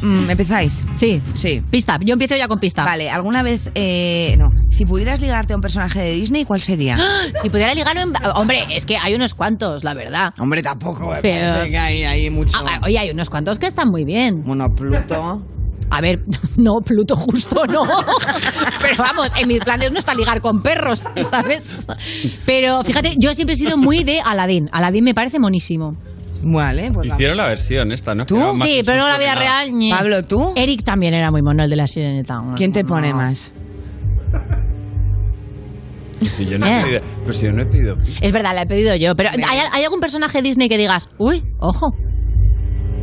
Mm, 0.00 0.30
¿Empezáis? 0.30 0.80
Sí. 0.94 1.20
Sí. 1.34 1.60
Pista. 1.70 1.98
Yo 2.00 2.12
empiezo 2.12 2.36
ya 2.36 2.46
con 2.46 2.60
pista. 2.60 2.84
Vale, 2.84 3.10
¿alguna 3.10 3.42
vez... 3.42 3.70
eh, 3.74 4.36
no. 4.38 4.50
Si 4.68 4.86
pudieras 4.86 5.20
ligarte 5.20 5.52
a 5.52 5.56
un 5.56 5.62
personaje 5.62 6.00
de 6.00 6.12
Disney, 6.12 6.44
¿cuál 6.44 6.60
sería? 6.60 6.96
Si 7.42 7.50
pudiera 7.50 7.74
ligarlo 7.74 8.00
en... 8.02 8.12
Hombre, 8.36 8.64
es 8.70 8.84
que 8.86 8.96
hay 8.96 9.14
unos 9.14 9.34
cuantos, 9.34 9.82
la 9.82 9.92
verdad. 9.92 10.32
Hombre, 10.38 10.62
tampoco. 10.62 11.10
me 11.10 11.20
Pero- 11.20 11.64
que 11.64 11.76
hay, 11.76 12.04
hay 12.04 12.30
mucho. 12.30 12.56
Ah, 12.64 12.80
oye, 12.84 12.98
hay 12.98 13.10
unos 13.10 13.28
cuantos 13.28 13.58
que 13.58 13.66
están 13.66 13.88
muy 13.88 14.04
bien. 14.04 14.42
Bueno, 14.44 14.68
Pluto. 14.74 15.42
A 15.90 16.00
ver, 16.00 16.20
no, 16.56 16.80
Pluto 16.80 17.16
justo 17.16 17.66
no. 17.66 17.82
Pero 18.80 18.96
vamos, 18.98 19.32
en 19.36 19.48
mis 19.48 19.62
planes 19.64 19.90
no 19.92 19.98
está 19.98 20.14
ligar 20.14 20.40
con 20.40 20.62
perros, 20.62 21.04
¿sabes? 21.28 21.66
Pero 22.46 22.82
fíjate, 22.84 23.14
yo 23.18 23.34
siempre 23.34 23.54
he 23.54 23.56
sido 23.56 23.76
muy 23.76 24.04
de 24.04 24.20
Aladdin. 24.20 24.68
Aladdin 24.72 25.04
me 25.04 25.14
parece 25.14 25.38
monísimo. 25.38 25.96
Vale, 26.42 26.90
pues 26.90 27.08
Hicieron 27.08 27.36
la 27.36 27.48
versión 27.48 27.92
esta, 27.92 28.14
¿no? 28.14 28.24
¿Tú? 28.24 28.36
Sí, 28.64 28.80
pero 28.86 28.98
no 29.02 29.08
la 29.08 29.18
vida 29.18 29.34
real. 29.34 29.72
ñe. 29.72 29.90
Pablo, 29.90 30.24
¿tú? 30.24 30.52
Eric 30.56 30.84
también 30.84 31.12
era 31.12 31.30
muy 31.30 31.42
mono, 31.42 31.62
el 31.64 31.68
de 31.70 31.76
la 31.76 31.86
sirenita. 31.86 32.42
¿Quién 32.56 32.72
te 32.72 32.82
pone 32.84 33.10
No. 33.10 33.16
más? 33.16 33.52
Si 36.36 36.44
yo 36.46 36.58
no 36.58 36.66
Eh. 36.66 36.78
he 36.78 36.82
pedido, 36.82 37.00
pero 37.22 37.32
si 37.32 37.46
yo 37.46 37.52
no 37.52 37.62
he 37.62 37.66
pedido. 37.66 37.96
Es 38.20 38.32
verdad, 38.32 38.52
la 38.54 38.62
he 38.62 38.66
pedido 38.66 38.94
yo. 38.96 39.16
Pero 39.16 39.30
¿hay, 39.30 39.58
hay 39.72 39.84
algún 39.84 40.00
personaje 40.00 40.42
Disney 40.42 40.68
que 40.68 40.76
digas, 40.78 41.08
uy, 41.18 41.42
ojo? 41.58 41.94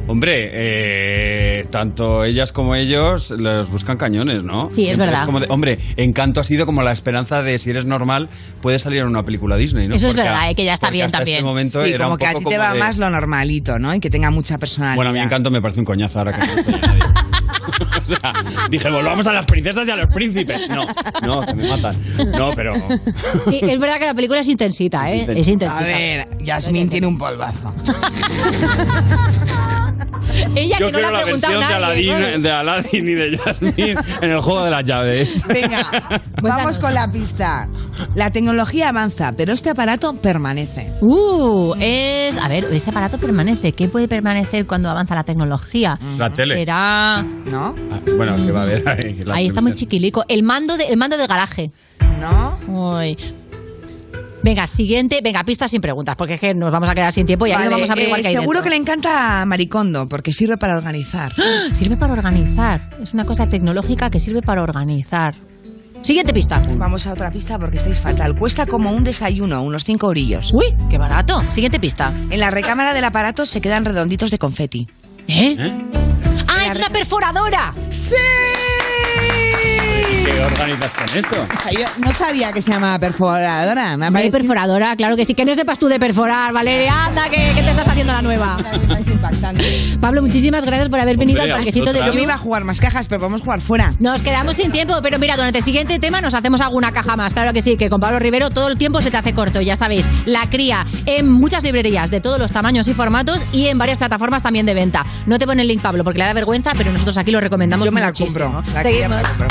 Hombre, 0.08 0.50
eh, 0.54 1.66
tanto 1.70 2.24
ellas 2.24 2.52
como 2.52 2.76
ellos 2.76 3.30
los 3.32 3.70
buscan 3.70 3.98
cañones, 3.98 4.44
¿no? 4.44 4.70
Sí, 4.72 4.84
es 4.84 4.88
Siempre 4.96 5.08
verdad. 5.08 5.26
como 5.26 5.40
de- 5.42 5.48
hombre, 5.50 5.78
Encanto 5.98 6.40
ha 6.40 6.44
sido 6.44 6.66
como 6.66 6.82
la 6.82 6.92
esperanza 6.94 7.44
de 7.44 7.60
si 7.60 7.70
eres 7.70 7.86
normal, 7.86 8.30
puedes 8.62 8.82
salir 8.82 9.02
en 9.02 9.08
una 9.08 9.24
película 9.26 9.58
Disney, 9.58 9.88
¿no? 9.88 9.96
Eso 9.96 10.08
es 10.08 10.14
verdad, 10.14 10.50
eh, 10.50 10.56
que 10.56 10.64
ya 10.66 10.74
está 10.74 10.88
porque 10.88 10.94
bien 10.98 11.06
hasta 11.08 11.18
también. 11.20 11.38
este 11.38 11.46
momento 11.46 11.84
Sí, 11.84 11.92
era 11.92 12.06
como 12.06 12.14
un 12.14 12.20
que 12.20 12.26
a 12.26 12.32
poco 12.32 12.40
ti 12.40 12.46
te 12.50 12.56
como 12.56 12.68
va 12.68 12.74
de- 12.74 12.80
más 12.80 12.98
lo 12.98 13.10
normalito, 13.10 13.78
¿no? 13.80 13.94
Y 13.94 14.00
que 14.00 14.10
tenga 14.10 14.32
mucha 14.32 14.58
personalidad. 14.58 14.96
Bueno, 14.96 15.10
a 15.10 15.14
mí 15.14 15.20
Encanto 15.20 15.52
me 15.52 15.62
parece 15.62 15.80
un 15.82 15.86
coñazo 15.86 16.20
ahora 16.20 16.32
que 16.32 16.46
no 16.48 16.54
estoy 16.54 16.74
nadie. 16.82 17.02
o 18.04 18.06
sea, 18.08 18.34
dije, 18.70 18.90
volvamos 18.90 19.28
a 19.28 19.34
las 19.34 19.46
princesas 19.46 19.86
y 19.88 19.92
a 19.92 19.96
los 19.98 20.08
príncipes. 20.08 20.62
No, 20.70 20.86
no, 21.24 21.46
que 21.46 21.54
me 21.54 21.68
matan. 21.68 21.94
No, 22.38 22.52
pero... 22.56 22.74
Sí, 23.50 23.60
es 23.62 23.80
verdad 23.80 24.00
que 24.00 24.06
la 24.06 24.14
película 24.14 24.40
es 24.40 24.48
intensita, 24.48 25.12
¿eh? 25.12 25.24
Es 25.36 25.48
intensita. 25.50 25.78
A 25.78 25.84
ver, 25.84 26.28
Yasmín 26.42 26.90
tiene 26.90 27.08
un 27.08 27.18
polvazo. 27.18 27.74
Ella 30.56 30.78
Yo 30.80 30.88
que 30.88 30.92
no 30.92 31.00
le 31.00 31.04
quiero 31.04 31.08
ha 31.08 31.12
la 31.12 31.24
preguntado 31.24 31.60
versión 31.60 31.80
de 31.80 31.86
nadie, 31.86 32.14
Aladdin, 32.14 32.26
¿sabes? 32.26 32.44
de 32.44 32.52
Aladdin 32.52 33.08
y 33.08 33.14
de 33.14 33.38
Jasmine 33.38 33.96
en 34.22 34.32
el 34.32 34.40
juego 34.40 34.64
de 34.64 34.72
las 34.72 34.84
llaves. 34.84 35.44
Venga, 35.48 36.22
vamos 36.42 36.80
con 36.80 36.94
la 36.94 37.12
pista. 37.12 37.68
La 38.16 38.32
tecnología 38.32 38.90
avanza, 38.90 39.34
pero 39.36 39.54
este 39.54 39.70
aparato 39.70 40.14
permanece. 40.16 40.92
Uh, 41.02 41.74
es... 41.80 42.38
A 42.38 42.48
ver, 42.48 42.66
este 42.72 42.90
aparato 42.90 43.18
permanece. 43.18 43.72
¿Qué 43.72 43.88
puede 43.88 44.08
permanecer 44.08 44.66
cuando 44.68 44.90
avanza 44.90 45.16
la 45.16 45.24
tecnología? 45.24 45.98
La 46.18 46.30
tele. 46.30 46.56
Será... 46.56 47.22
¿No? 47.22 47.76
Ah, 47.92 48.00
Bueno, 48.16 48.36
que 48.36 48.52
va 48.52 48.62
a 48.62 48.64
haber 48.64 48.88
ahí. 48.88 49.14
la 49.26 49.36
Ahí 49.36 49.48
está 49.48 49.62
muy 49.62 49.74
chiquilico. 49.74 50.24
El 50.28 50.44
mando, 50.44 50.78
de, 50.78 50.86
el 50.88 50.98
mando 50.98 51.18
del 51.18 51.28
garaje. 51.28 51.72
¿No? 52.20 52.58
Uy. 52.68 53.18
Venga, 54.48 54.66
siguiente. 54.66 55.20
Venga, 55.22 55.44
pista 55.44 55.68
sin 55.68 55.82
preguntas, 55.82 56.16
porque 56.16 56.36
es 56.36 56.40
que 56.40 56.54
nos 56.54 56.72
vamos 56.72 56.88
a 56.88 56.96
quedar 56.96 57.12
sin 57.12 57.26
tiempo 57.26 57.46
y 57.46 57.52
ahí 57.52 57.68
vamos 57.68 57.90
a 57.90 57.92
averiguar 57.92 58.22
eh, 58.22 58.24
qué 58.24 58.30
hay 58.30 58.36
Seguro 58.36 58.60
dentro. 58.60 58.64
que 58.64 58.70
le 58.70 58.76
encanta 58.78 59.44
Maricondo, 59.46 60.08
porque 60.08 60.32
sirve 60.32 60.56
para 60.56 60.78
organizar. 60.78 61.34
Sirve 61.74 61.98
para 61.98 62.14
organizar. 62.14 62.90
Es 63.04 63.14
una 63.14 63.26
cosa 63.26 63.46
tecnológica 63.46 64.10
que 64.10 64.22
sirve 64.22 64.42
para 64.42 64.64
organizar. 64.64 65.36
Siguiente 66.02 66.34
pista. 66.34 66.62
Vamos 66.78 67.08
a 67.08 67.12
otra 67.12 67.30
pista 67.30 67.60
porque 67.60 67.76
estáis 67.76 68.00
fatal. 68.00 68.38
Cuesta 68.38 68.66
como 68.66 68.94
un 68.94 69.04
desayuno, 69.04 69.62
unos 69.64 69.84
5 69.84 70.08
orillos. 70.08 70.54
Uy, 70.54 70.74
qué 70.90 70.98
barato. 70.98 71.44
Siguiente 71.52 71.78
pista. 71.82 72.14
En 72.30 72.40
la 72.40 72.50
recámara 72.50 72.94
del 72.94 73.04
aparato 73.04 73.46
se 73.46 73.60
quedan 73.60 73.84
redonditos 73.84 74.32
de 74.32 74.40
confeti. 74.40 74.88
¿Eh? 75.28 75.58
¡Ah, 76.48 76.72
es 76.72 76.78
una 76.78 76.88
perforadora! 76.88 77.74
¡Sí! 77.90 78.16
¿Qué 80.28 80.44
organizas 80.44 80.92
con 80.94 81.18
esto? 81.18 81.48
Yo 81.72 81.86
no 82.00 82.12
sabía 82.12 82.52
que 82.52 82.62
se 82.62 82.70
llamaba 82.70 83.00
perforadora. 83.00 83.96
Me 83.96 84.30
perforadora, 84.30 84.94
claro 84.98 85.16
que 85.16 85.24
sí. 85.24 85.34
Que 85.34 85.46
no 85.46 85.56
sepas 85.56 85.80
tú 85.80 85.88
de 85.88 86.02
perforar, 86.02 86.52
Valeria. 86.52 87.06
Anda, 87.06 87.30
que, 87.30 87.38
te 87.38 87.70
estás 87.70 87.88
haciendo 87.88 88.12
la 88.12 88.22
nueva. 88.22 88.58
Pablo, 90.02 90.22
muchísimas 90.22 90.66
gracias 90.66 90.90
por 90.90 91.00
haber 91.00 91.16
venido 91.16 91.42
al 91.42 91.52
parquecito 91.52 91.94
de 91.94 92.00
Yo 92.06 92.14
me 92.14 92.24
iba 92.24 92.34
a 92.34 92.38
jugar 92.38 92.66
más 92.66 92.82
cajas, 92.82 93.08
pero 93.08 93.22
vamos 93.22 93.40
a 93.40 93.44
jugar 93.46 93.62
fuera. 93.62 93.96
Nos 94.00 94.22
quedamos 94.22 94.56
sin 94.56 94.74
tiempo, 94.74 94.96
pero 95.02 95.18
mira, 95.18 95.38
durante 95.38 95.60
el 95.60 95.64
siguiente 95.64 95.98
tema 95.98 96.20
nos 96.20 96.34
hacemos 96.34 96.60
alguna 96.60 96.92
caja 96.92 97.16
más. 97.16 97.34
Claro 97.34 97.54
que 97.54 97.62
sí, 97.62 97.78
que 97.78 97.90
con 97.90 98.02
Pablo 98.02 98.20
Rivero 98.20 98.50
todo 98.50 98.68
el 98.68 98.78
tiempo 98.78 99.02
se 99.02 99.10
te 99.12 99.16
hace 99.16 99.34
corto, 99.34 99.62
ya 99.62 99.78
sabéis. 99.78 100.10
La 100.26 100.50
cría 100.50 100.86
en 101.06 101.32
muchas 101.32 101.64
librerías 101.64 102.12
de 102.12 102.20
todos 102.20 102.38
los 102.38 102.52
tamaños 102.52 102.90
y 102.90 102.94
formatos 102.94 103.42
y 103.54 103.68
en 103.68 103.78
varias 103.78 103.98
plataformas 103.98 104.44
también 104.44 104.66
de 104.66 104.74
venta. 104.74 105.06
No 105.26 105.40
te 105.40 105.46
pone 105.46 105.62
el 105.62 105.70
link, 105.70 105.82
Pablo, 105.82 106.04
porque 106.04 106.20
le 106.20 106.26
da 106.26 106.34
vergüenza, 106.34 106.74
pero 106.78 106.92
nosotros 106.92 107.18
aquí 107.18 107.32
lo 107.32 107.40
recomendamos 107.40 107.86
Yo 107.86 107.94
me 107.94 108.02
la 108.02 108.08
muchísimo. 108.08 108.52
compro. 108.52 108.74
La 108.74 108.84
que 108.84 109.08
me 109.08 109.16
la 109.16 109.22
compro. 109.22 109.48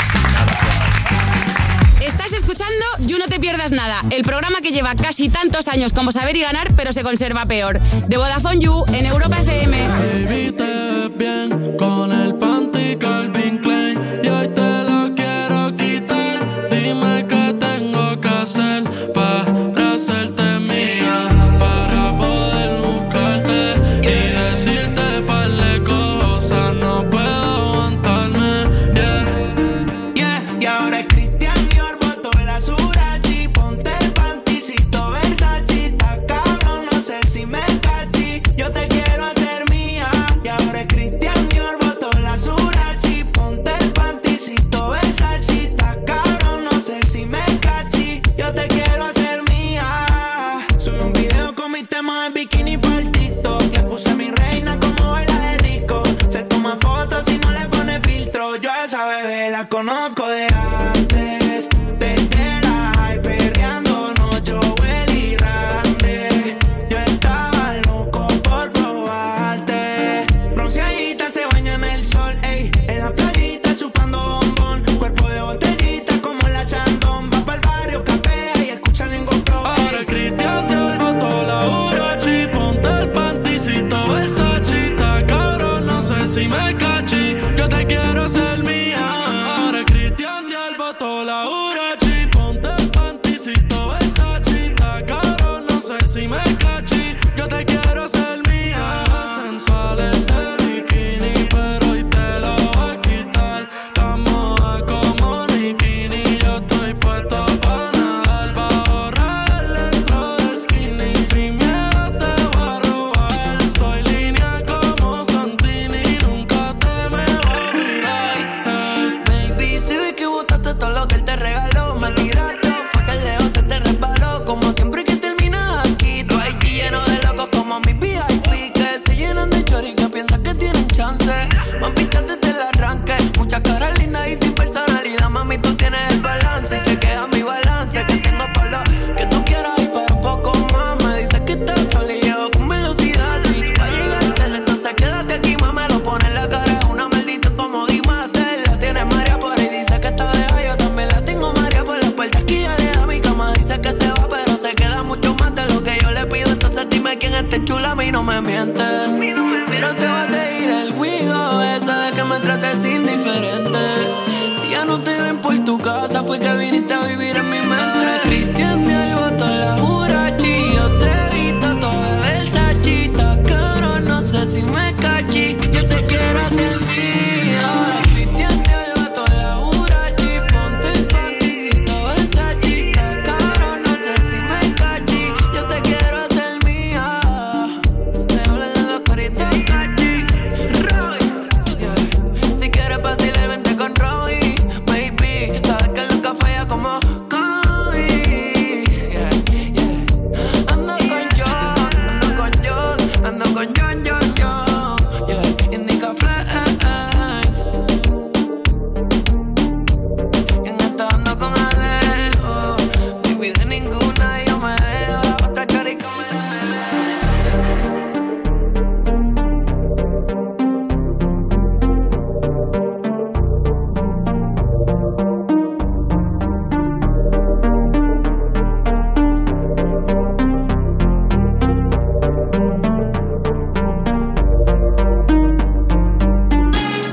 Estás 2.07 2.31
escuchando 2.31 2.85
You 2.99 3.17
No 3.17 3.27
Te 3.27 3.37
Pierdas 3.37 3.73
Nada, 3.73 4.01
el 4.11 4.23
programa 4.23 4.61
que 4.61 4.71
lleva 4.71 4.95
casi 4.95 5.27
tantos 5.27 5.67
años 5.67 5.91
como 5.91 6.13
saber 6.13 6.37
y 6.37 6.41
ganar, 6.41 6.73
pero 6.77 6.93
se 6.93 7.03
conserva 7.03 7.45
peor. 7.45 7.81
De 7.81 8.15
Vodafone 8.15 8.59
You 8.61 8.85
en 8.93 9.05
Europa 9.07 9.41
FM. 9.41 9.77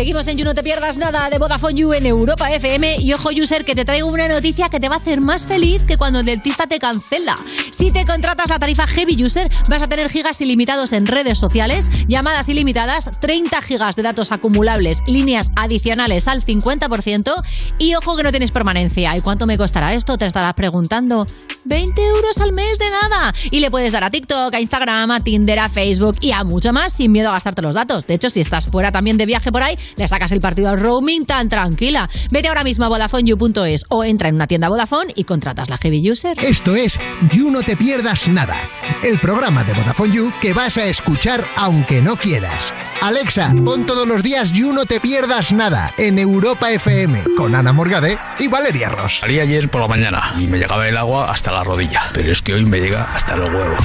Seguimos 0.00 0.26
en 0.28 0.38
You 0.38 0.46
No 0.46 0.54
Te 0.54 0.62
Pierdas 0.62 0.96
Nada 0.96 1.28
de 1.28 1.36
Vodafone 1.36 1.74
You 1.74 1.92
en 1.92 2.06
Europa 2.06 2.50
FM. 2.50 2.96
Y 3.00 3.12
ojo, 3.12 3.28
user, 3.38 3.66
que 3.66 3.74
te 3.74 3.84
traigo 3.84 4.08
una 4.08 4.28
noticia 4.28 4.70
que 4.70 4.80
te 4.80 4.88
va 4.88 4.94
a 4.94 4.96
hacer 4.96 5.20
más 5.20 5.44
feliz 5.44 5.82
que 5.86 5.98
cuando 5.98 6.20
el 6.20 6.24
dentista 6.24 6.66
te 6.66 6.78
cancela. 6.78 7.34
Si 7.70 7.90
te 7.90 8.06
contratas 8.06 8.48
la 8.48 8.58
tarifa 8.58 8.86
Heavy 8.86 9.22
User, 9.22 9.50
vas 9.68 9.82
a 9.82 9.88
tener 9.88 10.08
gigas 10.08 10.40
ilimitados 10.40 10.94
en 10.94 11.06
redes 11.06 11.36
sociales, 11.36 11.86
llamadas 12.08 12.48
ilimitadas, 12.48 13.10
30 13.20 13.60
gigas 13.60 13.94
de 13.94 14.02
datos 14.02 14.32
acumulables, 14.32 15.02
líneas 15.06 15.50
adicionales 15.54 16.28
al 16.28 16.42
50%. 16.42 17.34
Y 17.78 17.94
ojo 17.94 18.16
que 18.16 18.22
no 18.22 18.30
tienes 18.30 18.52
permanencia. 18.52 19.14
¿Y 19.18 19.20
cuánto 19.20 19.46
me 19.46 19.58
costará 19.58 19.92
esto? 19.92 20.16
Te 20.16 20.24
estarás 20.24 20.54
preguntando. 20.54 21.26
20 21.64 22.00
euros 22.02 22.38
al 22.38 22.52
mes 22.52 22.78
de 22.78 22.90
nada. 22.90 23.34
Y 23.50 23.60
le 23.60 23.70
puedes 23.70 23.92
dar 23.92 24.04
a 24.04 24.10
TikTok, 24.10 24.54
a 24.54 24.60
Instagram, 24.60 25.10
a 25.10 25.20
Tinder, 25.20 25.58
a 25.58 25.68
Facebook 25.68 26.16
y 26.20 26.32
a 26.32 26.44
mucho 26.44 26.72
más 26.72 26.92
sin 26.92 27.12
miedo 27.12 27.28
a 27.28 27.32
gastarte 27.32 27.62
los 27.62 27.74
datos. 27.74 28.06
De 28.06 28.14
hecho, 28.14 28.30
si 28.30 28.40
estás 28.40 28.66
fuera 28.66 28.92
también 28.92 29.16
de 29.16 29.26
viaje 29.26 29.52
por 29.52 29.62
ahí, 29.62 29.78
le 29.96 30.08
sacas 30.08 30.32
el 30.32 30.40
partido 30.40 30.70
al 30.70 30.80
roaming 30.80 31.26
tan 31.26 31.48
tranquila. 31.48 32.08
Vete 32.30 32.48
ahora 32.48 32.64
mismo 32.64 32.84
a 32.84 32.88
VodafoneYou.es 32.88 33.84
o 33.88 34.04
entra 34.04 34.28
en 34.28 34.34
una 34.34 34.46
tienda 34.46 34.68
Vodafone 34.68 35.12
y 35.14 35.24
contratas 35.24 35.68
la 35.68 35.78
Heavy 35.78 36.10
User. 36.10 36.36
Esto 36.42 36.74
es 36.74 36.98
You 37.32 37.50
No 37.50 37.62
Te 37.62 37.76
Pierdas 37.76 38.28
Nada, 38.28 38.56
el 39.02 39.20
programa 39.20 39.64
de 39.64 39.72
Vodafone 39.72 40.14
You 40.14 40.32
que 40.40 40.52
vas 40.52 40.76
a 40.78 40.86
escuchar 40.86 41.46
aunque 41.56 42.00
no 42.00 42.16
quieras. 42.16 42.72
Alexa, 43.02 43.54
pon 43.64 43.86
todos 43.86 44.06
los 44.06 44.22
días 44.22 44.52
You 44.52 44.74
No 44.74 44.84
Te 44.84 45.00
Pierdas 45.00 45.52
Nada 45.52 45.94
en 45.96 46.18
Europa 46.18 46.70
FM 46.70 47.24
con 47.34 47.54
Ana 47.54 47.72
Morgade 47.72 48.18
y 48.38 48.46
Valeria 48.46 48.90
Ross. 48.90 49.20
Salí 49.20 49.40
ayer 49.40 49.70
por 49.70 49.80
la 49.80 49.88
mañana 49.88 50.34
y 50.38 50.46
me 50.46 50.58
llegaba 50.58 50.86
el 50.86 50.96
agua 50.98 51.30
hasta 51.30 51.50
la 51.50 51.64
rodilla, 51.64 52.02
pero 52.12 52.30
es 52.30 52.42
que 52.42 52.52
hoy 52.52 52.64
me 52.66 52.78
llega 52.78 53.08
hasta 53.14 53.36
los 53.36 53.48
huevos. 53.48 53.80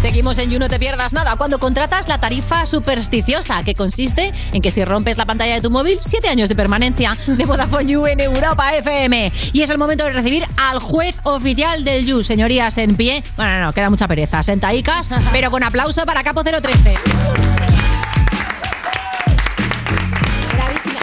Seguimos 0.00 0.38
en 0.38 0.50
You 0.50 0.60
No 0.60 0.68
Te 0.68 0.78
Pierdas 0.78 1.12
Nada 1.12 1.34
cuando 1.34 1.58
contratas 1.58 2.06
la 2.06 2.20
tarifa 2.20 2.64
supersticiosa, 2.64 3.64
que 3.64 3.74
consiste 3.74 4.32
en 4.52 4.62
que 4.62 4.70
si 4.70 4.84
rompes 4.84 5.18
la 5.18 5.26
pantalla 5.26 5.54
de 5.54 5.60
tu 5.60 5.70
móvil, 5.70 5.98
7 6.00 6.28
años 6.28 6.48
de 6.48 6.54
permanencia 6.54 7.18
de 7.26 7.44
Vodafone 7.44 7.90
You 7.90 8.06
en 8.06 8.20
Europa 8.20 8.72
FM. 8.76 9.32
Y 9.52 9.62
es 9.62 9.70
el 9.70 9.78
momento 9.78 10.04
de 10.04 10.12
recibir 10.12 10.44
al 10.56 10.78
juez 10.78 11.16
oficial 11.24 11.82
del 11.82 12.06
You, 12.06 12.22
señorías 12.22 12.78
en 12.78 12.94
pie. 12.94 13.24
Bueno, 13.36 13.54
no, 13.54 13.66
no, 13.66 13.72
queda 13.72 13.90
mucha 13.90 14.06
pereza, 14.06 14.44
sentaicas, 14.44 15.10
pero 15.32 15.50
con 15.50 15.64
aplauso 15.64 16.06
para 16.06 16.22
Capo 16.22 16.44
013. 16.44 17.77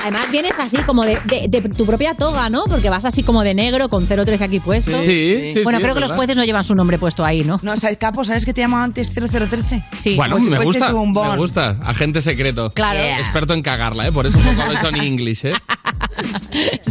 Además 0.05 0.29
vienes 0.31 0.51
así 0.59 0.77
como 0.85 1.03
de, 1.03 1.17
de- 1.25 1.47
de 1.49 1.61
tu 1.69 1.83
propia 1.83 2.13
toga, 2.13 2.47
¿no? 2.49 2.65
Porque 2.65 2.91
vas 2.91 3.05
así 3.05 3.23
como 3.23 3.41
de 3.41 3.55
negro 3.55 3.89
con 3.89 4.05
013 4.05 4.43
aquí 4.43 4.59
puesto. 4.59 4.91
Sí, 4.99 5.05
sí, 5.07 5.53
sí, 5.55 5.59
Bueno, 5.63 5.79
sí, 5.79 5.83
creo 5.83 5.95
que 5.95 6.01
los 6.01 6.11
jueces 6.11 6.35
no 6.35 6.43
llevan 6.43 6.63
su 6.63 6.75
nombre 6.75 6.99
puesto 6.99 7.25
ahí, 7.25 7.43
¿no? 7.43 7.59
No, 7.63 7.75
¿sabes, 7.75 7.97
Capo? 7.97 8.23
¿Sabes 8.23 8.45
que 8.45 8.53
te 8.53 8.61
llamaban 8.61 8.85
antes 8.85 9.11
0013? 9.11 9.83
Sí. 9.97 10.15
Bueno, 10.15 10.37
si 10.39 10.43
me 10.45 10.57
fuese 10.57 10.79
gusta, 10.79 10.93
un 10.93 11.11
Bond. 11.11 11.31
me 11.31 11.37
gusta. 11.37 11.77
Agente 11.83 12.21
secreto. 12.21 12.69
Claro. 12.71 12.99
Yeah. 12.99 13.19
Experto 13.19 13.53
en 13.55 13.63
cagarla, 13.63 14.07
¿eh? 14.07 14.11
Por 14.11 14.27
eso 14.27 14.37
poco 14.37 14.61
hablo 14.61 14.89
en 14.99 15.03
inglés, 15.03 15.43
¿eh? 15.45 15.53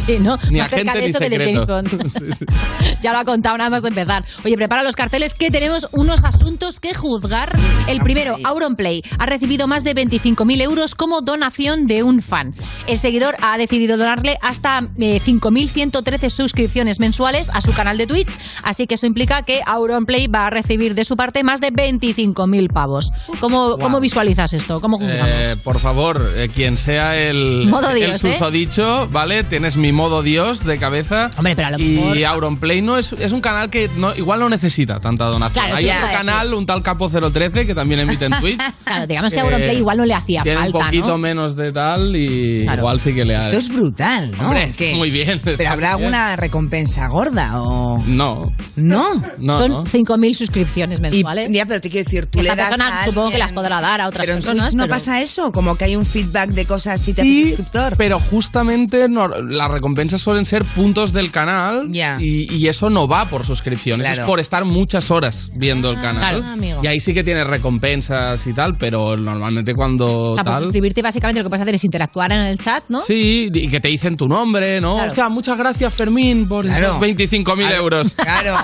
Sí, 0.07 0.19
¿no? 0.21 0.39
Ni 0.51 0.59
Más 0.59 0.69
cerca 0.71 0.93
de 0.95 1.01
ni 1.01 1.07
eso 1.07 1.19
que 1.19 1.31
de 1.31 1.39
James. 1.39 1.67
Bond. 1.67 1.89
ya 3.03 3.13
lo 3.13 3.19
ha 3.19 3.25
contado 3.25 3.57
nada 3.57 3.71
más 3.71 3.83
de 3.83 3.89
empezar. 3.89 4.25
Oye, 4.45 4.55
prepara 4.57 4.83
los 4.83 4.97
carteles 4.97 5.33
que 5.35 5.51
tenemos 5.51 5.89
unos 5.93 6.23
asuntos 6.25 6.79
que 6.81 6.93
juzgar. 6.95 7.57
El 7.87 8.01
primero, 8.01 8.37
Auronplay, 8.45 9.03
ha 9.19 9.27
recibido 9.27 9.67
más 9.67 9.83
de 9.85 9.95
25.000 9.95 10.61
euros 10.63 10.95
como 10.95 11.23
donación 11.23 11.87
de 11.87 12.03
un 12.03 12.21
fan. 12.23 12.55
El 12.87 12.99
seguidor 13.05 13.37
ha 13.43 13.59
decidido 13.59 13.99
donarle 13.99 14.39
hasta 14.41 14.81
eh, 14.99 15.21
5.113 15.23 16.31
suscripciones 16.31 17.01
mensuales 17.01 17.51
a 17.53 17.61
su 17.61 17.73
canal 17.75 17.99
de 17.99 18.07
Twitch, 18.07 18.31
así 18.63 18.87
que 18.87 18.95
eso 18.95 19.05
implica 19.05 19.43
que 19.43 19.61
Auronplay 19.67 20.27
va 20.27 20.47
a 20.47 20.51
recibir 20.51 20.95
de 20.95 21.05
su 21.05 21.15
parte 21.15 21.43
más 21.45 21.61
de 21.61 21.71
25.000 21.71 22.73
pavos. 22.73 23.11
¿Cómo, 23.41 23.77
¿Cómo 23.77 24.01
visualizas 24.01 24.55
esto? 24.55 24.81
¿Cómo? 24.81 24.99
Eh, 25.03 25.57
por 25.63 25.79
favor, 25.81 26.27
eh, 26.35 26.49
quien 26.55 26.79
sea 26.79 27.15
el, 27.21 27.67
Modo 27.67 27.91
el 27.91 27.97
Dios, 27.97 28.25
¿eh? 28.25 28.33
susodicho, 28.33 29.07
¿vale? 29.11 29.45
Tienes 29.45 29.77
mi 29.77 29.93
modo 29.93 30.23
Dios 30.23 30.65
de 30.65 30.79
cabeza. 30.79 31.31
Hombre, 31.37 31.55
pero 31.57 31.69
a 31.69 31.71
lo 31.73 31.79
y 31.79 31.89
mejor- 31.97 32.25
Auronplay 32.25 32.81
no 32.81 32.97
es, 32.97 33.13
es 33.13 33.33
un 33.33 33.43
canal 33.43 33.69
que 33.69 33.91
no, 33.99 34.15
igual 34.17 34.41
no 34.41 34.49
necesita 34.49 34.99
tanta 34.99 35.27
donación. 35.27 35.63
Claro, 35.65 35.77
Hay 35.77 35.85
sí, 35.85 35.91
otro 35.91 36.09
canal, 36.17 36.55
un 36.55 36.65
tal 36.65 36.83
Capo 36.83 37.11
013, 37.11 37.67
que 37.67 37.75
también 37.75 38.01
emite 38.01 38.25
en 38.25 38.33
Twitch. 38.41 38.59
Claro, 38.85 39.07
digamos 39.07 39.33
que 39.35 39.41
Auronplay 39.41 39.77
igual 39.77 39.99
no 39.99 40.07
le 40.07 40.15
hacía 40.15 40.43
falta, 40.43 40.65
un 40.79 40.85
poquito 40.85 41.07
¿no? 41.09 41.19
menos 41.19 41.55
de 41.55 41.71
tal 41.71 42.17
y 42.17 42.63
Claro. 42.63 42.79
igual 42.81 42.94
sí 42.99 43.15
que 43.15 43.25
le 43.25 43.37
ha... 43.37 43.41
Esto 43.41 43.57
es 43.59 43.69
brutal, 43.69 44.31
¿no? 44.39 44.47
Hombre, 44.49 44.73
¿Qué? 44.77 44.95
muy 44.95 45.11
bien. 45.11 45.41
¿Pero 45.43 45.69
habrá 45.71 45.93
alguna 45.93 46.37
recompensa 46.37 47.07
gorda 47.09 47.61
o...? 47.61 48.03
No. 48.07 48.53
¿No? 48.77 49.23
No, 49.39 49.59
Son 49.59 49.71
no. 49.73 49.85
5.000 49.85 50.35
suscripciones 50.35 51.01
mensuales. 51.01 51.49
ya, 51.51 51.67
pero 51.67 51.81
te 51.81 51.91
quiero 51.91 52.05
decir, 52.05 52.27
tú 52.27 52.41
Esta 52.41 52.55
le 52.55 52.57
das 52.61 52.69
persona 52.71 53.01
a 53.01 53.05
supongo 53.05 53.29
que 53.29 53.35
alguien- 53.35 53.41
las 53.41 53.53
podrá 53.53 53.81
dar 53.81 54.01
a 54.01 54.09
otras 54.09 54.27
Pero 54.27 54.37
personas. 54.37 54.65
Twitch 54.71 54.77
no 54.77 54.83
pero- 54.85 54.95
pasa 54.95 55.21
eso, 55.23 55.53
como 55.53 55.77
que 55.77 55.85
hay 55.85 55.97
un 55.97 56.07
feedback 56.07 56.51
de 56.51 56.65
cosas 56.67 57.01
si 57.01 57.13
te 57.13 57.23
haces 57.23 57.33
Sí, 57.33 57.45
suscriptor. 57.51 57.95
pero 57.97 58.19
justamente 58.21 59.09
no- 59.09 59.29
las 59.29 59.71
recompensas 59.71 60.21
suelen 60.21 60.45
ser 60.45 60.65
puntos 60.65 61.13
del 61.13 61.31
canal 61.31 61.87
Ya. 61.91 62.19
y, 62.21 62.53
y 62.55 62.69
eso 62.69 62.91
no 62.91 63.09
va 63.09 63.27
por 63.29 63.45
suscripciones, 63.45 64.07
Claro. 64.07 64.23
es 64.23 64.27
por 64.29 64.41
estar 64.41 64.65
muchas 64.65 65.11
horas 65.11 65.51
viendo 65.55 65.91
el 65.91 65.97
canal. 66.01 66.39
claro, 66.41 66.53
amigo. 66.53 66.81
Y 66.83 66.87
ahí 66.87 67.01
sí 67.01 67.13
que 67.15 67.25
tienes 67.25 67.47
recompensas 67.47 68.47
y 68.47 68.53
tal, 68.53 68.77
pero 68.77 69.17
normalmente 69.17 69.75
cuando 69.75 70.31
O 70.31 70.35
sea, 70.35 70.45
por 70.45 70.53
tal... 70.55 70.63
suscribirte 70.65 71.03
básicamente 71.03 71.41
lo 71.41 71.45
que 71.45 71.51
puedes 71.51 71.63
hacer 71.63 71.75
es 71.75 71.85
interactuar 71.85 72.33
en 72.33 72.41
el 72.43 72.59
chat, 72.59 72.84
¿no? 72.89 73.01
Sí, 73.01 73.49
y 73.53 73.69
que 73.69 73.81
te 73.81 73.89
dicen 73.89 74.17
tu 74.17 74.27
nombre, 74.29 74.81
¿no? 74.81 74.95
Claro. 74.95 75.13
O 75.13 75.15
sea, 75.15 75.29
muchas 75.29 75.57
gracias 75.59 75.93
Fermín 75.95 76.49
por 76.49 76.65
Claro. 76.65 76.87
esos 76.87 77.01
25.000 77.01 77.73
euros. 77.73 78.13
Claro. 78.25 78.57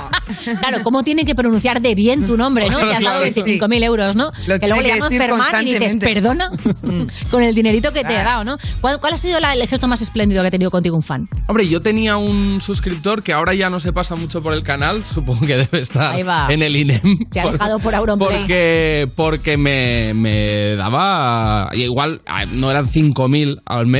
Claro, 0.61 0.83
¿cómo 0.83 1.03
tienen 1.03 1.27
que 1.27 1.35
pronunciar 1.35 1.81
de 1.81 1.95
bien 1.95 2.27
tu 2.27 2.37
nombre, 2.37 2.69
no? 2.71 2.79
Te 2.79 2.95
has 2.95 3.03
dado 3.03 3.21
Claro. 3.23 3.35
25.000 3.47 3.85
euros, 3.85 4.17
¿no? 4.17 4.31
Lo 4.47 4.59
que 4.59 4.67
luego 4.69 4.83
tiene 4.83 4.99
le 5.01 5.05
decir 5.05 5.19
Ferman 5.21 5.67
y 5.69 5.75
dices. 5.75 5.97
¿perdona? 5.97 6.51
Con 7.31 7.43
el 7.43 7.55
dinerito 7.55 7.93
que 7.93 8.03
te 8.05 8.13
he 8.15 8.23
dado, 8.23 8.45
¿no? 8.45 8.57
¿Cuál, 8.81 9.01
cuál 9.01 9.15
ha 9.15 9.17
sido 9.17 9.39
la- 9.41 9.53
el 9.55 9.67
gesto 9.69 9.87
más 9.89 10.01
espléndido 10.03 10.43
que 10.43 10.49
ha 10.49 10.51
tenido 10.51 10.71
contigo 10.71 10.97
un 10.97 11.03
fan? 11.03 11.29
Hombre, 11.47 11.69
yo 11.69 11.81
tenía 11.81 12.17
un 12.17 12.61
suscriptor 12.61 13.23
que 13.23 13.33
ahora 13.33 13.55
ya 13.55 13.69
no 13.71 13.81
se 13.81 13.93
pasa 13.93 14.15
mucho 14.17 14.43
por 14.43 14.55
el 14.55 14.63
canal, 14.63 15.05
supongo 15.15 15.47
que 15.47 15.57
debe 15.57 15.81
estar 15.81 16.13
Ahí 16.13 16.23
va. 16.23 16.47
en 16.51 16.63
el 16.63 16.77
INEM. 16.77 17.19
Te 17.31 17.41
ha 17.41 17.51
dejado 17.51 17.79
por 17.79 17.95
Auronplay. 17.95 18.39
Porque, 18.39 19.09
porque 19.17 19.57
me, 19.57 20.15
me 20.15 20.77
daba. 20.77 21.69
Igual 21.73 22.21
ah, 22.27 22.45
no 22.47 22.71
eran 22.71 22.87
5.000 22.87 23.63
al 23.67 23.87
mes, 23.87 23.99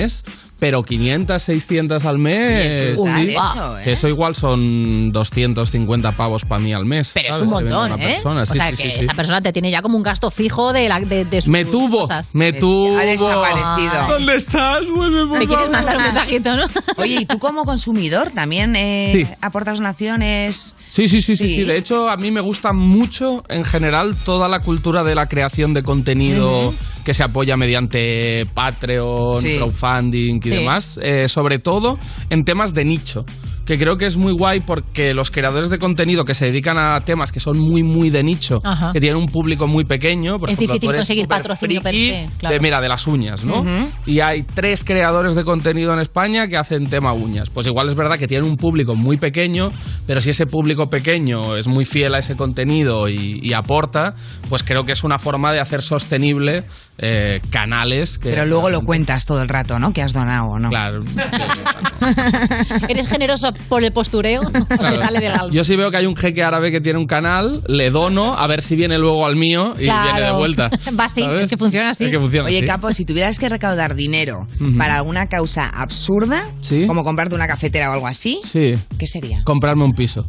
pero 0.59 0.83
500, 0.83 1.43
600 1.43 2.05
al 2.05 2.19
mes. 2.19 2.95
brutal 2.95 3.27
sí. 3.27 3.33
eso, 3.33 3.79
¿eh? 3.79 3.83
Que 3.85 3.93
Eso 3.93 4.09
igual 4.09 4.35
son 4.35 5.11
250 5.11 6.13
pavos 6.13 6.45
para 6.45 6.61
mí 6.61 6.73
al 6.75 6.85
mes. 6.85 7.13
Pero 7.15 7.35
es 7.35 7.41
un 7.41 7.49
montón, 7.49 7.93
¿eh? 8.01 8.05
persona. 8.15 8.43
o 8.43 8.47
Sí, 8.47 8.55
sea, 8.57 8.71
sí, 8.71 8.77
que 8.77 8.91
sí, 8.91 8.97
sí. 8.99 9.05
esa 9.07 9.15
persona 9.15 9.41
te 9.41 9.53
tiene 9.55 9.71
ya 9.71 9.81
como 9.81 9.97
un 9.97 10.03
gasto 10.03 10.31
fijo 10.31 10.73
de, 10.75 10.87
la, 10.89 11.01
de, 11.01 11.25
de 11.25 11.41
sus 11.41 11.49
Me 11.49 11.65
tuvo, 11.65 12.03
cosas. 12.03 12.29
me 12.35 12.53
tuvo. 12.53 12.99
Ha 12.99 13.05
desaparecido. 13.05 14.07
¿Dónde 14.09 14.37
estás? 14.37 14.81
Vuelve, 14.95 15.27
por 15.27 15.39
¿Te 15.39 15.47
quieres 15.47 15.71
mandar 15.71 15.97
un 15.97 16.03
mensajito, 16.03 16.55
no? 16.57 16.67
Oye, 16.99 17.21
¿y 17.23 17.25
tú 17.25 17.39
como 17.39 17.65
consumidor 17.65 18.31
también 18.31 18.77
eh, 18.77 19.13
Sí. 19.15 19.27
aportas 19.41 19.79
donaciones? 19.79 20.75
Sí, 20.91 21.07
sí, 21.09 21.23
sí, 21.23 21.37
sí, 21.37 21.49
Sí. 21.49 21.57
sí. 21.57 21.65
De 21.65 21.79
hecho, 21.79 22.11
a 22.11 22.17
mí 22.17 22.31
me 22.33 22.41
gusta 22.43 22.73
mucho, 22.75 23.45
en 23.49 23.65
general, 23.65 24.15
toda 24.25 24.49
la 24.49 24.59
cultura 24.61 25.05
de 25.05 25.15
la 25.15 25.27
creación 25.27 25.73
de 25.73 25.83
contenido 25.85 26.75
que 27.05 27.15
se 27.15 27.23
apoya 27.23 27.57
mediante 27.57 28.45
Patreon, 28.53 29.41
Sí. 29.41 29.57
Crowdfunding 29.95 30.37
y 30.39 30.43
Sí. 30.43 30.51
demás. 30.51 30.99
eh, 31.03 31.29
sobre 31.29 31.59
todo 31.59 31.99
en 32.31 32.45
temas 32.45 32.75
de 32.75 32.85
nicho. 32.85 33.25
Que 33.67 33.79
creo 33.79 33.97
que 33.97 34.07
es 34.07 34.17
muy 34.17 34.33
guay 34.33 34.61
porque 34.61 35.15
los 35.15 35.31
creadores 35.31 35.71
de 35.71 35.79
contenido 35.79 36.25
que 36.25 36.35
se 36.35 36.47
dedican 36.47 36.77
a 36.77 37.01
temas 37.03 37.31
que 37.31 37.39
son 37.39 37.57
muy, 37.57 37.85
muy 37.85 38.11
de 38.11 38.25
nicho, 38.25 38.59
Ajá. 38.65 38.93
que 38.93 38.99
tienen 39.01 39.17
un 39.17 39.29
público 39.29 39.69
muy 39.69 39.85
pequeño. 39.85 40.39
Por 40.39 40.51
Es 40.51 40.57
ejemplo, 40.57 40.75
difícil 40.75 40.97
conseguir 40.97 41.29
patrocinio 41.29 41.81
per 41.81 41.95
se, 41.95 42.27
claro. 42.39 42.55
de, 42.55 42.61
mira, 42.61 42.81
de 42.81 42.89
las 42.89 43.07
uñas, 43.07 43.45
¿no? 43.45 43.65
Y 44.07 44.19
hay 44.21 44.43
tres 44.43 44.83
creadores 44.83 45.37
de 45.37 45.45
contenido 45.45 45.93
en 45.95 46.01
España 46.01 46.49
que 46.49 46.57
hacen 46.57 46.87
tema 46.87 47.13
uñas. 47.13 47.49
Pues 47.51 47.69
igual 47.69 47.87
es 47.87 47.95
verdad 47.95 48.19
que 48.19 48.27
tienen 48.27 48.49
un 48.51 48.57
público 48.57 48.97
muy 48.97 49.19
pequeño, 49.19 49.69
pero 50.05 50.21
si 50.21 50.31
ese 50.31 50.47
público 50.47 50.91
pequeño 50.91 51.57
es 51.57 51.69
muy 51.69 51.85
fiel 51.85 52.15
a 52.15 52.19
ese 52.19 52.35
contenido 52.35 53.09
y, 53.09 53.39
y 53.41 53.53
aporta, 53.53 54.15
pues 54.49 54.65
creo 54.65 54.85
que 54.85 54.93
es 54.93 55.05
una 55.05 55.21
forma 55.21 55.53
de 55.53 55.61
hacer 55.61 55.83
sostenible 55.83 56.65
eh, 57.03 57.41
canales. 57.51 58.19
Que, 58.19 58.31
Pero 58.31 58.45
luego 58.47 58.69
lo 58.71 58.83
cuentas 58.83 59.25
todo 59.27 59.41
el 59.43 59.49
rato, 59.49 59.79
¿no? 59.79 59.93
Que 59.93 60.03
has 60.03 60.13
donado, 60.13 60.59
¿no? 60.59 60.69
Claro. 60.69 61.03
¿Eres 62.89 63.09
generoso 63.09 63.53
por 63.69 63.83
el 63.83 63.93
postureo? 63.93 64.43
¿O 64.43 64.51
te 64.51 64.77
Claro. 64.79 64.97
sale 64.97 65.21
del 65.21 65.33
alma? 65.33 65.53
Yo 65.53 65.65
si 65.65 65.77
veo 65.77 65.91
que 65.91 65.97
hay 65.97 66.07
un 66.07 66.17
jeque 66.17 66.43
árabe 66.43 66.71
que 66.71 66.81
tiene 66.81 66.99
un 66.99 67.07
canal, 67.07 67.63
le 67.67 67.91
dono 67.91 68.35
a 68.35 68.47
ver 68.47 68.63
si 68.63 68.77
viene 68.77 68.99
luego 68.99 69.27
al 69.27 69.37
mío 69.37 69.75
y 69.79 69.85
Claro. 69.85 70.13
viene 70.13 70.27
de 70.29 70.33
vuelta. 70.33 70.69
Va 70.99 71.05
así, 71.05 71.23
¿sabes? 71.23 71.43
es 71.43 71.47
que 71.49 71.57
funciona 71.57 71.91
así. 71.91 72.05
Es 72.05 72.11
que 72.11 72.19
funciona 72.19 72.47
Oye, 72.49 72.59
así. 72.59 72.67
Capo, 72.67 72.93
si 72.93 73.05
tuvieras 73.05 73.39
que 73.39 73.49
recaudar 73.49 73.95
dinero 73.95 74.47
para 74.79 74.97
alguna 74.97 75.27
causa 75.29 75.67
absurda, 75.69 76.43
Sí. 76.63 76.87
como 76.87 77.05
comprarte 77.05 77.35
una 77.35 77.47
cafetera 77.47 77.91
o 77.91 77.93
algo 77.95 78.07
así, 78.07 78.41
Sí. 78.45 78.75
¿qué 78.99 79.07
sería? 79.07 79.43
Comprarme 79.45 79.85
un 79.85 79.93
piso. 79.93 80.27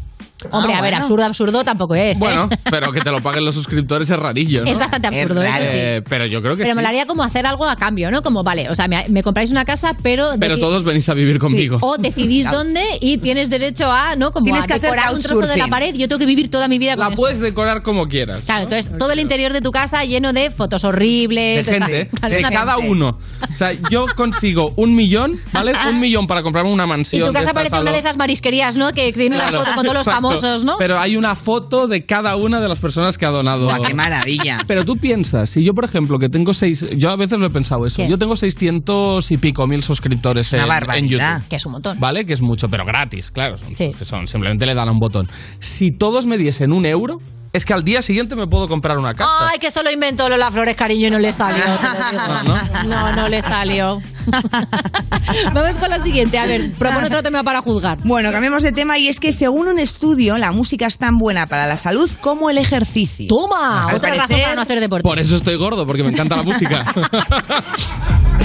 Hombre, 0.51 0.73
Ah, 0.73 0.77
a 0.77 0.81
ver, 0.81 0.91
bueno. 0.91 0.97
absurdo, 0.97 1.23
absurdo 1.25 1.63
tampoco 1.63 1.95
es. 1.95 2.17
¿eh? 2.17 2.19
Bueno, 2.19 2.49
pero 2.71 2.91
que 2.91 3.01
te 3.01 3.11
lo 3.11 3.21
paguen 3.21 3.45
los 3.45 3.55
suscriptores 3.55 4.09
es 4.09 4.17
rarillo, 4.17 4.63
¿no? 4.63 4.69
Es 4.71 4.77
bastante 4.77 5.07
absurdo, 5.07 5.41
eso 5.43 5.57
sí. 5.57 5.61
Eh, 5.63 6.01
pero 6.07 6.25
yo 6.25 6.41
creo 6.41 6.55
que 6.55 6.63
Pero 6.63 6.73
sí. 6.73 6.75
molaría 6.75 7.05
como 7.05 7.23
hacer 7.23 7.45
algo 7.45 7.65
a 7.67 7.75
cambio, 7.75 8.09
¿no? 8.11 8.21
Como, 8.21 8.43
vale, 8.43 8.69
o 8.69 8.75
sea, 8.75 8.87
me, 8.87 9.05
me 9.09 9.23
compráis 9.23 9.51
una 9.51 9.65
casa, 9.65 9.91
pero... 10.01 10.31
Pero 10.39 10.57
todos 10.57 10.83
venís 10.83 11.07
a 11.09 11.13
vivir 11.13 11.37
conmigo. 11.39 11.77
O 11.81 11.97
decidís 11.97 12.49
dónde 12.49 12.81
y 12.99 13.17
tienes 13.17 13.49
derecho 13.49 13.91
a, 13.91 14.15
¿no? 14.15 14.31
Como 14.31 14.45
Tienes 14.45 14.63
a 14.65 14.67
que 14.67 14.73
hacer 14.73 14.91
decorar 14.91 15.13
un 15.13 15.19
trozo 15.21 15.47
de 15.47 15.57
la 15.57 15.67
pared. 15.67 15.93
Yo 15.95 16.07
tengo 16.07 16.19
que 16.19 16.25
vivir 16.25 16.49
toda 16.49 16.67
mi 16.67 16.77
vida 16.79 16.95
con 16.95 17.05
La 17.05 17.13
eso. 17.13 17.21
puedes 17.21 17.39
decorar 17.39 17.81
como 17.83 18.05
quieras. 18.07 18.43
Claro, 18.45 18.63
entonces 18.63 18.91
todo 18.97 19.11
el 19.11 19.19
interior 19.19 19.53
de 19.53 19.61
tu 19.61 19.71
casa 19.71 20.03
lleno 20.03 20.33
de 20.33 20.49
fotos 20.51 20.83
horribles. 20.83 21.65
de 21.65 21.73
gente, 21.73 22.09
de 22.29 22.41
cada 22.41 22.77
uno. 22.77 23.09
O 23.53 23.57
sea, 23.57 23.71
yo 23.89 24.05
consigo 24.15 24.71
un 24.77 24.95
millón, 24.95 25.39
¿vale? 25.53 25.71
Un 25.91 25.99
millón 25.99 26.25
para 26.27 26.41
comprarme 26.43 26.71
una 26.71 26.85
Y 26.85 26.87
mansión. 26.87 27.21
tu 27.27 27.33
de 27.33 27.39
casa 27.39 27.53
parece 27.53 27.79
una 27.79 27.91
de 27.91 27.99
esas 27.99 28.15
marisquerías, 28.17 28.75
¿no? 28.77 28.91
Que 28.93 29.11
tiene 29.11 29.35
las 29.37 29.51
fotos 29.51 29.69
con 29.75 29.83
todos 29.83 29.93
los 29.97 30.07
exacto. 30.07 30.21
Famosos, 30.39 30.63
¿no? 30.65 30.75
Pero 30.77 30.99
hay 30.99 31.17
una 31.17 31.35
foto 31.35 31.87
de 31.87 32.05
cada 32.05 32.35
una 32.35 32.61
de 32.61 32.69
las 32.69 32.79
personas 32.79 33.17
que 33.17 33.25
ha 33.25 33.29
donado. 33.31 33.65
Buah, 33.65 33.79
qué 33.87 33.93
maravilla. 33.93 34.59
Pero 34.67 34.85
tú 34.85 34.95
piensas, 34.97 35.49
si 35.49 35.63
yo, 35.63 35.73
por 35.73 35.85
ejemplo, 35.85 36.17
que 36.19 36.29
tengo 36.29 36.53
seis. 36.53 36.85
Yo 36.97 37.09
a 37.09 37.15
veces 37.15 37.37
lo 37.39 37.47
he 37.47 37.49
pensado 37.49 37.85
eso. 37.85 37.97
¿Qué? 37.97 38.07
Yo 38.09 38.17
tengo 38.17 38.35
600 38.35 39.31
y 39.31 39.37
pico 39.37 39.67
mil 39.67 39.83
suscriptores 39.83 40.51
Una 40.53 40.63
en, 40.63 40.67
barbaridad. 40.69 40.97
en 40.97 41.07
YouTube. 41.39 41.49
Que 41.49 41.55
es 41.57 41.65
un 41.65 41.71
montón. 41.73 41.99
¿Vale? 41.99 42.25
Que 42.25 42.33
es 42.33 42.41
mucho, 42.41 42.67
pero 42.69 42.85
gratis, 42.85 43.31
claro. 43.31 43.57
Son, 43.57 43.73
Sí. 43.73 43.91
son- 44.03 44.27
simplemente 44.27 44.65
le 44.65 44.73
dan 44.73 44.87
a 44.87 44.91
un 44.91 44.99
botón. 44.99 45.27
Si 45.59 45.91
todos 45.91 46.25
me 46.25 46.37
diesen 46.37 46.71
un 46.71 46.85
euro, 46.85 47.17
es 47.53 47.65
que 47.65 47.73
al 47.73 47.83
día 47.83 48.01
siguiente 48.01 48.35
me 48.35 48.47
puedo 48.47 48.67
comprar 48.67 48.97
una 48.97 49.13
casa. 49.13 49.29
Ay, 49.51 49.59
que 49.59 49.67
esto 49.67 49.83
lo 49.83 49.91
inventó 49.91 50.29
Lola 50.29 50.49
Flores, 50.51 50.75
cariño, 50.77 51.07
y 51.07 51.11
no 51.11 51.19
le 51.19 51.33
salió. 51.33 51.63
digo. 51.63 52.55
No, 52.87 53.13
no 53.13 53.27
le 53.27 53.41
salió. 53.41 54.01
Vamos 55.53 55.77
con 55.77 55.89
la 55.89 55.99
siguiente. 55.99 56.37
A 56.39 56.45
ver, 56.45 56.71
propone 56.73 57.07
otro 57.07 57.21
tema 57.23 57.43
para 57.43 57.61
juzgar. 57.61 57.97
Bueno, 58.03 58.31
cambiemos 58.31 58.63
de 58.63 58.71
tema 58.71 58.97
y 58.97 59.07
es 59.07 59.19
que 59.19 59.33
según 59.33 59.67
un 59.67 59.79
estudio, 59.79 60.37
la 60.37 60.51
música 60.51 60.85
es 60.87 60.97
tan 60.97 61.17
buena 61.17 61.45
para 61.47 61.67
la 61.67 61.77
salud 61.77 62.09
como 62.21 62.49
el 62.49 62.57
ejercicio. 62.57 63.27
Toma, 63.27 63.87
Al 63.89 63.95
otra 63.95 64.09
razón 64.11 64.27
parecer- 64.27 64.43
para 64.43 64.55
no 64.55 64.61
hacer 64.61 64.79
deporte. 64.79 65.03
Por 65.03 65.19
eso 65.19 65.35
estoy 65.35 65.55
gordo, 65.57 65.85
porque 65.85 66.03
me 66.03 66.09
encanta 66.11 66.35
la 66.37 66.43
música. 66.43 66.85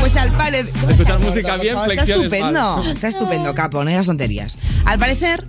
Pues 0.00 0.14
al 0.16 0.30
parecer. 0.30 0.72
Escuchar 0.90 1.18
música 1.18 1.56
bien, 1.56 1.76
Está 1.90 2.02
estupendo, 2.04 2.76
mal. 2.76 2.86
está 2.92 3.08
estupendo, 3.08 3.54
capo, 3.54 3.82
no 3.82 3.90
digas 3.90 4.06
tonterías. 4.06 4.56
Al 4.84 4.98
parecer, 4.98 5.44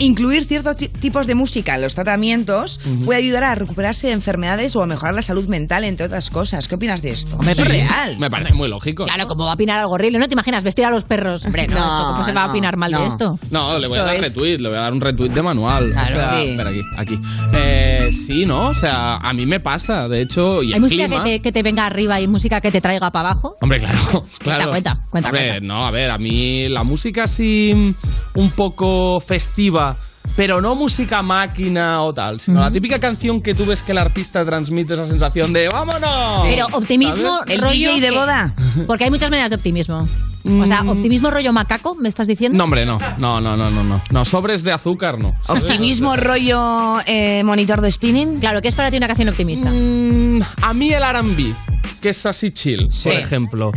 incluir 0.00 0.44
ciertos 0.44 0.76
ti- 0.76 0.88
tipos 0.88 1.26
de 1.28 1.34
música 1.36 1.76
en 1.76 1.82
los 1.82 1.94
tratamientos 1.94 2.80
puede 3.04 3.20
ayudar 3.20 3.44
a 3.44 3.54
recuperarse 3.54 4.08
de 4.08 4.12
enfermedades 4.14 4.74
o 4.74 4.82
a 4.82 4.86
mejorar 4.86 5.14
la 5.14 5.22
salud 5.22 5.46
mental, 5.48 5.84
entre 5.84 6.06
otras 6.06 6.28
cosas. 6.30 6.66
¿Qué 6.68 6.74
opinas 6.74 7.00
de 7.02 7.10
esto? 7.12 7.36
Hombre, 7.36 7.52
es 7.52 7.58
sí. 7.58 7.64
real. 7.64 8.18
Me 8.18 8.28
parece 8.30 8.54
muy 8.54 8.68
lógico. 8.68 9.04
Claro, 9.04 9.26
como 9.28 9.44
va 9.44 9.52
a 9.52 9.54
opinar 9.54 9.78
algo 9.78 9.92
horrible. 9.94 10.18
¿No 10.18 10.26
te 10.26 10.34
imaginas 10.34 10.64
vestir 10.64 10.84
a 10.84 10.90
los 10.90 11.04
perros? 11.04 11.44
Hombre, 11.44 11.66
no, 11.68 11.74
No, 11.74 11.80
esto, 11.84 12.12
¿cómo 12.12 12.24
se 12.24 12.32
va 12.32 12.44
a 12.44 12.50
opinar 12.50 12.76
mal 12.76 12.90
de 12.92 13.06
esto? 13.06 13.38
No, 13.50 13.78
le 13.78 13.86
voy 13.88 13.98
a 13.98 14.04
dar 14.04 14.14
es- 14.16 14.20
retweet, 14.22 14.58
le 14.58 14.68
voy 14.68 14.78
a 14.78 14.80
dar 14.82 14.92
un 14.92 15.00
retweet 15.00 15.30
de 15.30 15.42
manual. 15.42 15.90
Claro. 15.92 16.12
O 16.12 16.20
sea, 16.20 16.34
Sí. 16.40 16.48
espera 16.50 16.70
aquí, 16.70 16.80
aquí. 16.96 17.20
Eh, 17.54 18.10
sí, 18.12 18.44
¿no? 18.46 18.68
O 18.68 18.74
sea, 18.74 19.16
a 19.16 19.32
mí 19.32 19.46
me 19.46 19.60
pasa, 19.60 20.08
de 20.08 20.22
hecho, 20.22 20.62
y 20.62 20.68
¿Hay 20.68 20.74
el 20.74 20.80
música 20.80 21.06
clima... 21.06 21.22
que 21.24 21.30
te, 21.30 21.42
que 21.42 21.52
te 21.52 21.62
venga 21.62 21.84
arriba 21.86 22.20
y 22.20 22.26
música 22.28 22.60
que 22.60 22.70
te 22.70 22.80
traiga 22.80 23.10
para 23.10 23.30
abajo? 23.30 23.56
Hombre, 23.60 23.78
claro, 23.78 23.98
claro. 24.38 24.70
cuenta, 24.70 25.02
cuenta, 25.10 25.28
A 25.28 25.32
ver, 25.32 25.48
cuenta. 25.58 25.66
no, 25.66 25.86
a 25.86 25.90
ver, 25.90 26.10
a 26.10 26.18
mí 26.18 26.68
la 26.68 26.84
música 26.84 27.24
así 27.24 27.94
un 28.34 28.50
poco 28.50 29.20
festiva, 29.20 29.89
pero 30.36 30.60
no 30.60 30.74
música 30.74 31.22
máquina 31.22 32.02
o 32.02 32.12
tal, 32.12 32.40
sino 32.40 32.60
la 32.60 32.70
típica 32.70 32.98
canción 32.98 33.40
que 33.42 33.54
tú 33.54 33.66
ves 33.66 33.82
que 33.82 33.92
el 33.92 33.98
artista 33.98 34.44
transmite 34.44 34.94
esa 34.94 35.06
sensación 35.06 35.52
de 35.52 35.68
¡vámonos! 35.68 36.42
Pero 36.44 36.66
optimismo, 36.72 37.38
¿Sabes? 37.38 37.54
¿El 37.54 37.60
rollo. 37.60 37.72
DJ 37.90 38.00
de 38.00 38.08
que- 38.08 38.14
boda? 38.14 38.54
Porque 38.86 39.04
hay 39.04 39.10
muchas 39.10 39.30
maneras 39.30 39.50
de 39.50 39.56
optimismo. 39.56 40.08
O 40.42 40.66
sea, 40.66 40.82
optimismo 40.84 41.30
rollo 41.30 41.52
macaco, 41.52 41.94
¿me 41.96 42.08
estás 42.08 42.26
diciendo? 42.26 42.56
No, 42.56 42.64
hombre, 42.64 42.86
no. 42.86 42.96
No, 43.18 43.42
no, 43.42 43.58
no, 43.58 43.70
no, 43.70 43.84
no. 43.84 44.00
No, 44.10 44.24
sobres 44.24 44.62
de 44.62 44.72
azúcar, 44.72 45.18
no. 45.18 45.34
¿Optimismo 45.48 46.16
rollo 46.16 46.96
eh, 47.06 47.42
monitor 47.44 47.82
de 47.82 47.90
spinning? 47.92 48.38
Claro, 48.38 48.62
¿qué 48.62 48.68
es 48.68 48.74
para 48.74 48.90
ti 48.90 48.96
una 48.96 49.06
canción 49.06 49.28
optimista? 49.28 49.70
Mm, 49.70 50.40
a 50.62 50.72
mí 50.72 50.92
el 50.94 51.02
R&B, 51.02 51.54
que 52.00 52.10
es 52.10 52.26
así 52.26 52.50
chill, 52.50 52.88
por 53.02 53.12
ejemplo. 53.12 53.72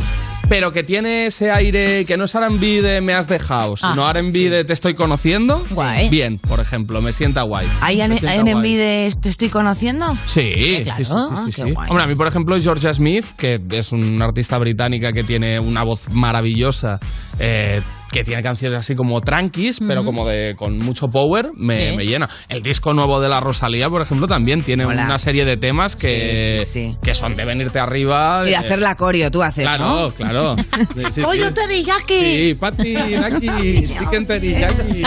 Pero 0.50 0.74
que 0.74 0.84
tiene 0.84 1.28
ese 1.28 1.50
aire 1.52 2.04
que 2.06 2.18
no 2.18 2.26
es 2.26 2.36
R&B 2.36 2.82
de 2.82 3.00
me 3.02 3.14
has 3.14 3.28
dejado, 3.28 3.78
sino 3.78 4.06
Ah, 4.08 4.12
R&B 4.12 4.50
de 4.50 4.66
te 4.66 4.74
estoy 4.74 4.94
conociendo. 4.94 5.64
Guay. 5.72 6.10
Bien, 6.10 6.38
por 6.38 6.60
ejemplo, 6.60 7.02
me 7.02 7.14
sienta 7.14 7.44
guay. 7.44 7.66
¿Hay 7.82 7.98
guay. 7.98 8.76
de 8.76 9.14
te 9.22 9.30
estoy 9.30 9.50
conociendo? 9.50 10.18
Sí, 10.26 10.82
claro. 10.84 10.98
sí, 10.98 11.04
sí, 11.06 11.14
Ah, 11.16 11.46
qué 11.56 11.72
guay. 11.72 11.90
Hombre, 11.90 12.04
a 12.04 12.08
mí, 12.08 12.16
por 12.16 12.28
ejemplo, 12.28 12.60
Georgia 12.60 12.94
Smith, 12.94 13.26
que 13.38 13.60
es 13.72 13.92
una 13.94 14.26
artista 14.26 14.58
británica 14.58 15.14
que 15.14 15.24
tiene 15.24 15.60
una 15.60 15.84
voz 15.84 16.02
maravillosa, 16.12 17.00
eh, 17.40 17.82
que 18.14 18.24
tiene 18.24 18.42
canciones 18.44 18.80
así 18.80 18.96
como 18.96 19.20
tranquis, 19.22 19.80
pero 19.86 20.04
como 20.06 20.26
de 20.28 20.56
con 20.56 20.78
mucho 20.78 21.08
power, 21.08 21.50
me, 21.58 21.74
Sí. 21.74 21.98
me 21.98 22.06
llena. 22.06 22.30
El 22.48 22.62
disco 22.62 22.94
nuevo 22.94 23.20
de 23.20 23.28
la 23.28 23.40
Rosalía, 23.40 23.90
por 23.90 24.02
ejemplo, 24.02 24.28
también 24.28 24.62
tiene 24.62 24.86
Hola. 24.86 25.06
una 25.06 25.18
serie 25.18 25.44
de 25.46 25.58
temas 25.58 25.96
que, 25.96 26.60
Sí, 26.60 26.66
sí, 26.66 26.90
sí. 26.92 26.98
que 27.04 27.14
son 27.16 27.36
de 27.36 27.44
venirte 27.44 27.80
arriba. 27.80 28.44
Y 28.46 28.50
de- 28.52 28.56
hacer 28.56 28.80
la 28.80 28.96
coreo, 28.96 29.32
tú 29.32 29.42
haces, 29.44 29.66
Claro, 29.66 30.04
¿no? 30.04 30.10
claro. 30.12 30.54
Sí, 30.96 31.04
sí, 31.16 31.22
¡Pollo 31.22 31.52
teriyaki! 31.54 32.20
Sí, 32.20 32.54
Pati, 32.60 32.94
Naki, 32.94 33.88
chicken 33.98 34.26
teriyaki. 34.28 35.04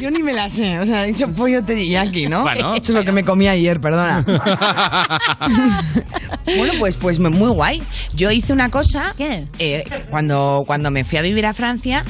Yo 0.00 0.10
ni 0.10 0.22
me 0.22 0.32
la 0.32 0.48
sé, 0.50 0.78
o 0.78 0.84
sea, 0.86 1.04
he 1.04 1.06
dicho 1.08 1.28
pollo 1.32 1.64
teriyaki, 1.64 2.26
¿no? 2.26 2.42
Bueno. 2.42 2.74
Eso 2.74 2.92
es 2.92 2.98
lo 2.98 3.04
que 3.04 3.12
me 3.12 3.24
comí 3.24 3.48
ayer, 3.48 3.80
perdona. 3.80 4.24
bueno, 6.56 6.72
pues, 6.78 6.96
pues 6.96 7.18
muy 7.18 7.50
guay. 7.50 7.82
Yo 8.14 8.30
hice 8.30 8.52
una 8.52 8.68
cosa 8.70 9.14
¿Qué? 9.16 9.44
eh, 9.58 9.84
cuando, 10.10 10.62
cuando 10.66 10.90
me 10.90 11.04
fui 11.04 11.18
a 11.18 11.22
vivir 11.22 11.46
a 11.46 11.54
Francia, 11.54 12.04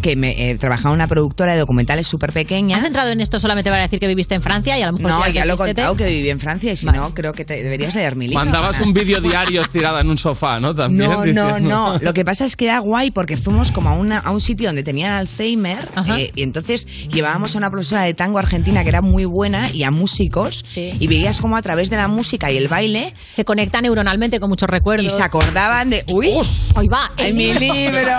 que 0.00 0.16
me 0.16 0.50
eh, 0.50 0.58
trabajaba 0.58 0.90
en 0.90 0.96
una 0.96 1.06
productora 1.08 1.52
de 1.54 1.58
documentales 1.60 2.06
súper 2.06 2.32
pequeña. 2.32 2.76
¿Has 2.76 2.84
entrado 2.84 3.10
en 3.10 3.20
esto 3.20 3.38
solamente 3.40 3.70
para 3.70 3.82
decir 3.82 3.98
que 4.00 4.08
viviste 4.08 4.34
en 4.34 4.42
Francia 4.42 4.78
y 4.78 4.82
a 4.82 4.86
lo 4.86 4.92
mejor 4.98 5.10
No, 5.10 5.28
ya 5.28 5.44
lo 5.44 5.54
he 5.54 5.56
contado 5.56 5.96
que 5.96 6.06
viví 6.06 6.30
en 6.30 6.40
Francia 6.40 6.72
y 6.72 6.76
si 6.76 6.86
Vale. 6.86 6.98
no, 6.98 7.14
creo 7.14 7.32
que 7.32 7.44
te, 7.44 7.62
deberías 7.62 7.94
leer 7.94 8.16
mi 8.16 8.26
libro. 8.28 8.42
Mandabas 8.44 8.80
un 8.80 8.92
vídeo 8.92 9.20
diario 9.20 9.60
estirada 9.62 10.00
en 10.00 10.08
un 10.08 10.18
sofá, 10.18 10.58
¿no? 10.60 10.74
También 10.74 11.10
No, 11.10 11.16
no, 11.18 11.22
diciendo- 11.24 11.60
no. 11.60 11.98
Lo 12.00 12.12
que 12.14 12.24
pasa 12.24 12.44
es 12.44 12.56
que 12.56 12.66
era 12.66 12.78
guay 12.78 13.10
porque 13.10 13.36
fuimos 13.36 13.70
como 13.72 13.88
a, 13.90 13.92
una, 13.94 14.18
a 14.18 14.30
un 14.30 14.40
sitio 14.40 14.68
donde 14.68 14.82
tenían 14.82 15.12
Alzheimer 15.12 15.88
eh, 16.16 16.30
y 16.34 16.42
entonces 16.42 16.86
llevábamos 17.08 17.54
a 17.54 17.58
una 17.58 17.70
profesora 17.70 18.02
de 18.02 18.14
tango 18.14 18.38
argentina 18.38 18.82
que 18.82 18.88
era 18.88 19.02
muy 19.02 19.24
buena 19.24 19.70
y 19.70 19.82
a 19.84 19.90
músicos 19.90 20.64
Sí. 20.66 20.94
y 20.98 21.06
veías 21.06 21.40
como 21.40 21.56
a 21.56 21.62
través 21.62 21.90
de 21.90 21.96
la 21.96 22.08
música 22.08 22.50
y 22.50 22.56
el 22.56 22.68
baile 22.68 23.14
Se 23.32 23.44
conecta 23.44 23.80
neuronalmente 23.80 24.40
con 24.40 24.48
muchos 24.48 24.68
recuerdos. 24.70 25.06
y 25.06 25.10
se 25.10 25.22
acordaban 25.22 25.90
de... 25.90 26.04
¡Uy! 26.08 26.30
Ahí 26.74 26.86
va, 26.88 27.10
el 27.16 27.26
¡Ay, 27.26 27.32
mi 27.32 27.44
libro. 27.54 27.74
libro! 27.74 28.12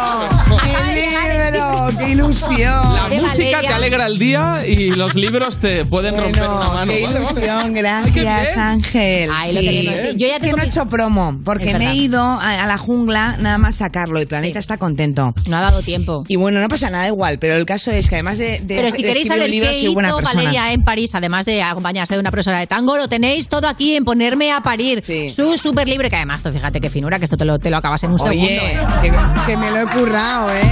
¡Mi 0.48 1.52
libro! 1.52 1.71
¡Qué 1.98 2.10
ilusión! 2.10 2.94
La 2.96 3.08
música 3.10 3.28
Valeria. 3.28 3.60
te 3.62 3.68
alegra 3.68 4.08
el 4.08 4.20
día 4.20 4.66
y 4.68 4.92
los 4.92 5.16
libros 5.16 5.58
te 5.58 5.86
pueden 5.86 6.18
romper 6.18 6.44
una 6.48 6.70
mano. 6.70 6.92
qué 6.92 7.02
ilusión, 7.02 7.74
gracias. 7.74 8.58
Ángel. 8.58 9.30
Ahí 9.34 9.54
lo 9.54 9.62
Sí. 9.62 9.66
tenemos, 9.68 9.94
sí. 10.02 10.08
Yo 10.18 10.28
ya 10.28 10.36
Es 10.36 10.42
que 10.42 10.48
tengo 10.48 10.58
no 10.58 10.64
he 10.64 10.66
hecho 10.68 10.86
promo 10.88 11.40
porque 11.44 11.78
me 11.78 11.92
he 11.92 11.96
ido 11.96 12.22
a, 12.22 12.64
a 12.64 12.68
la 12.68 12.78
jungla 12.78 13.38
nada 13.40 13.58
más 13.58 13.76
sacarlo. 13.76 14.20
El 14.20 14.28
planeta 14.28 14.54
Sí. 14.54 14.60
está 14.60 14.78
contento. 14.78 15.34
No 15.48 15.58
ha 15.58 15.62
dado 15.62 15.82
tiempo. 15.82 16.24
Y 16.28 16.36
bueno, 16.36 16.60
no 16.62 16.68
pasa 16.68 16.90
nada 16.90 17.08
igual, 17.08 17.40
pero 17.40 17.56
el 17.56 17.66
caso 17.66 17.92
es 17.92 18.10
que 18.10 18.16
además 18.16 18.38
de, 18.38 18.60
de 18.60 18.76
Pero 18.76 18.92
si 18.92 19.02
de 19.02 19.08
queréis 19.10 19.28
saber 19.28 19.50
libro, 19.50 19.70
qué 19.70 19.80
hizo. 19.80 19.94
Valeria 20.22 20.72
en 20.74 20.84
París, 20.84 21.12
además 21.16 21.46
de 21.46 21.62
acompañarse 21.64 22.14
de 22.14 22.20
una 22.20 22.32
profesora 22.32 22.60
de 22.60 22.68
tango, 22.68 22.98
lo 22.98 23.08
tenéis 23.08 23.48
todo 23.48 23.68
aquí 23.68 23.96
en 23.96 24.06
Ponerme 24.06 24.52
a 24.52 24.62
Parir. 24.62 25.04
Sí. 25.06 25.30
Su 25.30 25.58
súper 25.58 25.88
libre, 25.88 26.10
que 26.10 26.16
además, 26.16 26.44
tú 26.44 26.52
fíjate 26.52 26.80
qué 26.82 26.90
finura, 26.90 27.18
que 27.20 27.26
esto 27.26 27.38
te 27.38 27.46
lo, 27.46 27.60
te 27.60 27.70
lo 27.70 27.78
acabas 27.78 28.04
en 28.04 28.12
un 28.12 28.22
Oye, 28.22 28.60
segundo. 28.60 28.86
¿eh? 29.04 29.12
que, 29.46 29.52
que 29.52 29.58
me 29.58 29.72
lo 29.72 29.78
he 29.82 29.86
currado, 29.88 30.54
¿eh? 30.54 30.72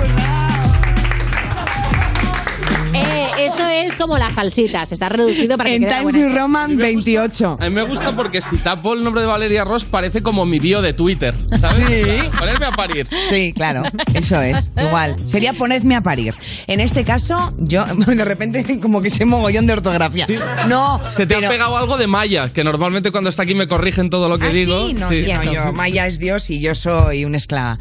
Que 0.00 0.08
me 0.08 0.39
esto 3.50 3.68
es 3.68 3.94
como 3.96 4.18
las 4.18 4.34
salsitas, 4.34 4.90
está 4.92 5.08
reducido 5.08 5.56
para 5.56 5.70
que 5.70 5.76
En 5.76 5.82
quede 5.82 5.90
Times 5.98 6.02
buena. 6.14 6.18
New 6.28 6.36
Roman 6.38 6.76
28. 6.76 7.58
A 7.60 7.64
mí 7.64 7.70
me 7.70 7.82
gusta 7.82 8.12
porque 8.14 8.40
si 8.42 8.56
tapo 8.58 8.94
el 8.94 9.02
nombre 9.04 9.22
de 9.22 9.26
Valeria 9.26 9.64
Ross 9.64 9.84
parece 9.84 10.22
como 10.22 10.44
mi 10.44 10.58
bio 10.58 10.82
de 10.82 10.92
Twitter. 10.92 11.34
¿sabes? 11.60 11.86
Sí. 11.86 12.28
Ponerme 12.38 12.66
a 12.66 12.70
parir. 12.72 13.06
Sí, 13.30 13.52
claro, 13.54 13.82
eso 14.14 14.40
es. 14.40 14.70
Igual. 14.76 15.18
Sería 15.18 15.52
ponedme 15.52 15.96
a 15.96 16.00
parir. 16.02 16.34
En 16.66 16.80
este 16.80 17.04
caso, 17.04 17.54
yo 17.58 17.84
de 18.06 18.24
repente 18.24 18.80
como 18.80 19.02
que 19.02 19.10
sé 19.10 19.24
mogollón 19.24 19.66
de 19.66 19.72
ortografía. 19.74 20.26
No, 20.68 21.00
Se 21.16 21.26
te 21.26 21.34
pero- 21.34 21.46
ha 21.46 21.50
pegado 21.50 21.76
algo 21.76 21.96
de 21.98 22.06
Maya, 22.06 22.48
que 22.52 22.64
normalmente 22.64 23.10
cuando 23.10 23.30
está 23.30 23.42
aquí 23.42 23.54
me 23.54 23.68
corrigen 23.68 24.10
todo 24.10 24.28
lo 24.28 24.38
que 24.38 24.46
¿Ah, 24.46 24.50
digo. 24.50 24.86
sí? 24.88 24.94
No, 24.94 25.08
Sí. 25.08 25.22
yo, 25.24 25.34
no, 25.42 25.52
yo- 25.52 25.72
Maya 25.72 26.06
es 26.06 26.18
Dios 26.18 26.50
y 26.50 26.60
yo 26.60 26.74
soy 26.74 27.24
una 27.24 27.36
esclava. 27.36 27.78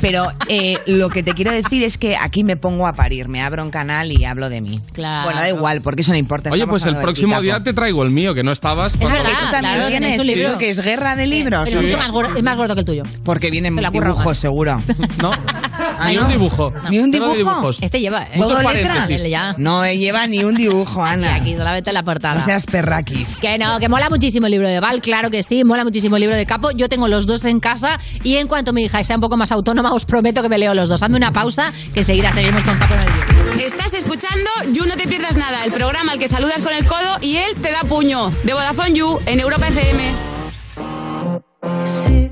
Pero 0.00 0.32
eh, 0.48 0.78
lo 0.86 1.08
que 1.08 1.22
te 1.22 1.32
quiero 1.34 1.52
decir 1.52 1.82
es 1.82 1.98
que 1.98 2.16
aquí 2.16 2.44
me 2.44 2.56
pongo 2.56 2.86
a 2.86 2.92
parir, 2.92 3.28
me 3.28 3.42
abro 3.42 3.62
un 3.62 3.70
canal 3.70 4.10
y 4.12 4.24
hablo 4.24 4.48
de 4.50 4.60
mí. 4.60 4.80
Claro. 5.06 5.24
Bueno, 5.24 5.40
da 5.40 5.48
igual, 5.48 5.80
porque 5.82 6.02
eso 6.02 6.12
no 6.12 6.18
importa. 6.18 6.50
Oye, 6.50 6.66
pues 6.66 6.84
el 6.84 6.96
próximo 6.96 7.40
día 7.40 7.62
te 7.62 7.72
traigo 7.72 8.02
el 8.02 8.10
mío, 8.10 8.34
que 8.34 8.42
no 8.42 8.52
estabas. 8.52 8.94
Es 8.94 9.00
verdad, 9.00 9.30
Tú 9.40 9.50
también 9.50 9.74
claro, 9.74 9.88
tienes, 9.88 10.20
un 10.20 10.26
libro. 10.26 10.58
que 10.58 10.70
es 10.70 10.80
guerra 10.80 11.14
de 11.16 11.26
libros. 11.26 11.68
Pero 11.70 11.98
más 11.98 12.10
gordo, 12.10 12.36
es 12.36 12.42
más 12.42 12.56
gordo 12.56 12.74
que 12.74 12.80
el 12.80 12.86
tuyo. 12.86 13.02
Porque 13.24 13.50
curro 13.50 13.90
dibujos, 13.90 14.26
más. 14.26 14.38
seguro. 14.38 14.80
No, 15.22 15.30
Ah, 15.98 16.08
ni 16.08 16.16
no. 16.16 16.22
un 16.26 16.28
dibujo. 16.32 16.72
¿Ni 16.90 16.98
un 16.98 17.10
dibujo? 17.10 17.70
Este 17.80 18.00
lleva, 18.00 18.24
¿eh? 18.24 18.38
¿Todo 18.38 18.56
Muchos 18.56 18.74
letra? 18.74 18.94
paréntesis. 18.94 19.30
Ya. 19.30 19.54
No 19.58 19.84
eh, 19.84 19.96
lleva 19.96 20.26
ni 20.26 20.42
un 20.44 20.54
dibujo, 20.56 21.02
Ana. 21.02 21.36
Aquí 21.36 21.56
solamente 21.56 21.92
la 21.92 22.02
portada. 22.02 22.34
No 22.36 22.44
seas 22.44 22.66
perraquis. 22.66 23.36
Que 23.38 23.56
no, 23.58 23.78
que 23.78 23.88
mola 23.88 24.08
muchísimo 24.10 24.46
el 24.46 24.52
libro 24.52 24.68
de 24.68 24.80
Val, 24.80 25.00
claro 25.00 25.30
que 25.30 25.42
sí, 25.42 25.64
mola 25.64 25.84
muchísimo 25.84 26.16
el 26.16 26.20
libro 26.22 26.36
de 26.36 26.44
Capo. 26.46 26.70
Yo 26.72 26.88
tengo 26.88 27.08
los 27.08 27.26
dos 27.26 27.44
en 27.44 27.60
casa 27.60 27.98
y 28.22 28.36
en 28.36 28.48
cuanto 28.48 28.72
mi 28.72 28.82
hija 28.84 29.02
sea 29.04 29.16
un 29.16 29.22
poco 29.22 29.36
más 29.36 29.52
autónoma, 29.52 29.92
os 29.92 30.04
prometo 30.04 30.42
que 30.42 30.48
me 30.48 30.58
leo 30.58 30.74
los 30.74 30.88
dos. 30.88 31.02
Hazme 31.02 31.16
una 31.16 31.32
pausa, 31.32 31.72
que 31.94 32.00
enseguida 32.00 32.32
seguimos 32.32 32.62
con 32.62 32.76
Capo 32.78 32.94
en 32.94 33.00
el. 33.00 33.15
Estás 33.58 33.94
escuchando 33.94 34.50
You 34.70 34.84
No 34.86 34.96
Te 34.96 35.08
Pierdas 35.08 35.36
Nada, 35.36 35.64
el 35.64 35.72
programa 35.72 36.12
al 36.12 36.18
que 36.18 36.28
saludas 36.28 36.62
con 36.62 36.74
el 36.74 36.86
codo 36.86 37.18
y 37.22 37.38
él 37.38 37.54
te 37.62 37.72
da 37.72 37.80
puño. 37.80 38.30
De 38.44 38.52
Vodafone 38.52 38.92
You 38.92 39.18
en 39.26 39.40
Europa 39.40 39.68
FM. 39.68 40.14
Si 41.84 42.30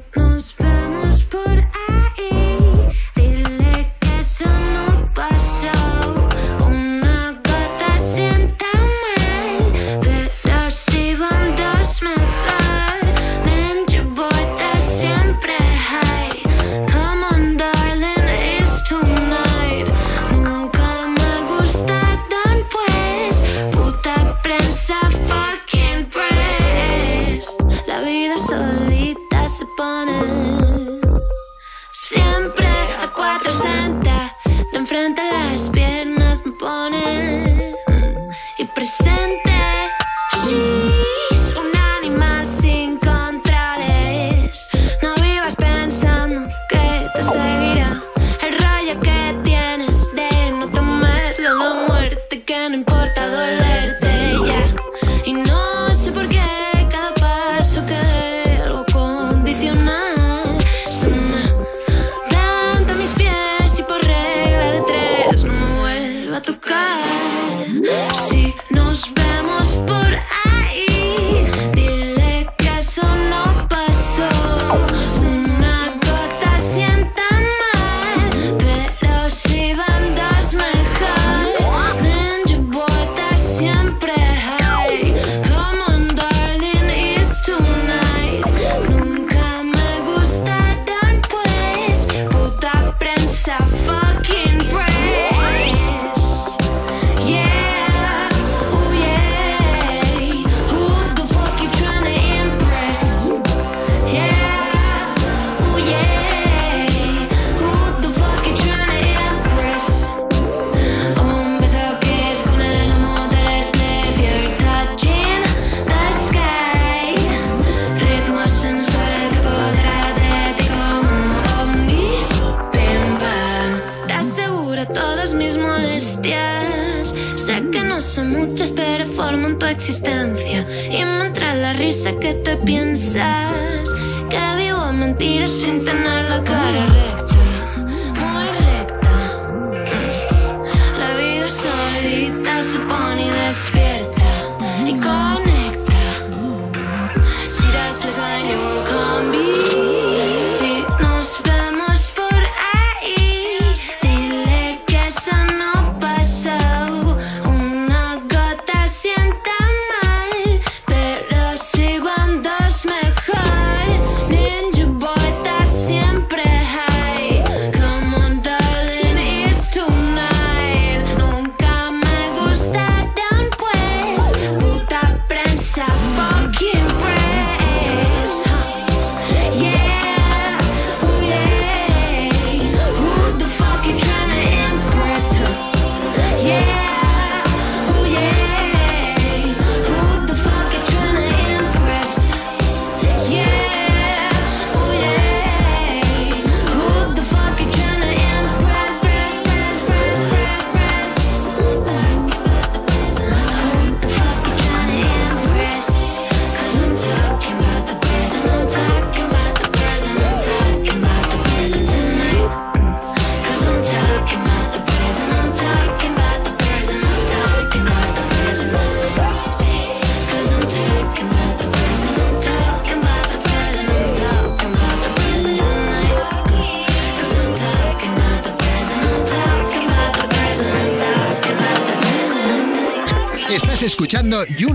The 33.42 33.50
años. 33.66 33.83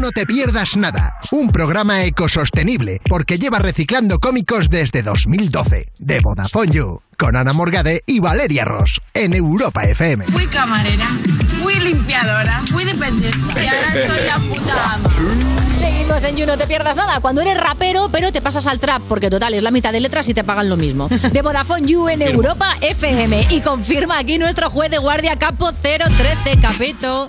No 0.10 0.14
Te 0.14 0.26
Pierdas 0.26 0.76
Nada, 0.76 1.20
un 1.30 1.52
programa 1.52 2.04
ecosostenible 2.04 3.00
porque 3.08 3.38
lleva 3.38 3.60
reciclando 3.60 4.18
cómicos 4.18 4.68
desde 4.68 5.04
2012. 5.04 5.92
De 6.00 6.20
Vodafone 6.20 6.72
You, 6.72 7.02
con 7.16 7.36
Ana 7.36 7.54
Morgade 7.54 8.02
y 8.08 8.20
Valeria 8.20 8.66
Ross, 8.66 9.00
en 9.14 9.36
Europa 9.36 9.84
FM. 9.84 10.26
Fui 10.26 10.48
camarera, 10.48 11.06
fui 11.62 11.76
limpiadora, 11.76 12.64
fui 12.72 12.86
dependiente 12.86 13.64
y 13.64 13.68
ahora 13.68 14.02
estoy 14.02 14.26
la 14.26 14.38
puta 14.40 14.94
ama. 14.96 15.10
Seguimos 15.80 16.24
en 16.24 16.38
You, 16.38 16.48
no 16.48 16.58
te 16.58 16.66
pierdas 16.66 16.96
nada. 16.96 17.20
Cuando 17.20 17.42
eres 17.42 17.60
rapero, 17.60 18.10
pero 18.12 18.32
te 18.32 18.42
pasas 18.42 18.66
al 18.66 18.80
trap, 18.80 19.04
porque 19.08 19.30
total, 19.30 19.54
es 19.54 19.62
la 19.62 19.70
mitad 19.70 19.92
de 19.92 20.00
letras 20.00 20.28
y 20.28 20.34
te 20.34 20.44
pagan 20.44 20.70
lo 20.70 20.78
mismo. 20.78 21.08
De 21.08 21.42
Vodafone 21.44 21.88
You 21.88 22.10
en 22.10 22.24
Europa 22.24 22.78
FM. 22.82 23.46
Y 23.52 23.62
confirma 23.62 24.18
aquí 24.18 24.40
nuestro 24.40 24.72
juez 24.72 24.90
de 24.90 24.98
guardia 24.98 25.38
Capo 25.38 25.72
013, 25.72 26.60
Capito. 26.60 27.28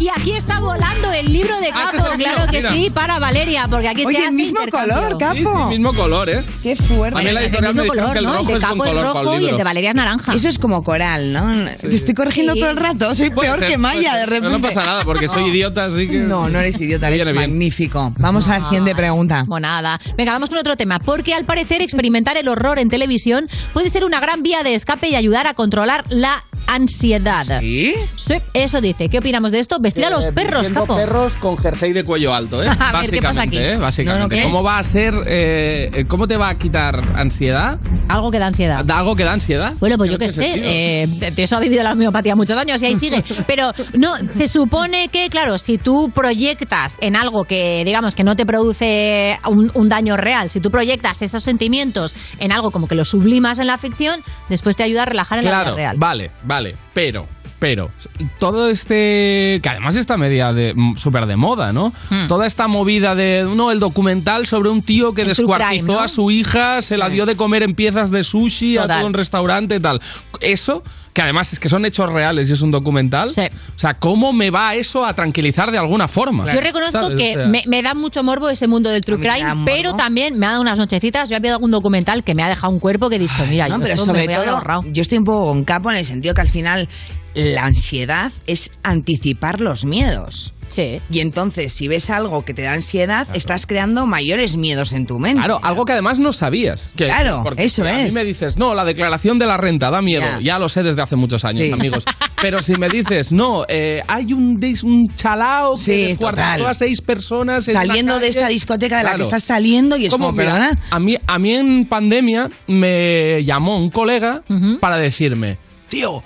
Y 0.00 0.08
aquí 0.08 0.32
está 0.32 0.60
volando 0.60 1.12
el 1.12 1.30
libro 1.32 1.54
de 1.60 1.68
Ah, 1.68 1.90
Capo, 1.92 2.04
este 2.06 2.16
mío, 2.18 2.26
claro 2.34 2.50
que 2.50 2.56
mira. 2.58 2.72
sí, 2.72 2.90
para 2.90 3.18
Valeria, 3.18 3.68
porque 3.68 3.86
aquí 3.88 4.04
Oye, 4.06 4.18
se 4.18 4.26
el 4.28 4.32
mismo 4.32 4.58
color, 4.70 5.18
Capo. 5.18 5.34
Sí, 5.34 5.42
sí, 5.44 5.68
mismo 5.68 5.92
color, 5.92 6.30
¿eh? 6.30 6.42
Qué 6.62 6.74
fuerte. 6.74 7.18
A 7.18 7.22
mí 7.22 7.30
la 7.30 7.42
Es 7.42 7.52
el 7.52 7.60
me 7.60 7.68
mismo 7.68 7.82
dijeron 7.82 8.06
color, 8.08 8.12
que 8.14 8.18
el 8.18 8.24
¿no? 8.24 8.38
El 8.40 8.46
de 8.46 8.58
Capo 8.58 8.84
es 8.84 8.90
color 8.90 9.04
rojo 9.04 9.38
y 9.40 9.48
el 9.48 9.56
de 9.58 9.64
Valeria 9.64 9.90
es 9.90 9.96
naranja. 9.96 10.34
Eso 10.34 10.48
es 10.48 10.58
como 10.58 10.82
coral, 10.82 11.32
¿no? 11.34 11.68
Te 11.80 11.94
estoy 11.94 12.14
corrigiendo 12.14 12.54
Sí. 12.54 12.60
todo 12.60 12.70
el 12.70 12.76
rato. 12.76 13.14
Soy 13.14 13.28
peor 13.30 13.58
ser, 13.58 13.68
que 13.68 13.76
Maya, 13.78 14.14
de 14.16 14.24
Pero 14.26 14.36
repente. 14.40 14.58
no 14.58 14.60
pasa 14.66 14.82
nada, 14.82 15.04
porque 15.04 15.28
soy 15.28 15.44
idiota, 15.50 15.84
así 15.84 16.08
que... 16.08 16.18
No, 16.20 16.48
no 16.48 16.58
eres 16.60 16.80
idiota, 16.80 17.10
Me 17.10 17.16
eres 17.16 17.34
magnífico. 17.34 18.12
Vamos 18.18 18.48
a 18.48 18.52
la 18.58 18.60
siguiente 18.60 18.94
pregunta. 18.94 19.44
Monada. 19.46 20.00
Venga, 20.16 20.32
vamos 20.32 20.48
con 20.48 20.58
otro 20.58 20.76
tema. 20.76 20.98
Porque 20.98 21.34
al 21.34 21.44
parecer 21.44 21.82
experimentar 21.82 22.36
el 22.38 22.48
horror 22.48 22.78
en 22.78 22.88
televisión 22.88 23.48
puede 23.74 23.90
ser 23.90 24.04
una 24.04 24.18
gran 24.18 24.42
vía 24.42 24.62
de 24.62 24.74
escape 24.74 25.08
y 25.10 25.14
ayudar 25.14 25.46
a 25.46 25.52
controlar 25.54 26.04
la 26.08 26.42
ansiedad. 26.66 27.60
¿Sí? 27.60 27.94
Sí, 28.16 28.34
eso 28.54 28.80
dice. 28.80 29.08
¿Qué 29.08 29.18
opinamos 29.18 29.52
de 29.52 29.60
esto? 29.60 29.78
Vestir 29.90 30.04
a 30.06 30.10
los 30.10 30.26
Eh, 30.26 30.32
perros, 30.32 30.70
capo. 30.70 30.94
perros 30.96 31.32
con 31.34 31.56
jersey 31.58 31.92
de 31.92 32.04
cuello 32.04 32.32
alto, 32.32 32.62
¿eh? 32.62 32.68
A 32.80 33.00
ver, 33.00 33.10
¿qué 33.10 33.20
pasa 33.20 33.42
aquí? 33.42 33.56
Básicamente, 33.58 33.72
¿eh? 33.72 33.78
Básicamente. 33.78 34.18
No, 34.20 34.24
no, 34.24 34.28
¿qué? 34.28 34.42
¿Cómo 34.44 34.62
va 34.62 34.78
a 34.78 34.82
ser, 34.84 35.14
eh, 35.26 36.04
cómo 36.08 36.26
te 36.28 36.36
va 36.36 36.48
a 36.50 36.54
quitar 36.58 37.00
ansiedad? 37.16 37.78
Algo 38.08 38.30
que 38.30 38.38
da 38.38 38.46
ansiedad. 38.46 38.84
¿Da 38.84 38.98
¿Algo 38.98 39.16
que 39.16 39.24
da 39.24 39.32
ansiedad? 39.32 39.72
Bueno, 39.80 39.96
pues 39.96 40.10
yo 40.10 40.14
¿En 40.14 40.20
qué 40.20 40.28
sé, 40.28 40.42
sentido? 40.42 40.66
eh, 40.70 41.06
de- 41.32 41.42
eso 41.42 41.56
ha 41.56 41.60
vivido 41.60 41.82
la 41.82 41.92
homeopatía 41.92 42.36
muchos 42.36 42.56
años 42.56 42.80
y 42.82 42.86
ahí 42.86 42.96
sigue. 42.96 43.24
Pero 43.46 43.72
no, 43.94 44.14
se 44.30 44.46
supone 44.46 45.08
que, 45.08 45.28
claro, 45.28 45.58
si 45.58 45.78
tú 45.78 46.10
proyectas 46.14 46.96
en 47.00 47.16
algo 47.16 47.44
que, 47.44 47.82
digamos, 47.84 48.14
que 48.14 48.22
no 48.24 48.36
te 48.36 48.46
produce 48.46 49.38
un, 49.48 49.70
un 49.74 49.88
daño 49.88 50.16
real, 50.16 50.50
si 50.50 50.60
tú 50.60 50.70
proyectas 50.70 51.20
esos 51.22 51.42
sentimientos 51.42 52.14
en 52.38 52.52
algo 52.52 52.70
como 52.70 52.86
que 52.86 52.94
lo 52.94 53.04
sublimas 53.04 53.58
en 53.58 53.66
la 53.66 53.78
ficción, 53.78 54.20
después 54.48 54.76
te 54.76 54.82
ayuda 54.84 55.02
a 55.02 55.06
relajar 55.06 55.38
en 55.38 55.44
la 55.46 55.50
Claro, 55.50 55.64
vida 55.74 55.76
real. 55.76 55.96
vale, 55.98 56.30
vale, 56.44 56.76
pero, 56.94 57.26
pero, 57.60 57.90
todo 58.38 58.70
este, 58.70 59.60
que 59.62 59.68
además 59.68 59.94
está 59.94 60.16
media 60.16 60.54
de 60.54 60.74
súper 60.96 61.26
de 61.26 61.36
moda, 61.36 61.74
¿no? 61.74 61.92
Hmm. 62.08 62.26
Toda 62.26 62.46
esta 62.46 62.68
movida 62.68 63.14
de, 63.14 63.46
no, 63.54 63.70
el 63.70 63.80
documental 63.80 64.46
sobre 64.46 64.70
un 64.70 64.82
tío 64.82 65.12
que 65.12 65.22
El 65.22 65.28
descuartizó 65.28 65.68
crime, 65.68 65.92
¿no? 65.92 66.00
a 66.00 66.08
su 66.08 66.30
hija, 66.30 66.80
se 66.80 66.96
la 66.96 67.10
dio 67.10 67.26
de 67.26 67.36
comer 67.36 67.62
en 67.62 67.74
piezas 67.74 68.10
de 68.10 68.24
sushi 68.24 68.78
a 68.78 68.88
todo 68.88 69.06
un 69.06 69.12
restaurante 69.12 69.76
y 69.76 69.80
tal. 69.80 70.00
Eso, 70.40 70.82
que 71.20 71.24
además 71.24 71.52
es 71.52 71.60
que 71.60 71.68
son 71.68 71.84
hechos 71.84 72.10
reales 72.10 72.48
y 72.48 72.54
es 72.54 72.62
un 72.62 72.70
documental, 72.70 73.28
o 73.28 73.78
sea, 73.78 73.94
¿cómo 73.98 74.32
me 74.32 74.48
va 74.50 74.74
eso 74.74 75.04
a 75.04 75.12
tranquilizar 75.12 75.70
de 75.70 75.76
alguna 75.76 76.08
forma? 76.08 76.50
Yo 76.52 76.60
reconozco 76.62 77.02
¿Sabes? 77.02 77.18
que 77.18 77.30
O 77.32 77.34
sea, 77.34 77.46
me, 77.46 77.62
me 77.66 77.82
da 77.82 77.92
mucho 77.92 78.22
morbo 78.22 78.48
ese 78.48 78.66
mundo 78.66 78.88
del 78.88 79.02
true 79.02 79.18
crime, 79.18 79.64
pero 79.66 79.92
también 79.92 80.38
me 80.38 80.46
ha 80.46 80.50
dado 80.52 80.62
unas 80.62 80.78
nochecitas. 80.78 81.28
Yo 81.28 81.36
he 81.36 81.40
visto 81.40 81.54
algún 81.56 81.70
documental 81.72 82.24
que 82.24 82.34
me 82.34 82.42
ha 82.42 82.48
dejado 82.48 82.72
un 82.72 82.80
cuerpo 82.80 83.10
que 83.10 83.16
he 83.16 83.18
dicho, 83.18 83.44
mira, 83.50 83.68
No, 83.68 83.76
yo 83.76 83.82
pero 83.82 83.96
sobre 83.98 84.20
me 84.20 84.24
voy 84.26 84.32
a 84.32 84.36
haber 84.36 84.48
todo, 84.48 84.56
ahorrado. 84.56 84.82
yo 84.86 85.02
estoy 85.02 85.18
un 85.18 85.24
poco 85.24 85.46
con 85.48 85.64
capo 85.64 85.90
en 85.90 85.98
el 85.98 86.04
sentido 86.06 86.34
que 86.34 86.40
al 86.40 86.48
final 86.48 86.88
la 87.34 87.64
ansiedad 87.64 88.32
es 88.46 88.70
anticipar 88.82 89.60
los 89.60 89.84
miedos. 89.84 90.54
Sí. 90.70 91.00
Y 91.10 91.20
entonces, 91.20 91.72
si 91.72 91.88
ves 91.88 92.08
algo 92.10 92.44
que 92.44 92.54
te 92.54 92.62
da 92.62 92.72
ansiedad, 92.72 93.26
estás 93.34 93.66
creando 93.66 94.06
mayores 94.06 94.56
miedos 94.56 94.92
en 94.92 95.06
tu 95.06 95.18
mente. 95.18 95.38
Claro, 95.44 95.60
algo 95.62 95.84
que 95.84 95.92
además 95.92 96.18
no 96.18 96.32
sabías. 96.32 96.90
Que- 96.96 97.04
Claro, 97.06 97.40
porque 97.44 97.64
eso 97.64 97.82
si 97.84 97.88
A 97.90 97.94
mí 97.94 98.00
es. 98.02 98.14
me 98.14 98.24
dices, 98.24 98.56
no, 98.56 98.74
la 98.74 98.84
declaración 98.84 99.38
de 99.38 99.46
la 99.46 99.56
renta 99.56 99.90
da 99.90 100.00
miedo. 100.00 100.22
Ya. 100.38 100.40
Ya, 100.40 100.58
lo 100.58 100.68
sé 100.68 100.82
desde 100.82 101.02
hace 101.02 101.16
muchos 101.16 101.44
años, 101.44 101.66
Sí. 101.66 101.72
amigos. 101.72 102.04
Pero 102.40 102.62
si 102.62 102.74
me 102.76 102.88
dices, 102.88 103.32
no, 103.32 103.64
eh, 103.68 104.00
hay 104.08 104.32
un, 104.32 104.58
dis- 104.60 104.82
un 104.82 105.14
chalao 105.14 105.74
que 105.74 105.80
Sí, 105.80 106.02
descuartizó 106.06 106.68
a 106.68 106.74
seis 106.74 107.00
personas 107.00 107.68
en 107.68 107.74
Saliendo 107.74 108.18
de 108.18 108.28
esta 108.28 108.48
discoteca 108.48 108.98
de 108.98 109.04
la 109.04 109.14
que 109.16 109.22
estás 109.22 109.44
saliendo 109.44 109.96
y 109.96 110.06
es 110.06 110.10
¿Cómo? 110.12 110.26
como, 110.26 110.38
Mira, 110.38 110.52
perdona. 110.52 110.78
A 110.90 110.98
mí, 110.98 111.16
a 111.26 111.38
mí 111.38 111.54
en 111.54 111.86
pandemia 111.86 112.48
me 112.66 113.44
llamó 113.44 113.76
un 113.76 113.90
colega 113.90 114.42
para 114.80 114.96
decirme, 114.96 115.58
tío, 115.88 116.22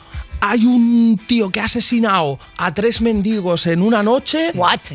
hay 0.47 0.67
un 0.67 1.19
tío 1.27 1.49
que 1.51 1.61
ha 1.61 1.65
asesinado 1.65 2.39
a 2.59 2.75
tres 2.75 3.01
mendigos 3.01 3.67
en 3.67 3.81
una 3.81 4.03
noche 4.03 4.53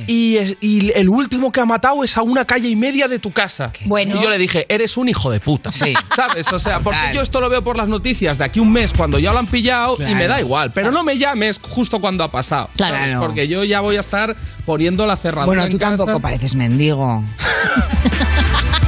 y, 0.08 0.38
es- 0.38 0.58
y 0.62 0.92
el 0.94 1.10
último 1.10 1.52
que 1.52 1.60
ha 1.60 1.66
matado 1.66 2.04
es 2.04 2.16
a 2.18 2.22
una 2.22 2.46
calle 2.46 2.70
y 2.70 2.76
media 2.76 3.08
de 3.08 3.18
tu 3.20 3.32
casa. 3.32 3.72
Bueno. 3.86 4.16
Y 4.20 4.24
yo 4.24 4.30
le 4.30 4.38
dije, 4.38 4.66
eres 4.70 4.96
un 4.98 5.10
hijo 5.10 5.32
de 5.32 5.40
puta. 5.40 5.72
Sí. 5.72 5.94
¿Sabes? 6.16 6.52
O 6.54 6.60
sea, 6.60 6.80
porque 6.82 7.00
yo 7.14 7.22
esto 7.22 7.42
lo 7.42 7.50
veo 7.50 7.64
por 7.64 7.78
las 7.78 7.88
noticias 7.88 8.38
de 8.38 8.46
aquí 8.46 8.60
un 8.60 8.72
mes 8.72 8.94
cuando 8.94 9.18
ya 9.18 9.34
lo 9.34 9.40
han 9.40 9.48
pillado 9.48 9.96
y 10.00 10.14
me 10.14 10.28
da 10.28 10.40
igual. 10.40 10.72
Pero 10.72 10.92
no 10.92 11.04
me 11.04 11.18
llames 11.18 11.60
justo 11.62 12.00
cuando 12.00 12.24
ha 12.24 12.30
pasado. 12.32 12.70
Claro. 12.76 13.20
Porque 13.20 13.48
yo 13.48 13.64
ya 13.64 13.82
voy 13.82 13.98
a 13.98 14.02
estar 14.02 14.36
poniendo 14.66 15.06
la 15.08 15.18
cerradura 15.18 15.46
Bueno, 15.48 15.64
en 15.64 15.70
tú 15.72 15.80
casa. 15.80 15.98
tampoco 15.98 16.20
pareces 16.20 16.54
mendigo. 16.56 17.24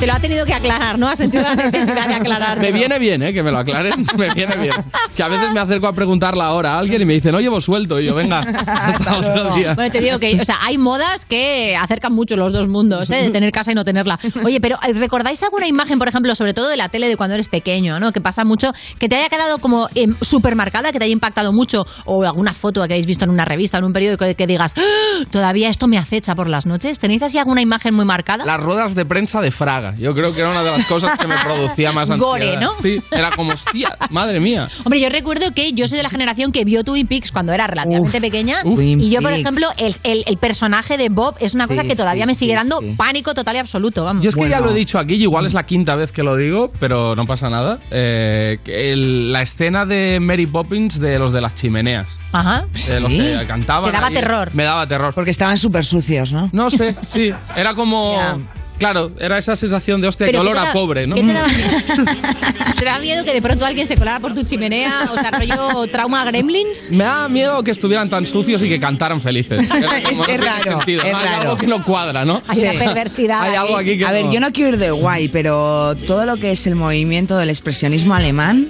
Te 0.00 0.06
lo 0.06 0.12
ha 0.12 0.20
tenido 0.20 0.46
que 0.46 0.54
aclarar, 0.54 0.96
¿no? 0.96 1.08
Ha 1.08 1.16
sentido 1.16 1.42
la 1.42 1.56
necesidad 1.56 2.06
de 2.06 2.14
aclarar. 2.14 2.60
Me 2.60 2.70
viene 2.70 3.00
bien, 3.00 3.20
¿eh? 3.20 3.32
Que 3.32 3.42
me 3.42 3.50
lo 3.50 3.58
aclaren. 3.58 4.06
Me 4.16 4.32
viene 4.32 4.56
bien. 4.56 4.72
Que 5.16 5.22
a 5.24 5.28
veces 5.28 5.52
me 5.52 5.58
acerco 5.58 5.88
a 5.88 5.92
preguntarla 5.92 6.44
ahora 6.46 6.74
a 6.74 6.78
alguien 6.78 7.02
y 7.02 7.04
me 7.04 7.14
dice, 7.14 7.32
no 7.32 7.40
llevo 7.40 7.60
suelto. 7.60 7.98
Y 7.98 8.06
yo, 8.06 8.14
venga, 8.14 8.38
hasta 8.66 9.18
otro 9.18 9.56
día. 9.56 9.74
Bueno, 9.74 9.90
te 9.90 10.00
digo 10.00 10.20
que, 10.20 10.38
o 10.40 10.44
sea, 10.44 10.56
hay 10.64 10.78
modas 10.78 11.24
que 11.24 11.74
acercan 11.76 12.12
mucho 12.12 12.36
los 12.36 12.52
dos 12.52 12.68
mundos, 12.68 13.10
¿eh? 13.10 13.22
De 13.22 13.30
tener 13.30 13.50
casa 13.50 13.72
y 13.72 13.74
no 13.74 13.84
tenerla. 13.84 14.20
Oye, 14.44 14.60
pero 14.60 14.76
eh, 14.86 14.92
¿recordáis 14.92 15.42
alguna 15.42 15.66
imagen, 15.66 15.98
por 15.98 16.06
ejemplo, 16.06 16.32
sobre 16.36 16.54
todo 16.54 16.68
de 16.68 16.76
la 16.76 16.88
tele 16.90 17.08
de 17.08 17.16
cuando 17.16 17.34
eres 17.34 17.48
pequeño, 17.48 17.98
¿no? 17.98 18.12
Que 18.12 18.20
pasa 18.20 18.44
mucho, 18.44 18.68
que 19.00 19.08
te 19.08 19.16
haya 19.16 19.28
quedado 19.28 19.58
como 19.58 19.88
eh, 19.96 20.06
súper 20.20 20.54
marcada, 20.54 20.92
que 20.92 21.00
te 21.00 21.06
haya 21.06 21.12
impactado 21.12 21.52
mucho, 21.52 21.84
o 22.04 22.22
alguna 22.22 22.52
foto 22.52 22.80
que 22.86 22.94
hayáis 22.94 23.06
visto 23.06 23.24
en 23.24 23.32
una 23.32 23.44
revista, 23.44 23.78
en 23.78 23.84
un 23.84 23.92
periódico, 23.92 24.24
que 24.36 24.46
digas, 24.46 24.74
"¡Ah! 24.76 25.24
todavía 25.32 25.68
esto 25.70 25.88
me 25.88 25.98
acecha 25.98 26.36
por 26.36 26.48
las 26.48 26.66
noches? 26.66 27.00
¿Tenéis 27.00 27.24
así 27.24 27.36
alguna 27.38 27.62
imagen 27.62 27.94
muy 27.94 28.04
marcada? 28.04 28.44
Las 28.44 28.60
ruedas 28.60 28.94
de 28.94 29.04
prensa 29.04 29.40
de 29.40 29.50
Fraga. 29.50 29.87
Yo 29.98 30.14
creo 30.14 30.34
que 30.34 30.40
era 30.40 30.50
una 30.50 30.62
de 30.62 30.70
las 30.72 30.86
cosas 30.86 31.16
que 31.16 31.26
me 31.26 31.34
producía 31.44 31.92
más 31.92 32.10
ansiedad. 32.10 32.30
Gore, 32.30 32.56
¿no? 32.58 32.72
Sí, 32.82 33.00
era 33.10 33.30
como, 33.30 33.52
hostia, 33.52 33.96
madre 34.10 34.40
mía. 34.40 34.68
Hombre, 34.84 35.00
yo 35.00 35.08
recuerdo 35.08 35.52
que 35.54 35.72
yo 35.72 35.86
soy 35.88 35.96
de 35.98 36.02
la 36.02 36.10
generación 36.10 36.52
que 36.52 36.64
vio 36.64 36.84
Twin 36.84 37.06
Peaks 37.06 37.32
cuando 37.32 37.52
era 37.52 37.66
relativamente 37.66 38.16
Uf, 38.18 38.22
pequeña. 38.22 38.62
uf. 38.64 38.78
Y 38.80 39.10
yo, 39.10 39.20
por 39.20 39.32
ejemplo, 39.32 39.68
el, 39.78 39.94
el- 40.04 40.24
el 40.26 40.36
personaje 40.38 40.96
de 40.96 41.08
Bob 41.08 41.36
es 41.40 41.54
una 41.54 41.66
cosa 41.66 41.82
Sí, 41.82 41.88
que 41.88 41.96
todavía 41.96 42.24
sí, 42.24 42.28
me 42.28 42.34
sigue 42.34 42.52
sí, 42.52 42.56
dando 42.56 42.80
sí. 42.80 42.94
pánico 42.96 43.34
total 43.34 43.56
y 43.56 43.58
absoluto, 43.58 44.04
vamos. 44.04 44.22
Yo 44.22 44.30
es 44.30 44.36
que 44.36 44.48
ya 44.48 44.60
lo 44.60 44.70
he 44.70 44.74
dicho 44.74 44.98
aquí, 44.98 45.14
y 45.14 45.22
igual 45.22 45.46
es 45.46 45.54
la 45.54 45.64
quinta 45.64 45.94
vez 45.96 46.12
que 46.12 46.22
lo 46.22 46.36
digo, 46.36 46.70
pero 46.80 47.14
no 47.16 47.24
pasa 47.26 47.48
nada. 47.48 47.78
Eh, 47.90 48.58
el- 48.66 49.32
la 49.32 49.42
escena 49.42 49.84
de 49.86 50.18
Mary 50.20 50.46
Poppins 50.46 50.98
de 51.00 51.18
los 51.18 51.32
de 51.32 51.40
las 51.40 51.54
chimeneas. 51.54 52.18
Ajá. 52.32 52.64
De 52.88 53.00
los 53.00 53.10
que 53.10 53.44
cantaban. 53.46 53.90
Te 53.90 53.92
daba 53.96 54.08
ahí. 54.08 54.14
terror. 54.14 54.50
Me 54.54 54.64
daba 54.64 54.86
terror. 54.86 55.14
Porque 55.14 55.30
estaban 55.30 55.58
súper 55.58 55.84
sucios, 55.84 56.32
¿no? 56.32 56.48
No 56.52 56.70
sé, 56.70 56.96
sí. 57.08 57.30
Era 57.56 57.74
como. 57.74 58.18
Claro, 58.78 59.12
era 59.18 59.38
esa 59.38 59.56
sensación 59.56 60.00
de 60.00 60.08
hostia, 60.08 60.26
qué 60.26 60.32
Pero 60.32 60.42
olor 60.42 60.54
¿qué 60.54 60.60
te 60.62 60.66
a 60.68 60.72
pobre, 60.72 61.06
¿no? 61.06 61.14
¿Qué 61.16 61.22
te 61.22 61.32
daba 61.32 61.48
miedo? 61.48 61.68
¿Te 62.78 62.84
da 62.84 62.98
miedo 63.00 63.24
que 63.24 63.32
de 63.32 63.42
pronto 63.42 63.64
alguien 63.66 63.86
se 63.86 63.96
colara 63.96 64.20
por 64.20 64.34
tu 64.34 64.42
chimenea? 64.44 65.00
O 65.10 65.16
sea, 65.18 65.30
rollo 65.32 65.86
trauma 65.90 66.24
gremlins. 66.24 66.82
Me 66.90 67.04
da 67.04 67.28
miedo 67.28 67.62
que 67.64 67.72
estuvieran 67.72 68.08
tan 68.08 68.26
sucios 68.26 68.62
y 68.62 68.68
que 68.68 68.78
cantaran 68.78 69.20
felices. 69.20 69.62
Es- 69.68 70.18
raro, 70.38 70.80
es 70.86 70.96
¿no? 70.96 71.02
Hay 71.02 71.12
raro. 71.12 71.42
algo 71.42 71.56
que 71.58 71.66
no 71.66 71.84
cuadra, 71.84 72.24
¿no? 72.24 72.42
Hay 72.46 72.60
una 72.60 72.72
perversidad. 72.72 73.42
Hay 73.42 73.50
ahí. 73.50 73.56
algo 73.56 73.76
aquí 73.76 73.98
que 73.98 74.04
A 74.06 74.12
ver, 74.12 74.30
yo 74.30 74.40
no 74.40 74.52
quiero 74.52 74.70
ir 74.70 74.76
de 74.78 74.90
guay, 74.90 75.28
pero 75.28 75.94
todo 76.06 76.24
lo 76.26 76.36
que 76.36 76.50
es 76.52 76.66
el 76.66 76.74
movimiento 76.76 77.36
del 77.36 77.50
expresionismo 77.50 78.14
alemán. 78.14 78.68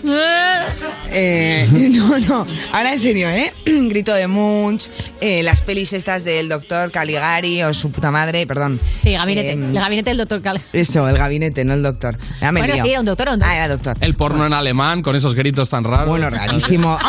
Eh, 1.12 1.68
no, 1.93 2.18
no. 2.18 2.47
Ahora 2.72 2.93
en 2.93 2.98
serio, 2.98 3.28
¿eh? 3.28 3.52
Grito 3.64 4.14
de 4.14 4.26
Munch, 4.26 4.89
eh, 5.20 5.43
las 5.43 5.62
pelis 5.62 5.93
estas 5.93 6.24
del 6.24 6.48
doctor 6.48 6.90
Caligari 6.90 7.62
o 7.62 7.74
su 7.74 7.90
puta 7.90 8.10
madre, 8.10 8.47
perdón. 8.47 8.80
Sí, 9.02 9.12
gabinete. 9.12 9.52
Em, 9.52 9.64
el 9.64 9.80
gabinete 9.80 10.10
del 10.10 10.18
doctor 10.18 10.43
Cal. 10.43 10.60
Eso, 10.72 11.09
el 11.09 11.16
gabinete, 11.16 11.64
no 11.64 11.74
el 11.74 11.82
doctor. 11.82 12.18
Ya 12.40 12.52
me 12.52 12.60
Bueno, 12.60 12.74
sí, 12.82 12.90
era 12.90 13.01
un 13.01 13.06
doctor, 13.06 13.28
era 13.28 13.35
un 13.35 13.40
doctor. 13.40 13.52
Ah, 13.52 13.56
era 13.56 13.68
doctor. 13.68 13.97
El 14.01 14.14
porno 14.14 14.47
en 14.47 14.52
alemán 14.52 15.02
con 15.02 15.16
esos 15.16 15.35
gritos 15.35 15.70
tan 15.70 15.85
raros. 15.85 16.09
Bueno, 16.09 16.30
rarísimo. 16.30 16.98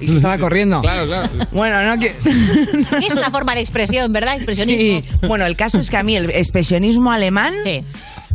Y 0.00 0.08
se 0.08 0.16
estaba 0.16 0.38
corriendo. 0.38 0.80
Claro, 0.80 1.06
claro. 1.06 1.28
Bueno, 1.52 1.82
no 1.82 2.00
que. 2.00 2.08
Es 3.06 3.14
una 3.14 3.30
forma 3.30 3.54
de 3.54 3.60
expresión, 3.60 4.12
¿verdad? 4.12 4.36
Expresionismo. 4.36 5.00
Sí. 5.00 5.26
Bueno, 5.26 5.46
el 5.46 5.56
caso 5.56 5.78
es 5.78 5.90
que 5.90 5.96
a 5.96 6.02
mí 6.02 6.16
el 6.16 6.30
expresionismo 6.30 7.10
alemán 7.10 7.54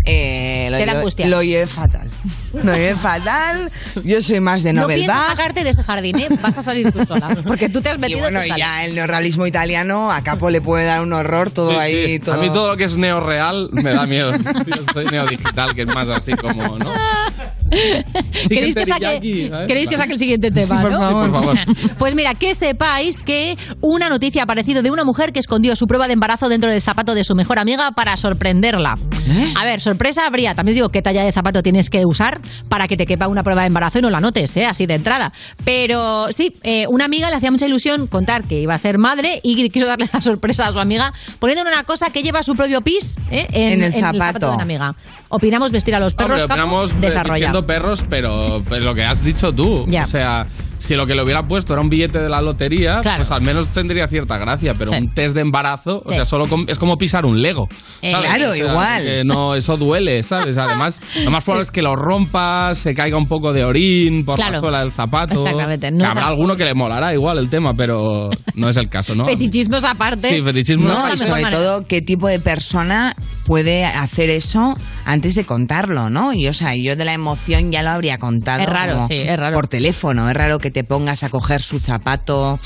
eh, 0.06 0.68
lo, 0.72 0.78
llevo- 0.78 0.98
angustia. 0.98 1.28
lo 1.28 1.44
llevé 1.44 1.68
fatal. 1.68 2.10
Lo 2.54 2.74
llevé 2.74 2.96
fatal. 2.96 3.72
Yo 4.04 4.22
soy 4.22 4.40
más 4.40 4.64
de 4.64 4.74
No 4.74 4.82
novel 4.84 4.98
piensas 5.02 5.18
Bach. 5.18 5.28
sacarte 5.38 5.64
de 5.64 5.70
ese 5.72 5.84
jardín, 5.84 6.20
¿eh? 6.20 6.28
Vas 6.42 6.58
a 6.58 6.62
salir 6.64 6.92
tú 6.92 7.06
sola. 7.06 7.28
Porque 7.46 7.70
tú 7.70 7.82
te 7.82 7.90
has 7.90 7.98
Y 7.98 8.00
metido 8.00 8.20
bueno, 8.20 8.40
tú 8.40 8.46
y 8.46 8.50
sola. 8.50 8.58
ya 8.60 8.86
el 8.86 8.96
neorrealismo 8.96 9.48
italiano 9.48 10.12
a 10.12 10.22
Capo 10.24 10.50
le 10.50 10.62
puede 10.62 10.86
dar 10.86 11.02
un 11.02 11.14
horror 11.14 11.50
todo 11.52 11.72
Sí, 11.72 11.76
ahí. 11.78 12.06
sí. 12.06 12.20
Todo... 12.20 12.36
A 12.36 12.38
mí 12.38 12.48
todo 12.50 12.68
lo 12.68 12.78
que 12.78 12.84
es 12.86 12.98
neorreal 12.98 13.70
me 13.72 13.92
da 13.92 14.06
miedo. 14.06 14.32
Yo 14.32 14.84
soy 14.94 15.06
neodigital, 15.06 15.74
que 15.74 15.82
es 15.84 15.88
más 15.88 16.10
así 16.10 16.34
como, 16.34 16.78
¿no? 16.78 16.92
¿Queréis 18.50 18.76
que, 18.76 18.86
saque, 18.86 19.06
teriyaki, 19.20 19.50
¿sabes? 19.50 19.68
queréis 19.68 19.88
que 19.88 19.98
saque 19.98 20.14
el 20.14 20.20
siguiente 20.20 20.52
tema, 20.52 20.78
Sí, 20.78 20.82
por 20.84 20.92
no? 20.92 21.00
favor. 21.00 21.26
Sí, 21.26 21.32
por 21.32 21.40
favor. 21.42 21.58
Pues 21.98 22.16
mira, 22.16 22.36
que 22.36 22.54
sepáis 22.54 23.24
que 23.24 23.58
una 23.82 24.10
noticia 24.10 24.42
ha 24.42 24.44
aparecido 24.44 24.82
de 24.82 24.92
una 24.92 25.04
mujer 25.04 25.32
que 25.32 25.40
escondió 25.40 25.76
su 25.76 25.88
prueba 25.88 26.08
de 26.08 26.14
embarazo 26.14 26.50
dentro 26.50 26.70
del 26.70 26.82
zapato 26.82 27.16
de 27.16 27.24
su 27.24 27.34
mejor 27.36 27.60
amiga 27.60 27.92
para 27.92 28.18
sorprenderla. 28.18 28.96
¿Eh? 29.34 29.54
A 29.60 29.66
ver, 29.66 29.82
sorpresa 29.82 30.26
habría. 30.26 30.56
También 30.56 30.76
digo 30.76 30.90
qué 30.90 31.02
talla 31.02 31.24
de 31.24 31.32
zapato 31.32 31.64
tienes 31.64 31.90
que 31.90 32.06
usar 32.06 32.42
para 32.70 32.88
que 32.88 32.98
te 32.98 33.06
quepa 33.06 33.28
una 33.28 33.44
prueba 33.44 33.62
de 33.62 33.68
embarazo 33.68 34.00
y 34.00 34.02
no 34.02 34.10
la 34.10 34.20
notes, 34.20 34.56
¿eh? 34.58 34.66
así 34.66 34.86
de 34.86 34.96
entrada. 34.96 35.34
Pero 35.66 36.28
sí, 36.32 36.54
eh, 36.64 36.86
una 36.88 37.06
amiga 37.06 37.30
le 37.30 37.36
hacía 37.36 37.52
mucha 37.52 37.66
ilusión 37.66 38.08
contar 38.08 38.44
que 38.44 38.60
iba 38.60 38.74
a 38.74 38.78
ser 38.78 38.98
madre 38.98 39.40
y 39.44 39.70
quiso 39.70 39.86
darle 39.86 40.08
la 40.12 40.22
sorpresa 40.22 40.68
a 40.68 40.72
su 40.72 40.80
amiga 40.80 41.14
poniéndole 41.40 41.72
una 41.72 41.84
cosa 41.84 42.08
que 42.10 42.24
lleva 42.24 42.44
su 42.44 42.56
propio 42.56 42.82
pis 42.82 43.16
¿eh? 43.32 43.48
En 43.52 43.82
el 43.82 43.94
el 43.94 43.94
zapato 43.94 44.18
zapato. 44.18 44.48
de 44.48 44.54
una 44.54 44.64
amiga. 44.64 44.96
Opinamos 45.36 45.72
vestir 45.72 45.96
a 45.96 46.00
los 46.00 46.14
perros, 46.14 46.42
Hombre, 46.42 46.54
opinamos 46.54 47.02
Desarrolla. 47.02 47.34
vistiendo 47.34 47.66
perros, 47.66 48.04
pero, 48.10 48.60
lo 48.70 48.94
que 48.94 49.04
has 49.04 49.24
dicho 49.24 49.52
tú. 49.52 49.84
Ya. 49.88 50.04
O 50.04 50.06
sea, 50.06 50.46
si 50.78 50.94
lo 50.96 51.08
que 51.08 51.16
le 51.16 51.24
hubiera 51.24 51.48
puesto 51.48 51.74
era 51.74 51.82
un 51.82 51.90
billete 51.90 52.20
de 52.20 52.30
la 52.30 52.42
lotería, 52.42 53.00
Claro. 53.02 53.18
pues 53.18 53.32
al 53.32 53.42
menos 53.42 53.70
tendría 53.70 54.08
cierta 54.08 54.38
gracia. 54.38 54.74
Pero 54.78 54.92
Sí. 54.92 54.98
un 54.98 55.10
test 55.14 55.34
de 55.34 55.42
embarazo, 55.42 56.04
o 56.06 56.12
sea, 56.14 56.24
solo 56.26 56.46
com- 56.46 56.66
es 56.68 56.78
como 56.78 56.98
pisar 56.98 57.26
un 57.26 57.42
Lego. 57.42 57.68
Eh, 58.02 58.12
claro, 58.12 58.52
O 58.52 58.54
sea, 58.54 58.58
igual. 58.72 59.04
que 59.06 59.24
no, 59.24 59.56
eso 59.56 59.76
duele, 59.78 60.22
¿sabes? 60.24 60.58
Además, 60.58 61.00
lo 61.24 61.32
más 61.32 61.44
probable 61.44 61.64
es 61.64 61.72
que 61.72 61.82
lo 61.82 61.96
rompas, 61.96 62.78
se 62.78 62.94
caiga 62.94 63.18
un 63.18 63.28
poco 63.28 63.52
de 63.54 63.64
orín 63.66 64.26
por 64.26 64.36
Claro. 64.36 64.52
la 64.54 64.60
suela 64.60 64.80
del 64.82 64.92
zapato. 64.92 65.40
Exactamente, 65.40 65.90
no 65.92 66.00
Que 66.04 66.06
habrá 66.12 66.28
alguno 66.28 66.56
que 66.56 66.66
le 66.66 66.74
molará 66.74 67.14
igual 67.14 67.38
el 67.40 67.50
tema, 67.50 67.74
pero 67.74 68.30
no 68.56 68.70
es 68.70 68.78
el 68.78 68.90
caso, 68.90 69.16
¿no? 69.16 69.26
Fetichismos 69.26 69.84
aparte. 69.84 70.30
Sí, 70.30 70.42
fetichismo 70.42 70.88
No, 70.90 71.08
No, 71.08 71.14
y 71.14 71.18
sobre 71.18 71.32
manera. 71.32 71.52
todo 71.52 71.88
qué 71.88 72.02
tipo 72.02 72.28
de 72.28 72.40
persona 72.40 73.16
puede 73.46 73.86
hacer 73.86 74.30
eso 74.30 74.78
antes 75.06 75.36
de 75.36 75.46
contarlo, 75.46 76.10
¿no? 76.10 76.34
Y 76.34 76.48
o 76.48 76.54
sea, 76.54 76.76
yo 76.76 76.96
de 76.96 77.06
la 77.06 77.14
emoción 77.14 77.72
ya 77.72 77.84
lo 77.84 77.90
habría 77.92 78.18
contado. 78.18 78.62
Es 78.62 78.70
raro, 78.70 78.94
como 78.96 79.08
sí, 79.08 79.16
es 79.16 79.38
raro. 79.40 79.54
Por 79.56 79.68
teléfono, 79.68 80.30
es 80.30 80.36
raro 80.36 80.60
que 80.60 80.72
te 80.72 80.84
pongas 80.84 81.24
a 81.24 81.30
coger 81.30 81.62
su 81.62 81.80
zapato. 81.80 82.60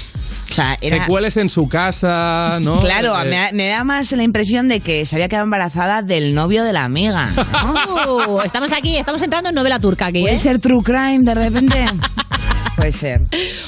O 0.49 0.53
sea, 0.53 0.77
era... 0.79 0.99
Que 1.01 1.07
cueles 1.07 1.35
en 1.37 1.49
su 1.49 1.67
casa, 1.67 2.57
¿no? 2.61 2.79
Claro, 2.87 3.19
Eh, 3.21 3.25
me, 3.25 3.35
da- 3.35 3.51
me 3.53 3.67
da 3.67 3.83
más 3.83 4.11
la 4.13 4.23
impresión 4.23 4.67
de 4.69 4.79
que 4.79 5.05
se 5.05 5.15
había 5.15 5.27
quedado 5.27 5.43
embarazada 5.43 6.01
del 6.03 6.33
novio 6.33 6.63
de 6.63 6.71
la 6.73 6.83
amiga. 6.83 7.29
Uh, 8.07 8.39
estamos 8.45 8.71
aquí, 8.71 8.97
estamos 8.97 9.21
entrando 9.21 9.49
en 9.49 9.55
novela 9.55 9.79
turca 9.79 10.07
aquí. 10.07 10.21
Puede 10.21 10.35
¿eh? 10.35 10.39
ser 10.39 10.59
true 10.59 10.83
crime 10.83 11.19
de 11.23 11.33
repente. 11.35 11.85
Puede 12.77 12.91
ser. 12.91 13.21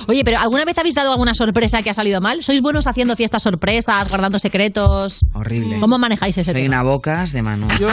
Oye, 0.08 0.24
pero 0.24 0.38
¿alguna 0.40 0.64
vez 0.66 0.78
habéis 0.78 0.96
dado 0.96 1.12
alguna 1.12 1.34
sorpresa 1.34 1.82
que 1.82 1.90
ha 1.90 1.94
salido 1.94 2.22
mal? 2.22 2.44
¿Sois 2.44 2.62
buenos 2.62 2.86
haciendo 2.88 3.16
fiestas 3.16 3.42
sorpresas, 3.42 4.08
guardando 4.08 4.38
secretos? 4.40 5.26
Horrible. 5.34 5.80
¿Cómo 5.80 5.98
manejáis 5.98 6.38
ese 6.38 6.52
Soy 6.54 6.62
tema? 6.64 6.76
una 6.82 6.84
bocas 6.90 7.34
de 7.34 7.42
mano. 7.42 7.68
Yo, 7.80 7.90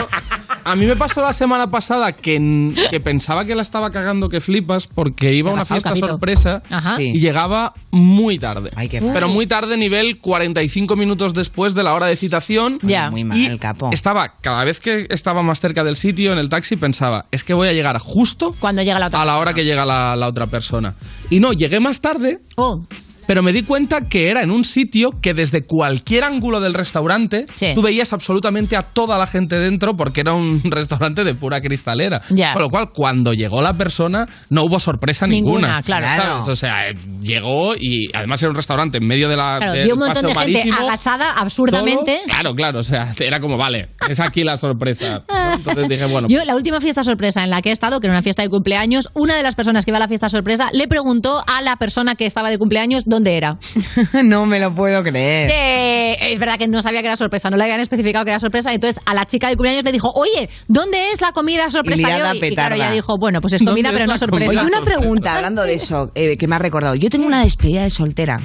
a 0.67 0.75
mí 0.75 0.85
me 0.87 0.97
pasó 0.97 1.23
la 1.23 1.33
semana 1.33 1.71
pasada 1.71 2.13
que, 2.13 2.69
que 2.91 3.01
pensaba 3.01 3.45
que 3.45 3.55
la 3.55 3.63
estaba 3.63 3.91
cagando 3.91 4.29
que 4.29 4.41
flipas 4.41 4.87
porque 4.87 5.33
iba 5.33 5.51
a 5.51 5.53
¿Qué 5.53 5.59
ha 5.59 5.61
una 5.61 5.65
fiesta 5.65 5.89
Capito? 5.91 6.09
sorpresa 6.09 6.63
Ajá. 6.71 7.01
y 7.01 7.19
llegaba 7.21 7.73
muy 7.93 8.39
tarde. 8.39 8.71
qué 8.91 9.01
Pero 9.01 9.29
muy 9.29 9.47
tarde, 9.47 9.77
nivel 9.77 10.19
45 10.19 10.97
minutos 10.97 11.35
después 11.35 11.75
de 11.75 11.83
la 11.85 11.95
hora 11.95 12.07
de 12.07 12.17
citación. 12.17 12.79
Ya. 12.83 13.11
Muy 13.11 13.23
mal, 13.25 13.39
Y 13.39 13.47
el 13.47 13.59
capo. 13.61 13.91
Estaba, 13.93 14.35
cada 14.41 14.65
vez 14.65 14.81
que 14.81 15.07
estaba 15.11 15.43
más 15.43 15.61
cerca 15.61 15.85
del 15.85 15.95
sitio 15.97 16.33
en 16.33 16.39
el 16.39 16.49
taxi, 16.49 16.77
pensaba, 16.77 17.27
es 17.31 17.45
que 17.45 17.55
voy 17.55 17.69
a 17.69 17.73
llegar 17.73 17.99
justo 17.99 18.55
Cuando 18.59 18.83
llega 18.83 18.99
la 18.99 19.07
otra 19.07 19.23
a 19.23 19.25
la 19.25 19.39
hora 19.39 19.55
que 19.55 19.65
llega 19.65 19.85
la, 19.85 20.17
la 20.17 20.27
otra 20.27 20.47
persona. 20.49 20.95
Y 21.31 21.39
no, 21.41 21.53
llegué 21.53 21.79
más 21.81 22.01
tarde. 22.01 22.41
Oh. 22.57 22.85
Pero 23.27 23.43
me 23.43 23.53
di 23.53 23.63
cuenta 23.63 24.03
que 24.09 24.31
era 24.31 24.43
en 24.43 24.51
un 24.51 24.65
sitio 24.65 25.11
que 25.21 25.35
desde 25.35 25.63
cualquier 25.67 26.25
ángulo 26.25 26.61
del 26.61 26.75
restaurante 26.75 27.47
Sí. 27.49 27.73
tú 27.75 27.83
veías 27.83 28.13
absolutamente 28.13 28.77
a 28.77 28.83
toda 28.83 29.19
la 29.19 29.27
gente 29.27 29.59
dentro 29.59 29.97
porque 29.97 30.21
era 30.21 30.35
un 30.35 30.61
restaurante 30.65 31.25
de 31.25 31.35
pura 31.35 31.61
cristalera. 31.61 32.21
Con 32.29 32.63
lo 32.63 32.69
cual, 32.69 32.91
cuando 32.93 33.33
llegó 33.33 33.63
la 33.63 33.73
persona, 33.75 34.27
no 34.51 34.63
hubo 34.65 34.79
sorpresa 34.81 35.27
Ninguna, 35.27 35.81
ninguna. 35.81 35.83
claro. 35.83 36.07
¿sabes? 36.23 36.49
O 36.49 36.57
sea, 36.57 36.89
eh, 36.91 36.95
llegó 37.23 37.75
y 37.75 38.11
además 38.15 38.43
era 38.43 38.51
un 38.51 38.57
restaurante 38.57 38.99
en 38.99 39.07
medio 39.07 39.29
de 39.29 39.37
la. 39.37 39.57
Claro, 39.59 39.73
del 39.73 39.85
vi 39.87 39.93
un 39.93 39.99
montón 39.99 40.27
de 40.27 40.35
gente 40.35 40.71
agachada 40.79 41.33
absurdamente. 41.33 42.19
todo. 42.25 42.25
Claro, 42.27 42.55
claro. 42.55 42.79
O 42.81 42.83
sea, 42.83 43.13
era 43.19 43.41
como, 43.41 43.57
vale, 43.57 43.89
es 44.09 44.21
aquí 44.21 44.45
la 44.45 44.57
sorpresa. 44.57 45.25
¿no? 45.29 45.53
Entonces 45.55 45.89
dije, 45.89 46.05
bueno. 46.07 46.29
Yo, 46.31 46.45
la 46.45 46.55
última 46.55 46.81
fiesta 46.81 47.03
sorpresa 47.03 47.43
en 47.45 47.51
la 47.51 47.63
que 47.63 47.71
he 47.71 47.73
estado, 47.73 48.01
que 48.01 48.07
era 48.07 48.15
una 48.15 48.23
fiesta 48.23 48.43
de 48.43 48.49
cumpleaños, 48.49 49.09
una 49.15 49.37
de 49.37 49.43
las 49.43 49.55
personas 49.55 49.85
que 49.85 49.91
iba 49.91 49.97
a 49.99 50.01
la 50.01 50.09
fiesta 50.09 50.29
sorpresa 50.29 50.69
le 50.73 50.89
preguntó 50.89 51.43
a 51.47 51.61
la 51.63 51.77
persona 51.77 52.15
que 52.15 52.27
estaba 52.27 52.51
de 52.51 52.59
cumpleaños 52.59 53.05
dónde 53.17 53.37
era. 53.37 53.59
no 54.25 54.47
me 54.47 54.59
lo 54.61 54.75
puedo 54.75 55.03
creer. 55.03 55.51
Eh, 55.53 56.33
es 56.33 56.39
verdad 56.39 56.57
que 56.59 56.69
no 56.69 56.83
sabía 56.83 57.01
que 57.01 57.07
era 57.07 57.17
sorpresa, 57.17 57.51
no 57.51 57.57
le 57.57 57.65
habían 57.65 57.81
especificado 57.81 58.25
que 58.25 58.31
era 58.31 58.41
sorpresa. 58.41 58.73
Entonces 58.73 59.03
a 59.07 59.15
la 59.15 59.25
chica 59.27 59.49
de 59.49 59.57
cumpleaños 59.57 59.85
le 59.85 59.93
dijo, 59.93 60.11
oye, 60.15 60.49
¿dónde 60.69 61.11
es 61.13 61.21
la 61.21 61.33
comida 61.33 61.71
sorpresa 61.71 62.09
de 62.09 62.23
hoy? 62.23 62.41
Y 62.43 62.55
claro, 62.55 62.75
ella 62.75 62.91
dijo, 62.91 63.17
bueno, 63.19 63.41
pues 63.41 63.55
es 63.55 63.63
comida, 63.63 63.89
¿Dónde 63.89 63.91
pero 63.93 64.05
es 64.05 64.07
no 64.09 64.13
la 64.15 64.19
sorpresa. 64.19 64.51
Oye, 64.51 64.61
una 64.67 64.83
pregunta 64.83 65.37
hablando 65.37 65.63
de 65.63 65.75
eso 65.75 66.11
eh, 66.15 66.37
que 66.37 66.47
me 66.49 66.57
ha 66.57 66.59
recordado. 66.59 66.95
Yo 66.95 67.11
tengo 67.11 67.27
una 67.27 67.43
despedida 67.43 67.83
de 67.83 67.91
soltera 67.91 68.39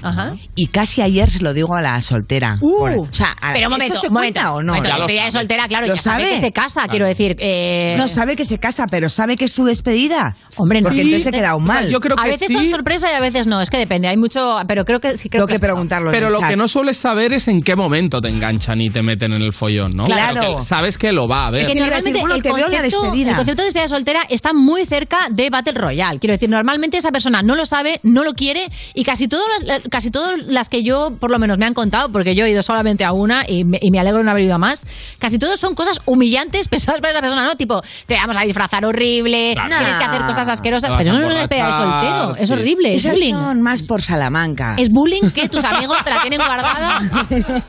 y 0.56 0.68
casi 0.68 1.02
ayer 1.02 1.30
se 1.30 1.40
lo 1.42 1.54
digo 1.54 1.76
a 1.76 1.82
la 1.82 2.02
soltera. 2.02 2.58
Por- 2.60 2.92
o 3.00 3.08
sea, 3.12 3.36
a- 3.42 3.54
pero 3.54 3.68
un 3.68 3.74
momento, 3.74 3.94
¿eso 3.94 4.02
se 4.02 4.08
un 4.08 4.14
momento, 4.14 4.40
cuenta 4.42 4.54
o 4.54 4.62
no? 4.64 4.74
momento, 4.74 4.90
lo 4.90 4.96
despedida 4.96 5.26
de 5.26 5.32
soltera, 5.32 5.68
claro, 5.68 5.88
¿Lo 5.88 5.96
ya 5.96 6.02
sabe 6.02 6.24
sabe? 6.24 6.36
que 6.36 6.42
se 6.42 6.52
casa, 6.52 6.82
quiero 6.90 7.06
decir. 7.08 7.36
eh, 7.40 7.96
No 7.98 8.08
sabe 8.08 8.36
que 8.36 8.46
se 8.46 8.58
casa, 8.60 8.86
pero 8.90 9.10
sabe 9.10 9.36
que 9.38 9.46
es 9.46 9.52
su 9.52 9.66
despedida. 9.66 10.36
Hombre, 10.58 10.82
no. 10.82 10.88
Porque 10.90 11.02
entonces 11.02 11.24
se 11.24 11.32
queda 11.32 11.56
un 11.56 11.64
mal. 11.66 11.94
a 12.18 12.26
veces 12.26 12.52
son 12.52 12.70
sorpresa 12.70 13.12
y 13.12 13.16
a 13.16 13.20
veces 13.20 13.48
no, 13.48 13.62
es 13.62 13.70
que 13.70 13.78
depende, 13.78 14.08
hay 14.08 14.18
mucho, 14.18 14.58
pero 14.68 14.86
creo 14.86 15.00
que 15.00 15.18
sí 15.18 15.30
creo 15.30 15.46
Tengo 15.46 15.58
que 15.58 15.60
preguntarlo 15.60 16.10
en 16.10 16.14
Pero 16.14 16.28
el 16.28 16.34
lo 16.34 16.40
chat. 16.40 16.50
que 16.50 16.56
no 16.56 16.68
sueles 16.68 16.98
saber 16.98 17.34
es 17.34 17.48
en 17.48 17.62
qué 17.62 17.76
momento 17.76 18.22
te 18.22 18.30
enganchan 18.30 18.80
y 18.82 18.90
te 18.90 19.02
meten 19.02 19.34
en 19.34 19.42
el 19.42 19.54
follón, 19.54 19.92
¿no? 19.96 20.06
Claro. 20.06 20.58
Que 20.58 20.62
sabes 20.66 20.98
que 20.98 21.12
lo 21.12 21.28
va 21.28 21.48
a 21.48 21.52
ver. 21.52 21.62
Es 21.62 21.68
que 21.68 21.76
normalmente 21.76 22.20
el, 22.20 22.28
concepto, 22.28 22.58
el 23.14 23.36
concepto 23.36 23.62
de 23.62 23.66
despedida 23.66 23.88
soltera 23.88 24.22
está 24.30 24.54
muy 24.54 24.86
cerca 24.86 25.18
de 25.30 25.50
Battle 25.50 25.74
Royale. 25.74 26.20
Quiero 26.20 26.34
decir, 26.34 26.50
normalmente 26.50 26.98
esa 26.98 27.12
persona 27.12 27.42
no 27.42 27.56
lo 27.56 27.66
sabe, 27.66 28.00
no 28.04 28.24
lo 28.24 28.34
quiere 28.34 28.62
y 28.94 29.04
casi 29.04 29.28
todas 29.28 29.46
las, 29.66 29.82
casi 29.90 30.12
todas 30.12 30.46
las 30.48 30.70
que 30.70 30.84
yo, 30.84 31.12
por 31.20 31.32
lo 31.32 31.40
menos, 31.40 31.58
me 31.58 31.66
han 31.66 31.74
contado, 31.74 32.10
porque 32.10 32.36
yo 32.36 32.46
he 32.46 32.52
ido 32.52 32.64
solamente 32.64 33.04
a 33.04 33.12
una 33.14 33.44
y 33.48 33.64
me, 33.64 33.80
y 33.82 33.92
me 33.92 34.00
alegro 34.00 34.20
de 34.20 34.26
no 34.26 34.32
haber 34.32 34.44
ido 34.44 34.56
a 34.56 34.58
más, 34.58 34.82
casi 35.20 35.40
todos 35.40 35.60
son 35.60 35.76
cosas 35.76 36.02
humillantes, 36.06 36.68
pesadas 36.70 37.02
para 37.02 37.12
esa 37.12 37.22
persona, 37.22 37.46
¿no? 37.46 37.56
Tipo, 37.56 37.82
te 38.06 38.16
vamos 38.16 38.38
a 38.38 38.42
disfrazar 38.42 38.86
horrible, 38.86 39.54
Claro. 39.54 39.70
tienes 39.78 39.96
que 39.98 40.04
hacer 40.04 40.22
cosas 40.22 40.48
asquerosas. 40.50 40.92
Pero 40.98 41.10
eso 41.10 41.20
no 41.20 41.26
es 41.26 41.32
una 41.32 41.40
despedida 41.40 41.66
de 41.68 41.72
soltero, 41.72 42.36
es 42.36 42.48
sí. 42.48 42.54
horrible, 42.54 42.96
es 42.96 43.06
Esas 43.06 43.18
son 43.20 43.62
más 43.62 43.84
por 43.84 44.02
Salamanca. 44.02 44.51
Es 44.78 44.90
bullying 44.90 45.32
que 45.32 45.48
tus 45.50 45.64
amigos 45.64 45.98
te 46.04 46.10
la 46.10 46.22
tienen 46.22 46.40
guardada. 46.46 47.00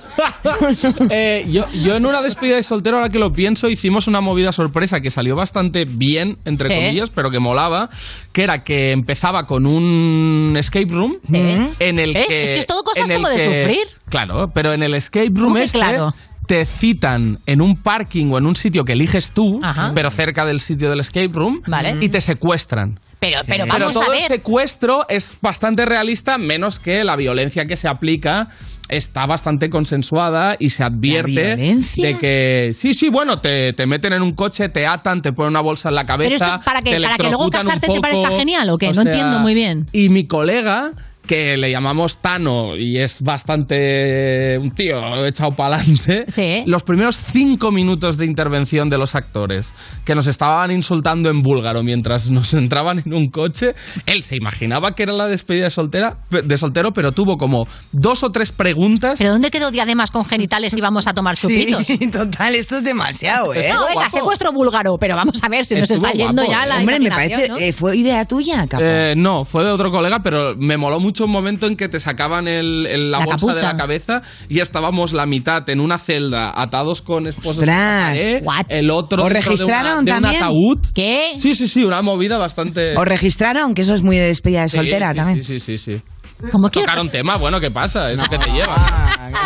Eh, 1.10 1.46
yo, 1.48 1.64
yo 1.72 1.96
en 1.96 2.06
una 2.06 2.20
despedida 2.22 2.56
de 2.56 2.62
soltero, 2.62 2.96
ahora 2.96 3.08
que 3.08 3.18
lo 3.18 3.32
pienso, 3.32 3.68
hicimos 3.68 4.06
una 4.06 4.20
movida 4.20 4.52
sorpresa 4.52 5.00
que 5.00 5.10
salió 5.10 5.34
bastante 5.36 5.84
bien, 5.86 6.38
entre 6.44 6.68
Sí. 6.68 6.74
comillas, 6.74 7.10
pero 7.10 7.30
que 7.30 7.38
molaba, 7.38 7.90
que 8.32 8.42
era 8.42 8.62
que 8.62 8.92
empezaba 8.92 9.46
con 9.46 9.66
un 9.66 10.54
escape 10.58 10.86
room 10.90 11.16
en 11.32 11.98
el 11.98 12.12
¿Ves? 12.14 12.26
que... 12.28 12.42
Es 12.42 12.50
que 12.50 12.58
es 12.60 12.66
todo 12.66 12.82
cosas 12.84 13.08
en 13.08 13.16
el 13.16 13.22
como 13.22 13.28
de 13.28 13.36
que- 13.36 13.44
sufrir. 13.62 13.86
Claro, 14.08 14.50
pero 14.54 14.72
en 14.74 14.82
el 14.82 14.94
escape 14.94 15.28
room 15.30 15.42
¿Cómo 15.44 15.54
que 15.56 15.64
este 15.64 15.78
claro? 15.78 16.14
te 16.46 16.66
citan 16.66 17.38
en 17.46 17.60
un 17.62 17.76
parking 17.76 18.26
o 18.32 18.38
en 18.38 18.46
un 18.46 18.56
sitio 18.56 18.84
que 18.84 18.92
eliges 18.92 19.30
tú, 19.30 19.60
pero 19.94 20.10
cerca 20.10 20.44
del 20.44 20.60
sitio 20.60 20.90
del 20.90 21.00
escape 21.00 21.30
room, 21.32 21.62
Vale. 21.66 21.96
y 22.00 22.08
te 22.10 22.20
secuestran. 22.20 23.00
Pero, 23.22 23.38
pero 23.46 23.64
Pero 23.66 23.78
vamos 23.78 23.92
todo 23.92 24.02
a 24.02 24.06
el 24.06 24.22
ver. 24.22 24.28
secuestro 24.28 25.06
es 25.08 25.36
bastante 25.40 25.86
realista, 25.86 26.38
menos 26.38 26.80
que 26.80 27.04
la 27.04 27.14
violencia 27.14 27.66
que 27.66 27.76
se 27.76 27.86
aplica 27.86 28.48
está 28.88 29.26
bastante 29.26 29.70
consensuada 29.70 30.56
y 30.58 30.70
se 30.70 30.82
advierte 30.82 31.56
de 31.56 32.18
que 32.18 32.72
sí, 32.74 32.94
sí, 32.94 33.10
bueno, 33.10 33.40
te, 33.40 33.74
te 33.74 33.86
meten 33.86 34.12
en 34.14 34.22
un 34.22 34.32
coche, 34.32 34.68
te 34.70 34.88
atan, 34.88 35.22
te 35.22 35.32
ponen 35.32 35.50
una 35.50 35.60
bolsa 35.60 35.88
en 35.90 35.94
la 35.94 36.04
cabeza. 36.04 36.34
Pero 36.34 36.44
esto, 36.46 36.64
¿para 36.64 36.82
qué? 36.82 36.96
te 36.96 37.00
¿Para 37.00 37.16
que 37.16 37.28
luego 37.28 37.48
casarte 37.48 37.86
te 37.86 38.00
parezca 38.00 38.30
genial 38.36 38.68
o 38.70 38.76
qué? 38.76 38.92
No 38.92 39.02
entiendo 39.02 39.38
muy 39.38 39.54
bien. 39.54 39.86
Y 39.92 40.08
mi 40.08 40.26
colega 40.26 40.90
que 41.26 41.56
le 41.56 41.70
llamamos 41.70 42.18
Tano 42.18 42.76
y 42.76 42.98
es 42.98 43.22
bastante 43.22 44.58
un 44.58 44.70
tío 44.72 45.24
echado 45.26 45.50
para 45.52 45.76
adelante. 45.76 46.64
Los 46.66 46.82
primeros 46.82 47.20
cinco 47.32 47.70
minutos 47.70 48.16
de 48.18 48.26
intervención 48.26 48.88
de 48.90 48.98
los 48.98 49.14
actores 49.14 49.74
que 50.04 50.14
nos 50.14 50.26
estaban 50.26 50.70
insultando 50.70 51.30
en 51.30 51.42
búlgaro 51.42 51.82
mientras 51.82 52.30
nos 52.30 52.52
entraban 52.54 53.02
en 53.04 53.14
un 53.14 53.30
coche, 53.30 53.74
él 54.06 54.22
se 54.22 54.36
imaginaba 54.36 54.94
que 54.94 55.04
era 55.04 55.12
la 55.12 55.26
despedida 55.26 55.64
de 55.64 55.70
soltera, 55.70 56.16
de 56.30 56.58
soltero, 56.58 56.92
pero 56.92 57.12
tuvo 57.12 57.36
como 57.36 57.66
dos 57.92 58.22
o 58.22 58.30
tres 58.30 58.52
preguntas. 58.52 59.18
¿Pero 59.18 59.30
dónde 59.30 59.50
quedó 59.50 59.70
diademas 59.70 60.10
con 60.10 60.24
genitales 60.24 60.74
y 60.76 60.80
vamos 60.80 61.06
a 61.06 61.14
tomar 61.14 61.36
chupitos? 61.36 61.86
total, 62.12 62.54
esto 62.54 62.76
es 62.76 62.84
demasiado, 62.84 63.54
¿eh? 63.54 63.70
No, 63.72 63.86
venga, 63.86 64.10
secuestro 64.10 64.52
búlgaro, 64.52 64.98
pero 64.98 65.14
vamos 65.16 65.42
a 65.42 65.48
ver 65.48 65.64
si 65.64 65.74
nos 65.74 65.90
Estuvo 65.90 66.06
está 66.06 66.16
yendo 66.16 66.42
guapo, 66.42 66.52
ya 66.52 66.64
¿eh? 66.64 66.68
la 66.68 66.76
Hombre, 66.78 66.98
me 66.98 67.06
imaginación, 67.06 67.40
parece, 67.40 67.52
¿no? 67.52 67.58
eh, 67.58 67.72
¿fue 67.72 67.96
idea 67.96 68.24
tuya, 68.24 68.66
capo? 68.66 68.82
Eh, 68.84 69.14
no, 69.16 69.44
fue 69.44 69.64
de 69.64 69.70
otro 69.70 69.90
colega, 69.90 70.20
pero 70.22 70.54
me 70.56 70.76
moló 70.76 70.98
mucho 70.98 71.11
un 71.20 71.30
momento 71.30 71.66
en 71.66 71.76
que 71.76 71.88
te 71.88 72.00
sacaban 72.00 72.48
el, 72.48 72.86
el- 72.86 73.10
la, 73.10 73.18
La 73.20 73.24
bolsa 73.26 73.54
de 73.54 73.62
la 73.62 73.76
cabeza 73.76 74.22
y 74.48 74.60
estábamos 74.60 75.12
la 75.12 75.26
mitad 75.26 75.68
en 75.68 75.80
una 75.80 75.98
celda 75.98 76.52
atados 76.60 77.02
con 77.02 77.26
esposos. 77.26 77.58
Ostras. 77.58 78.18
pared, 78.44 78.66
el 78.68 78.90
otro 78.90 79.22
¿Os 79.24 79.28
dentro 79.32 79.54
de 79.56 79.64
una- 79.64 79.74
registraron 79.82 79.98
un 80.00 80.06
también? 80.06 80.36
ataúd. 80.42 80.78
¿Qué? 80.94 81.32
Sí, 81.38 81.54
sí, 81.54 81.68
sí, 81.68 81.84
una 81.84 82.02
movida 82.02 82.38
bastante. 82.38 82.96
¿Os 82.96 83.04
registraron? 83.04 83.74
Que 83.74 83.82
eso 83.82 83.94
es 83.94 84.02
muy 84.02 84.16
de 84.16 84.26
despedida 84.26 84.62
de 84.62 84.68
Sí, 84.68 84.76
soltera 84.78 85.10
sí, 85.10 85.16
también. 85.16 85.42
Sí, 85.42 85.60
sí, 85.60 85.76
sí. 85.78 85.94
sí. 85.96 86.02
¿Cómo 86.50 86.68
que? 86.70 86.80
Tocaron 86.80 87.08
tema, 87.08 87.36
bueno, 87.36 87.60
¿qué 87.60 87.70
pasa? 87.70 88.10
Eso 88.10 88.24
que 88.28 88.36
te 88.36 88.50
lleva. 88.50 88.74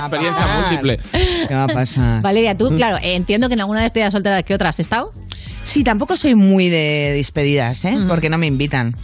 Experiencia 0.01 0.47
múltiple. 0.57 0.99
¿Qué 1.47 1.55
va 1.55 1.65
a 1.65 1.69
pasar? 1.69 2.23
Valeria, 2.23 2.57
tú, 2.57 2.69
claro, 2.75 2.97
eh, 3.03 3.15
entiendo 3.17 3.49
que 3.49 3.55
en 3.55 3.61
alguna 3.61 3.83
despedida 3.83 4.11
soltera 4.11 4.43
que 4.43 4.55
otra 4.55 4.71
has 4.71 4.81
estado. 4.81 5.11
Sí, 5.67 5.83
tampoco 5.83 6.17
soy 6.17 6.37
muy 6.37 6.69
de 6.69 7.13
despedidas, 7.13 7.85
¿eh? 7.85 7.97
Porque 8.07 8.31
no 8.31 8.39
me 8.39 8.47
invitan. 8.47 8.95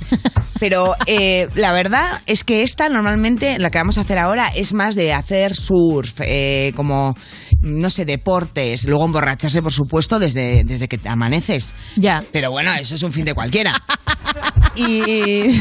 Pero 0.60 0.94
eh, 1.06 1.48
la 1.56 1.72
verdad 1.72 2.20
es 2.26 2.44
que 2.44 2.62
esta 2.62 2.88
normalmente, 2.88 3.58
la 3.58 3.68
que 3.68 3.78
vamos 3.78 3.98
a 3.98 4.02
hacer 4.02 4.16
ahora, 4.16 4.46
es 4.46 4.72
más 4.72 4.94
de 4.94 5.12
hacer 5.12 5.56
surf, 5.56 6.20
eh, 6.20 6.72
como, 6.76 7.16
no 7.62 7.90
sé, 7.90 8.04
deportes, 8.04 8.84
luego 8.84 9.04
emborracharse, 9.06 9.62
por 9.62 9.72
supuesto, 9.72 10.18
desde, 10.18 10.64
desde 10.64 10.88
que 10.88 10.98
te 10.98 11.08
amaneces. 11.08 11.74
Ya. 11.96 12.22
Pero 12.32 12.50
bueno, 12.50 12.72
eso 12.74 12.94
es 12.94 13.02
un 13.02 13.12
fin 13.12 13.24
de 13.24 13.34
cualquiera. 13.34 13.80
y... 14.74 15.58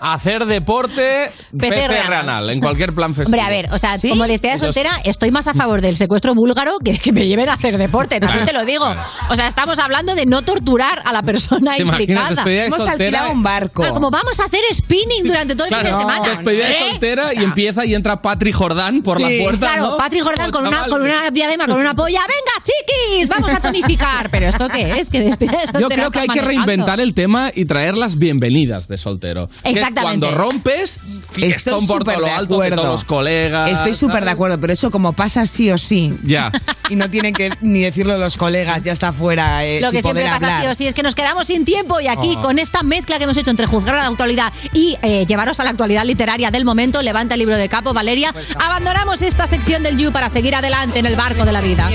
Hacer 0.00 0.44
deporte 0.46 1.30
PCR 1.56 2.12
anal, 2.14 2.50
en 2.50 2.60
cualquier 2.60 2.92
plan 2.92 3.14
festivo. 3.14 3.36
Hombre, 3.36 3.40
a 3.40 3.48
ver, 3.50 3.72
o 3.72 3.78
sea, 3.78 3.96
como 4.08 4.26
despedida 4.26 4.54
Eso 4.54 4.66
es- 4.66 4.74
soltera, 4.74 5.00
estoy 5.04 5.30
más 5.30 5.46
a 5.48 5.54
favor 5.54 5.80
del 5.80 5.96
secuestro 5.96 6.34
búlgaro 6.34 6.78
que 6.84 6.96
que 6.98 7.12
me 7.12 7.26
lleven 7.26 7.48
a 7.48 7.54
hacer 7.54 7.76
deporte, 7.78 8.18
también 8.20 8.44
Claro, 8.44 8.52
te 8.52 8.58
lo 8.58 8.64
digo. 8.64 8.84
claro. 8.86 9.02
O 9.30 9.36
sea, 9.36 9.46
estamos 9.48 9.78
hablando 9.78 10.14
de 10.14 10.26
no 10.26 10.42
torturar 10.42 11.02
a 11.04 11.12
la 11.12 11.22
persona 11.22 11.76
¿Te 11.76 11.82
imaginas 11.82 12.30
implicada. 12.30 12.64
Hemos 12.66 12.82
alquilado 12.82 13.30
un 13.32 13.42
barco. 13.42 13.82
Claro, 13.82 13.94
como 13.94 14.10
vamos 14.10 14.38
a 14.40 14.44
hacer 14.44 14.60
spinning 14.72 15.24
durante 15.24 15.54
todo 15.54 15.66
el 15.68 15.74
fin 15.74 15.84
de 15.84 15.90
semana. 15.90 16.28
despedida 16.28 16.66
de 16.66 16.72
¿Eh? 16.72 16.90
soltera 16.90 17.26
O 17.26 17.30
sea, 17.30 17.40
y 17.42 17.44
empieza 17.44 17.84
y 17.86 17.94
entra 17.94 18.16
Patri 18.16 18.52
Jordán 18.52 19.02
por 19.02 19.20
la 19.20 19.28
puerta. 19.42 19.66
Claro, 19.74 19.90
¿no? 19.90 19.96
Patrick 19.96 20.22
Jordán 20.22 20.48
Oh, 20.48 20.52
con 20.52 20.66
una, 20.66 20.86
con 20.88 21.02
una 21.06 21.30
diadema, 21.30 21.66
con 21.66 21.78
una 21.80 21.94
polla. 21.94 22.20
¡Venga, 22.20 22.64
chiquis! 22.64 23.28
¡Vamos 23.28 23.50
a 23.52 23.60
tonificar! 23.60 24.28
¿Pero 24.30 24.46
esto 24.48 24.68
qué 24.68 24.82
es? 25.00 25.10
¿Qué 25.10 25.20
de 25.20 25.36
Yo 25.80 25.88
creo 25.88 26.10
que 26.10 26.20
hay 26.20 26.28
que 26.28 26.40
reinventar 26.40 27.00
el 27.00 27.14
tema 27.14 27.50
y 27.54 27.64
traer 27.64 27.96
las 27.96 28.16
bienvenidas 28.18 28.88
de 28.88 28.96
soltero. 28.98 29.48
Que 29.64 29.70
Exactamente. 29.70 30.26
cuando 30.26 30.30
rompes, 30.38 31.22
fiestón 31.30 31.86
por 31.86 32.04
todo 32.04 32.14
súper 32.14 32.18
lo 32.20 32.26
de 32.26 32.32
alto 32.32 32.54
de 32.60 32.66
acuerdo. 32.66 32.76
todos 32.82 32.92
los 33.00 33.04
colegas. 33.04 33.70
Estoy 33.70 33.94
súper 33.94 34.24
de 34.24 34.30
acuerdo, 34.30 34.60
pero 34.60 34.72
eso 34.72 34.90
como 34.90 35.12
pasa 35.12 35.46
sí 35.46 35.70
o 35.70 35.78
sí. 35.78 36.14
Ya. 36.24 36.50
Y 36.88 36.94
no 36.94 37.10
tienen 37.10 37.34
que 37.34 37.50
ni 37.62 37.80
decirlo 37.80 38.16
los 38.16 38.36
colegas, 38.36 38.84
ya 38.84 38.92
está 38.92 39.12
fuera. 39.12 39.64
eh, 39.64 39.80
Lo 39.80 39.90
que 39.90 40.02
siempre 40.02 40.22
poder 40.22 40.34
pasa 40.34 40.46
hablar. 40.46 40.62
sí 40.62 40.68
o 40.70 40.74
sí 40.76 40.86
es 40.86 40.94
que 40.94 41.02
nos 41.02 41.16
quedamos 41.16 41.48
sin 41.48 41.64
tiempo 41.64 41.98
y 42.00 42.06
aquí 42.06 42.34
Oh. 42.38 42.42
con 42.42 42.60
esta 42.60 42.84
mezcla 42.84 43.18
que 43.18 43.24
hemos 43.24 43.36
hecho 43.36 43.50
entre 43.50 43.66
juzgar 43.66 43.96
a 43.96 44.02
la 44.02 44.06
actualidad 44.06 44.52
y 44.72 44.96
eh, 45.02 45.26
llevaros 45.26 45.58
a 45.58 45.64
la 45.64 45.70
actualidad 45.70 46.04
literaria 46.04 46.52
del 46.52 46.64
momento, 46.64 47.02
levanta 47.02 47.34
el 47.34 47.40
libro 47.40 47.56
de 47.56 47.68
capo, 47.68 47.92
Valeria, 47.92 48.32
abandonamos 48.62 49.20
esta 49.22 49.48
sección 49.48 49.82
del 49.82 49.96
You 49.96 50.12
para 50.12 50.28
seguir 50.28 50.54
adelante 50.54 50.95
en 50.98 51.06
el 51.06 51.16
barco 51.16 51.44
de 51.44 51.52
la 51.52 51.60
vida. 51.60 51.88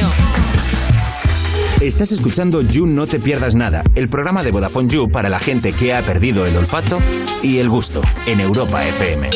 Estás 1.82 2.12
escuchando 2.12 2.62
You 2.62 2.86
No 2.86 3.08
Te 3.08 3.20
Pierdas 3.20 3.56
Nada, 3.56 3.84
el 3.96 4.10
programa 4.10 4.44
de 4.44 4.52
Vodafone 4.52 4.90
You 4.90 5.10
para 5.10 5.30
la 5.30 5.40
gente 5.40 5.74
que 5.74 5.94
ha 5.94 6.04
perdido 6.04 6.46
el 6.46 6.56
olfato 6.56 7.00
y 7.42 7.58
el 7.58 7.70
gusto 7.70 8.02
en 8.28 8.40
Europa 8.40 8.86
FM. 8.86 9.30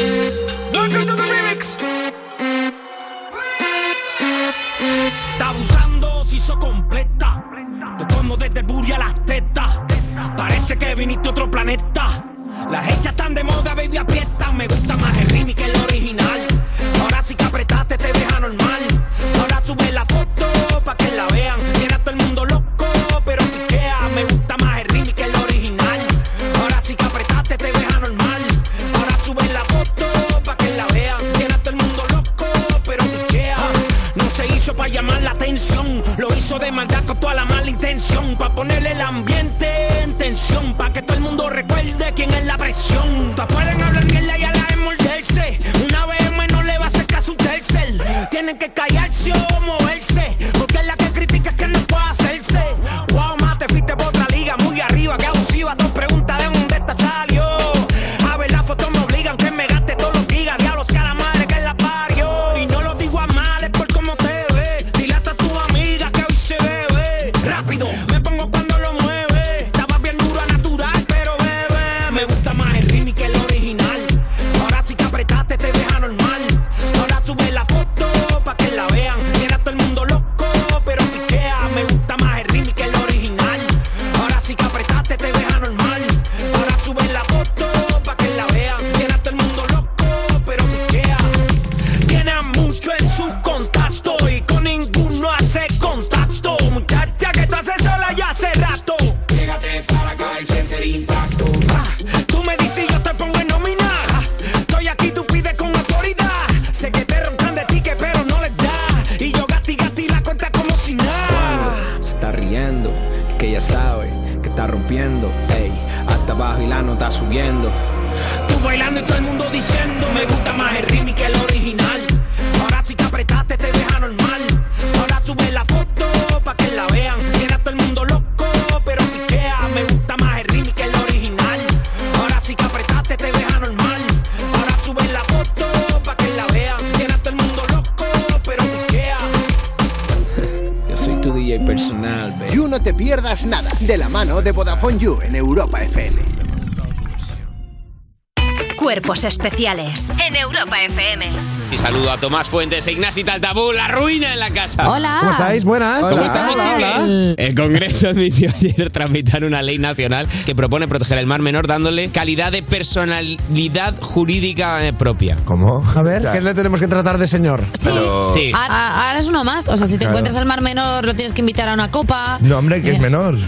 Especiales 149.45 150.09
en 150.25 150.35
Europa 150.35 150.81
FM. 150.81 151.29
Y 151.71 151.77
saludo 151.77 152.11
a 152.11 152.17
Tomás 152.17 152.49
Fuentes 152.49 152.87
e 152.87 152.93
Ignasi 152.93 153.23
Taltabú, 153.23 153.71
la 153.73 153.87
ruina 153.87 154.33
en 154.33 154.39
la 154.39 154.49
casa. 154.49 154.89
Hola. 154.89 155.17
¿Cómo 155.19 155.31
estáis? 155.31 155.63
Buenas. 155.63 155.99
¿Cómo 156.01 156.15
Hola, 156.15 156.25
estamos, 156.25 156.55
hola. 156.55 157.33
El 157.37 157.53
Congreso 157.55 158.07
admitió 158.09 158.49
ayer 158.49 158.89
tramitar 158.89 159.43
una 159.43 159.61
ley 159.61 159.77
nacional 159.77 160.27
que 160.47 160.55
propone 160.55 160.87
proteger 160.87 161.19
el 161.19 161.27
mar 161.27 161.41
menor 161.41 161.67
dándole 161.67 162.09
calidad 162.09 162.51
de 162.51 162.63
personalidad 162.63 163.93
jurídica 164.01 164.83
eh, 164.85 164.93
propia. 164.93 165.37
¿Cómo? 165.45 165.83
A 165.95 166.01
ver, 166.01 166.23
¿qué 166.31 166.41
le 166.41 166.53
tenemos 166.55 166.79
que 166.79 166.87
tratar 166.87 167.17
de 167.19 167.27
señor? 167.27 167.63
Sí. 167.73 168.51
A- 168.55 168.65
a- 168.65 169.07
Ahora 169.07 169.19
es 169.19 169.27
uno 169.27 169.43
más. 169.43 169.67
O 169.67 169.77
sea, 169.77 169.85
si 169.85 169.93
te 169.93 169.99
Claro. 169.99 170.13
encuentras 170.13 170.37
al 170.37 170.45
mar 170.47 170.61
menor, 170.61 171.05
lo 171.05 171.13
tienes 171.13 171.33
que 171.33 171.41
invitar 171.41 171.67
a 171.69 171.73
una 171.73 171.91
copa. 171.91 172.39
No, 172.41 172.57
hombre, 172.57 172.81
que 172.81 172.91
Eh, 172.91 172.93
es 172.95 172.99
menor. 172.99 173.37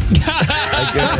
Cuerpos 0.93 1.19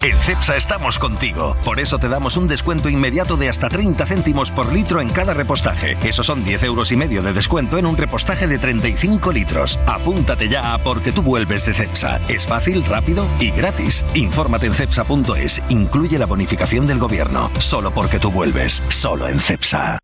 En 0.00 0.16
CEPSA 0.16 0.56
estamos 0.56 0.96
contigo. 0.96 1.56
Por 1.64 1.80
eso 1.80 1.98
te 1.98 2.08
damos 2.08 2.36
un 2.36 2.46
descuento 2.46 2.88
inmediato 2.88 3.36
de 3.36 3.48
hasta 3.48 3.68
30 3.68 4.06
céntimos 4.06 4.52
por 4.52 4.72
litro 4.72 5.00
en 5.00 5.08
cada 5.08 5.34
repostaje. 5.34 5.96
Eso 6.08 6.22
son 6.22 6.44
10 6.44 6.62
euros 6.62 6.92
y 6.92 6.96
medio 6.96 7.20
de 7.20 7.32
descuento 7.32 7.78
en 7.78 7.86
un 7.86 7.96
repostaje 7.96 8.46
de 8.46 8.58
35 8.58 9.32
litros. 9.32 9.80
Apúntate 9.88 10.48
ya 10.48 10.72
a 10.72 10.78
porque 10.84 11.10
tú 11.10 11.24
vuelves 11.24 11.66
de 11.66 11.72
CEPSA. 11.72 12.20
Es 12.28 12.46
fácil, 12.46 12.84
rápido 12.84 13.28
y 13.40 13.50
gratis. 13.50 14.04
Infórmate 14.14 14.66
en 14.66 14.74
CEPSA.es. 14.74 15.60
Incluye 15.68 16.16
la 16.16 16.26
bonificación 16.26 16.86
del 16.86 17.00
gobierno. 17.00 17.50
Solo 17.58 17.92
porque 17.92 18.20
tú 18.20 18.30
vuelves. 18.30 18.80
Solo 18.90 19.26
en 19.26 19.40
CEPSA. 19.40 19.98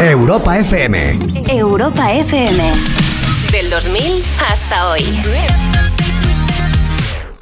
Europa 0.00 0.58
FM. 0.58 1.18
Europa 1.48 2.12
FM. 2.12 2.72
Del 3.52 3.70
2000 3.70 4.24
hasta 4.50 4.90
hoy. 4.90 5.04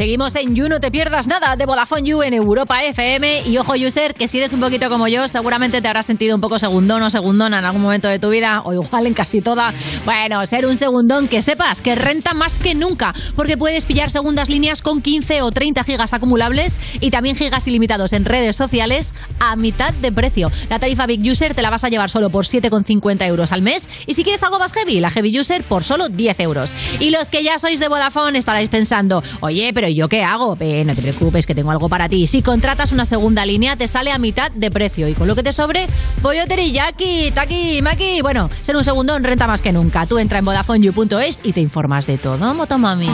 Seguimos 0.00 0.34
en 0.34 0.56
You, 0.56 0.70
no 0.70 0.80
te 0.80 0.90
pierdas 0.90 1.26
nada 1.26 1.56
de 1.56 1.66
Vodafone 1.66 2.08
You 2.08 2.22
en 2.22 2.32
Europa 2.32 2.82
FM. 2.82 3.42
Y 3.42 3.58
ojo, 3.58 3.74
user, 3.74 4.14
que 4.14 4.28
si 4.28 4.38
eres 4.38 4.50
un 4.54 4.60
poquito 4.60 4.88
como 4.88 5.08
yo, 5.08 5.28
seguramente 5.28 5.82
te 5.82 5.88
habrás 5.88 6.06
sentido 6.06 6.34
un 6.34 6.40
poco 6.40 6.58
segundón 6.58 7.02
o 7.02 7.10
segundona 7.10 7.58
en 7.58 7.66
algún 7.66 7.82
momento 7.82 8.08
de 8.08 8.18
tu 8.18 8.30
vida, 8.30 8.62
o 8.64 8.72
igual 8.72 9.06
en 9.06 9.12
casi 9.12 9.42
toda. 9.42 9.74
Bueno, 10.06 10.46
ser 10.46 10.64
un 10.64 10.74
segundón 10.74 11.28
que 11.28 11.42
sepas 11.42 11.82
que 11.82 11.96
renta 11.96 12.32
más 12.32 12.58
que 12.58 12.74
nunca, 12.74 13.12
porque 13.36 13.58
puedes 13.58 13.84
pillar 13.84 14.10
segundas 14.10 14.48
líneas 14.48 14.80
con 14.80 15.02
15 15.02 15.42
o 15.42 15.50
30 15.50 15.84
gigas 15.84 16.14
acumulables 16.14 16.76
y 17.00 17.10
también 17.10 17.36
gigas 17.36 17.68
ilimitados 17.68 18.14
en 18.14 18.24
redes 18.24 18.56
sociales 18.56 19.12
a 19.38 19.54
mitad 19.56 19.92
de 19.92 20.12
precio. 20.12 20.50
La 20.70 20.78
tarifa 20.78 21.04
Big 21.04 21.30
User 21.30 21.52
te 21.52 21.60
la 21.60 21.68
vas 21.68 21.84
a 21.84 21.90
llevar 21.90 22.08
solo 22.08 22.30
por 22.30 22.46
7,50 22.46 23.26
euros 23.26 23.52
al 23.52 23.60
mes. 23.60 23.86
Y 24.06 24.14
si 24.14 24.24
quieres 24.24 24.42
algo 24.42 24.58
más 24.58 24.72
heavy, 24.72 24.98
la 24.98 25.10
Heavy 25.10 25.38
User 25.38 25.62
por 25.62 25.84
solo 25.84 26.08
10 26.08 26.40
euros. 26.40 26.72
Y 27.00 27.10
los 27.10 27.28
que 27.28 27.44
ya 27.44 27.58
sois 27.58 27.80
de 27.80 27.88
Vodafone 27.88 28.38
estaréis 28.38 28.70
pensando, 28.70 29.22
oye, 29.40 29.72
pero 29.74 29.89
¿yo 29.94 30.08
qué 30.08 30.22
hago? 30.22 30.56
Eh, 30.60 30.84
no 30.84 30.94
te 30.94 31.02
preocupes, 31.02 31.46
que 31.46 31.54
tengo 31.54 31.70
algo 31.70 31.88
para 31.88 32.08
ti. 32.08 32.26
Si 32.26 32.42
contratas 32.42 32.92
una 32.92 33.04
segunda 33.04 33.44
línea, 33.46 33.76
te 33.76 33.88
sale 33.88 34.12
a 34.12 34.18
mitad 34.18 34.50
de 34.52 34.70
precio. 34.70 35.08
Y 35.08 35.14
con 35.14 35.28
lo 35.28 35.34
que 35.34 35.42
te 35.42 35.52
sobre, 35.52 35.86
pollo 36.22 36.46
teriyaki, 36.46 37.30
taki, 37.32 37.82
maki. 37.82 38.22
Bueno, 38.22 38.50
ser 38.62 38.76
un 38.76 38.84
segundón 38.84 39.24
renta 39.24 39.46
más 39.46 39.62
que 39.62 39.72
nunca. 39.72 40.06
Tú 40.06 40.18
entra 40.18 40.38
en 40.38 40.44
VodafoneYou.es 40.44 41.40
y 41.42 41.52
te 41.52 41.60
informas 41.60 42.06
de 42.06 42.18
todo, 42.18 42.54
Motomami. 42.54 43.10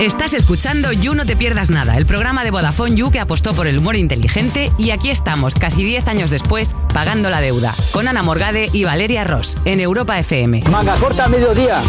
Estás 0.00 0.34
escuchando 0.34 0.90
You 0.92 1.14
No 1.14 1.24
Te 1.24 1.36
Pierdas 1.36 1.70
Nada, 1.70 1.96
el 1.96 2.04
programa 2.04 2.42
de 2.42 2.50
Vodafone 2.50 2.96
You 2.96 3.10
que 3.12 3.20
apostó 3.20 3.54
por 3.54 3.68
el 3.68 3.78
humor 3.78 3.94
inteligente 3.96 4.72
y 4.76 4.90
aquí 4.90 5.08
estamos, 5.08 5.54
casi 5.54 5.84
10 5.84 6.08
años 6.08 6.30
después, 6.30 6.74
pagando 6.92 7.30
la 7.30 7.40
deuda, 7.40 7.72
con 7.92 8.08
Ana 8.08 8.22
Morgade 8.22 8.70
y 8.72 8.84
Valeria 8.84 9.22
Ross, 9.22 9.56
en 9.64 9.78
Europa 9.78 10.18
FM. 10.18 10.64
Manga 10.68 10.96
corta 10.96 11.26
a 11.26 11.28
mediodía 11.28 11.80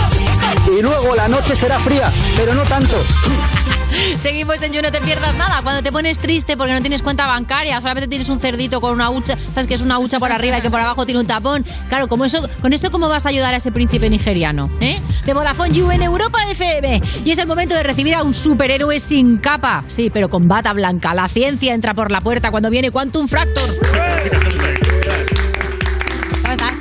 y 0.78 0.84
luego 0.84 1.16
la 1.16 1.28
noche 1.28 1.56
será 1.56 1.80
fría, 1.80 2.12
pero 2.38 2.54
no 2.54 2.64
tanto. 2.64 2.96
Seguimos 4.22 4.62
en 4.62 4.74
You, 4.74 4.82
no 4.82 4.92
te 4.92 5.00
pierdas 5.00 5.36
nada. 5.36 5.62
Cuando 5.62 5.82
te 5.82 5.92
pones 5.92 6.18
triste 6.18 6.58
porque 6.58 6.74
no 6.74 6.82
tienes 6.82 7.02
cuenta 7.02 7.28
bancaria, 7.28 7.80
solamente 7.80 8.08
tienes 8.08 8.30
un 8.30 8.40
cerdito 8.40 8.82
con 8.82 8.94
una 8.94 9.10
hucha, 9.10 9.38
sabes 9.54 9.68
que 9.68 9.74
es 9.74 9.82
una 9.82 10.00
hucha 10.00 10.20
por 10.20 10.32
arriba 10.32 10.58
y 10.58 10.62
que 10.62 10.70
por 10.70 10.80
abajo 10.80 11.06
tiene 11.06 11.22
un 11.22 11.28
tapón. 11.28 11.66
Claro, 11.88 12.08
como 12.08 12.26
eso, 12.26 12.48
con 12.62 12.74
eso 12.74 12.92
cómo 12.92 13.08
vas 13.10 13.26
a 13.26 13.30
ayudar 13.30 13.54
a 13.54 13.58
ese 13.58 13.72
príncipe 13.72 14.10
nigeriano, 14.10 14.70
¿eh? 14.82 15.00
De 15.26 15.34
Vodafone 15.34 15.74
You 15.74 15.92
en 15.92 16.02
Europa 16.02 16.40
FM. 16.50 17.02
Y 17.24 17.32
es 17.32 17.38
el 17.38 17.48
momento 17.48 17.76
de 17.76 17.84
recibir 17.96 18.16
a 18.16 18.24
un 18.24 18.34
superhéroe 18.34 19.00
sin 19.00 19.38
capa. 19.38 19.82
Sí, 19.88 20.10
pero 20.14 20.28
con 20.30 20.50
bata 20.50 20.74
blanca. 20.74 21.14
La 21.14 21.30
ciencia 21.30 21.74
entra 21.74 21.94
por 21.94 22.12
la 22.12 22.20
puerta 22.20 22.52
cuando 22.52 22.70
viene 22.70 22.92
Quantum 22.92 23.30
Fractor. 23.30 23.74
¿Cómo 26.42 26.52
estás? 26.52 26.74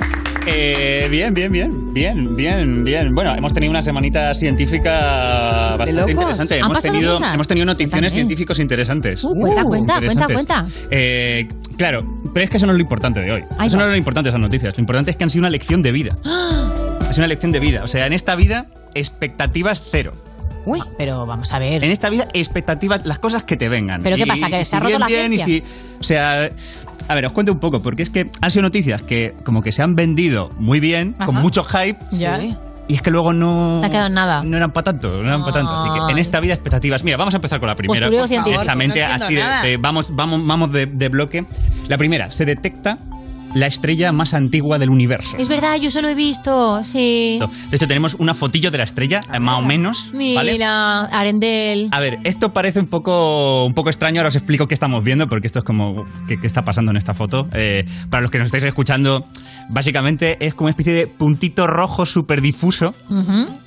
Eh, 0.48 1.06
bien, 1.08 1.32
bien, 1.32 1.52
bien, 1.52 1.94
bien, 1.94 2.34
bien, 2.34 2.82
bien. 2.82 3.14
Bueno, 3.14 3.32
hemos 3.32 3.54
tenido 3.54 3.70
una 3.70 3.80
semanita 3.80 4.34
científica 4.34 5.76
bastante 5.78 6.10
interesante. 6.10 6.60
¿Han 6.60 6.64
Hemos 6.64 6.82
tenido, 6.82 7.14
cosas? 7.14 7.34
hemos 7.34 7.46
tenido 7.46 7.66
noticiones 7.66 8.12
científicos 8.12 8.58
interesantes. 8.58 9.22
Uh, 9.22 9.36
cuenta, 9.36 9.62
cuenta, 9.62 10.00
cuenta, 10.00 10.26
cuenta. 10.26 10.66
Eh, 10.90 11.46
claro, 11.78 12.04
pero 12.34 12.42
es 12.42 12.50
que 12.50 12.56
eso 12.56 12.66
no 12.66 12.72
es 12.72 12.78
lo 12.78 12.82
importante 12.82 13.20
de 13.20 13.30
hoy. 13.30 13.44
Eso 13.64 13.76
no 13.76 13.84
es 13.84 13.90
lo 13.90 13.96
importante 13.96 14.26
de 14.26 14.30
esas 14.30 14.40
noticias. 14.40 14.76
Lo 14.76 14.80
importante 14.80 15.12
es 15.12 15.16
que 15.16 15.22
han 15.22 15.30
sido 15.30 15.42
una 15.42 15.50
lección 15.50 15.80
de 15.80 15.92
vida. 15.92 16.18
Es 17.08 17.18
una 17.18 17.28
lección 17.28 17.52
de 17.52 17.60
vida. 17.60 17.84
O 17.84 17.86
sea, 17.86 18.06
en 18.06 18.12
esta 18.12 18.34
vida, 18.34 18.66
expectativas 18.94 19.84
cero. 19.88 20.14
Uy, 20.66 20.80
pero 20.98 21.26
vamos 21.26 21.52
a 21.52 21.58
ver. 21.58 21.84
En 21.84 21.90
esta 21.90 22.08
vida, 22.10 22.26
expectativas, 22.32 23.04
las 23.06 23.18
cosas 23.18 23.44
que 23.44 23.56
te 23.56 23.68
vengan. 23.68 24.02
¿Pero 24.02 24.16
qué 24.16 24.22
Y- 24.22 24.26
pasa, 24.26 24.48
que 24.48 24.60
y 24.60 24.64
se 24.64 24.76
ha 24.76 24.80
roto 24.80 24.88
bien, 24.88 25.00
la 25.00 25.06
bien, 25.06 25.32
y 25.32 25.38
si- 25.38 25.62
O 26.00 26.02
sea, 26.02 26.48
a 27.08 27.14
ver, 27.14 27.26
os 27.26 27.32
cuento 27.32 27.52
un 27.52 27.58
poco, 27.60 27.80
porque 27.82 28.02
es 28.02 28.10
que 28.10 28.30
han 28.40 28.50
sido 28.50 28.62
noticias 28.62 29.02
que 29.02 29.34
como 29.44 29.62
que 29.62 29.72
se 29.72 29.82
han 29.82 29.94
vendido 29.94 30.48
muy 30.58 30.80
bien, 30.80 31.12
con 31.14 31.34
mucho 31.36 31.64
hype. 31.64 31.98
Ya. 32.12 32.40
Y 32.86 32.94
es 32.96 33.00
que 33.00 33.10
luego 33.10 33.32
no. 33.32 33.78
Se 33.80 33.86
ha 33.86 33.90
quedado 33.90 34.08
en 34.08 34.14
nada. 34.14 34.44
No 34.44 34.56
eran 34.58 34.70
para 34.72 34.84
tanto, 34.84 35.10
no 35.22 35.26
eran 35.26 35.40
para 35.40 35.52
tanto. 35.54 35.72
Así 35.72 35.88
que 36.06 36.12
en 36.12 36.18
esta 36.18 36.38
vida, 36.40 36.52
expectativas. 36.52 37.02
Mira, 37.02 37.16
vamos 37.16 37.32
a 37.32 37.38
empezar 37.38 37.58
con 37.58 37.66
la 37.68 37.74
primera. 37.76 38.06
Postureo 38.06 38.28
científico. 38.28 38.60
Directamente, 38.60 39.00
No 39.00 39.14
así 39.14 39.34
de- 39.62 39.76
vamos, 39.78 40.14
vamos, 40.14 40.46
vamos 40.46 40.70
de, 40.72 40.84
de 40.86 41.08
bloque. 41.08 41.46
La 41.88 41.96
primera, 41.96 42.30
se 42.30 42.44
detecta 42.44 42.98
la 43.54 43.66
estrella 43.66 44.12
más 44.12 44.34
antigua 44.34 44.78
del 44.78 44.90
universo. 44.90 45.36
Es 45.38 45.48
verdad, 45.48 45.76
yo 45.80 45.90
solo 45.90 46.08
he 46.08 46.14
visto, 46.14 46.82
sí. 46.84 47.38
De 47.70 47.76
hecho, 47.76 47.86
tenemos 47.86 48.14
una 48.14 48.34
fotillo 48.34 48.70
de 48.70 48.78
la 48.78 48.84
estrella, 48.84 49.20
más 49.40 49.58
o 49.58 49.62
menos. 49.62 50.10
¿vale? 50.12 50.52
Mira, 50.52 51.04
Arendel. 51.06 51.88
A 51.92 52.00
ver, 52.00 52.18
esto 52.24 52.52
parece 52.52 52.80
un 52.80 52.86
poco, 52.86 53.64
un 53.64 53.74
poco 53.74 53.90
extraño, 53.90 54.20
ahora 54.20 54.28
os 54.28 54.36
explico 54.36 54.68
qué 54.68 54.74
estamos 54.74 55.02
viendo, 55.04 55.28
porque 55.28 55.46
esto 55.46 55.60
es 55.60 55.64
como, 55.64 56.04
¿qué, 56.28 56.40
qué 56.40 56.46
está 56.46 56.64
pasando 56.64 56.90
en 56.90 56.96
esta 56.96 57.14
foto? 57.14 57.48
Eh, 57.52 57.84
para 58.10 58.22
los 58.22 58.30
que 58.30 58.38
nos 58.38 58.46
estáis 58.46 58.64
escuchando, 58.64 59.24
básicamente 59.70 60.44
es 60.44 60.54
como 60.54 60.66
una 60.66 60.70
especie 60.70 60.92
de 60.92 61.06
puntito 61.06 61.66
rojo 61.66 62.06
súper 62.06 62.40
difuso. 62.40 62.94
Ujú. 63.08 63.63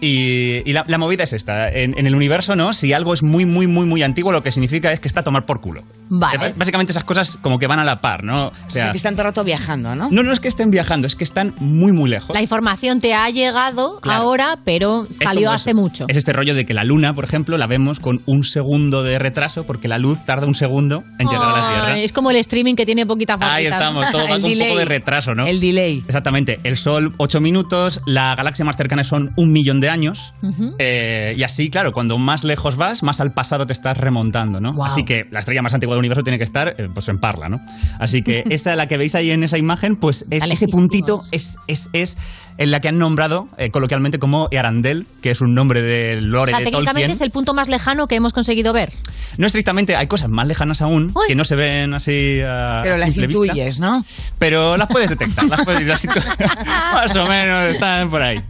Y 0.00 0.62
y 0.68 0.72
la, 0.72 0.84
la 0.86 0.98
movida 0.98 1.24
es 1.24 1.32
esta. 1.32 1.68
En, 1.70 1.98
en 1.98 2.06
el 2.06 2.14
universo, 2.14 2.56
¿no? 2.56 2.72
Si 2.72 2.92
algo 2.92 3.14
es 3.14 3.22
muy, 3.22 3.46
muy, 3.46 3.66
muy, 3.66 3.86
muy 3.86 4.02
antiguo, 4.02 4.32
lo 4.32 4.42
que 4.42 4.52
significa 4.52 4.92
es 4.92 5.00
que 5.00 5.08
está 5.08 5.20
a 5.20 5.24
tomar 5.24 5.46
por 5.46 5.60
culo. 5.60 5.82
Vale. 6.10 6.54
Básicamente 6.56 6.92
esas 6.92 7.04
cosas 7.04 7.38
como 7.42 7.58
que 7.58 7.66
van 7.66 7.78
a 7.78 7.84
la 7.84 8.00
par, 8.00 8.24
¿no? 8.24 8.46
O 8.46 8.52
O 8.66 8.70
sea, 8.70 8.90
que 8.90 8.96
están 8.96 9.14
todo 9.14 9.22
el 9.22 9.28
rato 9.28 9.44
viajando, 9.44 9.94
¿no? 9.94 10.08
no, 10.10 10.22
no 10.22 10.32
es 10.32 10.40
que 10.40 10.48
estén 10.48 10.70
viajando, 10.70 11.06
es 11.06 11.14
que 11.16 11.24
están 11.24 11.54
muy, 11.60 11.92
muy 11.92 12.08
lejos. 12.10 12.34
La 12.34 12.40
información 12.42 13.00
te 13.00 13.14
ha 13.14 13.28
llegado 13.30 14.00
Claro. 14.00 14.22
ahora, 14.22 14.58
pero 14.64 15.06
salió 15.10 15.50
hace 15.50 15.70
eso. 15.70 15.80
mucho. 15.80 16.04
Es 16.08 16.16
este 16.16 16.32
rollo 16.32 16.54
de 16.54 16.64
que 16.64 16.74
la 16.74 16.84
luna, 16.84 17.14
por 17.14 17.24
ejemplo, 17.24 17.58
la 17.58 17.66
vemos 17.66 18.00
con 18.00 18.22
un 18.26 18.44
segundo 18.44 19.02
de 19.02 19.18
retraso 19.18 19.64
porque 19.66 19.88
la 19.88 19.98
luz 19.98 20.24
tarda 20.24 20.46
un 20.46 20.54
segundo 20.54 21.04
en 21.18 21.28
llegar 21.28 21.48
a 21.50 21.52
la 21.60 21.72
Tierra. 21.72 21.98
Es 21.98 22.12
como 22.12 22.30
el 22.30 22.36
streaming 22.36 22.74
que 22.74 22.86
tiene 22.86 23.06
poquita 23.06 23.36
fase. 23.38 23.52
Ahí 23.56 23.66
estamos, 23.66 24.10
todo 24.10 24.22
va 24.30 24.40
con 24.40 24.44
un 24.44 24.58
poco 24.58 24.78
de 24.78 24.84
retraso, 24.84 25.34
¿no? 25.34 25.46
El 25.46 25.60
delay. 25.60 25.98
Exactamente. 26.06 26.58
El 26.64 26.76
Sol, 26.76 27.12
8 27.16 27.40
minutos, 27.40 28.00
la 28.06 28.34
galaxia 28.34 28.64
más 28.64 28.76
cercana 28.76 29.04
son 29.04 29.32
un 29.38 29.52
millón 29.52 29.80
de 29.80 29.88
años. 29.88 30.34
Ujú. 30.42 30.74
Eh, 30.78 31.32
y 31.36 31.42
así, 31.44 31.70
claro, 31.70 31.92
cuando 31.92 32.18
más 32.18 32.42
lejos 32.44 32.76
vas, 32.76 33.02
más 33.02 33.20
al 33.20 33.32
pasado 33.32 33.66
te 33.66 33.72
estás 33.72 33.96
remontando, 33.96 34.60
¿no? 34.60 34.72
Wow. 34.74 34.84
Así 34.84 35.04
que 35.04 35.26
la 35.30 35.40
estrella 35.40 35.62
más 35.62 35.72
antigua 35.74 35.94
del 35.94 36.00
universo 36.00 36.22
tiene 36.24 36.38
que 36.38 36.44
estar 36.44 36.74
eh, 36.76 36.88
pues 36.92 37.08
en 37.08 37.18
Parla, 37.18 37.48
¿no? 37.48 37.60
Así 38.00 38.22
que 38.22 38.42
esa, 38.50 38.74
la 38.76 38.88
que 38.88 38.96
veis 38.96 39.14
ahí 39.14 39.30
en 39.30 39.44
esa 39.44 39.56
imagen, 39.58 39.96
pues 39.96 40.24
es, 40.30 40.42
ese 40.44 40.66
puntito 40.66 41.22
es, 41.30 41.56
es, 41.68 41.88
es 41.92 42.16
en 42.58 42.72
la 42.72 42.80
que 42.80 42.88
han 42.88 42.98
nombrado 42.98 43.48
eh, 43.56 43.70
coloquialmente 43.70 44.18
como 44.18 44.48
Arandel, 44.56 45.06
que 45.22 45.30
es 45.30 45.40
un 45.40 45.54
nombre 45.54 45.80
de 45.82 46.18
O 46.18 46.20
lore 46.20 46.50
sea, 46.50 46.58
de 46.58 46.64
técnicamente 46.64 47.02
Tolkien. 47.02 47.10
es 47.12 47.20
el 47.20 47.30
punto 47.30 47.54
más 47.54 47.68
lejano 47.68 48.08
que 48.08 48.16
hemos 48.16 48.32
conseguido 48.32 48.72
ver. 48.72 48.92
No 49.36 49.46
estrictamente, 49.46 49.94
hay 49.94 50.08
cosas 50.08 50.28
más 50.30 50.48
lejanas 50.48 50.82
aún 50.82 51.14
que 51.28 51.36
no 51.36 51.44
se 51.44 51.54
ven 51.54 51.94
así 51.94 52.40
a 52.44 52.80
Pero 52.82 52.96
las 52.96 53.12
simple 53.12 53.28
vista. 53.28 53.46
intuyes, 53.46 53.78
¿no? 53.78 54.04
Pero 54.40 54.76
las 54.76 54.88
puedes 54.88 55.08
detectar, 55.10 55.44
las 55.44 55.64
puedes 55.64 55.82
las 55.86 56.04
intu- 56.04 56.24
Más 56.94 57.14
o 57.14 57.26
menos 57.26 57.66
están 57.66 58.10
por 58.10 58.22
ahí. 58.22 58.40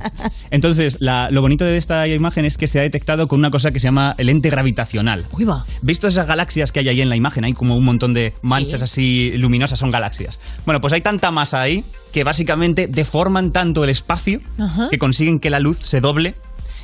Entonces, 0.50 0.67
la- 1.00 1.28
lo 1.30 1.40
bonito 1.40 1.64
de 1.64 1.76
esta 1.76 2.06
imagen 2.08 2.44
es 2.44 2.56
que 2.56 2.66
se 2.66 2.78
ha 2.78 2.82
detectado 2.82 3.28
con 3.28 3.38
una 3.38 3.50
cosa 3.50 3.70
que 3.70 3.80
se 3.80 3.84
llama 3.84 4.14
el 4.18 4.28
ente 4.28 4.50
gravitacional. 4.50 5.24
Uy, 5.32 5.44
va. 5.44 5.64
¿Visto 5.82 6.08
esas 6.08 6.26
galaxias 6.26 6.72
que 6.72 6.80
hay 6.80 6.88
ahí 6.88 7.00
en 7.00 7.08
la 7.08 7.16
imagen? 7.16 7.44
Hay 7.44 7.52
como 7.52 7.74
un 7.74 7.84
montón 7.84 8.14
de 8.14 8.32
manchas 8.42 8.82
así 8.82 9.32
luminosas, 9.36 9.78
son 9.78 9.90
galaxias. 9.90 10.38
Bueno, 10.66 10.80
pues 10.80 10.92
hay 10.92 11.00
tanta 11.00 11.30
masa 11.30 11.60
ahí 11.60 11.84
que 12.12 12.24
básicamente 12.24 12.86
deforman 12.88 13.52
tanto 13.52 13.84
el 13.84 13.90
espacio 13.90 14.40
Ajá. 14.58 14.88
que 14.90 14.98
consiguen 14.98 15.38
que 15.40 15.50
la 15.50 15.60
luz 15.60 15.78
se 15.80 16.00
doble. 16.00 16.34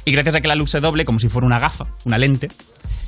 Y 0.06 0.12
gracias 0.12 0.35
a 0.35 0.40
que 0.43 0.48
la 0.48 0.55
luz 0.55 0.70
se 0.70 0.81
doble, 0.81 1.05
como 1.06 1.19
si 1.19 1.28
fuera 1.28 1.47
una 1.47 1.59
gafa, 1.59 1.86
una 2.05 2.19
lente, 2.19 2.51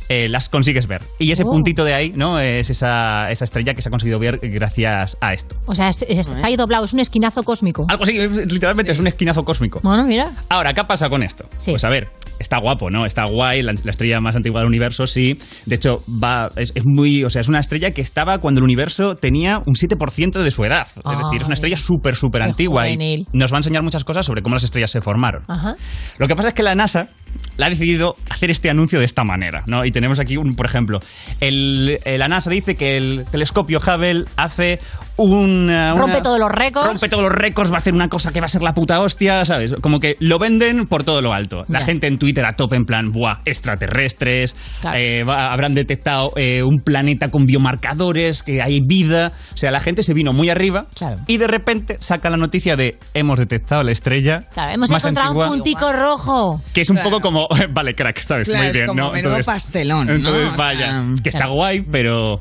eh, 0.08 0.28
las 0.28 0.48
consigues 0.48 0.86
ver. 0.86 1.02
Y 1.18 1.30
ese 1.32 1.42
Oh. 1.44 1.50
puntito 1.50 1.84
de 1.84 1.94
ahí, 1.94 2.12
¿no? 2.14 2.38
Es 2.40 2.70
esa, 2.70 3.30
esa 3.30 3.44
estrella 3.44 3.74
que 3.74 3.82
se 3.82 3.88
ha 3.88 3.90
conseguido 3.90 4.18
ver 4.18 4.38
gracias 4.42 5.16
a 5.20 5.32
esto. 5.34 5.56
O 5.66 5.74
sea, 5.74 5.88
es- 5.88 6.02
es- 6.08 6.18
está 6.28 6.46
ahí 6.46 6.56
doblado, 6.56 6.84
es 6.84 6.92
un 6.92 7.00
esquinazo 7.00 7.42
cósmico. 7.42 7.86
Algo 7.88 8.04
así, 8.04 8.12
literalmente 8.46 8.92
es 8.92 8.98
un 8.98 9.06
esquinazo 9.06 9.44
cósmico. 9.44 9.80
Bueno, 9.82 10.04
mira. 10.04 10.30
Ahora, 10.48 10.74
¿qué 10.74 10.84
pasa 10.84 11.08
con 11.08 11.22
esto? 11.22 11.44
Pues 11.64 11.84
a 11.84 11.88
ver, 11.88 12.08
está 12.38 12.58
guapo, 12.58 12.90
¿no? 12.90 13.06
Está 13.06 13.24
guay, 13.24 13.62
la, 13.62 13.72
la 13.82 13.90
estrella 13.90 14.20
más 14.20 14.36
antigua 14.36 14.60
del 14.60 14.68
universo, 14.68 15.06
sí. 15.06 15.38
De 15.66 15.76
hecho, 15.76 16.02
va, 16.22 16.50
es, 16.56 16.72
es 16.74 16.84
muy, 16.84 17.24
o 17.24 17.30
sea, 17.30 17.40
es 17.40 17.48
una 17.48 17.60
estrella 17.60 17.92
que 17.92 18.02
estaba 18.02 18.38
cuando 18.38 18.58
el 18.58 18.64
universo 18.64 19.16
tenía 19.16 19.58
un 19.58 19.74
7% 19.74 20.42
de 20.42 20.50
su 20.50 20.64
edad. 20.64 20.86
Es 20.96 21.18
decir, 21.18 21.40
es 21.40 21.46
una 21.46 21.54
estrella 21.54 21.76
súper, 21.76 22.16
súper 22.16 22.42
antigua 22.42 22.88
y 22.88 23.26
nos 23.32 23.52
va 23.52 23.56
a 23.56 23.60
enseñar 23.60 23.82
muchas 23.82 24.04
cosas 24.04 24.26
sobre 24.26 24.42
cómo 24.42 24.54
las 24.54 24.64
estrellas 24.64 24.90
se 24.90 25.00
formaron. 25.00 25.44
Ajá. 25.48 25.76
Lo 26.18 26.28
que 26.28 26.36
pasa 26.36 26.48
es 26.48 26.54
que 26.54 26.62
la 26.62 26.74
NASA 26.74 27.08
la 27.56 27.66
ha 27.66 27.70
decidido 27.70 28.16
hacer 28.30 28.50
este 28.50 28.70
anuncio 28.70 28.98
de 28.98 29.04
esta 29.04 29.24
manera, 29.24 29.64
¿no? 29.66 29.84
Y 29.84 29.92
tenemos 29.92 30.20
aquí, 30.20 30.36
un, 30.36 30.54
por 30.54 30.66
ejemplo, 30.66 30.98
el, 31.40 31.98
eh, 32.04 32.18
la 32.18 32.28
NASA 32.28 32.50
dice 32.50 32.76
que 32.76 32.96
el 32.96 33.24
telescopio 33.30 33.78
Hubble 33.78 34.24
hace 34.36 34.78
una, 35.16 35.94
una- 35.94 35.94
Rompe 35.94 36.20
todos 36.22 36.38
los 36.38 36.50
récords. 36.50 36.86
Rompe 36.88 37.08
todos 37.08 37.22
los 37.22 37.32
récords, 37.32 37.70
va 37.70 37.76
a 37.76 37.78
hacer 37.78 37.94
una 37.94 38.08
cosa 38.08 38.32
que 38.32 38.40
va 38.40 38.46
a 38.46 38.48
ser 38.48 38.62
la 38.62 38.72
puta 38.74 39.00
hostia, 39.00 39.44
¿sabes? 39.46 39.74
Como 39.80 39.98
que 40.00 40.16
lo 40.20 40.38
venden 40.38 40.86
por 40.86 41.04
todo 41.04 41.22
lo 41.22 41.32
alto. 41.32 41.64
La 41.68 41.80
Ya. 41.80 41.86
gente 41.86 42.06
en 42.06 42.18
Twitter 42.18 42.44
a 42.44 42.52
tope 42.52 42.76
en 42.76 42.84
plan, 42.84 43.12
¡buah! 43.12 43.38
Extraterrestres, 43.44 44.54
Claro. 44.80 44.98
eh, 44.98 45.24
va- 45.24 45.52
habrán 45.52 45.74
detectado 45.74 46.32
eh, 46.36 46.62
un 46.62 46.78
planeta 46.80 47.30
con 47.30 47.46
biomarcadores, 47.46 48.42
que 48.42 48.62
hay 48.62 48.80
vida. 48.80 49.32
O 49.54 49.56
sea, 49.56 49.70
la 49.70 49.80
gente 49.80 50.02
se 50.02 50.14
vino 50.14 50.32
muy 50.32 50.50
arriba 50.50 50.86
Claro. 50.94 51.16
y 51.26 51.36
de 51.38 51.46
repente 51.46 51.96
saca 52.00 52.30
la 52.30 52.36
noticia 52.36 52.76
de 52.76 52.96
hemos 53.14 53.38
detectado 53.38 53.82
la 53.82 53.92
estrella 53.92 54.42
Claro, 54.52 54.72
hemos 54.72 54.90
más 54.90 55.02
encontrado 55.02 55.28
antigua 55.30 55.46
un 55.50 55.54
puntico 55.54 55.92
rojo. 55.92 56.60
que 56.72 56.80
es 56.82 56.90
un 56.90 56.98
poco 56.98 57.20
como, 57.20 57.46
vale, 57.70 57.94
crack, 57.94 58.18
¿sabes? 58.20 58.46
Claro, 58.48 58.60
Muy 58.60 58.66
es 58.68 58.72
bien, 58.74 58.86
como 58.86 59.00
¿no? 59.02 59.12
menudo 59.12 59.36
pastelón, 59.44 60.06
¿no? 60.06 60.14
Entonces, 60.14 60.42
O 60.42 60.48
sea, 60.48 60.56
vaya, 60.56 61.02
que 61.22 61.28
está 61.28 61.46
guay, 61.46 61.80
pero 61.80 62.40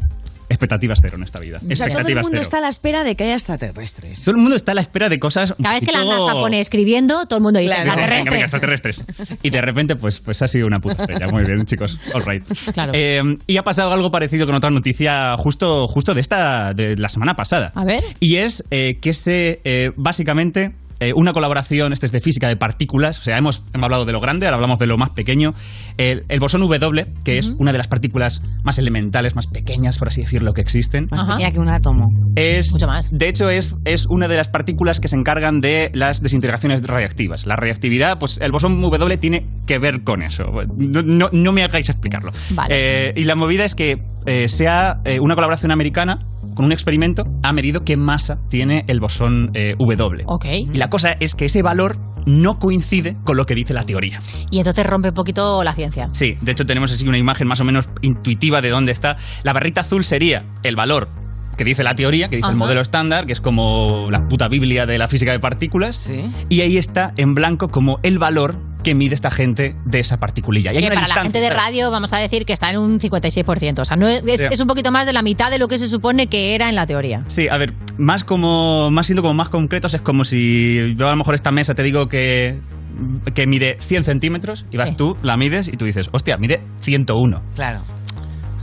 expectativas 0.49 0.99
cero 1.01 1.17
en 1.17 1.23
esta 1.23 1.39
vida. 1.39 1.59
O 1.59 1.75
sea, 1.75 1.87
todo 1.87 2.07
el 2.07 2.15
mundo 2.15 2.29
cero. 2.31 2.41
está 2.41 2.57
a 2.57 2.61
la 2.61 2.69
espera 2.69 3.03
de 3.03 3.15
que 3.15 3.23
haya 3.25 3.33
extraterrestres. 3.33 4.23
Todo 4.23 4.35
el 4.35 4.41
mundo 4.41 4.55
está 4.55 4.71
a 4.71 4.75
la 4.75 4.81
espera 4.81 5.09
de 5.09 5.19
cosas. 5.19 5.53
Cada 5.61 5.79
vez 5.79 5.87
que 5.87 5.91
la 5.91 6.05
NASA 6.05 6.33
pone 6.33 6.59
escribiendo, 6.59 7.25
todo 7.25 7.37
el 7.37 7.43
mundo 7.43 7.59
dice 7.59 7.75
Dice, 7.75 7.89
venga, 7.89 8.07
venga, 8.07 8.39
extraterrestre. 8.39 8.91
extraterrestres. 8.91 9.39
Y 9.43 9.49
de 9.49 9.61
repente, 9.61 9.95
pues, 9.95 10.19
pues 10.19 10.41
ha 10.41 10.47
sido 10.47 10.67
una 10.67 10.79
puta 10.79 11.03
estrella. 11.03 11.27
Muy 11.27 11.45
bien, 11.45 11.65
chicos. 11.65 11.99
All 12.13 12.23
right. 12.25 12.43
Claro. 12.73 12.91
Eh, 12.95 13.21
y 13.47 13.57
ha 13.57 13.63
pasado 13.63 13.91
algo 13.91 14.11
parecido 14.11 14.45
con 14.45 14.55
otra 14.55 14.69
noticia 14.69 15.35
justo, 15.37 15.87
justo 15.87 16.13
de 16.13 16.21
esta, 16.21 16.73
de 16.73 16.95
la 16.97 17.09
semana 17.09 17.35
pasada. 17.35 17.71
A 17.75 17.83
ver. 17.83 18.03
Y 18.19 18.37
es 18.37 18.63
eh, 18.71 18.99
que 19.01 19.13
se, 19.13 19.61
eh, 19.63 19.91
básicamente, 19.95 20.73
eh, 21.09 21.13
una 21.15 21.33
colaboración, 21.33 21.93
este 21.93 22.05
es 22.07 22.11
de 22.11 22.21
física 22.21 22.47
de 22.47 22.55
partículas, 22.55 23.19
o 23.19 23.21
sea, 23.21 23.37
hemos, 23.37 23.61
hemos 23.73 23.83
hablado 23.85 24.05
de 24.05 24.11
lo 24.11 24.19
grande, 24.21 24.45
ahora 24.47 24.55
hablamos 24.55 24.79
de 24.79 24.87
lo 24.87 24.97
más 24.97 25.09
pequeño. 25.11 25.53
El, 25.97 26.23
el 26.27 26.39
bosón 26.41 26.61
W, 26.61 27.07
que 27.23 27.37
es 27.37 27.47
una 27.57 27.71
de 27.71 27.77
las 27.77 27.87
partículas 27.87 28.41
más 28.63 28.77
elementales, 28.77 29.35
más 29.35 29.47
pequeñas, 29.47 29.97
por 29.97 30.09
así 30.09 30.21
decirlo, 30.21 30.53
que 30.53 30.61
existen. 30.61 31.07
Más 31.09 31.23
pequeña 31.23 31.51
que 31.51 31.59
un 31.59 31.69
átomo. 31.69 32.09
Es, 32.35 32.71
Mucho 32.71 32.87
más. 32.87 33.17
De 33.17 33.29
hecho, 33.29 33.49
es, 33.49 33.73
es 33.85 34.05
una 34.07 34.27
de 34.27 34.35
las 34.35 34.49
partículas 34.49 34.99
que 34.99 35.07
se 35.07 35.15
encargan 35.15 35.61
de 35.61 35.91
las 35.93 36.21
desintegraciones 36.21 36.81
radiactivas. 36.85 37.45
La 37.45 37.55
radiactividad, 37.55 38.19
pues 38.19 38.37
el 38.41 38.51
bosón 38.51 38.81
W 38.81 39.17
tiene 39.17 39.45
que 39.65 39.79
ver 39.79 40.03
con 40.03 40.21
eso. 40.21 40.43
No, 40.77 41.01
no- 41.01 41.29
no 41.31 41.51
me 41.53 41.63
hagáis 41.63 41.87
explicarlo. 41.89 42.31
Eh, 42.69 43.13
y 43.15 43.23
la 43.23 43.35
movida 43.35 43.63
es 43.63 43.73
que 43.75 44.01
eh, 44.25 44.49
sea 44.49 44.99
eh, 45.05 45.19
una 45.19 45.35
colaboración 45.35 45.71
americana 45.71 46.19
con 46.55 46.65
un 46.65 46.71
experimento 46.71 47.25
ha 47.43 47.53
medido 47.53 47.83
qué 47.83 47.97
masa 47.97 48.39
tiene 48.49 48.85
el 48.87 48.99
bosón 48.99 49.51
eh, 49.53 49.75
W. 49.77 50.23
Ok. 50.25 50.45
Y 50.45 50.77
la 50.77 50.89
cosa 50.89 51.11
es 51.19 51.35
que 51.35 51.45
ese 51.45 51.61
valor 51.61 51.97
no 52.25 52.57
coincide 52.57 53.17
con 53.23 53.37
lo 53.37 53.45
que 53.45 53.53
dice 53.53 53.73
la 53.73 53.83
teoría. 53.83 54.21
Y 54.49 54.57
entonces 54.57 54.85
rompe 54.85 55.09
un 55.09 55.13
poquito 55.13 55.63
la 55.63 55.75
ciencia. 55.75 56.09
Sí, 56.13 56.35
de 56.41 56.51
hecho 56.51 56.65
tenemos 56.65 56.91
así 56.91 57.07
una 57.07 57.17
imagen 57.17 57.47
más 57.47 57.59
o 57.59 57.63
menos 57.63 57.87
intuitiva 58.01 58.61
de 58.61 58.69
dónde 58.69 58.91
está. 58.91 59.17
La 59.43 59.53
barrita 59.53 59.81
azul 59.81 60.03
sería 60.05 60.45
el 60.63 60.75
valor 60.75 61.09
que 61.57 61.63
dice 61.63 61.83
la 61.83 61.95
teoría, 61.95 62.29
que 62.29 62.37
dice 62.37 62.49
el 62.49 62.55
modelo 62.55 62.81
estándar, 62.81 63.25
que 63.25 63.33
es 63.33 63.41
como 63.41 64.09
la 64.11 64.27
puta 64.27 64.47
biblia 64.47 64.85
de 64.85 64.97
la 64.97 65.07
física 65.07 65.31
de 65.31 65.39
partículas. 65.39 66.09
Y 66.49 66.61
ahí 66.61 66.77
está 66.77 67.13
en 67.17 67.33
blanco 67.33 67.69
como 67.69 67.99
el 68.03 68.19
valor 68.19 68.55
que 68.85 68.95
mide 68.95 69.13
esta 69.15 69.29
gente 69.31 69.75
de 69.83 69.99
esa 69.99 70.17
particulilla. 70.17 70.71
Y 70.71 70.77
hay 70.77 70.83
que 70.83 70.87
una 70.87 70.95
para 71.01 71.07
la 71.15 71.21
gente 71.23 71.39
de 71.39 71.47
claro. 71.47 71.61
radio 71.61 71.91
vamos 71.91 72.13
a 72.13 72.17
decir 72.19 72.45
que 72.45 72.53
está 72.53 72.69
en 72.69 72.77
un 72.77 72.99
56%. 73.01 73.79
O 73.81 73.85
sea, 73.85 73.97
no 73.97 74.07
es, 74.07 74.23
es- 74.25 74.39
Sí. 74.39 74.45
es 74.49 74.59
un 74.61 74.67
poquito 74.67 74.91
más 74.91 75.05
de 75.05 75.11
la 75.13 75.21
mitad 75.21 75.49
de 75.51 75.57
lo 75.59 75.67
que 75.67 75.77
se 75.77 75.89
supone 75.89 76.27
que 76.27 76.55
era 76.55 76.69
en 76.69 76.75
la 76.75 76.85
teoría. 76.87 77.23
Sí, 77.27 77.47
a 77.51 77.57
ver, 77.57 77.73
más 77.97 78.23
como 78.23 78.89
más 78.91 79.07
siendo 79.07 79.21
como 79.23 79.33
más 79.33 79.49
concretos 79.49 79.93
es 79.93 80.01
como 80.01 80.23
si 80.23 80.95
yo 80.95 81.07
a 81.07 81.11
lo 81.11 81.17
mejor 81.17 81.35
esta 81.35 81.51
mesa 81.51 81.73
te 81.73 81.83
digo 81.83 82.07
que 82.07 82.59
que 83.33 83.45
mide 83.45 83.77
100 83.81 84.05
centímetros 84.05 84.65
y 84.71 84.77
vas 84.77 84.95
tú, 84.95 85.17
la 85.21 85.35
mides 85.35 85.67
y 85.67 85.73
tú 85.75 85.83
dices, 85.83 86.07
hostia, 86.13 86.37
mide 86.37 86.61
101. 86.79 87.41
Claro. 87.55 87.81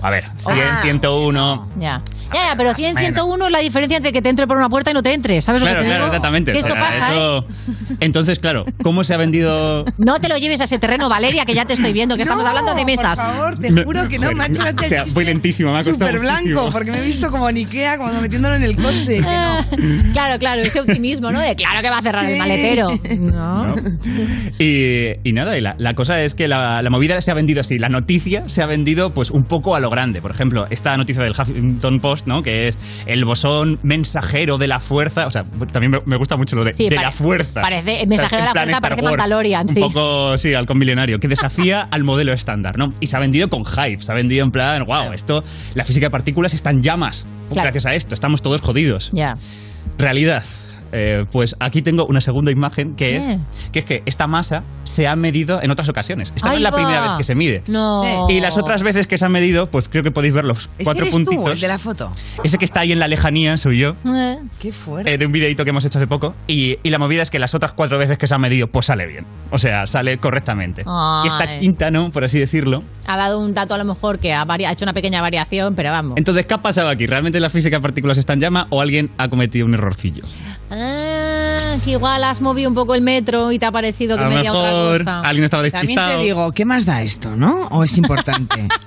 A 0.01 0.11
ver, 0.11 0.25
100, 0.39 0.59
Ah, 0.59 0.79
101. 0.83 1.69
Ya. 1.79 2.01
Ya, 2.35 2.51
ya, 2.51 2.57
pero 2.57 2.75
100, 2.75 2.95
Bueno. 2.95 3.07
101 3.09 3.47
es 3.47 3.53
la 3.53 3.59
diferencia 3.59 3.97
entre 3.99 4.13
que 4.13 4.23
te 4.23 4.29
entre 4.29 4.47
por 4.47 4.57
una 4.57 4.69
puerta 4.69 4.91
y 4.91 4.95
no 4.95 5.03
te 5.03 5.13
entre. 5.13 5.41
¿Sabes 5.41 5.63
Claro, 5.63 5.79
lo 5.79 5.83
que 5.83 5.85
te 5.85 5.89
claro, 5.91 6.05
digo? 6.05 6.15
exactamente. 6.17 6.53
Que 6.53 6.59
esto 6.59 6.71
O 6.73 6.77
sea, 6.77 6.81
pasa, 6.81 7.15
¿eh? 7.15 7.41
Entonces, 8.01 8.39
claro, 8.39 8.65
¿cómo 8.83 9.05
se 9.05 9.15
ha 9.15 9.17
vendido 9.17 9.85
No 9.99 10.21
te 10.21 10.29
lo 10.29 10.37
lleves 10.37 10.61
a 10.61 10.65
ese 10.65 10.79
terreno, 10.79 11.09
Valeria, 11.09 11.45
que 11.45 11.55
ya 11.55 11.65
te 11.65 11.75
estoy 11.75 11.93
viendo, 11.93 12.17
que 12.17 12.23
estamos 12.23 12.45
hablando 12.47 12.75
de 12.75 12.85
mesas. 12.85 13.19
Por 13.19 13.27
favor, 13.27 13.59
te 13.59 13.85
juro 13.85 14.09
que 14.09 14.19
no, 14.19 14.33
macho, 14.33 14.63
O 14.63 14.83
sea, 14.89 15.05
muy 15.15 15.25
lentísimo, 15.25 15.73
me 15.73 15.79
ha 15.81 15.85
costado 15.85 16.07
Súper 16.11 16.21
blanco, 16.21 16.41
muchísimo. 16.43 16.71
porque 16.73 16.91
me 16.91 16.99
he 16.99 17.03
visto 17.03 17.31
como 17.31 17.49
en 17.49 17.57
Ikea, 17.57 17.99
como 17.99 18.13
metiéndolo 18.21 18.55
en 18.57 18.63
el 18.65 18.77
coche. 18.77 19.07
que 19.07 19.21
no. 19.21 20.03
Claro, 20.13 20.39
claro, 20.39 20.63
ese 20.63 20.81
optimismo, 20.81 21.31
¿no? 21.31 21.41
De 21.41 21.55
claro 21.57 21.81
que 21.81 21.91
va 21.91 21.99
a 21.99 22.03
cerrar 22.03 22.25
el 22.25 22.39
maletero. 22.39 22.91
No. 23.19 23.67
¿no? 23.67 23.75
Y, 24.59 25.11
y 25.25 25.33
nada, 25.33 25.57
y 25.57 25.61
la, 25.61 25.75
la 25.79 25.95
cosa 25.95 26.23
es 26.23 26.35
que 26.35 26.49
la, 26.49 26.83
la 26.83 26.91
movida 26.91 27.21
se 27.21 27.31
ha 27.31 27.35
vendido 27.35 27.61
así. 27.61 27.79
La 27.79 27.89
noticia 27.89 28.49
se 28.49 28.63
ha 28.63 28.67
vendido 28.67 29.13
pues 29.15 29.31
un 29.31 29.45
poco 29.45 29.75
a 29.75 29.81
lo 29.81 29.91
grande. 29.91 30.21
Por 30.21 30.31
ejemplo, 30.31 30.67
esta 30.71 30.97
noticia 30.97 31.23
del 31.23 31.33
Huffington 31.39 32.01
Post, 32.01 32.22
¿no? 32.27 32.43
Que 32.43 32.69
es 32.69 32.79
el 33.07 33.25
bosón 33.25 33.79
mensajero 33.83 34.59
de 34.59 34.67
la 34.69 34.81
fuerza. 34.81 35.27
O 35.27 35.31
sea, 35.31 35.45
también 35.73 35.93
me, 36.05 36.17
gusta 36.17 36.37
mucho 36.37 36.57
lo 36.57 36.65
de, 36.65 36.73
Sí, 36.73 36.89
de 36.89 36.97
pare- 36.97 37.07
la 37.07 37.13
fuerza. 37.13 37.61
parece- 37.63 37.93
O 37.95 37.97
sea, 37.99 38.07
mensajero 38.07 38.43
de 38.43 38.47
la 38.47 38.53
fuerza 38.53 38.81
parece 38.81 39.03
Wars, 39.03 39.17
Mandalorian, 39.19 39.69
sí. 39.69 39.81
Un 39.81 39.93
poco, 39.93 40.39
sí, 40.39 40.55
halcón 40.55 40.79
milenario. 40.79 41.19
Que 41.21 41.29
desafía 41.29 41.83
al 41.91 42.05
modelo 42.05 42.33
estándar, 42.33 42.79
¿no? 42.79 42.93
Y 43.01 43.07
se 43.09 43.17
ha 43.17 43.21
vendido 43.21 43.49
con 43.49 43.65
hype. 43.65 44.03
Se 44.03 44.13
ha 44.13 44.15
vendido 44.15 44.45
en 44.45 44.51
plan, 44.51 44.85
wow, 44.85 45.13
esto, 45.13 45.45
la 45.75 45.85
física 45.85 46.07
de 46.07 46.11
partículas 46.11 46.55
está 46.55 46.71
en 46.71 46.83
llamas. 46.83 47.25
Claro. 47.53 47.67
Gracias 47.67 47.87
a 47.87 47.95
esto, 47.95 48.15
estamos 48.15 48.43
todos 48.43 48.61
jodidos. 48.61 49.11
Ya. 49.13 49.37
Realidad. 49.99 50.43
Eh, 50.93 51.25
pues 51.33 51.57
aquí 51.59 51.81
tengo 51.83 52.05
una 52.07 52.21
segunda 52.21 52.51
imagen 52.51 52.95
que 52.97 53.17
es 53.17 53.27
Eh. 53.27 53.39
que 53.73 53.79
es 53.81 53.85
que 53.85 54.03
esta 54.05 54.27
masa 54.27 54.63
se 54.85 55.07
ha 55.09 55.17
medido 55.17 55.63
en 55.63 55.71
otras 55.71 55.89
ocasiones. 55.89 56.33
Esta 56.37 56.49
no 56.49 56.55
es 56.55 56.61
la 56.61 56.71
va. 56.71 56.77
primera 56.77 57.01
vez 57.03 57.11
que 57.19 57.25
se 57.25 57.35
mide. 57.35 57.63
No. 57.67 58.27
Y 58.29 58.41
las 58.41 58.59
otras 58.59 58.83
veces 58.83 59.07
que 59.07 59.17
se 59.19 59.25
ha 59.25 59.29
medido, 59.29 59.71
pues 59.71 59.89
creo 59.89 60.03
que 60.03 60.11
podéis 60.11 60.35
ver 60.35 60.45
los 60.45 60.69
¿Ese 60.77 60.85
cuatro 60.85 61.03
eres 61.05 61.15
tú, 61.15 61.25
puntitos. 61.25 61.53
el 61.55 61.61
de 61.61 61.69
la 61.69 61.79
foto? 61.79 62.13
Ese 62.45 62.59
que 62.59 62.65
está 62.65 62.81
ahí 62.81 62.93
en 62.93 62.99
la 62.99 63.09
lejanía 63.09 63.57
soy 63.57 63.79
yo. 63.79 63.95
Eh. 64.05 64.39
Qué 64.61 64.71
fuerte. 64.73 65.15
eh, 65.15 65.19
de 65.19 65.27
un 65.27 65.33
videito 65.33 65.65
que 65.65 65.71
hemos 65.71 65.85
hecho 65.85 65.99
hace 65.99 66.07
poco 66.07 66.35
y, 66.47 66.77
y 66.83 66.91
la 66.91 66.99
movida 66.99 67.23
es 67.23 67.31
que 67.31 67.39
las 67.39 67.55
otras 67.55 67.73
cuatro 67.73 67.99
veces 67.99 68.19
que 68.19 68.27
se 68.27 68.35
ha 68.35 68.39
medido 68.39 68.67
pues 68.67 68.87
sale 68.87 69.07
bien 69.07 69.25
o 69.51 69.59
sea 69.59 69.87
sale 69.87 70.19
correctamente 70.19 70.83
Ay. 70.87 71.25
y 71.25 71.29
esta 71.29 71.59
quinta 71.61 71.91
no 71.91 72.11
por 72.11 72.25
así 72.25 72.39
decirlo 72.39 72.83
Ha 73.07 73.17
dado 73.17 73.41
un 73.41 73.55
dato 73.55 73.75
a 73.75 73.79
lo 73.79 73.85
mejor 73.85 74.19
que 74.19 74.33
ha, 74.33 74.43
ha 74.49 74.73
hecho 74.73 74.85
una 74.85 74.93
pequeña 74.93 75.21
variación, 75.23 75.75
pero 75.75 75.91
vamos. 75.91 76.15
entonces 76.17 76.47
¿qué 76.47 76.55
ha 76.55 76.63
pasado 76.63 76.89
aquí? 76.89 77.07
¿realmente 77.07 77.41
la 77.41 77.51
física 77.51 77.77
de 77.77 77.83
partículas 77.83 78.19
está 78.19 78.33
en 78.35 78.41
llama 78.41 78.67
o 78.71 78.81
alguien 78.81 79.11
ha 79.19 79.29
cometido 79.29 79.67
un 79.67 79.75
errorcillo? 79.75 80.23
Ah, 80.85 81.77
que 81.85 81.93
igual 81.93 82.25
has 82.25 82.41
movido 82.41 82.69
un 82.69 82.75
poco 82.75 82.95
el 82.95 83.03
metro 83.03 83.53
y 83.53 83.59
te 83.59 83.67
ha 83.67 83.73
parecido 83.73 84.17
que 84.17 84.25
a 84.25 84.29
lo 84.29 84.35
medía 84.35 84.53
otra 84.53 84.71
mejor 84.71 84.99
cosa. 84.99 85.21
alguien 85.21 85.45
estaba 85.45 85.63
También 85.63 85.81
despistado 85.81 86.19
te 86.19 86.25
digo, 86.25 86.53
¿qué 86.53 86.65
más 86.65 86.85
da 86.85 87.03
esto, 87.03 87.37
no? 87.37 87.69
¿O 87.69 87.85
es 87.85 87.97
importante? 87.97 88.69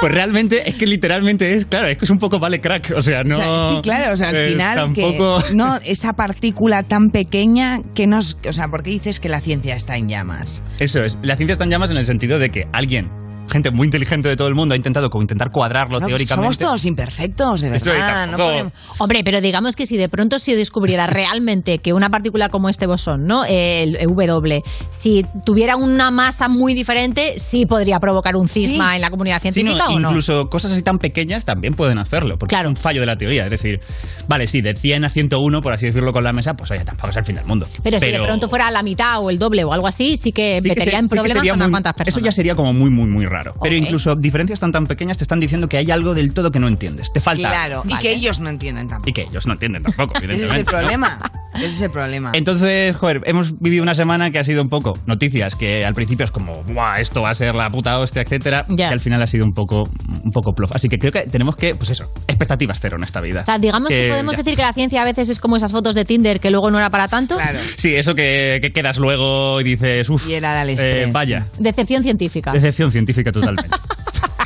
Pues 0.00 0.12
realmente 0.12 0.68
es 0.68 0.74
que 0.74 0.86
literalmente 0.86 1.54
es, 1.54 1.66
claro, 1.66 1.88
es 1.88 1.96
que 1.96 2.04
es 2.04 2.10
un 2.10 2.18
poco 2.18 2.38
vale 2.38 2.60
crack, 2.60 2.92
o 2.96 3.00
sea, 3.00 3.22
no... 3.22 3.36
O 3.36 3.38
sea, 3.38 3.46
es 3.46 3.76
que 3.76 3.82
claro, 3.82 4.12
o 4.12 4.16
sea, 4.16 4.28
al 4.30 4.48
final, 4.48 4.76
tampoco... 4.76 5.42
que 5.46 5.54
no 5.54 5.78
esa 5.84 6.12
partícula 6.14 6.82
tan 6.82 7.10
pequeña 7.10 7.80
que 7.94 8.06
nos. 8.06 8.36
O 8.46 8.52
sea, 8.52 8.68
¿por 8.68 8.82
qué 8.82 8.90
dices 8.90 9.20
que 9.20 9.28
la 9.28 9.40
ciencia 9.40 9.74
está 9.74 9.96
en 9.96 10.08
llamas? 10.08 10.62
Eso 10.78 11.00
es, 11.00 11.16
la 11.22 11.36
ciencia 11.36 11.52
está 11.52 11.64
en 11.64 11.70
llamas 11.70 11.90
en 11.90 11.96
el 11.96 12.04
sentido 12.04 12.38
de 12.38 12.50
que 12.50 12.66
alguien, 12.72 13.10
gente 13.50 13.70
muy 13.70 13.86
inteligente 13.86 14.28
de 14.28 14.36
todo 14.36 14.48
el 14.48 14.54
mundo, 14.54 14.72
ha 14.72 14.76
intentado 14.76 15.10
como 15.10 15.22
intentar 15.22 15.50
cuadrarlo 15.50 15.94
No, 16.00 16.06
pues 16.06 16.08
teóricamente. 16.10 16.44
somos 16.54 16.58
todos 16.58 16.84
imperfectos, 16.84 17.60
de 17.60 17.70
verdad. 17.70 18.26
No 18.28 18.36
podemos- 18.38 18.72
Hombre, 18.98 19.22
pero 19.24 19.40
digamos 19.40 19.76
que 19.76 19.84
si 19.86 19.96
de 19.96 20.08
pronto 20.08 20.38
se 20.38 20.56
descubriera 20.56 21.06
realmente 21.08 21.78
que 21.78 21.92
una 21.92 22.08
partícula 22.08 22.48
como 22.48 22.68
este 22.68 22.86
bosón, 22.86 23.26
¿no? 23.26 23.44
El 23.44 23.98
W, 24.06 24.62
si 24.90 25.26
tuviera 25.44 25.76
una 25.76 26.10
masa 26.10 26.48
muy 26.48 26.74
diferente, 26.74 27.38
sí 27.38 27.66
podría 27.66 28.00
provocar 28.00 28.36
un 28.36 28.48
cisma 28.48 28.94
en 28.96 29.02
la 29.02 29.10
comunidad 29.10 29.40
Sí, 29.42 29.48
no, 29.48 29.52
científica 29.52 29.88
o 29.88 29.98
no. 29.98 30.08
incluso 30.10 30.48
cosas 30.48 30.72
así 30.72 30.82
tan 30.82 30.98
pequeñas 30.98 31.44
también 31.44 31.74
pueden 31.74 31.98
hacerlo, 31.98 32.38
porque 32.38 32.54
es 32.54 32.64
un 32.64 32.76
fallo 32.76 33.00
de 33.00 33.06
la 33.06 33.16
teoría. 33.16 33.44
Es 33.44 33.50
decir, 33.50 33.80
vale, 34.28 34.46
sí, 34.46 34.60
de 34.62 34.74
100 34.74 35.04
a 35.04 35.08
101, 35.08 35.60
por 35.60 35.74
así 35.74 35.86
decirlo, 35.86 36.12
con 36.12 36.24
la 36.24 36.32
mesa, 36.32 36.54
pues 36.54 36.70
oye, 36.70 36.84
tampoco 36.84 37.10
es 37.10 37.16
el 37.16 37.24
fin 37.24 37.34
del 37.36 37.44
mundo. 37.44 37.66
Pero, 37.82 37.98
si 37.98 38.06
de 38.10 38.18
pronto 38.20 38.48
fuera 38.48 38.70
la 38.70 38.82
mitad 38.82 39.20
o 39.20 39.30
el 39.30 39.38
doble 39.38 39.64
o 39.64 39.72
algo 39.72 39.86
así, 39.86 40.16
sí 40.16 40.32
que 40.32 40.58
Sí 40.58 40.62
que 40.62 40.68
metería 40.70 40.92
se- 40.92 40.98
en 40.98 41.04
sí 41.04 41.10
problemas 41.10 41.46
con 41.48 41.56
unas 41.56 41.70
cuantas 41.70 41.94
personas. 41.94 42.16
Eso 42.16 42.24
ya 42.24 42.32
sería 42.32 42.54
como 42.54 42.72
muy, 42.72 42.90
muy, 42.90 43.08
muy 43.10 43.26
raro. 43.32 43.54
Pero 43.62 43.74
incluso 43.76 44.14
diferencias 44.14 44.60
tan 44.60 44.72
tan 44.72 44.86
pequeñas 44.86 45.18
te 45.18 45.24
están 45.24 45.40
diciendo 45.40 45.68
que 45.68 45.76
hay 45.78 45.90
algo 45.90 46.14
del 46.14 46.32
todo 46.34 46.50
que 46.50 46.58
no 46.58 46.68
entiendes. 46.68 47.12
Te 47.12 47.20
falta. 47.20 47.50
Claro, 47.50 47.82
y 47.88 47.96
que 47.98 48.12
ellos 48.12 48.38
no 48.40 48.48
entienden 48.48 48.88
tampoco. 48.88 49.10
Y 49.10 49.12
que 49.12 49.22
ellos 49.22 49.46
no 49.46 49.54
entienden 49.54 49.82
tampoco, 49.82 50.14
Ese 50.22 50.44
es 50.44 50.52
el 50.52 50.64
problema. 50.64 51.18
Ese 51.54 51.66
es 51.66 51.80
el 51.82 51.90
problema. 51.90 52.30
Entonces, 52.34 52.96
joder, 52.96 53.22
hemos 53.26 53.58
vivido 53.60 53.82
una 53.82 53.94
semana 53.94 54.30
que 54.30 54.38
ha 54.38 54.44
sido 54.44 54.62
un 54.62 54.68
poco 54.68 54.98
noticias 55.06 55.54
que 55.56 55.84
al 55.84 55.94
principio 55.94 56.24
es 56.24 56.30
como, 56.30 56.62
¡buah! 56.64 57.00
Esto 57.00 57.22
va 57.22 57.30
a 57.30 57.34
ser 57.34 57.54
la 57.54 57.68
puta 57.68 57.98
hostia, 57.98 58.22
etcétera. 58.22 58.64
Ya. 58.68 58.90
Y 58.90 58.92
al 58.92 59.00
final 59.00 59.20
ha 59.22 59.26
sido 59.26 59.44
un 59.44 59.52
poco, 59.54 59.88
un 60.24 60.32
poco 60.32 60.54
plof. 60.54 60.70
Así 60.74 60.88
que 60.88 60.98
creo 60.98 61.12
que 61.12 61.22
tenemos 61.22 61.56
que, 61.56 61.74
pues 61.74 61.90
eso, 61.90 62.04
expectativas 62.26 62.78
cero 62.80 62.96
en 62.96 63.04
esta 63.04 63.20
vida. 63.20 63.42
O 63.42 63.44
sea, 63.44 63.58
digamos 63.58 63.88
que, 63.88 64.08
podemos 64.08 64.32
ya. 64.32 64.42
decir 64.42 64.56
que 64.56 64.62
la 64.62 64.72
ciencia 64.72 65.02
a 65.02 65.04
veces 65.04 65.28
es 65.30 65.40
como 65.40 65.56
esas 65.56 65.72
fotos 65.72 65.94
de 65.94 66.04
Tinder 66.04 66.40
que 66.40 66.50
luego 66.50 66.70
no 66.70 66.78
era 66.78 66.90
para 66.90 67.08
tanto. 67.08 67.36
Claro. 67.36 67.58
Sí, 67.76 67.94
eso 67.94 68.14
que, 68.14 68.58
que 68.62 68.72
quedas 68.72 68.98
luego 68.98 69.60
y 69.60 69.64
dices, 69.64 70.08
uff, 70.08 70.26
Y 70.28 70.34
era 70.34 70.54
del 70.60 70.70
estrés. 70.70 71.12
vaya, 71.12 71.46
Decepción 71.58 72.02
científica. 72.02 72.52
decepción 72.52 72.90
científica 72.90 73.21
totalmente. 73.30 73.68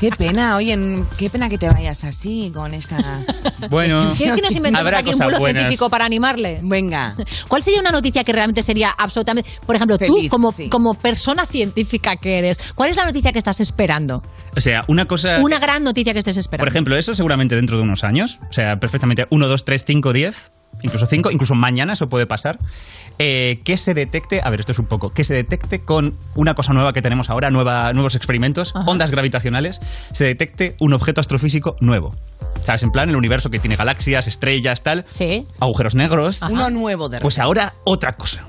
Qué 0.01 0.11
pena, 0.11 0.57
oye, 0.57 0.78
qué 1.16 1.31
pena 1.31 1.48
que 1.48 1.57
te 1.57 1.70
vayas 1.70 2.05
así 2.05 2.51
con 2.55 2.74
esta. 2.74 2.98
Bueno, 3.70 4.12
¿Quieres 4.16 4.36
que 4.36 4.43
nos 4.43 4.55
inventemos 4.55 4.86
habrá 4.86 4.98
aquí 4.98 5.12
un 5.12 5.19
buenas. 5.19 5.40
científico 5.40 5.89
para 5.89 6.05
animarle? 6.05 6.61
Venga. 6.62 7.15
¿Cuál 7.48 7.62
sería 7.62 7.81
una 7.81 7.90
noticia 7.90 8.23
que 8.23 8.32
realmente 8.32 8.61
sería 8.61 8.90
absolutamente... 8.90 9.48
Por 9.65 9.77
ejemplo, 9.77 9.97
tú, 9.97 10.15
como, 10.28 10.53
sí. 10.53 10.69
como 10.69 10.93
persona 10.94 11.47
científica 11.47 12.16
que 12.16 12.39
eres, 12.39 12.61
¿cuál 12.74 12.90
es 12.90 12.97
la 12.97 13.07
noticia 13.07 13.32
que 13.32 13.39
estás 13.39 13.61
esperando? 13.61 14.23
O 14.55 14.61
sea, 14.61 14.85
una 14.89 15.07
cosa... 15.07 15.39
Una 15.40 15.59
gran 15.59 15.82
noticia 15.82 16.12
que 16.12 16.19
estés 16.19 16.36
esperando. 16.36 16.62
Por 16.62 16.69
ejemplo, 16.69 16.97
eso 16.97 17.15
seguramente 17.15 17.55
dentro 17.55 17.78
de 17.78 17.82
unos 17.82 18.05
años. 18.05 18.39
O 18.51 18.53
sea, 18.53 18.78
perfectamente 18.78 19.27
1, 19.31 19.48
2, 19.48 19.65
3, 19.65 19.85
5, 19.86 20.12
10. 20.12 20.36
Incluso 20.82 21.07
5, 21.07 21.31
incluso 21.31 21.55
mañana 21.55 21.94
eso 21.94 22.09
puede 22.09 22.27
pasar. 22.27 22.59
Eh, 23.19 23.61
que 23.65 23.77
se 23.77 23.94
detecte, 23.94 24.40
a 24.44 24.51
ver, 24.51 24.61
esto 24.61 24.73
es 24.73 24.78
un 24.78 24.86
poco, 24.86 25.11
que 25.11 25.24
se 25.24 25.32
detecte 25.32 25.81
con 25.81 26.15
una 26.35 26.55
cosa 26.55 26.73
nueva 26.74 26.93
que 26.93 27.01
tenemos 27.01 27.31
ahora, 27.31 27.51
nueva, 27.51 27.93
nuevos 27.94 28.15
experimentos, 28.15 28.74
ondas 28.86 29.11
gravitacionales, 29.11 29.81
se 30.12 30.24
detecte 30.24 30.77
un 30.81 30.93
objeto 30.93 31.20
astrofísico 31.20 31.77
nuevo. 31.81 32.15
¿Sabes? 32.62 32.82
En 32.82 32.90
plan, 32.90 33.09
el 33.09 33.16
universo 33.16 33.48
que 33.48 33.59
tiene 33.59 33.77
galaxias, 33.77 34.27
estrellas, 34.27 34.82
tal. 34.82 35.07
Sí. 35.09 35.47
Agujeros 35.61 35.94
negros. 35.94 36.40
Uno 36.43 36.69
nuevo 36.70 37.09
de 37.09 37.20
Pues 37.20 37.39
ahora 37.39 37.74
otra 37.85 38.15
cosa. 38.15 38.47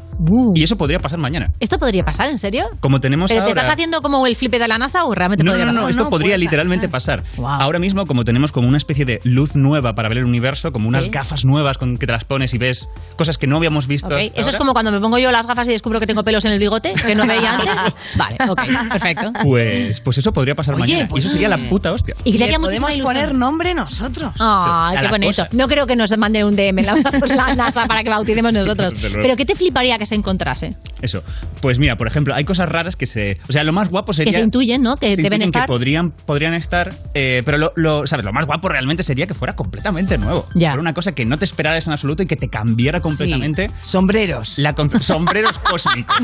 Y 0.55 0.63
eso 0.63 0.75
podría 0.77 0.99
pasar 0.99 1.19
mañana. 1.19 1.51
¿Esto 1.59 1.77
podría 1.77 2.03
pasar, 2.03 2.29
en 2.29 2.37
serio? 2.39 2.65
Como 2.79 2.99
tenemos 2.99 3.31
¿Pero 3.31 3.43
te 3.43 3.49
estás 3.49 3.69
haciendo 3.69 4.01
como 4.01 4.25
el 4.27 4.35
flipe 4.35 4.59
de 4.59 4.67
la 4.67 4.77
NASA 4.77 5.03
o 5.05 5.13
realmente 5.13 5.43
No, 5.43 5.51
podría 5.51 5.65
no, 5.65 5.71
no, 5.73 5.79
pasar? 5.81 5.91
esto 5.91 6.09
podría 6.09 6.37
literalmente 6.37 6.87
pasar. 6.89 7.23
Ahora 7.43 7.79
mismo, 7.79 8.05
como 8.05 8.23
tenemos 8.23 8.51
como 8.51 8.67
una 8.67 8.77
especie 8.77 9.05
de 9.05 9.19
luz 9.23 9.55
nueva 9.55 9.93
para 9.93 10.09
ver 10.09 10.19
el 10.19 10.25
universo, 10.25 10.71
como 10.71 10.87
unas 10.87 11.05
Sí. 11.05 11.09
gafas 11.11 11.45
nuevas 11.45 11.77
con 11.77 11.97
que 11.97 12.05
te 12.07 12.11
las 12.11 12.25
pones 12.25 12.53
y 12.53 12.57
ves 12.57 12.87
cosas 13.15 13.37
que 13.37 13.47
no 13.47 13.57
habíamos 13.57 13.87
visto. 13.87 14.15
Eso 14.17 14.49
es 14.49 14.57
como 14.57 14.73
cuando 14.73 14.91
me 14.91 14.99
pongo 14.99 15.17
yo 15.19 15.31
las 15.31 15.47
gafas 15.47 15.67
y 15.67 15.71
descubro 15.71 15.99
que 15.99 16.07
tengo 16.07 16.23
pelos 16.23 16.43
en 16.45 16.51
el 16.51 16.59
bigote, 16.59 16.93
que 16.95 17.15
no 17.15 17.25
veía 17.27 17.55
antes. 17.55 17.73
Vale, 18.15 18.37
ok, 18.49 18.61
perfecto. 18.91 19.31
Pues, 19.43 20.01
pues 20.01 20.17
eso 20.17 20.31
podría 20.31 20.55
pasar 20.55 20.75
Oye, 20.75 20.81
mañana. 20.81 21.07
pues- 21.07 21.23
y 21.23 21.27
eso 21.27 21.33
sería 21.33 21.49
la 21.49 21.57
puta 21.57 21.91
hostia. 21.93 22.15
Y 22.23 22.31
que 22.33 22.39
Le 22.39 22.57
podemos 22.59 22.95
poner 22.97 23.35
nombre 23.35 23.73
nosotros. 23.73 24.31
Ay, 24.39 24.97
a 24.97 25.01
qué 25.01 25.07
bonito. 25.09 25.43
cosa. 25.43 25.49
No 25.51 25.67
creo 25.67 25.85
que 25.85 25.95
nos 25.95 26.15
manden 26.17 26.45
un 26.45 26.55
DM 26.55 26.81
la, 26.83 26.95
la 27.35 27.55
NASA 27.55 27.85
para 27.87 28.03
que 28.03 28.09
bauticemos 28.09 28.51
nosotros. 28.53 28.93
Pero 28.99 29.35
¿qué 29.35 29.45
te 29.45 29.55
fliparía 29.55 29.97
que 29.97 30.05
se 30.07 30.15
encontrase? 30.15 30.75
Eso. 31.01 31.23
Pues 31.61 31.77
mira, 31.79 31.95
por 31.97 32.07
ejemplo, 32.07 32.33
hay 32.33 32.43
cosas 32.45 32.67
raras 32.69 32.95
que 32.95 33.05
se. 33.05 33.37
O 33.47 33.51
sea, 33.53 33.63
lo 33.63 33.73
más 33.73 33.89
guapo 33.89 34.13
sería. 34.13 34.31
Que 34.31 34.37
se 34.39 34.43
intuyen, 34.43 34.81
¿no? 34.81 34.95
Que 34.97 35.15
se 35.15 35.21
deben 35.21 35.41
estar. 35.41 35.63
Que 35.63 35.67
podrían, 35.67 36.11
podrían 36.11 36.53
estar. 36.53 36.93
eh, 37.13 37.41
pero 37.45 37.57
lo, 37.57 37.73
lo- 37.75 38.07
¿sabes? 38.07 38.25
Lo 38.25 38.33
más 38.33 38.45
guapo 38.45 38.69
realmente 38.69 39.03
sería 39.03 39.27
que 39.27 39.33
fuera 39.33 39.55
completamente 39.55 40.17
nuevo. 40.17 40.47
Ya. 40.55 40.69
Fuera 40.71 40.81
una 40.81 40.93
cosa 40.93 41.13
que 41.13 41.25
no 41.25 41.37
te 41.37 41.45
esperaras 41.45 41.85
en 41.87 41.93
absoluto 41.93 42.23
y 42.23 42.25
que 42.25 42.35
te 42.35 42.49
cambiara 42.49 42.99
completamente. 43.01 43.69
Sombreros. 43.81 44.57
La 44.57 44.73
con- 44.73 44.89
sombreros 45.01 45.59
cósmicos. 45.59 46.17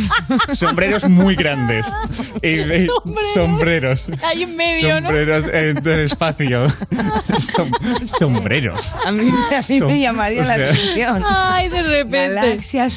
sombreros 0.58 1.10
muy 1.10 1.36
grandes. 1.36 1.86
Y- 2.42 2.60
y- 2.62 2.88
sombreros. 3.34 4.08
Hay 4.24 4.44
en 4.44 4.56
medio, 4.56 5.02
¿no? 5.02 5.10
Sombreros 5.10 5.46
en 5.54 5.78
el 5.88 6.00
espacio. 6.02 6.68
Som- 6.68 8.08
sombreros. 8.20 8.94
A 9.06 9.12
mí, 9.12 9.30
a 9.30 9.60
mí 9.70 9.80
Som- 9.80 9.88
me 9.88 10.00
llamaría 10.02 10.42
o 10.42 10.46
la 10.46 10.54
atención. 10.54 11.24
Ay, 11.28 11.70
de 11.70 11.84
repente. 11.84 12.36
Galaxias, 12.36 12.94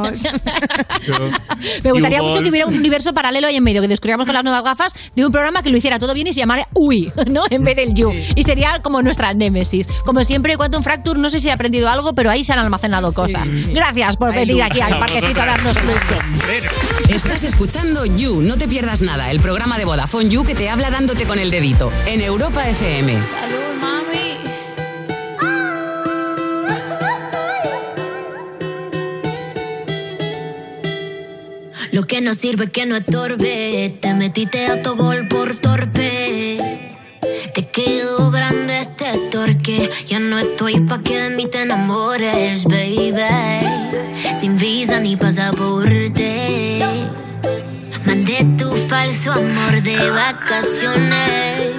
Me 1.84 1.92
gustaría 1.92 2.22
mucho 2.22 2.42
que 2.42 2.50
hubiera 2.50 2.66
un 2.66 2.74
universo 2.74 3.12
paralelo 3.12 3.46
ahí 3.46 3.56
en 3.56 3.64
medio, 3.64 3.80
que 3.82 3.88
descubriéramos 3.88 4.26
con 4.26 4.34
las 4.34 4.44
nuevas 4.44 4.62
gafas 4.64 4.94
de 5.14 5.26
un 5.26 5.32
programa 5.32 5.62
que 5.62 5.70
lo 5.70 5.76
hiciera 5.76 5.98
todo 5.98 6.14
bien 6.14 6.26
y 6.26 6.32
se 6.32 6.40
llamara 6.40 6.68
UI, 6.74 7.12
¿no? 7.26 7.44
En 7.50 7.62
vez 7.64 7.76
del 7.76 7.94
You. 7.94 8.12
Y 8.34 8.42
sería 8.42 8.80
como 8.82 9.02
nuestra 9.02 9.34
némesis. 9.34 9.86
Como 10.04 10.24
siempre, 10.24 10.56
Quantum 10.56 10.82
Fracture, 10.82 11.18
no 11.18 11.30
sé 11.30 11.40
si 11.40 11.48
he 11.48 11.52
aprendido 11.52 11.88
algo, 11.88 12.12
pero 12.14 12.30
ahí 12.30 12.44
se 12.44 12.52
han 12.52 12.58
almacenado 12.58 13.12
cosas. 13.12 13.48
Gracias 13.72 14.16
por 14.16 14.34
venir 14.34 14.62
aquí 14.62 14.80
al 14.80 14.98
parquecito 14.98 15.42
a 15.42 15.46
darnos 15.46 15.76
luz. 15.84 15.94
Estás 17.08 17.44
escuchando 17.44 18.04
You, 18.06 18.42
no 18.42 18.56
te 18.56 18.68
pierdas 18.68 19.02
nada, 19.02 19.30
el 19.30 19.40
programa 19.40 19.78
de 19.78 19.84
Vodafone 19.84 20.28
You 20.28 20.44
que 20.44 20.54
te 20.54 20.68
habla 20.68 20.90
dándote 20.90 21.24
con 21.24 21.38
el 21.38 21.50
dedito 21.50 21.92
en 22.06 22.20
Europa 22.20 22.68
FM. 22.68 23.12
Salud, 23.12 24.01
Lo 31.92 32.04
que 32.04 32.22
no 32.22 32.34
sirve 32.34 32.70
que 32.70 32.86
no 32.86 32.96
estorbe. 32.96 33.94
Te 34.00 34.14
metiste 34.14 34.66
a 34.66 34.80
tu 34.82 34.96
gol 34.96 35.28
por 35.28 35.54
torpe. 35.58 36.56
Te 37.52 37.66
quedó 37.66 38.30
grande 38.30 38.78
este 38.78 39.04
torque. 39.30 39.90
Ya 40.06 40.18
no 40.18 40.38
estoy 40.38 40.80
pa' 40.80 41.02
que 41.02 41.18
de 41.20 41.28
mí 41.28 41.46
te 41.48 41.60
enamores, 41.60 42.64
baby. 42.64 43.12
Sin 44.40 44.56
visa 44.56 45.00
ni 45.00 45.16
pasaporte. 45.16 46.80
Mandé 48.06 48.46
tu 48.56 48.72
falso 48.88 49.32
amor 49.32 49.82
de 49.82 50.10
vacaciones. 50.10 51.72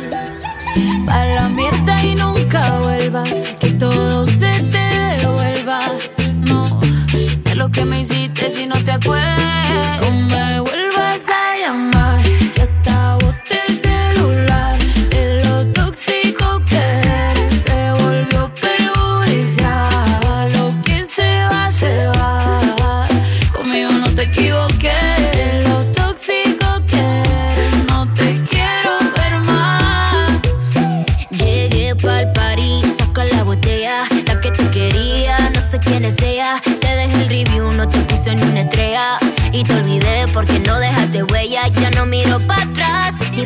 Pa' 1.08 1.26
la 1.26 1.50
mierda 1.50 2.04
y 2.04 2.14
nunca 2.14 2.80
vuelvas. 2.82 3.34
Que 3.60 3.72
todo 3.72 4.28
se 4.28 4.62
te 4.72 5.18
devuelva. 5.18 5.90
No, 6.46 6.80
de 7.44 7.56
lo 7.56 7.72
que 7.72 7.84
me 7.84 8.02
hiciste 8.02 8.52
si 8.52 8.68
no 8.68 8.84
te 8.84 8.92
acuerdas. 8.92 10.03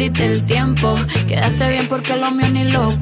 Perdiste 0.00 0.24
el 0.24 0.46
tiempo. 0.46 0.96
Quedaste 1.28 1.68
bien 1.68 1.88
porque 1.88 2.16
lo 2.16 2.30
mío 2.30 2.48
ni 2.48 2.64
lo 2.64 2.98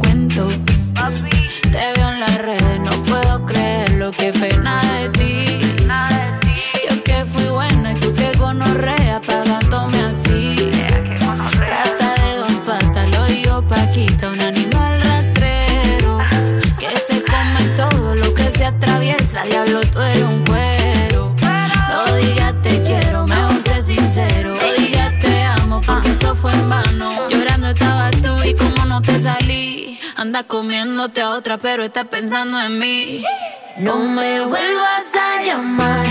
otra, 31.23 31.59
pero 31.59 31.83
estás 31.85 32.07
pensando 32.07 32.61
en 32.61 32.79
mí. 32.79 33.23
No 33.79 33.97
me 33.99 34.41
vuelvas 34.41 35.15
a 35.15 35.43
llamar, 35.43 36.07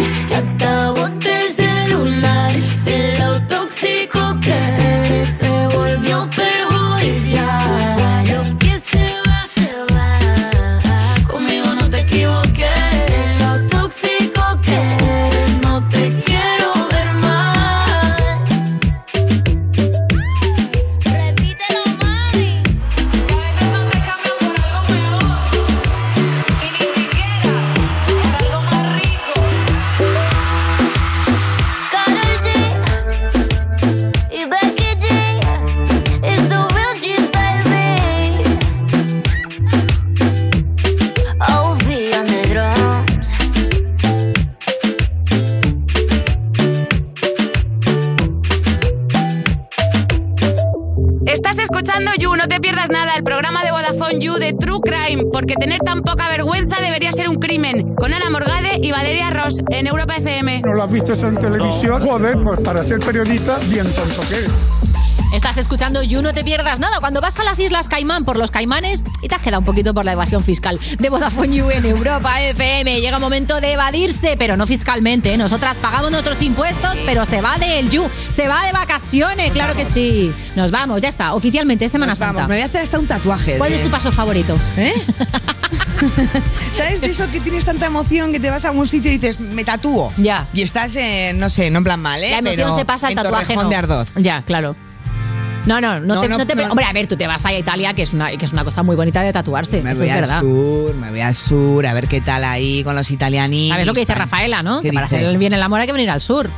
ser 62.88 63.00
periodista, 63.00 63.58
bien 63.70 63.86
tonto 63.94 64.22
que 64.30 64.36
eres. 64.36 64.52
Estás 65.34 65.58
escuchando 65.58 66.02
You, 66.02 66.22
no 66.22 66.34
te 66.34 66.42
pierdas 66.46 66.80
nada. 66.80 67.02
Cuando 67.02 67.20
vas 67.20 67.38
a 67.38 67.44
las 67.44 67.60
Islas 67.60 67.90
Caimán 67.90 68.24
por 68.24 68.38
los 68.38 68.50
Caimanes 68.50 69.04
y 69.22 69.28
te 69.28 69.36
has 69.36 69.42
quedado 69.42 69.60
un 69.60 69.66
poquito 69.66 69.94
por 69.94 70.06
la 70.06 70.14
evasión 70.14 70.42
fiscal 70.42 70.80
de 70.98 71.10
Vodafone 71.10 71.54
You 71.54 71.70
en 71.70 71.86
Europa 71.86 72.42
FM. 72.42 73.02
Llega 73.02 73.18
el 73.18 73.22
momento 73.22 73.60
de 73.60 73.74
evadirse, 73.74 74.36
pero 74.38 74.56
no 74.56 74.66
fiscalmente. 74.66 75.34
¿eh? 75.34 75.38
Nosotras 75.38 75.76
pagamos 75.82 76.12
nuestros 76.12 76.42
impuestos, 76.42 76.96
pero 77.06 77.26
se 77.26 77.42
va 77.42 77.58
del 77.58 77.90
You. 77.90 78.10
Se 78.38 78.48
va 78.48 78.66
de 78.66 78.72
vacaciones, 78.72 79.52
claro 79.52 79.76
que 79.76 79.84
sí. 79.86 80.32
Nos 80.56 80.72
vamos, 80.72 81.02
ya 81.02 81.10
está. 81.10 81.34
Oficialmente, 81.34 81.90
Semana 81.90 82.14
Nos 82.14 82.20
vamos. 82.20 82.44
Me 82.48 82.56
voy 82.56 82.62
a 82.62 82.66
hacer 82.68 82.84
hasta 82.84 82.98
un 82.98 83.08
tatuaje. 83.08 83.58
¿Cuál 83.58 83.72
de- 83.72 83.78
es 83.80 83.84
tu 83.84 83.90
paso 83.90 84.14
favorito? 84.14 84.58
¿Eh? 84.78 84.94
¿Sabes 86.78 87.02
de 87.02 87.08
eso 87.08 87.26
que 87.32 87.40
tienes 87.40 87.66
tanta 87.66 87.88
emoción 87.88 88.32
que 88.32 88.40
te 88.40 88.49
vas 88.49 88.64
a 88.66 88.70
algún 88.70 88.88
sitio 88.88 89.12
y 89.12 89.18
dices, 89.18 89.40
me 89.40 89.64
tatúo? 89.64 90.14
Ya. 90.18 90.45
Y 90.54 90.62
estás 90.62 90.95
en, 90.95 91.40
no 91.40 91.49
sé, 91.49 91.70
no 91.72 91.80
en 91.80 91.84
plan 91.84 91.99
mal, 91.99 92.24
¿eh? 92.24 92.30
La 92.32 92.38
emoción 92.40 92.58
Pero 92.70 92.78
se 92.78 92.86
pasa 92.86 93.08
al 93.08 93.14
en 93.14 93.18
tatuaje. 93.18 93.45
Torrejón 93.45 93.64
no. 93.66 93.70
de 93.70 93.76
Ardoz. 93.76 94.08
Ya, 94.16 94.41
claro. 94.44 94.76
No, 95.66 95.82
no, 95.82 95.99
no, 95.99 96.16
No, 96.16 96.22
te, 96.22 96.30
no, 96.30 96.38
no 96.38 96.48
te- 96.48 96.56
no. 96.56 96.68
Hombre, 96.68 96.86
a 96.86 96.94
ver, 96.94 97.08
tú 97.08 97.18
te 97.18 97.28
vas 97.28 97.44
a 97.45 97.52
Italia, 97.52 97.94
que 97.94 98.04
es 98.04 98.14
una, 98.14 98.30
que 98.32 98.45
es 98.45 98.54
una 98.54 98.64
cosa 98.64 98.84
muy 98.84 98.95
bonita 98.95 99.22
de 99.22 99.34
tatuarse. 99.34 99.82
Me 99.82 99.91
eso 99.91 99.99
voy 99.99 100.08
es 100.08 100.14
al 100.16 100.22
verdad. 100.22 100.40
sur, 100.40 100.95
me 100.95 101.10
voy 101.10 101.20
al 101.20 101.36
sur, 101.36 101.86
a 101.86 101.94
ver 101.94 102.08
qué 102.08 102.22
tal 102.22 102.45
ahí 102.45 102.86
con 102.86 102.95
los 102.95 103.12
italianitos. 103.12 103.74
¿Sabes 103.74 103.86
lo 103.86 103.94
que 103.94 103.99
dice 104.02 104.16
Rafaela, 104.16 104.64
no? 104.64 104.82
¿Qué 104.82 104.90
Que 104.90 104.94
para 104.94 105.08
dice? 105.08 105.26
hacer 105.26 105.38
bien 105.38 105.52
el 105.52 105.62
amor 105.62 105.82
hay 105.82 105.88
que 105.88 105.91
venir 105.94 106.10
al 106.10 106.22
sur. 106.22 106.49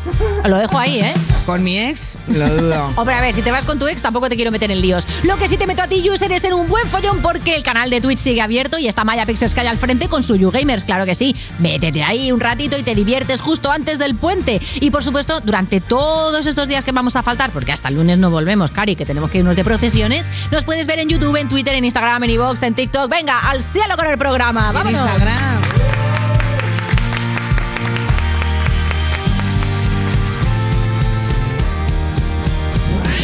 Lo 0.46 0.58
dejo 0.58 0.78
ahí, 0.78 1.00
¿eh? 1.00 1.14
Con 1.48 1.64
mi 1.64 1.80
ex, 1.80 2.02
lo 2.30 2.50
dudo. 2.50 2.94
Hombre, 2.96 3.16
a 3.16 3.22
ver, 3.22 3.34
si 3.34 3.42
te 3.42 3.52
vas 3.52 3.66
con 3.66 3.80
tu 3.80 3.88
ex 3.88 4.02
tampoco 4.02 4.30
te 4.30 4.36
quiero 4.36 4.52
meter 4.52 4.72
en 4.72 4.82
líos. 4.82 5.08
Lo 5.24 5.38
que 5.38 5.48
sí 5.48 5.58
te 5.58 5.68
meto 5.68 5.82
a 5.82 5.88
ti, 5.88 6.08
user, 6.10 6.32
es 6.32 6.44
en 6.44 6.54
un 6.54 6.68
buen 6.68 6.88
follón 6.88 7.22
porque 7.22 7.56
el 7.56 7.64
canal 7.64 7.90
de 7.90 8.02
Twitch 8.02 8.20
sigue 8.20 8.42
abierto 8.42 8.78
y 8.78 8.88
está 8.88 9.04
Maya 9.04 9.26
Pixels 9.26 9.54
que 9.54 9.62
hay 9.62 9.68
al 9.68 9.78
frente 9.78 10.08
con 10.08 10.24
su 10.24 10.36
YouGamers, 10.36 10.84
claro 10.84 11.06
que 11.06 11.16
sí. 11.16 11.36
Métete 11.60 12.04
ahí 12.04 12.32
un 12.32 12.40
ratito 12.40 12.78
y 12.78 12.84
te 12.84 12.96
diviertes 12.96 13.42
justo 13.42 13.72
antes 13.72 14.00
del 14.00 14.16
puente. 14.16 14.62
Y 14.76 14.92
por 14.92 15.04
supuesto, 15.04 15.40
durante 15.42 15.82
todos 15.82 16.46
estos 16.46 16.68
días 16.68 16.84
que 16.84 16.92
vamos 16.92 17.16
a 17.16 17.24
faltar, 17.24 17.52
porque 17.52 17.72
hasta 17.72 17.90
el 17.90 17.96
lunes 17.96 18.18
no 18.18 18.30
volvemos, 18.30 18.72
Cari, 18.72 18.96
que 18.96 19.06
tenemos 19.06 19.30
que 19.30 19.40
irnos 19.40 19.56
de 19.56 19.64
procesiones, 19.64 20.26
nos 20.52 20.64
puedes 20.64 20.88
ver 20.88 21.00
en 21.00 21.10
YouTube, 21.10 21.36
en 21.36 21.50
Twitter, 21.50 21.74
en 21.74 21.86
Instagram, 21.86 22.24
en 22.24 22.30
iVoox, 22.32 22.62
en 22.64 22.74
TikTok. 22.74 23.10
Venga, 23.10 23.40
al 23.50 23.62
cielo 23.62 23.96
con 23.96 24.08
el 24.08 24.18
programa. 24.18 24.72
¡Vámonos! 24.72 25.02
Instagram. 25.02 25.59